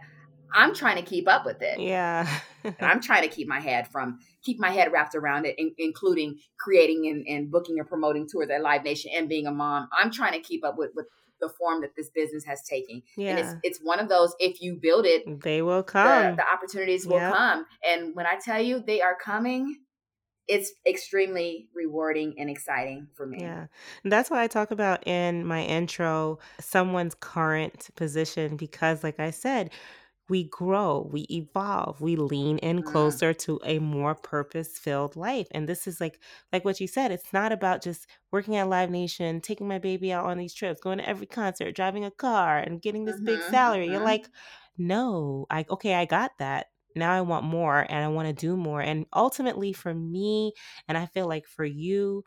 I'm 0.53 0.73
trying 0.73 0.97
to 0.97 1.01
keep 1.01 1.27
up 1.27 1.45
with 1.45 1.61
it. 1.61 1.79
Yeah. 1.79 2.27
I'm 2.79 3.01
trying 3.01 3.23
to 3.23 3.33
keep 3.33 3.47
my 3.47 3.59
head 3.59 3.87
from 3.87 4.19
keep 4.43 4.59
my 4.59 4.69
head 4.69 4.91
wrapped 4.91 5.15
around 5.15 5.45
it, 5.45 5.55
in, 5.57 5.73
including 5.77 6.39
creating 6.59 7.07
and, 7.07 7.25
and 7.27 7.51
booking 7.51 7.79
and 7.79 7.87
promoting 7.87 8.27
tours 8.27 8.49
at 8.49 8.61
Live 8.61 8.83
Nation 8.83 9.11
and 9.15 9.29
being 9.29 9.47
a 9.47 9.51
mom. 9.51 9.89
I'm 9.97 10.11
trying 10.11 10.33
to 10.33 10.39
keep 10.39 10.65
up 10.65 10.77
with, 10.77 10.91
with 10.95 11.07
the 11.41 11.49
form 11.49 11.81
that 11.81 11.95
this 11.95 12.09
business 12.09 12.43
has 12.45 12.61
taken. 12.63 13.01
Yeah. 13.17 13.29
And 13.31 13.39
it's 13.39 13.55
it's 13.63 13.79
one 13.81 13.99
of 13.99 14.09
those 14.09 14.35
if 14.39 14.61
you 14.61 14.77
build 14.81 15.05
it, 15.05 15.41
they 15.41 15.61
will 15.61 15.77
the, 15.77 15.83
come. 15.83 16.35
the 16.35 16.45
opportunities 16.51 17.05
will 17.05 17.17
Yep. 17.17 17.33
come. 17.33 17.65
And 17.83 18.15
when 18.15 18.25
I 18.25 18.37
tell 18.43 18.61
you 18.61 18.83
they 18.85 19.01
are 19.01 19.15
coming, 19.15 19.77
it's 20.49 20.73
extremely 20.87 21.67
rewarding 21.75 22.33
and 22.39 22.49
exciting 22.49 23.07
for 23.15 23.25
me. 23.25 23.37
Yeah. 23.41 23.67
And 24.03 24.11
that's 24.11 24.31
why 24.31 24.41
I 24.43 24.47
talk 24.47 24.71
about 24.71 25.05
in 25.07 25.45
my 25.45 25.63
intro 25.63 26.39
someone's 26.59 27.15
current 27.15 27.89
position 27.95 28.57
because, 28.57 29.03
like 29.03 29.19
I 29.19 29.29
said, 29.29 29.69
we 30.29 30.43
grow, 30.45 31.09
we 31.11 31.21
evolve, 31.31 32.01
we 32.01 32.15
lean 32.15 32.57
in 32.59 32.83
closer 32.83 33.33
to 33.33 33.59
a 33.65 33.79
more 33.79 34.15
purpose-filled 34.15 35.15
life. 35.15 35.47
And 35.51 35.67
this 35.67 35.87
is 35.87 35.99
like 35.99 36.21
like 36.53 36.65
what 36.65 36.79
you 36.79 36.87
said, 36.87 37.11
it's 37.11 37.33
not 37.33 37.51
about 37.51 37.81
just 37.83 38.07
working 38.31 38.55
at 38.55 38.69
Live 38.69 38.89
Nation, 38.91 39.41
taking 39.41 39.67
my 39.67 39.79
baby 39.79 40.11
out 40.13 40.25
on 40.25 40.37
these 40.37 40.53
trips, 40.53 40.79
going 40.81 40.99
to 40.99 41.07
every 41.09 41.27
concert, 41.27 41.75
driving 41.75 42.05
a 42.05 42.11
car 42.11 42.57
and 42.59 42.81
getting 42.81 43.05
this 43.05 43.19
big 43.21 43.43
Mhm, 43.43 43.43
salary. 43.43 43.89
You're 43.89 43.99
mhm. 43.99 44.01
like, 44.01 44.29
"No, 44.77 45.45
I 45.49 45.65
okay, 45.69 45.95
I 45.95 46.05
got 46.05 46.31
that. 46.39 46.67
Now 46.95 47.11
I 47.13 47.21
want 47.21 47.45
more 47.45 47.79
and 47.89 48.03
I 48.03 48.07
want 48.09 48.27
to 48.27 48.33
do 48.33 48.55
more." 48.57 48.81
And 48.81 49.05
ultimately 49.13 49.73
for 49.73 49.93
me, 49.93 50.53
and 50.87 50.97
I 50.97 51.05
feel 51.07 51.27
like 51.27 51.47
for 51.47 51.65
you, 51.65 52.23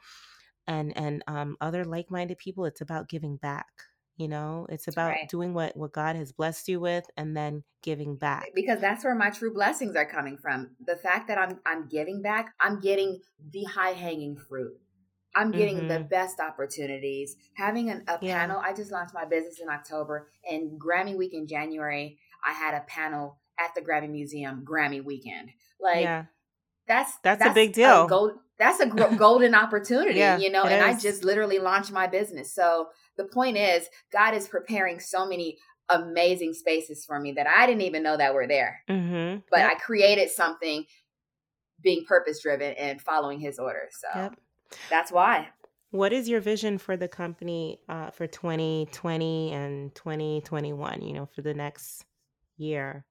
and 0.67 0.97
and 0.97 1.23
um 1.27 1.57
other 1.61 1.85
like-minded 1.85 2.39
people 2.39 2.65
it's 2.65 2.81
about 2.81 3.09
giving 3.09 3.37
back 3.37 3.85
you 4.17 4.29
know 4.29 4.67
it's 4.69 4.89
about 4.89 5.09
Right. 5.11 5.29
doing 5.29 5.55
what 5.55 5.77
what 5.77 5.93
god 5.93 6.17
has 6.17 6.33
blessed 6.33 6.69
you 6.69 6.81
with 6.81 7.05
and 7.17 7.37
then 7.37 7.65
giving 7.83 8.17
back 8.17 8.47
because 8.55 8.81
that's 8.81 9.05
where 9.05 9.15
my 9.15 9.31
true 9.31 9.53
blessings 9.53 9.97
are 9.97 10.07
coming 10.07 10.37
from. 10.39 10.77
The 10.87 10.97
fact 10.97 11.29
that 11.29 11.39
I'm 11.39 11.61
I'm 11.67 11.89
giving 11.89 12.23
back, 12.23 12.55
I'm 12.61 12.81
getting 12.81 13.21
the 13.51 13.65
high 13.65 13.91
hanging 13.93 14.37
fruit. 14.37 14.75
I'm 15.35 15.51
getting 15.51 15.89
the 15.89 15.95
Mhm. 15.95 16.11
best 16.11 16.39
opportunities. 16.41 17.37
Having 17.55 17.91
an, 17.91 18.05
a 18.07 18.19
Yeah. 18.21 18.39
panel, 18.39 18.61
I 18.61 18.73
just 18.75 18.93
launched 18.93 19.15
my 19.15 19.25
business 19.25 19.61
in 19.61 19.69
October, 19.69 20.31
and 20.49 20.79
Grammy 20.81 21.17
Week 21.17 21.33
in 21.33 21.47
January, 21.47 22.19
I 22.45 22.53
had 22.53 22.75
a 22.75 22.83
panel 22.87 23.39
at 23.59 23.75
the 23.75 23.81
Grammy 23.81 24.11
Museum 24.11 24.65
Grammy 24.65 25.03
Weekend. 25.03 25.51
Like 25.81 26.03
yeah 26.03 26.25
that's 26.87 27.13
That's 27.23 27.45
a 27.47 27.51
big 27.55 27.73
deal. 27.73 28.07
gold, 28.07 28.33
that's 28.59 28.81
a 28.81 28.87
golden 29.17 29.55
opportunity, 29.55 30.19
Yeah, 30.19 30.39
you 30.39 30.51
know. 30.51 30.65
And 30.65 30.83
I 30.83 30.99
just 30.99 31.25
literally 31.25 31.59
launched 31.59 31.93
my 31.93 32.07
business. 32.07 32.53
So 32.55 32.89
the 33.17 33.25
point 33.25 33.57
is, 33.57 33.89
God 34.13 34.35
is 34.35 34.49
preparing 34.49 35.01
so 35.01 35.27
many 35.27 35.59
amazing 35.89 36.55
spaces 36.55 37.05
for 37.05 37.19
me 37.21 37.33
that 37.33 37.47
I 37.47 37.67
didn't 37.67 37.83
even 37.83 38.03
know 38.03 38.17
that 38.17 38.35
were 38.35 38.47
there. 38.47 38.81
mm-hmm 38.89 39.41
But 39.51 39.61
yep. 39.61 39.71
I 39.73 39.75
created 39.75 40.31
something, 40.31 40.87
being 41.83 42.05
purpose 42.07 42.41
driven 42.43 42.73
and 42.75 43.01
following 43.01 43.41
His 43.41 43.59
orders. 43.59 43.95
So 44.01 44.19
Yep. 44.19 44.37
that's 44.89 45.13
why. 45.13 45.49
what 45.91 46.13
is 46.13 46.29
your 46.29 46.41
vision 46.41 46.79
for 46.79 46.97
the 46.97 47.09
company 47.09 47.81
uh, 47.89 48.11
for 48.11 48.27
2020 48.27 49.53
and 49.53 49.95
2021 49.95 51.03
you 51.03 51.13
know 51.13 51.27
for 51.27 51.43
the 51.43 51.53
next 51.53 52.07
year 52.57 53.05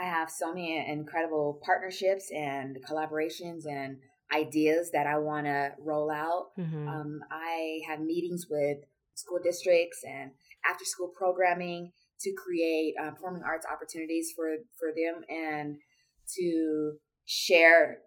I 0.00 0.04
have 0.04 0.30
so 0.30 0.48
many 0.52 0.84
incredible 0.86 1.60
partnerships 1.64 2.30
and 2.34 2.78
collaborations 2.88 3.66
and 3.66 3.98
ideas 4.34 4.90
that 4.92 5.06
I 5.06 5.18
want 5.18 5.44
to 5.46 5.72
roll 5.78 6.10
out. 6.10 6.48
mm-hmm. 6.58 6.88
Um, 6.88 7.20
I 7.30 7.80
have 7.86 8.00
meetings 8.00 8.46
with 8.48 8.78
school 9.14 9.38
districts 9.42 10.00
and 10.04 10.32
after 10.68 10.84
school 10.84 11.12
programming 11.16 11.92
to 12.20 12.32
create 12.36 12.94
uh, 13.00 13.10
performing 13.10 13.42
arts 13.42 13.66
opportunities 13.66 14.32
for, 14.34 14.56
for 14.78 14.90
them 14.94 15.22
and 15.28 15.76
to 16.38 16.92
share 17.26 17.98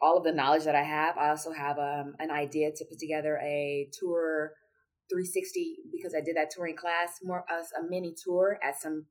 all 0.00 0.18
of 0.18 0.24
the 0.24 0.32
knowledge 0.32 0.64
that 0.64 0.74
I 0.74 0.82
have. 0.82 1.16
I 1.16 1.30
also 1.30 1.52
have 1.52 1.78
um, 1.78 2.14
an 2.18 2.30
idea 2.30 2.70
to 2.74 2.84
put 2.88 2.98
together 2.98 3.38
a 3.42 3.88
tour 3.98 4.52
360 5.10 5.76
because 5.92 6.14
I 6.14 6.20
did 6.20 6.36
that 6.36 6.50
touring 6.54 6.76
class, 6.76 7.18
more 7.22 7.44
as 7.50 7.68
a 7.78 7.88
mini 7.88 8.14
tour 8.24 8.58
at 8.62 8.80
some 8.80 9.06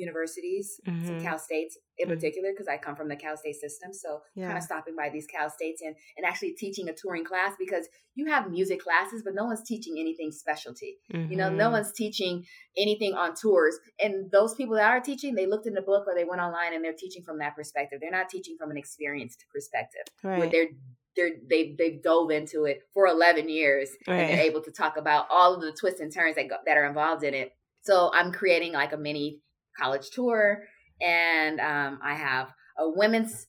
universities, 0.00 0.80
some 0.84 0.94
Mhm. 1.18 1.22
Cal 1.22 1.38
States 1.38 1.78
in 1.98 2.08
Mhm. 2.08 2.14
particular, 2.14 2.50
because 2.52 2.66
I 2.68 2.78
come 2.78 2.96
from 2.96 3.08
the 3.08 3.16
Cal 3.16 3.36
State 3.36 3.56
system. 3.56 3.92
So 3.92 4.22
kind 4.36 4.58
of 4.58 4.64
stopping 4.64 4.96
by 4.96 5.08
these 5.10 5.26
Cal 5.26 5.48
States 5.50 5.82
and, 5.82 5.94
and 6.16 6.26
actually 6.26 6.52
teaching 6.54 6.88
a 6.88 6.94
touring 6.94 7.24
class 7.24 7.54
because 7.58 7.86
you 8.14 8.26
have 8.26 8.50
music 8.50 8.80
classes, 8.80 9.22
but 9.22 9.34
no 9.34 9.44
one's 9.44 9.62
teaching 9.62 9.98
anything 9.98 10.32
specialty. 10.32 10.98
You 11.30 11.36
know, 11.36 11.50
no 11.50 11.68
Mhm. 11.68 11.72
one's 11.72 11.92
teaching 11.92 12.46
anything 12.76 13.14
on 13.14 13.34
tours. 13.34 13.78
And 14.02 14.30
those 14.30 14.54
people 14.54 14.74
that 14.76 14.90
are 14.90 15.00
teaching, 15.00 15.34
they 15.34 15.46
looked 15.46 15.66
in 15.66 15.74
the 15.74 15.82
book 15.82 16.06
or 16.08 16.14
they 16.14 16.24
went 16.24 16.40
online 16.40 16.72
and 16.74 16.84
they're 16.84 16.92
teaching 16.92 17.22
from 17.22 17.38
that 17.38 17.54
perspective. 17.54 18.00
They're 18.00 18.10
not 18.10 18.28
teaching 18.28 18.56
from 18.58 18.70
an 18.70 18.76
experienced 18.76 19.44
perspective. 19.52 20.02
Where 20.22 20.40
right 20.40 20.50
they're 20.50 20.68
they're 21.16 21.36
they 21.48 21.74
they've 21.76 22.00
dove 22.02 22.30
into 22.30 22.64
it 22.66 22.82
for 22.94 23.06
11 23.08 23.48
years 23.48 23.90
and 24.06 24.28
they're 24.28 24.40
able 24.50 24.62
to 24.62 24.70
talk 24.70 24.96
about 24.96 25.26
all 25.28 25.54
of 25.54 25.60
the 25.60 25.72
twists 25.72 26.00
and 26.00 26.12
turns 26.12 26.36
that 26.36 26.48
go, 26.48 26.56
that 26.64 26.76
are 26.76 26.86
involved 26.86 27.24
in 27.24 27.34
it. 27.34 27.52
So 27.82 28.10
I'm 28.12 28.30
creating 28.32 28.72
like 28.74 28.92
a 28.92 28.96
mini 28.96 29.40
college 29.80 30.10
tour, 30.10 30.64
and 31.00 31.60
um, 31.60 31.98
I 32.02 32.14
have 32.14 32.52
a 32.78 32.88
Women's 32.88 33.46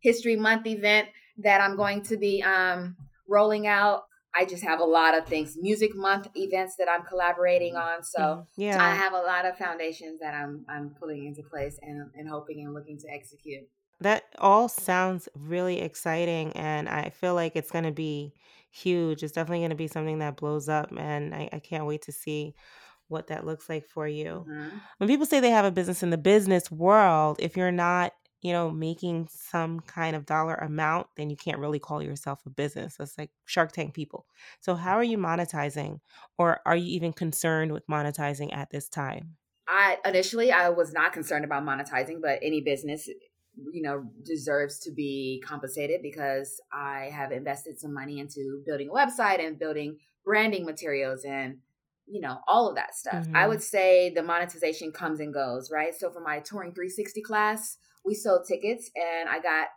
History 0.00 0.36
Month 0.36 0.66
event 0.66 1.08
that 1.38 1.60
I'm 1.60 1.76
going 1.76 2.02
to 2.02 2.16
be 2.16 2.42
um, 2.42 2.96
rolling 3.28 3.66
out. 3.66 4.02
I 4.34 4.44
just 4.46 4.64
have 4.64 4.80
a 4.80 4.84
lot 4.84 5.16
of 5.16 5.26
things, 5.26 5.56
Music 5.60 5.94
Month 5.94 6.28
events 6.34 6.76
that 6.78 6.88
I'm 6.88 7.04
collaborating 7.04 7.76
on. 7.76 8.02
So 8.02 8.20
Mhm. 8.20 8.46
yeah 8.56 8.82
I 8.82 8.94
have 8.94 9.12
a 9.12 9.20
lot 9.20 9.44
of 9.44 9.58
foundations 9.58 10.20
that 10.20 10.34
I'm 10.34 10.64
I'm 10.68 10.94
putting 10.98 11.26
into 11.26 11.42
place 11.42 11.78
and, 11.82 12.10
and 12.14 12.28
hoping 12.28 12.64
and 12.64 12.72
looking 12.74 12.98
to 12.98 13.08
execute. 13.10 13.64
That 14.00 14.24
all 14.38 14.68
sounds 14.68 15.28
really 15.34 15.80
exciting, 15.80 16.52
and 16.54 16.88
I 16.88 17.10
feel 17.10 17.34
like 17.34 17.54
it's 17.54 17.70
going 17.70 17.84
to 17.84 17.92
be 17.92 18.32
huge. 18.70 19.22
It's 19.22 19.32
definitely 19.32 19.60
going 19.60 19.70
to 19.70 19.76
be 19.76 19.86
something 19.86 20.18
that 20.20 20.36
blows 20.36 20.68
up, 20.68 20.90
and 20.96 21.34
I, 21.34 21.48
I 21.52 21.58
can't 21.58 21.86
wait 21.86 22.02
to 22.02 22.12
see 22.12 22.54
what 23.12 23.28
that 23.28 23.46
looks 23.46 23.68
like 23.68 23.86
for 23.86 24.08
you. 24.08 24.48
Mhm. 24.48 24.80
When 24.98 25.08
people 25.08 25.26
say 25.26 25.40
they 25.40 25.50
have 25.50 25.64
a 25.64 25.70
business 25.70 26.02
in 26.02 26.10
the 26.10 26.18
business 26.18 26.70
world, 26.70 27.36
if 27.40 27.56
you're 27.56 27.72
not, 27.72 28.12
you 28.40 28.52
know, 28.52 28.70
making 28.70 29.28
some 29.30 29.80
kind 29.80 30.16
of 30.16 30.26
dollar 30.26 30.54
amount, 30.56 31.06
then 31.16 31.30
you 31.30 31.36
can't 31.36 31.58
really 31.60 31.78
call 31.78 32.02
yourself 32.02 32.44
a 32.46 32.50
business. 32.50 32.96
That's 32.96 33.16
like 33.18 33.30
Shark 33.44 33.72
Tank 33.72 33.94
people. 33.94 34.26
So, 34.60 34.74
how 34.74 34.94
are 34.94 35.04
you 35.04 35.18
monetizing, 35.18 36.00
or 36.38 36.60
are 36.66 36.76
you 36.76 36.92
even 36.96 37.12
concerned 37.12 37.72
with 37.72 37.86
monetizing 37.86 38.52
at 38.56 38.70
this 38.70 38.88
time? 38.88 39.36
I 39.68 39.98
initially 40.04 40.50
I 40.50 40.70
was 40.70 40.92
not 40.92 41.12
concerned 41.12 41.44
about 41.44 41.62
monetizing, 41.64 42.20
but 42.20 42.40
any 42.42 42.60
business, 42.60 43.08
you 43.72 43.82
know, 43.82 44.10
deserves 44.24 44.78
to 44.80 44.90
be 44.90 45.42
compensated 45.46 46.02
because 46.02 46.60
I 46.72 47.10
have 47.12 47.32
invested 47.32 47.78
some 47.78 47.94
money 47.94 48.18
into 48.18 48.62
building 48.66 48.88
a 48.88 48.92
website 48.92 49.44
and 49.44 49.58
building 49.58 49.98
branding 50.24 50.64
materials 50.64 51.24
and 51.24 51.58
you 52.06 52.20
know 52.20 52.38
all 52.48 52.68
of 52.68 52.74
that 52.76 52.94
stuff. 52.94 53.26
I 53.34 53.44
Mhm. 53.44 53.48
would 53.48 53.62
say 53.62 54.10
the 54.10 54.22
monetization 54.22 54.92
comes 54.92 55.20
and 55.20 55.32
goes, 55.32 55.70
right? 55.70 55.94
So 55.94 56.10
for 56.10 56.20
my 56.20 56.40
touring 56.40 56.72
360 56.74 57.22
class, 57.22 57.78
we 58.04 58.14
sold 58.14 58.46
tickets 58.46 58.90
and 58.96 59.28
I 59.28 59.38
got 59.40 59.68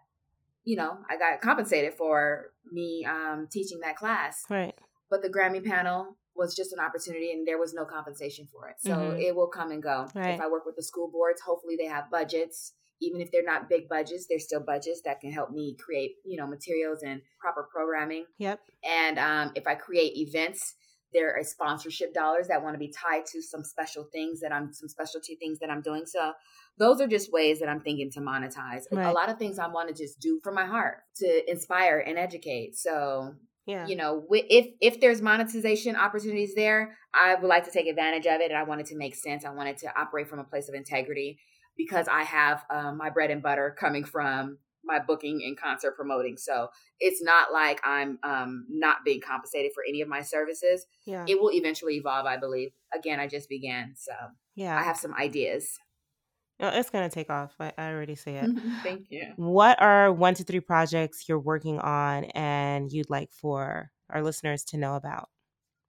you 0.67 0.75
know, 0.75 0.97
I 1.07 1.15
got 1.17 1.41
compensated 1.41 1.93
for 1.93 2.51
me 2.71 3.05
um 3.05 3.47
teaching 3.51 3.79
that 3.81 3.95
class 3.95 4.43
Right. 4.49 4.73
but 5.11 5.21
the 5.21 5.29
Grammy 5.29 5.63
panel 5.63 6.17
was 6.35 6.55
just 6.55 6.73
an 6.73 6.79
opportunity 6.79 7.31
and 7.31 7.47
there 7.47 7.59
was 7.59 7.73
no 7.73 7.85
compensation 7.85 8.45
for 8.47 8.67
it. 8.67 8.75
So 8.79 8.89
Mhm. 8.89 9.21
it 9.21 9.35
will 9.35 9.47
come 9.47 9.71
and 9.71 9.81
go. 9.81 10.07
Right. 10.15 10.33
If 10.33 10.41
I 10.41 10.47
work 10.47 10.65
with 10.65 10.75
the 10.75 10.83
school 10.83 11.07
boards, 11.09 11.39
hopefully 11.41 11.75
they 11.77 11.85
have 11.85 12.09
budgets. 12.09 12.73
Even 12.99 13.21
if 13.21 13.31
they're 13.31 13.43
not 13.43 13.69
big 13.69 13.87
budgets, 13.87 14.25
they're 14.27 14.39
still 14.39 14.59
budgets 14.59 15.01
that 15.03 15.21
can 15.21 15.31
help 15.31 15.51
me 15.51 15.75
create, 15.77 16.15
you 16.25 16.35
know, 16.37 16.47
materials 16.47 17.03
and 17.03 17.21
proper 17.39 17.63
programming. 17.71 18.25
Yep. 18.39 18.59
And 18.83 19.19
um, 19.19 19.51
if 19.55 19.67
I 19.67 19.75
create 19.75 20.17
events, 20.17 20.75
there 21.13 21.35
are 21.35 21.43
sponsorship 21.43 22.13
dollars 22.13 22.47
that 22.47 22.61
want 22.63 22.73
to 22.75 22.79
be 22.79 22.91
tied 22.91 23.25
to 23.27 23.41
some 23.41 23.63
special 23.63 24.05
things 24.11 24.41
that 24.41 24.51
I'm, 24.51 24.73
some 24.73 24.89
specialty 24.89 25.35
things 25.35 25.59
that 25.59 25.69
I'm 25.69 25.81
doing. 25.81 26.05
So 26.05 26.33
those 26.77 26.99
are 26.99 27.07
just 27.07 27.31
ways 27.31 27.59
that 27.59 27.69
I'm 27.69 27.79
thinking 27.81 28.11
to 28.11 28.19
monetize. 28.19 28.83
Right. 28.91 29.05
A 29.05 29.11
lot 29.11 29.29
of 29.29 29.37
things 29.37 29.59
I 29.59 29.67
want 29.67 29.87
to 29.89 29.95
just 29.95 30.19
do 30.19 30.39
from 30.43 30.55
my 30.55 30.65
heart 30.65 30.97
to 31.17 31.49
inspire 31.49 31.99
and 31.99 32.17
educate. 32.17 32.75
So 32.75 33.35
Yeah. 33.65 33.87
you 33.87 33.95
know 33.95 34.25
if 34.31 34.67
if 34.79 34.99
there's 34.99 35.21
monetization 35.23 35.95
opportunities 35.95 36.53
there 36.53 36.95
i 37.15 37.33
would 37.33 37.47
like 37.47 37.63
to 37.65 37.71
take 37.71 37.87
advantage 37.87 38.27
of 38.27 38.39
it 38.39 38.51
and 38.51 38.57
i 38.59 38.63
want 38.63 38.79
it 38.81 38.87
to 38.87 38.95
make 38.95 39.15
sense 39.15 39.43
i 39.43 39.49
want 39.49 39.67
it 39.69 39.77
to 39.77 39.87
operate 39.99 40.27
from 40.27 40.37
a 40.37 40.43
place 40.43 40.69
of 40.69 40.75
integrity 40.75 41.39
because 41.75 42.07
i 42.07 42.21
have 42.21 42.63
um, 42.69 42.95
my 42.97 43.09
bread 43.09 43.31
and 43.31 43.41
butter 43.41 43.75
coming 43.79 44.03
from 44.03 44.59
my 44.85 44.99
booking 44.99 45.41
and 45.45 45.57
concert 45.59 45.95
promoting 45.95 46.37
so 46.37 46.67
it's 46.99 47.21
not 47.21 47.51
like 47.51 47.79
i'm 47.83 48.19
um, 48.23 48.65
not 48.69 48.97
being 49.03 49.21
compensated 49.21 49.71
for 49.73 49.83
any 49.87 50.01
of 50.01 50.07
my 50.07 50.21
services 50.21 50.85
Yeah. 51.05 51.25
it 51.27 51.39
will 51.39 51.51
eventually 51.51 51.95
evolve 51.95 52.25
i 52.25 52.37
believe 52.37 52.69
again 52.93 53.19
i 53.19 53.27
just 53.27 53.49
began 53.49 53.93
so 53.97 54.13
yeah. 54.55 54.77
i 54.77 54.83
have 54.83 54.97
some 54.97 55.13
ideas 55.13 55.79
No, 56.59 56.69
it's 56.69 56.89
gonna 56.89 57.09
take 57.09 57.29
off. 57.29 57.53
I, 57.59 57.73
I 57.77 57.91
already 57.91 58.15
see 58.15 58.31
it. 58.31 58.49
thank 58.83 59.07
you 59.09 59.33
What 59.35 59.81
are 59.81 60.11
one 60.13 60.35
to 60.35 60.43
three 60.45 60.61
projects 60.61 61.27
you're 61.27 61.39
working 61.39 61.79
on 61.79 62.25
and 62.35 62.89
you'd 62.91 63.09
like 63.09 63.31
for 63.33 63.91
our 64.09 64.21
listeners 64.23 64.63
to 64.65 64.77
know 64.77 64.95
about? 64.95 65.27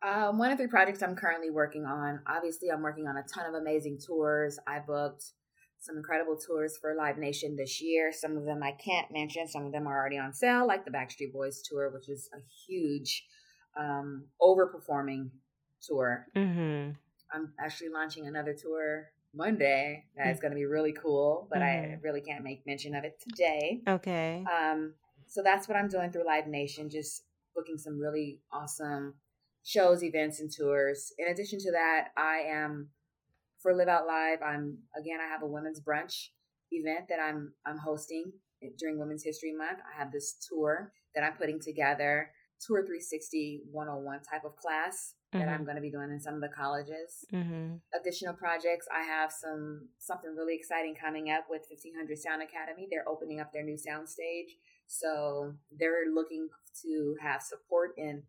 Um, 0.02 0.38
one 0.38 0.50
of 0.50 0.58
three 0.58 0.66
projects 0.68 1.02
I'm 1.02 1.14
currently 1.16 1.50
working 1.50 1.84
on. 1.84 2.20
Obviously, 2.26 2.68
I'm 2.70 2.82
working 2.82 3.06
on 3.08 3.16
a 3.16 3.22
ton 3.22 3.46
of 3.46 3.54
amazing 3.54 3.98
tours. 4.04 4.58
I 4.66 4.78
booked 4.80 5.32
some 5.80 5.96
incredible 5.96 6.36
tours 6.36 6.76
for 6.76 6.94
Live 6.94 7.18
Nation 7.18 7.56
this 7.56 7.80
year. 7.80 8.12
Some 8.12 8.36
of 8.36 8.44
them 8.44 8.62
I 8.62 8.72
can't 8.72 9.06
mention. 9.12 9.46
Some 9.46 9.66
of 9.66 9.72
them 9.72 9.86
are 9.86 9.96
already 9.96 10.18
on 10.18 10.32
sale, 10.32 10.66
like 10.66 10.84
the 10.84 10.90
Backstreet 10.90 11.32
Boys 11.32 11.62
tour, 11.62 11.90
which 11.90 12.08
is 12.08 12.28
a 12.34 12.40
huge 12.66 13.24
um, 13.78 14.24
overperforming 14.40 15.30
tour. 15.82 16.26
Mm-hmm. 16.34 16.92
I'm 17.32 17.52
actually 17.60 17.90
launching 17.90 18.26
another 18.26 18.54
tour 18.54 19.10
Monday 19.34 20.04
that's 20.16 20.38
mm. 20.38 20.42
going 20.42 20.52
to 20.52 20.56
be 20.56 20.64
really 20.64 20.92
cool, 20.92 21.46
but 21.50 21.58
mm-hmm. 21.58 21.92
I 21.92 21.98
really 22.02 22.20
can't 22.20 22.42
make 22.42 22.66
mention 22.66 22.94
of 22.94 23.04
it 23.04 23.20
today. 23.20 23.82
Okay. 23.86 24.44
Um, 24.44 24.94
so 25.26 25.42
that's 25.42 25.68
what 25.68 25.76
I'm 25.76 25.88
doing 25.88 26.10
through 26.10 26.26
Live 26.26 26.46
Nation, 26.46 26.88
just 26.88 27.24
booking 27.54 27.76
some 27.78 27.98
really 27.98 28.40
awesome 28.52 29.14
shows, 29.64 30.02
events, 30.02 30.40
and 30.40 30.50
tours. 30.50 31.12
In 31.18 31.28
addition 31.28 31.58
to 31.60 31.72
that, 31.72 32.08
I 32.16 32.44
am 32.48 32.88
for 33.60 33.74
Live 33.74 33.88
Out 33.88 34.06
Live. 34.06 34.38
I'm 34.42 34.78
again, 34.98 35.18
I 35.20 35.28
have 35.28 35.42
a 35.42 35.46
women's 35.46 35.80
brunch 35.80 36.28
event 36.70 37.06
that 37.08 37.20
I'm 37.20 37.52
I'm 37.64 37.78
hosting 37.78 38.32
during 38.78 38.98
Women's 38.98 39.24
History 39.24 39.52
Month. 39.52 39.78
I 39.80 39.98
have 39.98 40.12
this 40.12 40.36
tour 40.48 40.92
that 41.14 41.24
I'm 41.24 41.34
putting 41.34 41.60
together, 41.60 42.30
Tour 42.60 42.80
360 42.80 43.62
101 43.70 44.20
type 44.22 44.44
of 44.44 44.56
class 44.56 45.14
mm-hmm. 45.34 45.40
that 45.40 45.48
I'm 45.48 45.56
mm-hmm. 45.56 45.64
going 45.64 45.76
to 45.76 45.82
be 45.82 45.90
doing 45.90 46.10
in 46.10 46.20
some 46.20 46.34
of 46.34 46.40
the 46.40 46.48
colleges. 46.48 47.24
Mm-hmm. 47.32 47.76
Additional 47.98 48.34
projects, 48.34 48.86
I 48.94 49.02
have 49.02 49.30
some 49.30 49.88
something 49.98 50.34
really 50.34 50.54
exciting 50.54 50.94
coming 50.94 51.30
up 51.30 51.44
with 51.50 51.62
1500 51.68 52.18
Sound 52.18 52.42
Academy. 52.42 52.88
They're 52.90 53.08
opening 53.08 53.40
up 53.40 53.52
their 53.52 53.62
new 53.62 53.76
sound 53.76 54.08
stage, 54.08 54.56
so 54.86 55.52
they're 55.78 56.12
looking 56.14 56.48
to 56.82 57.16
have 57.20 57.42
support 57.42 57.92
in 57.98 58.22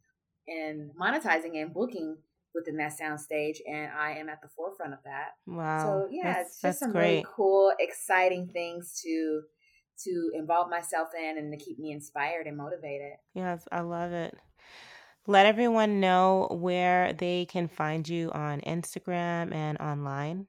in 0.47 0.91
monetizing 0.99 1.61
and 1.61 1.73
booking 1.73 2.17
within 2.54 2.78
that 2.78 2.93
soundstage, 3.00 3.58
and 3.68 3.91
I 3.91 4.12
am 4.14 4.30
at 4.30 4.41
the 4.41 4.50
forefront 4.50 4.93
of 4.93 5.00
that. 5.06 5.32
Wow. 5.45 5.84
So 5.84 6.08
yeah, 6.12 6.34
that's, 6.34 6.50
it's 6.52 6.62
just 6.62 6.80
some 6.80 6.91
great. 6.91 7.10
really 7.10 7.26
cool, 7.36 7.72
exciting 7.80 8.48
things 8.48 9.00
to 9.04 9.41
to 10.04 10.32
involve 10.36 10.70
myself 10.70 11.10
in 11.20 11.38
and 11.38 11.52
to 11.52 11.64
keep 11.64 11.80
me 11.80 11.91
inspired 11.91 12.48
and 12.48 12.58
motivated. 12.58 13.14
Yes, 13.34 13.68
I 13.72 13.82
love 13.82 14.12
it. 14.12 14.38
Let 15.26 15.45
everyone 15.45 16.00
know 16.00 16.48
where 16.52 17.14
they 17.14 17.45
can 17.45 17.68
find 17.68 18.08
you 18.08 18.32
on 18.32 18.62
Instagram 18.62 19.54
and 19.54 19.78
online. 19.80 20.48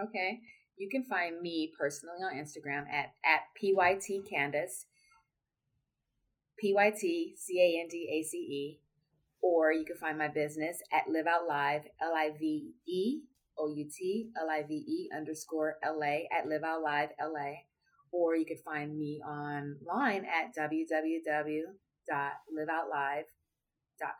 Okay. 0.00 0.40
You 0.78 0.88
can 0.88 1.04
find 1.04 1.40
me 1.40 1.72
personally 1.78 2.20
on 2.22 2.36
Instagram 2.36 2.84
at, 2.90 3.12
at 3.24 3.40
PYT 3.60 4.24
Candace, 4.30 4.86
P 6.58 6.72
Y 6.72 6.92
T 6.98 7.34
C 7.36 7.60
A 7.60 7.82
N 7.82 7.88
D 7.88 8.08
A 8.10 8.22
C 8.22 8.38
E, 8.38 8.80
or 9.42 9.72
you 9.72 9.84
can 9.84 9.96
find 9.96 10.18
my 10.18 10.28
business 10.28 10.80
at 10.92 11.08
Live 11.08 11.26
Out 11.26 11.48
Live, 11.48 11.82
L 12.00 12.14
I 12.14 12.30
V 12.38 12.74
E 12.86 13.22
O 13.58 13.68
U 13.68 13.90
T 13.90 14.30
L 14.40 14.48
I 14.50 14.62
V 14.62 14.74
E 14.74 15.08
underscore 15.16 15.76
L 15.82 16.00
A 16.02 16.28
at 16.36 16.48
Live 16.48 16.64
Out 16.64 16.82
Live 16.82 17.10
LA. 17.20 17.54
Or 18.10 18.34
you 18.34 18.46
can 18.46 18.56
find 18.64 18.96
me 18.96 19.20
online 19.26 20.24
at 20.24 20.54
www.liveoutlive.com 20.56 23.24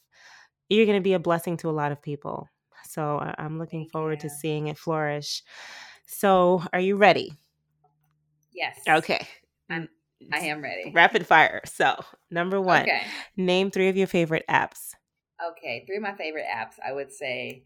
you're 0.68 0.84
going 0.84 0.98
to 0.98 1.02
be 1.02 1.14
a 1.14 1.18
blessing 1.18 1.56
to 1.58 1.70
a 1.70 1.72
lot 1.72 1.92
of 1.92 2.02
people. 2.02 2.48
So 2.88 3.18
I'm 3.38 3.58
looking 3.58 3.82
Thank 3.82 3.92
forward 3.92 4.22
you. 4.22 4.28
to 4.28 4.34
seeing 4.34 4.66
it 4.66 4.76
flourish. 4.76 5.42
So, 6.06 6.62
are 6.72 6.80
you 6.80 6.96
ready? 6.96 7.32
Yes. 8.52 8.80
Okay. 8.88 9.26
I'm, 9.70 9.88
I 10.32 10.38
am 10.38 10.62
ready. 10.62 10.90
Rapid 10.92 11.26
fire. 11.26 11.60
So, 11.64 11.96
number 12.30 12.60
one, 12.60 12.82
okay. 12.82 13.02
name 13.36 13.70
three 13.70 13.88
of 13.88 13.96
your 13.96 14.06
favorite 14.06 14.44
apps. 14.48 14.94
Okay, 15.52 15.84
three 15.86 15.96
of 15.96 16.02
my 16.02 16.14
favorite 16.14 16.46
apps. 16.52 16.74
I 16.86 16.92
would 16.92 17.12
say 17.12 17.64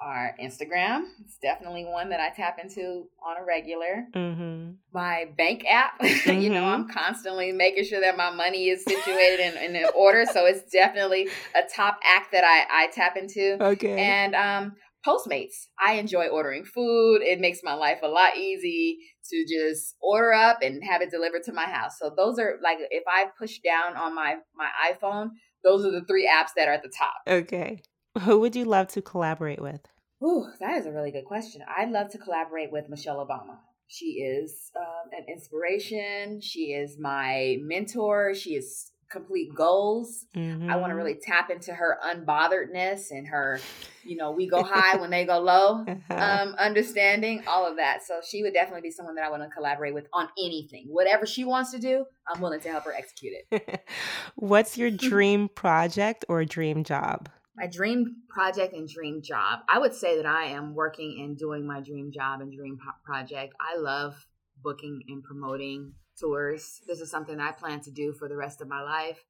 are 0.00 0.34
Instagram. 0.42 1.04
It's 1.20 1.36
definitely 1.36 1.84
one 1.84 2.08
that 2.08 2.20
I 2.20 2.30
tap 2.30 2.58
into 2.58 3.06
on 3.24 3.36
a 3.36 3.44
regular. 3.44 4.06
Mm-hmm. 4.14 4.72
My 4.92 5.28
bank 5.36 5.64
app, 5.68 6.00
mm-hmm. 6.00 6.40
you 6.40 6.50
know, 6.50 6.64
I'm 6.64 6.84
mm-hmm. 6.84 6.98
constantly 6.98 7.52
making 7.52 7.84
sure 7.84 8.00
that 8.00 8.16
my 8.16 8.30
money 8.30 8.68
is 8.68 8.82
situated 8.82 9.40
in, 9.40 9.76
in 9.76 9.84
order. 9.94 10.24
So 10.32 10.46
it's 10.46 10.70
definitely 10.70 11.28
a 11.54 11.62
top 11.74 11.98
act 12.04 12.32
that 12.32 12.44
I, 12.44 12.84
I 12.84 12.86
tap 12.88 13.16
into. 13.16 13.62
Okay. 13.62 13.98
And 13.98 14.34
um, 14.34 14.76
Postmates. 15.06 15.68
I 15.78 15.94
enjoy 15.94 16.26
ordering 16.26 16.64
food. 16.64 17.22
It 17.22 17.40
makes 17.40 17.60
my 17.62 17.74
life 17.74 18.00
a 18.02 18.08
lot 18.08 18.36
easy 18.36 18.98
to 19.30 19.44
just 19.46 19.96
order 20.00 20.32
up 20.32 20.58
and 20.62 20.82
have 20.84 21.02
it 21.02 21.10
delivered 21.10 21.42
to 21.44 21.52
my 21.52 21.64
house. 21.64 21.98
So 21.98 22.12
those 22.14 22.38
are 22.38 22.58
like 22.62 22.78
if 22.90 23.04
I 23.06 23.26
push 23.38 23.58
down 23.60 23.96
on 23.96 24.14
my 24.14 24.36
my 24.54 24.68
iPhone, 24.92 25.30
those 25.64 25.84
are 25.84 25.90
the 25.90 26.04
three 26.04 26.28
apps 26.28 26.50
that 26.56 26.68
are 26.68 26.74
at 26.74 26.82
the 26.82 26.92
top. 26.96 27.14
Okay. 27.26 27.82
Who 28.22 28.40
would 28.40 28.56
you 28.56 28.64
love 28.64 28.88
to 28.88 29.02
collaborate 29.02 29.62
with? 29.62 29.80
Ooh, 30.22 30.46
that 30.60 30.76
is 30.76 30.86
a 30.86 30.92
really 30.92 31.12
good 31.12 31.24
question. 31.24 31.62
I'd 31.66 31.90
love 31.90 32.10
to 32.10 32.18
collaborate 32.18 32.70
with 32.70 32.88
Michelle 32.88 33.24
Obama. 33.26 33.56
She 33.86 34.22
is 34.22 34.70
um, 34.76 35.10
an 35.16 35.24
inspiration. 35.28 36.40
She 36.40 36.72
is 36.72 36.98
my 36.98 37.56
mentor. 37.60 38.34
She 38.34 38.50
is 38.50 38.92
complete 39.10 39.54
goals. 39.54 40.26
Mm-hmm. 40.34 40.70
I 40.70 40.76
want 40.76 40.90
to 40.90 40.94
really 40.94 41.18
tap 41.20 41.50
into 41.50 41.74
her 41.74 41.98
unbotheredness 42.04 43.10
and 43.10 43.26
her, 43.28 43.60
you 44.04 44.16
know, 44.16 44.30
we 44.30 44.48
go 44.48 44.62
high 44.64 44.96
when 44.96 45.10
they 45.10 45.24
go 45.24 45.38
low, 45.40 45.84
uh-huh. 45.86 46.14
um, 46.14 46.54
understanding 46.54 47.42
all 47.46 47.66
of 47.68 47.76
that. 47.76 48.02
So 48.06 48.20
she 48.26 48.42
would 48.42 48.54
definitely 48.54 48.82
be 48.82 48.90
someone 48.90 49.16
that 49.16 49.24
I 49.24 49.30
want 49.30 49.42
to 49.42 49.48
collaborate 49.48 49.94
with 49.94 50.06
on 50.12 50.28
anything. 50.42 50.86
Whatever 50.88 51.26
she 51.26 51.44
wants 51.44 51.72
to 51.72 51.78
do, 51.78 52.04
I'm 52.32 52.40
willing 52.40 52.60
to 52.60 52.68
help 52.70 52.84
her 52.84 52.94
execute 52.94 53.34
it. 53.50 53.84
What's 54.36 54.78
your 54.78 54.90
dream 54.90 55.48
project 55.48 56.24
or 56.28 56.44
dream 56.44 56.84
job? 56.84 57.28
my 57.56 57.66
dream 57.66 58.16
project 58.30 58.72
and 58.72 58.88
dream 58.88 59.20
job. 59.22 59.60
I 59.68 59.78
would 59.78 59.92
say 59.92 60.16
that 60.16 60.24
I 60.24 60.44
am 60.44 60.74
working 60.74 61.20
and 61.20 61.36
doing 61.36 61.66
my 61.66 61.80
dream 61.80 62.10
job 62.10 62.40
and 62.40 62.50
dream 62.50 62.78
project. 63.04 63.54
I 63.60 63.78
love 63.78 64.14
booking 64.62 65.02
and 65.08 65.22
promoting 65.22 65.92
tours. 66.20 66.80
This 66.86 67.00
is 67.00 67.10
something 67.10 67.40
I 67.40 67.52
plan 67.52 67.80
to 67.80 67.90
do 67.90 68.12
for 68.12 68.28
the 68.28 68.36
rest 68.36 68.60
of 68.60 68.68
my 68.68 68.82
life. 68.82 69.24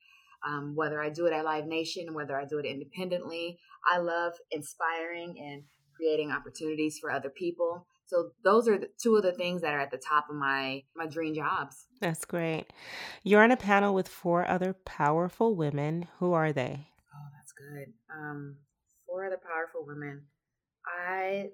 Um, 0.47 0.75
whether 0.75 1.03
I 1.03 1.11
do 1.11 1.27
it 1.27 1.33
at 1.33 1.45
Live 1.45 1.67
Nation, 1.67 2.15
whether 2.15 2.39
I 2.39 2.47
do 2.47 2.59
it 2.59 2.65
independently, 2.65 3.59
I 3.91 3.99
love 3.99 4.33
inspiring 4.51 5.37
and 5.39 5.65
creating 5.95 6.31
opportunities 6.31 6.99
for 6.99 7.11
other 7.11 7.29
people. 7.29 7.87
So 8.07 8.31
those 8.43 8.67
are 8.67 8.79
the, 8.79 8.89
two 9.01 9.17
of 9.17 9.23
the 9.23 9.33
things 9.33 9.63
that 9.63 9.75
are 9.75 9.81
at 9.81 9.91
the 9.91 9.99
top 9.99 10.29
of 10.31 10.37
my 10.37 10.83
my 10.97 11.07
dream 11.07 11.35
jobs. 11.35 11.87
That's 12.01 12.25
great. 12.25 12.73
You're 13.23 13.45
on 13.45 13.53
a 13.53 13.57
panel 13.57 13.95
with 13.95 14.09
four 14.09 14.49
other 14.49 14.73
powerful 14.73 15.55
women. 15.55 16.09
Who 16.19 16.33
are 16.33 16.53
they? 16.53 16.89
Oh, 17.15 17.29
that's 17.37 17.53
good. 17.53 17.93
Um, 18.13 18.57
four 19.07 19.27
other 19.27 19.39
powerful 19.39 19.85
women. 19.87 20.23
I 20.87 21.51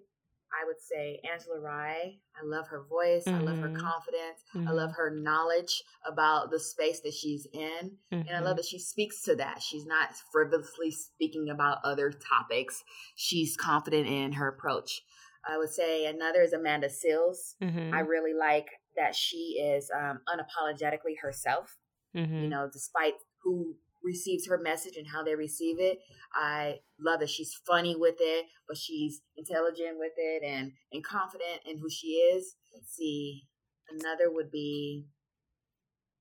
I 0.60 0.66
would 0.66 0.80
say 0.80 1.20
Angela 1.30 1.60
Rye. 1.60 2.14
I 2.34 2.44
love 2.44 2.66
her 2.68 2.84
voice. 2.88 3.24
Mm-hmm. 3.24 3.38
I 3.38 3.42
love 3.42 3.58
her 3.58 3.68
mm-hmm. 3.68 3.86
confidence. 3.86 4.40
Mm-hmm. 4.54 4.68
I 4.68 4.72
love 4.72 4.92
her 4.96 5.10
knowledge 5.14 5.82
about 6.06 6.50
the 6.50 6.58
space 6.58 7.00
that 7.00 7.14
she's 7.14 7.46
in. 7.52 7.92
Mm-hmm. 8.12 8.28
And 8.28 8.30
I 8.30 8.40
love 8.40 8.50
mm-hmm. 8.50 8.56
that 8.56 8.66
she 8.66 8.78
speaks 8.78 9.22
to 9.22 9.36
that. 9.36 9.62
She's 9.62 9.86
not 9.86 10.10
frivolously 10.32 10.90
speaking 10.90 11.50
about 11.50 11.78
other 11.84 12.10
topics. 12.10 12.82
She's 13.16 13.56
confident 13.56 14.06
in 14.08 14.32
her 14.32 14.48
approach. 14.48 15.02
I 15.48 15.58
would 15.58 15.70
say 15.70 16.06
another 16.06 16.42
is 16.42 16.52
Amanda 16.52 16.88
Seales. 16.88 17.54
Mm-hmm. 17.62 17.94
I 17.94 18.00
really 18.00 18.34
like 18.34 18.66
that 18.96 19.14
she 19.14 19.62
is 19.62 19.90
um, 19.96 20.20
unapologetically 20.28 21.14
herself. 21.22 21.76
You 22.14 22.48
know, 22.48 22.70
despite 22.72 23.12
who 23.42 23.76
receives 24.06 24.46
her 24.46 24.58
message 24.58 24.96
and 24.96 25.08
how 25.08 25.22
they 25.22 25.34
receive 25.34 25.76
it. 25.80 25.98
I 26.32 26.76
love 27.00 27.20
that 27.20 27.30
she's 27.30 27.52
funny 27.66 27.96
with 27.96 28.16
it, 28.20 28.46
but 28.68 28.76
she's 28.76 29.20
intelligent 29.36 29.98
with 29.98 30.12
it 30.16 30.42
and 30.44 30.72
and 30.92 31.04
confident 31.04 31.62
in 31.66 31.78
who 31.78 31.90
she 31.90 32.08
is. 32.08 32.54
Let's 32.72 32.94
see. 32.94 33.42
Another 33.90 34.32
would 34.32 34.50
be 34.50 35.06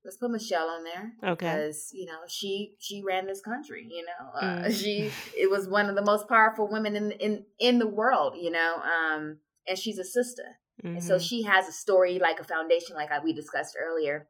let's 0.04 0.16
put 0.16 0.30
Michelle 0.30 0.68
on 0.68 0.84
there. 0.84 1.12
Okay. 1.32 1.46
Because, 1.46 1.90
you 1.92 2.06
know, 2.06 2.18
she 2.28 2.74
she 2.78 3.02
ran 3.06 3.26
this 3.26 3.40
country, 3.40 3.86
you 3.88 4.04
know. 4.04 4.40
Uh, 4.40 4.64
mm. 4.64 4.80
she 4.82 5.10
it 5.38 5.50
was 5.50 5.68
one 5.68 5.88
of 5.88 5.94
the 5.94 6.04
most 6.04 6.28
powerful 6.28 6.68
women 6.70 6.96
in 6.96 7.12
in 7.12 7.44
in 7.58 7.78
the 7.78 7.88
world, 7.88 8.34
you 8.36 8.50
know. 8.50 8.76
Um 8.76 9.38
and 9.68 9.78
she's 9.78 9.98
a 9.98 10.04
sister. 10.04 10.58
Mm-hmm. 10.84 10.96
And 10.96 11.04
so 11.04 11.14
mm-hmm. 11.14 11.24
she 11.24 11.42
has 11.44 11.68
a 11.68 11.72
story 11.72 12.18
like 12.18 12.38
a 12.38 12.44
foundation 12.44 12.96
like 12.96 13.10
we 13.24 13.32
discussed 13.32 13.76
earlier 13.80 14.28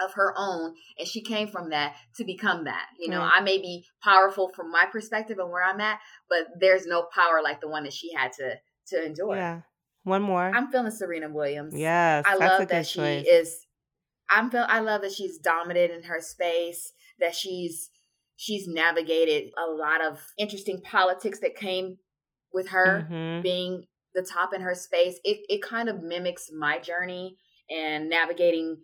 of 0.00 0.12
her 0.14 0.34
own 0.36 0.74
and 0.98 1.08
she 1.08 1.20
came 1.20 1.48
from 1.48 1.70
that 1.70 1.94
to 2.14 2.24
become 2.24 2.64
that 2.64 2.86
you 2.98 3.08
know 3.08 3.20
right. 3.20 3.32
i 3.36 3.40
may 3.40 3.58
be 3.58 3.84
powerful 4.02 4.50
from 4.54 4.70
my 4.70 4.84
perspective 4.90 5.38
and 5.38 5.50
where 5.50 5.64
i'm 5.64 5.80
at 5.80 5.98
but 6.28 6.46
there's 6.60 6.86
no 6.86 7.06
power 7.14 7.40
like 7.42 7.60
the 7.60 7.68
one 7.68 7.84
that 7.84 7.92
she 7.92 8.12
had 8.14 8.32
to 8.32 8.54
to 8.86 9.04
enjoy 9.04 9.34
yeah 9.36 9.60
one 10.04 10.22
more 10.22 10.50
i'm 10.54 10.70
feeling 10.70 10.90
serena 10.90 11.28
williams 11.28 11.74
yes 11.76 12.24
i 12.26 12.36
love 12.36 12.68
that 12.68 12.86
she 12.86 12.98
choice. 12.98 13.26
is 13.26 13.66
i'm 14.30 14.50
feel 14.50 14.66
i 14.68 14.80
love 14.80 15.02
that 15.02 15.12
she's 15.12 15.38
dominant 15.38 15.92
in 15.92 16.02
her 16.04 16.20
space 16.20 16.92
that 17.20 17.34
she's 17.34 17.90
she's 18.36 18.68
navigated 18.68 19.50
a 19.58 19.70
lot 19.70 20.00
of 20.00 20.18
interesting 20.38 20.80
politics 20.80 21.40
that 21.40 21.56
came 21.56 21.96
with 22.52 22.68
her 22.68 23.06
mm-hmm. 23.10 23.42
being 23.42 23.84
the 24.14 24.22
top 24.22 24.54
in 24.54 24.60
her 24.62 24.74
space. 24.74 25.18
It 25.24 25.40
it 25.48 25.62
kind 25.62 25.88
of 25.88 26.02
mimics 26.02 26.50
my 26.56 26.78
journey 26.78 27.36
and 27.68 28.08
navigating 28.08 28.78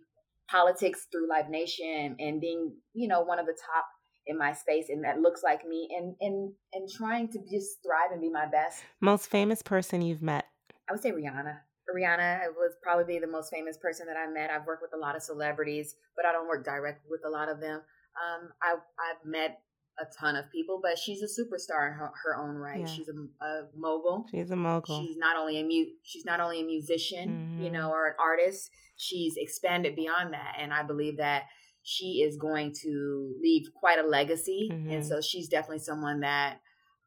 politics 0.49 1.07
through 1.11 1.29
Live 1.29 1.49
Nation 1.49 2.15
and 2.19 2.39
being, 2.39 2.73
you 2.93 3.07
know, 3.07 3.21
one 3.21 3.39
of 3.39 3.45
the 3.45 3.57
top 3.73 3.85
in 4.27 4.37
my 4.37 4.53
space 4.53 4.87
and 4.89 5.03
that 5.03 5.19
looks 5.19 5.43
like 5.43 5.67
me 5.67 5.87
and 5.95 6.15
and 6.19 6.51
and 6.73 6.89
trying 6.89 7.27
to 7.27 7.39
just 7.39 7.77
thrive 7.85 8.11
and 8.11 8.21
be 8.21 8.29
my 8.29 8.45
best. 8.47 8.83
Most 8.99 9.27
famous 9.27 9.61
person 9.61 10.01
you've 10.01 10.21
met? 10.21 10.45
I 10.89 10.93
would 10.93 11.01
say 11.01 11.11
Rihanna. 11.11 11.57
Rihanna 11.95 12.47
was 12.55 12.73
probably 12.81 13.19
the 13.19 13.27
most 13.27 13.51
famous 13.51 13.77
person 13.77 14.07
that 14.07 14.17
I 14.17 14.31
met. 14.31 14.49
I've 14.49 14.65
worked 14.65 14.81
with 14.81 14.93
a 14.95 14.97
lot 14.97 15.15
of 15.15 15.21
celebrities, 15.21 15.95
but 16.15 16.25
I 16.25 16.31
don't 16.31 16.47
work 16.47 16.65
directly 16.65 17.07
with 17.09 17.21
a 17.25 17.29
lot 17.29 17.49
of 17.49 17.59
them. 17.59 17.81
Um, 18.15 18.49
I, 18.61 18.73
I've 18.73 19.25
met 19.25 19.59
a 19.99 20.05
ton 20.19 20.35
of 20.35 20.51
people, 20.51 20.79
but 20.81 20.97
she's 20.97 21.21
a 21.21 21.25
superstar 21.25 21.87
in 21.87 21.93
her, 21.93 22.11
her 22.23 22.37
own 22.37 22.55
right. 22.55 22.81
Yeah. 22.81 22.85
She's 22.85 23.07
a, 23.07 23.45
a, 23.45 23.67
mogul. 23.75 24.25
She's 24.29 24.51
a 24.51 24.55
mogul. 24.55 25.01
She's 25.01 25.17
not 25.17 25.37
only 25.37 25.59
a 25.59 25.63
mu- 25.63 25.91
she's 26.03 26.25
not 26.25 26.39
only 26.39 26.61
a 26.61 26.65
musician, 26.65 27.29
mm-hmm. 27.29 27.63
you 27.63 27.71
know, 27.71 27.89
or 27.89 28.07
an 28.07 28.13
artist. 28.19 28.69
She's 28.97 29.35
expanded 29.37 29.95
beyond 29.95 30.33
that, 30.33 30.55
and 30.59 30.73
I 30.73 30.83
believe 30.83 31.17
that 31.17 31.43
she 31.83 32.23
is 32.27 32.35
going 32.37 32.73
to 32.81 33.35
leave 33.41 33.67
quite 33.75 33.99
a 33.99 34.07
legacy. 34.07 34.69
Mm-hmm. 34.71 34.91
And 34.91 35.05
so 35.05 35.21
she's 35.21 35.47
definitely 35.47 35.79
someone 35.79 36.21
that 36.21 36.59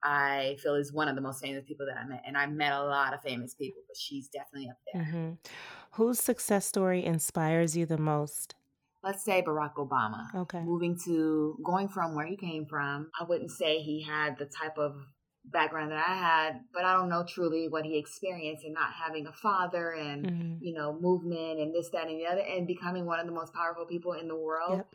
I 0.05 0.57
feel 0.63 0.77
is 0.77 0.93
one 0.93 1.09
of 1.09 1.17
the 1.17 1.21
most 1.21 1.43
famous 1.43 1.65
people 1.67 1.87
that 1.87 1.97
I 1.99 2.07
met. 2.07 2.23
And 2.25 2.37
I 2.37 2.47
met 2.47 2.73
a 2.73 2.85
lot 2.85 3.13
of 3.13 3.21
famous 3.21 3.55
people, 3.55 3.83
but 3.89 3.97
she's 3.97 4.29
definitely 4.29 4.71
up 4.71 4.77
there. 4.93 5.03
Mm-hmm. 5.03 5.31
Whose 5.93 6.21
success 6.21 6.67
story 6.67 7.05
inspires 7.05 7.77
you 7.77 7.87
the 7.87 7.99
most? 7.99 8.55
Let's 9.03 9.25
say 9.25 9.43
Barack 9.43 9.75
Obama. 9.75 10.27
Okay. 10.35 10.61
Moving 10.61 10.99
to 11.05 11.57
going 11.65 11.89
from 11.89 12.15
where 12.15 12.27
he 12.27 12.37
came 12.37 12.67
from, 12.67 13.11
I 13.19 13.25
wouldn't 13.25 13.51
say 13.51 13.79
he 13.79 14.03
had 14.03 14.39
the 14.39 14.47
type 14.47 14.77
of 14.77 14.97
background 15.45 15.93
that 15.93 16.05
I 16.07 16.15
had, 16.15 16.61
but 16.75 16.85
I 16.85 16.95
don't 16.95 17.09
know 17.09 17.25
truly 17.27 17.69
what 17.69 17.85
he 17.85 17.97
experienced 17.97 18.65
and 18.65 18.75
not 18.75 18.91
having 18.93 19.27
a 19.27 19.33
father 19.33 19.93
and, 19.93 20.27
mm-hmm. 20.27 20.55
you 20.61 20.75
know, 20.75 20.99
movement 21.01 21.61
and 21.61 21.75
this, 21.75 21.89
that, 21.91 22.09
and 22.09 22.21
the 22.21 22.27
other, 22.27 22.41
and 22.41 22.67
becoming 22.67 23.07
one 23.07 23.21
of 23.21 23.27
the 23.27 23.33
most 23.33 23.55
powerful 23.55 23.87
people 23.87 24.13
in 24.13 24.29
the 24.29 24.37
world. 24.37 24.79
Yep. 24.79 24.89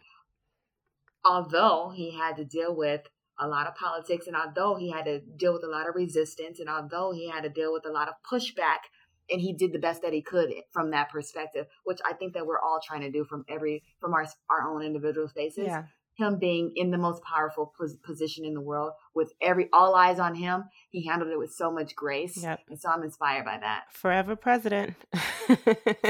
Although 1.25 1.93
he 1.95 2.11
had 2.11 2.35
to 2.37 2.45
deal 2.45 2.75
with 2.75 3.01
a 3.39 3.47
lot 3.47 3.67
of 3.67 3.75
politics, 3.75 4.27
and 4.27 4.35
although 4.35 4.75
he 4.75 4.91
had 4.91 5.05
to 5.05 5.21
deal 5.21 5.53
with 5.53 5.63
a 5.63 5.69
lot 5.69 5.87
of 5.87 5.95
resistance, 5.95 6.59
and 6.59 6.69
although 6.69 7.11
he 7.13 7.29
had 7.29 7.43
to 7.43 7.49
deal 7.49 7.73
with 7.73 7.85
a 7.87 7.91
lot 7.91 8.09
of 8.09 8.15
pushback, 8.29 8.79
and 9.29 9.41
he 9.41 9.53
did 9.53 9.73
the 9.73 9.79
best 9.79 10.01
that 10.01 10.13
he 10.13 10.21
could 10.21 10.53
from 10.71 10.91
that 10.91 11.09
perspective, 11.09 11.67
which 11.83 11.99
I 12.05 12.13
think 12.13 12.33
that 12.33 12.45
we're 12.45 12.59
all 12.59 12.79
trying 12.85 13.01
to 13.01 13.11
do 13.11 13.23
from 13.23 13.45
every 13.49 13.83
from 13.99 14.13
our 14.13 14.25
our 14.49 14.69
own 14.69 14.83
individual 14.83 15.27
spaces. 15.27 15.65
Yeah. 15.65 15.83
Him 16.15 16.37
being 16.37 16.73
in 16.75 16.91
the 16.91 16.99
most 16.99 17.23
powerful 17.23 17.73
position 18.05 18.45
in 18.45 18.53
the 18.53 18.61
world 18.61 18.91
with 19.15 19.33
every 19.41 19.67
all 19.73 19.95
eyes 19.95 20.19
on 20.19 20.35
him 20.35 20.65
he 20.91 21.07
handled 21.07 21.31
it 21.31 21.39
with 21.39 21.51
so 21.51 21.71
much 21.71 21.95
grace 21.95 22.37
yep. 22.43 22.59
and 22.69 22.79
so 22.79 22.87
i'm 22.89 23.01
inspired 23.01 23.45
by 23.45 23.57
that. 23.57 23.85
Forever 23.91 24.35
president. 24.35 24.93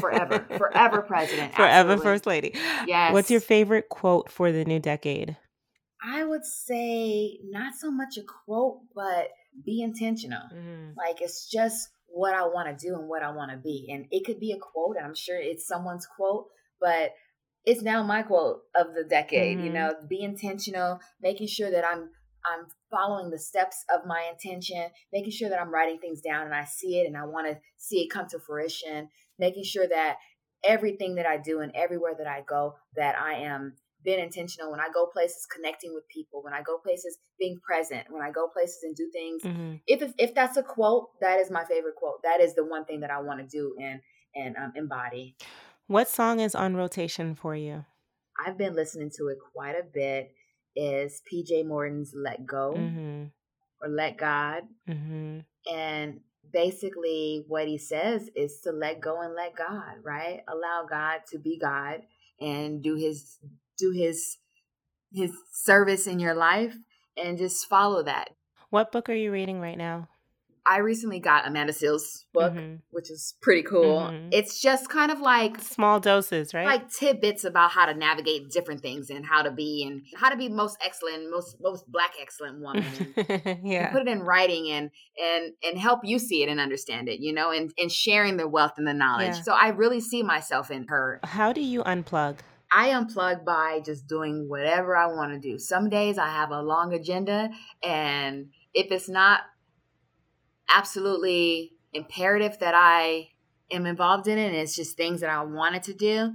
Forever. 0.01 0.45
Forever 0.57 1.03
president. 1.03 1.55
Forever 1.55 1.93
absolutely. 1.93 2.03
first 2.03 2.25
lady. 2.25 2.51
Yes 2.85 3.13
what's 3.13 3.31
your 3.31 3.39
favorite 3.39 3.87
quote 3.87 4.29
for 4.29 4.51
the 4.51 4.65
new 4.65 4.79
decade? 4.79 5.37
I 6.03 6.25
would 6.25 6.43
say 6.43 7.39
not 7.45 7.75
so 7.75 7.89
much 7.89 8.17
a 8.17 8.23
quote 8.23 8.81
but 8.93 9.29
be 9.65 9.81
intentional. 9.81 10.43
Mm. 10.53 10.95
like 10.97 11.21
it's 11.21 11.49
just 11.49 11.87
what 12.13 12.35
i 12.35 12.43
want 12.43 12.67
to 12.67 12.87
do 12.87 12.93
and 12.93 13.09
what 13.09 13.23
i 13.23 13.31
want 13.31 13.49
to 13.51 13.57
be 13.57 13.89
and 13.91 14.05
it 14.11 14.23
could 14.23 14.39
be 14.39 14.51
a 14.51 14.57
quote 14.57 14.95
i'm 15.03 15.15
sure 15.15 15.37
it's 15.37 15.67
someone's 15.67 16.05
quote 16.05 16.45
but 16.79 17.11
it's 17.65 17.81
now 17.81 18.03
my 18.03 18.21
quote 18.21 18.61
of 18.75 18.93
the 18.93 19.03
decade 19.03 19.57
mm-hmm. 19.57 19.67
you 19.67 19.73
know 19.73 19.93
be 20.07 20.21
intentional 20.21 20.99
making 21.21 21.47
sure 21.47 21.71
that 21.71 21.83
i'm 21.83 22.09
i'm 22.45 22.67
following 22.91 23.31
the 23.31 23.39
steps 23.39 23.83
of 23.93 24.05
my 24.05 24.29
intention 24.31 24.89
making 25.11 25.31
sure 25.31 25.49
that 25.49 25.59
i'm 25.59 25.73
writing 25.73 25.97
things 25.99 26.21
down 26.21 26.45
and 26.45 26.53
i 26.53 26.63
see 26.63 26.99
it 26.99 27.07
and 27.07 27.17
i 27.17 27.25
want 27.25 27.47
to 27.47 27.57
see 27.77 28.01
it 28.01 28.11
come 28.11 28.27
to 28.29 28.39
fruition 28.39 29.09
making 29.39 29.63
sure 29.63 29.87
that 29.87 30.17
everything 30.63 31.15
that 31.15 31.25
i 31.25 31.37
do 31.37 31.61
and 31.61 31.71
everywhere 31.75 32.13
that 32.15 32.27
i 32.27 32.41
go 32.47 32.75
that 32.95 33.15
i 33.17 33.33
am 33.33 33.73
being 34.03 34.19
intentional 34.19 34.71
when 34.71 34.79
i 34.79 34.87
go 34.93 35.07
places 35.07 35.45
connecting 35.53 35.93
with 35.93 36.07
people 36.07 36.43
when 36.43 36.53
i 36.53 36.61
go 36.61 36.77
places 36.77 37.17
being 37.39 37.59
present 37.65 38.05
when 38.09 38.21
i 38.21 38.31
go 38.31 38.47
places 38.47 38.79
and 38.83 38.95
do 38.95 39.09
things 39.11 39.41
mm-hmm. 39.43 39.75
if 39.87 40.13
if 40.17 40.33
that's 40.35 40.57
a 40.57 40.63
quote 40.63 41.09
that 41.21 41.39
is 41.39 41.49
my 41.49 41.63
favorite 41.65 41.95
quote 41.95 42.21
that 42.23 42.39
is 42.41 42.55
the 42.55 42.65
one 42.65 42.85
thing 42.85 42.99
that 42.99 43.11
i 43.11 43.19
want 43.19 43.39
to 43.39 43.45
do 43.45 43.75
and 43.79 43.99
and 44.35 44.55
um, 44.57 44.73
embody 44.75 45.35
what 45.87 46.07
song 46.07 46.39
is 46.39 46.55
on 46.55 46.75
rotation 46.75 47.35
for 47.35 47.55
you? 47.55 47.85
I've 48.43 48.57
been 48.57 48.75
listening 48.75 49.11
to 49.17 49.27
it 49.27 49.37
quite 49.53 49.75
a 49.75 49.83
bit. 49.83 50.33
Is 50.75 51.21
PJ 51.31 51.67
Morton's 51.67 52.13
"Let 52.15 52.45
Go" 52.45 52.73
mm-hmm. 52.75 53.25
or 53.81 53.89
"Let 53.89 54.17
God," 54.17 54.63
mm-hmm. 54.89 55.39
and 55.71 56.19
basically 56.51 57.43
what 57.47 57.67
he 57.67 57.77
says 57.77 58.29
is 58.35 58.59
to 58.63 58.71
let 58.71 59.01
go 59.01 59.21
and 59.21 59.35
let 59.35 59.55
God, 59.55 59.97
right? 60.03 60.41
Allow 60.47 60.87
God 60.89 61.21
to 61.31 61.37
be 61.37 61.59
God 61.59 62.01
and 62.41 62.81
do 62.81 62.95
His 62.95 63.37
do 63.83 63.91
His 63.91 64.37
His 65.13 65.31
service 65.51 66.07
in 66.07 66.19
your 66.19 66.33
life, 66.33 66.75
and 67.17 67.37
just 67.37 67.67
follow 67.67 68.03
that. 68.03 68.29
What 68.69 68.91
book 68.91 69.09
are 69.09 69.15
you 69.15 69.31
reading 69.31 69.59
right 69.59 69.77
now? 69.77 70.09
I 70.65 70.77
recently 70.77 71.19
got 71.19 71.45
Amanda 71.45 71.73
Seales' 71.73 72.23
book, 72.33 72.53
mm-hmm. 72.53 72.75
which 72.91 73.11
is 73.11 73.35
pretty 73.41 73.63
cool. 73.63 73.99
Mm-hmm. 73.99 74.29
It's 74.31 74.61
just 74.61 74.87
kind 74.87 75.11
of 75.11 75.19
like 75.19 75.59
small 75.59 75.99
doses, 75.99 76.53
right? 76.53 76.65
Like 76.65 76.89
tidbits 76.89 77.43
about 77.43 77.71
how 77.71 77.85
to 77.85 77.93
navigate 77.93 78.49
different 78.49 78.81
things 78.81 79.09
and 79.09 79.25
how 79.25 79.41
to 79.41 79.51
be 79.51 79.85
and 79.85 80.03
how 80.15 80.29
to 80.29 80.37
be 80.37 80.47
most 80.47 80.77
excellent, 80.83 81.29
most 81.29 81.57
most 81.59 81.91
black 81.91 82.13
excellent 82.21 82.61
woman. 82.61 82.85
yeah, 83.63 83.91
put 83.91 84.03
it 84.03 84.07
in 84.07 84.21
writing 84.21 84.69
and 84.71 84.89
and 85.21 85.51
and 85.63 85.77
help 85.77 85.99
you 86.03 86.17
see 86.17 86.43
it 86.43 86.49
and 86.49 86.61
understand 86.61 87.09
it, 87.09 87.19
you 87.19 87.33
know, 87.33 87.51
and 87.51 87.73
and 87.77 87.91
sharing 87.91 88.37
the 88.37 88.47
wealth 88.47 88.73
and 88.77 88.87
the 88.87 88.93
knowledge. 88.93 89.35
Yeah. 89.35 89.41
So 89.41 89.53
I 89.53 89.69
really 89.69 89.99
see 89.99 90.23
myself 90.23 90.71
in 90.71 90.87
her. 90.87 91.19
How 91.23 91.51
do 91.51 91.61
you 91.61 91.83
unplug? 91.83 92.37
I 92.73 92.89
unplug 92.89 93.45
by 93.45 93.81
just 93.85 94.07
doing 94.07 94.49
whatever 94.49 94.95
I 94.95 95.05
want 95.07 95.31
to 95.31 95.39
do. 95.39 95.59
Some 95.59 95.89
days 95.89 96.17
I 96.17 96.29
have 96.29 96.49
a 96.49 96.61
long 96.61 96.93
agenda 96.93 97.49
and 97.83 98.49
if 98.73 98.91
it's 98.91 99.07
not 99.07 99.41
absolutely 100.73 101.73
imperative 101.93 102.57
that 102.59 102.73
I 102.75 103.29
am 103.71 103.85
involved 103.85 104.27
in 104.27 104.39
it 104.39 104.47
and 104.47 104.55
it's 104.55 104.75
just 104.75 104.97
things 104.97 105.21
that 105.21 105.29
I 105.29 105.43
wanted 105.43 105.83
to 105.83 105.93
do. 105.93 106.33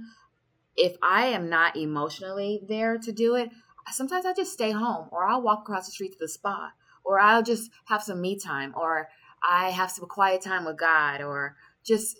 If 0.77 0.95
I 1.03 1.27
am 1.27 1.49
not 1.49 1.75
emotionally 1.75 2.61
there 2.67 2.97
to 2.97 3.11
do 3.11 3.35
it, 3.35 3.49
sometimes 3.91 4.25
I 4.25 4.33
just 4.33 4.53
stay 4.53 4.71
home 4.71 5.09
or 5.11 5.25
I'll 5.25 5.41
walk 5.41 5.61
across 5.61 5.87
the 5.87 5.91
street 5.91 6.13
to 6.13 6.17
the 6.19 6.29
spa 6.29 6.71
or 7.03 7.19
I'll 7.19 7.43
just 7.43 7.69
have 7.85 8.01
some 8.01 8.21
me 8.21 8.39
time 8.39 8.73
or 8.77 9.09
I 9.47 9.71
have 9.71 9.91
some 9.91 10.07
quiet 10.07 10.41
time 10.41 10.63
with 10.63 10.77
God 10.77 11.21
or 11.21 11.57
just 11.83 12.17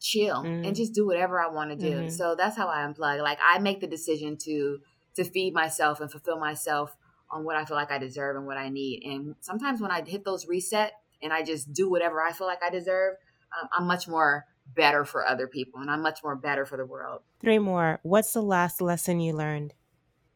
chill 0.00 0.42
mm-hmm. 0.42 0.64
and 0.64 0.76
just 0.76 0.92
do 0.94 1.06
whatever 1.06 1.40
I 1.40 1.48
want 1.48 1.70
to 1.70 1.76
do. 1.76 1.96
Mm-hmm. 1.96 2.08
So 2.08 2.34
that's 2.36 2.56
how 2.56 2.68
I 2.68 2.78
unplug. 2.78 3.22
Like 3.22 3.38
I 3.42 3.58
make 3.58 3.80
the 3.80 3.86
decision 3.86 4.36
to 4.44 4.78
to 5.16 5.24
feed 5.24 5.52
myself 5.52 6.00
and 6.00 6.10
fulfill 6.10 6.38
myself 6.38 6.96
on 7.30 7.44
what 7.44 7.56
I 7.56 7.64
feel 7.64 7.76
like 7.76 7.90
I 7.90 7.98
deserve 7.98 8.36
and 8.36 8.46
what 8.46 8.56
I 8.56 8.68
need. 8.68 9.02
And 9.04 9.34
sometimes 9.40 9.80
when 9.80 9.90
I 9.90 10.02
hit 10.02 10.24
those 10.24 10.46
reset 10.46 10.92
and 11.22 11.32
I 11.32 11.42
just 11.42 11.72
do 11.72 11.90
whatever 11.90 12.22
I 12.22 12.32
feel 12.32 12.46
like 12.46 12.62
I 12.62 12.70
deserve, 12.70 13.16
um, 13.60 13.68
I'm 13.76 13.86
much 13.86 14.08
more 14.08 14.46
better 14.74 15.04
for 15.04 15.26
other 15.26 15.46
people 15.46 15.80
and 15.80 15.90
I'm 15.90 16.02
much 16.02 16.20
more 16.22 16.36
better 16.36 16.64
for 16.64 16.76
the 16.76 16.86
world. 16.86 17.22
Three 17.40 17.58
more. 17.58 18.00
What's 18.02 18.32
the 18.32 18.42
last 18.42 18.80
lesson 18.80 19.20
you 19.20 19.34
learned? 19.34 19.74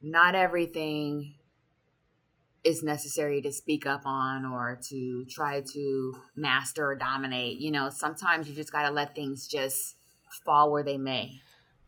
Not 0.00 0.34
everything 0.34 1.34
is 2.64 2.82
necessary 2.82 3.42
to 3.42 3.52
speak 3.52 3.86
up 3.86 4.02
on 4.04 4.44
or 4.44 4.78
to 4.88 5.24
try 5.24 5.60
to 5.72 6.14
master 6.36 6.86
or 6.86 6.94
dominate. 6.94 7.58
You 7.58 7.72
know, 7.72 7.90
sometimes 7.90 8.48
you 8.48 8.54
just 8.54 8.72
got 8.72 8.88
to 8.88 8.90
let 8.90 9.14
things 9.14 9.46
just 9.48 9.96
fall 10.44 10.70
where 10.70 10.82
they 10.82 10.98
may. 10.98 11.40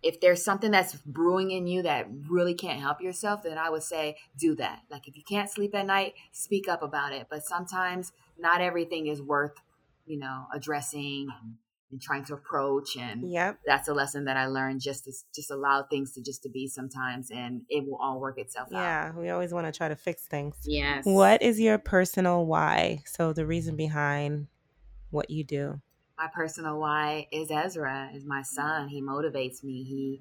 If 0.02 0.20
there's 0.20 0.44
something 0.44 0.70
that's 0.70 0.94
brewing 0.96 1.51
in 1.51 1.66
you 1.66 1.82
that 1.82 2.09
really 2.28 2.55
can't 2.55 2.80
help 2.80 3.01
yourself, 3.01 3.42
then 3.42 3.56
I 3.56 3.70
would 3.70 3.82
say 3.82 4.16
do 4.38 4.55
that. 4.56 4.80
Like 4.90 5.09
if 5.09 5.16
you 5.16 5.22
can't 5.26 5.48
sleep 5.48 5.74
at 5.74 5.86
night, 5.86 6.14
speak 6.32 6.68
up 6.68 6.82
about 6.82 7.12
it. 7.12 7.28
But 7.30 7.44
sometimes 7.44 8.12
not 8.38 8.60
everything 8.60 9.06
is 9.06 9.22
worth, 9.22 9.55
you 10.05 10.18
know, 10.18 10.46
addressing 10.52 11.28
and, 11.40 11.55
and 11.95 12.03
trying 12.03 12.25
to 12.25 12.35
approach. 12.35 12.97
And 12.97 13.31
yep. 13.31 13.61
that's 13.65 13.87
a 13.87 13.95
lesson 13.95 14.25
that 14.25 14.37
I 14.37 14.47
learned 14.47 14.81
just 14.81 15.05
to 15.05 15.12
just 15.33 15.51
allow 15.53 15.85
things 15.85 16.12
to 16.15 16.23
just 16.23 16.43
to 16.43 16.49
be 16.49 16.66
sometimes 16.66 17.31
and 17.31 17.62
it 17.71 17.87
will 17.87 17.99
all 18.03 18.21
work 18.21 18.37
itself 18.37 18.69
yeah, 18.73 18.79
out. 18.79 19.15
Yeah. 19.15 19.21
We 19.21 19.31
always 19.31 19.55
want 19.55 19.66
to 19.66 19.73
try 19.73 19.89
to 19.89 19.95
fix 19.95 20.27
things. 20.27 20.57
Yes. 20.65 21.05
What 21.07 21.41
is 21.41 21.61
your 21.61 21.79
personal 21.79 22.47
why? 22.47 23.05
So 23.07 23.33
the 23.33 23.47
reason 23.47 23.77
behind 23.77 24.49
what 25.11 25.31
you 25.31 25.45
do. 25.45 25.81
My 26.19 26.29
personal 26.35 26.81
why 26.81 27.29
is 27.31 27.51
Ezra, 27.51 28.11
is 28.12 28.25
my 28.25 28.43
son. 28.43 28.89
He 28.89 29.01
motivates 29.01 29.62
me. 29.62 29.85
He 29.85 30.21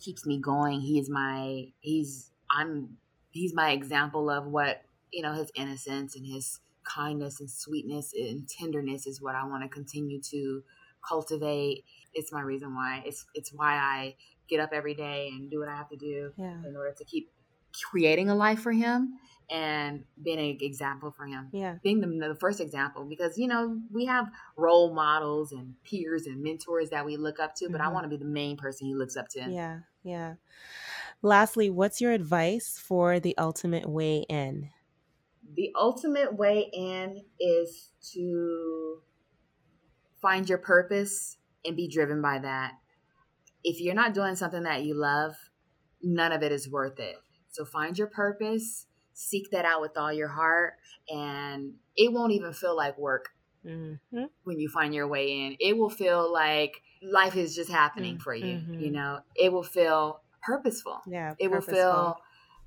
keeps 0.00 0.26
me 0.26 0.40
going. 0.40 0.80
He 0.80 0.98
is 0.98 1.08
my 1.08 1.68
he's 1.78 2.32
I'm 2.50 2.96
he's 3.30 3.54
my 3.54 3.70
example 3.70 4.30
of 4.30 4.46
what, 4.46 4.82
you 5.12 5.22
know, 5.22 5.32
his 5.32 5.52
innocence 5.54 6.16
and 6.16 6.26
his 6.26 6.58
kindness 6.84 7.40
and 7.40 7.50
sweetness 7.50 8.12
and 8.14 8.48
tenderness 8.48 9.06
is 9.06 9.20
what 9.20 9.34
I 9.34 9.44
want 9.44 9.62
to 9.62 9.68
continue 9.68 10.20
to 10.30 10.62
cultivate. 11.08 11.84
It's 12.14 12.32
my 12.32 12.40
reason 12.40 12.74
why. 12.74 13.02
It's 13.06 13.24
it's 13.34 13.52
why 13.52 13.74
I 13.74 14.16
get 14.48 14.60
up 14.60 14.70
every 14.72 14.94
day 14.94 15.28
and 15.32 15.50
do 15.50 15.60
what 15.60 15.68
I 15.68 15.76
have 15.76 15.88
to 15.90 15.96
do 15.96 16.32
yeah. 16.36 16.56
in 16.66 16.76
order 16.76 16.94
to 16.96 17.04
keep 17.04 17.30
creating 17.90 18.30
a 18.30 18.34
life 18.34 18.60
for 18.60 18.72
him 18.72 19.18
and 19.50 20.04
being 20.22 20.38
an 20.38 20.58
example 20.60 21.10
for 21.10 21.26
him. 21.26 21.48
Yeah. 21.52 21.76
Being 21.82 22.00
the, 22.00 22.28
the 22.28 22.34
first 22.34 22.60
example 22.60 23.04
because, 23.04 23.38
you 23.38 23.46
know, 23.46 23.78
we 23.90 24.06
have 24.06 24.26
role 24.56 24.92
models 24.92 25.52
and 25.52 25.74
peers 25.84 26.26
and 26.26 26.42
mentors 26.42 26.90
that 26.90 27.04
we 27.04 27.16
look 27.16 27.40
up 27.40 27.54
to, 27.56 27.68
but 27.68 27.78
Mm-hmm. 27.78 27.88
I 27.88 27.92
want 27.92 28.04
to 28.04 28.08
be 28.08 28.16
the 28.16 28.24
main 28.24 28.56
person 28.56 28.86
he 28.86 28.94
looks 28.94 29.16
up 29.16 29.28
to. 29.30 29.50
Yeah. 29.50 29.80
Yeah. 30.02 30.34
Lastly, 31.22 31.70
what's 31.70 32.00
your 32.00 32.12
advice 32.12 32.78
for 32.78 33.20
the 33.20 33.36
ultimate 33.38 33.88
way 33.88 34.24
in? 34.28 34.70
The 35.54 35.72
ultimate 35.74 36.36
way 36.36 36.70
in 36.72 37.22
is 37.40 37.90
to 38.12 38.77
find 40.20 40.48
your 40.48 40.58
purpose 40.58 41.36
and 41.64 41.76
be 41.76 41.88
driven 41.88 42.20
by 42.22 42.38
that. 42.38 42.72
If 43.64 43.80
you're 43.80 43.94
not 43.94 44.14
doing 44.14 44.36
something 44.36 44.62
that 44.62 44.84
you 44.84 44.94
love, 44.94 45.34
none 46.02 46.32
of 46.32 46.42
it 46.42 46.52
is 46.52 46.68
worth 46.70 46.98
it. 47.00 47.16
So 47.50 47.64
find 47.64 47.96
your 47.98 48.06
purpose, 48.06 48.86
seek 49.14 49.50
that 49.50 49.64
out 49.64 49.80
with 49.80 49.96
all 49.96 50.12
your 50.12 50.28
heart, 50.28 50.74
and 51.08 51.74
it 51.96 52.12
won't 52.12 52.32
even 52.32 52.52
feel 52.52 52.76
like 52.76 52.98
work 52.98 53.30
Mm-hmm. 53.66 54.24
when 54.44 54.60
you 54.60 54.68
find 54.68 54.94
your 54.94 55.08
way 55.08 55.40
in. 55.44 55.56
It 55.58 55.76
will 55.76 55.90
feel 55.90 56.32
like 56.32 56.80
life 57.02 57.36
is 57.36 57.54
just 57.56 57.68
happening 57.70 58.16
Mm, 58.16 58.22
for 58.22 58.34
you. 58.34 58.58
mhm. 58.58 58.80
You 58.80 58.90
know, 58.92 59.18
it 59.34 59.52
will 59.52 59.64
feel 59.64 60.22
purposeful. 60.42 61.00
Yeah. 61.06 61.34
It 61.38 61.50
will 61.50 61.60
feel 61.60 62.16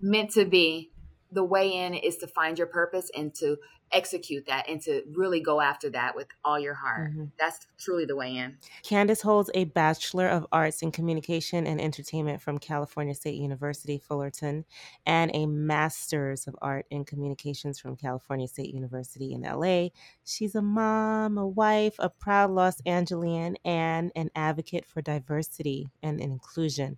meant 0.02 0.32
to 0.32 0.46
be. 0.46 0.92
The 1.32 1.46
way 1.46 1.70
in 1.74 1.94
is 1.96 2.18
to 2.18 2.28
find 2.28 2.58
your 2.58 2.68
purpose 2.68 3.10
and 3.16 3.34
to 3.36 3.56
execute 3.94 4.46
that 4.46 4.68
and 4.70 4.82
to 4.82 5.04
really 5.12 5.40
go 5.40 5.62
after 5.62 5.90
that 5.90 6.16
with 6.16 6.28
all 6.44 6.60
your 6.60 6.74
heart. 6.74 7.12
Mhm. 7.14 7.32
That's 7.38 7.68
truly 7.78 8.06
the 8.06 8.16
way 8.16 8.36
in. 8.36 8.58
Candace 8.84 9.22
holds 9.22 9.50
a 9.54 9.66
Bachelor 9.66 10.28
of 10.28 10.48
Arts 10.52 10.82
in 10.82 10.92
Communication 10.92 11.68
and 11.68 11.82
Entertainment 11.82 12.42
from 12.42 12.58
California 12.58 13.14
State 13.14 13.36
University, 13.36 13.98
Fullerton, 13.98 14.66
and 15.06 15.32
a 15.34 15.46
Master's 15.46 16.48
of 16.48 16.56
Art 16.62 16.86
in 16.90 17.06
Communications 17.06 17.80
from 17.80 17.96
California 17.96 18.48
State 18.48 18.74
University 18.74 19.34
in 19.34 19.44
LA. 19.46 19.92
She's 20.24 20.56
a 20.56 20.62
mom, 20.62 21.38
a 21.38 21.48
wife, 21.48 21.96
a 22.00 22.10
proud 22.10 22.52
Los 22.52 22.82
Angelian, 22.84 23.56
and 23.66 24.12
an 24.16 24.30
advocate 24.36 24.86
for 24.86 25.02
diversity 25.02 25.90
and 26.02 26.20
inclusion. 26.20 26.98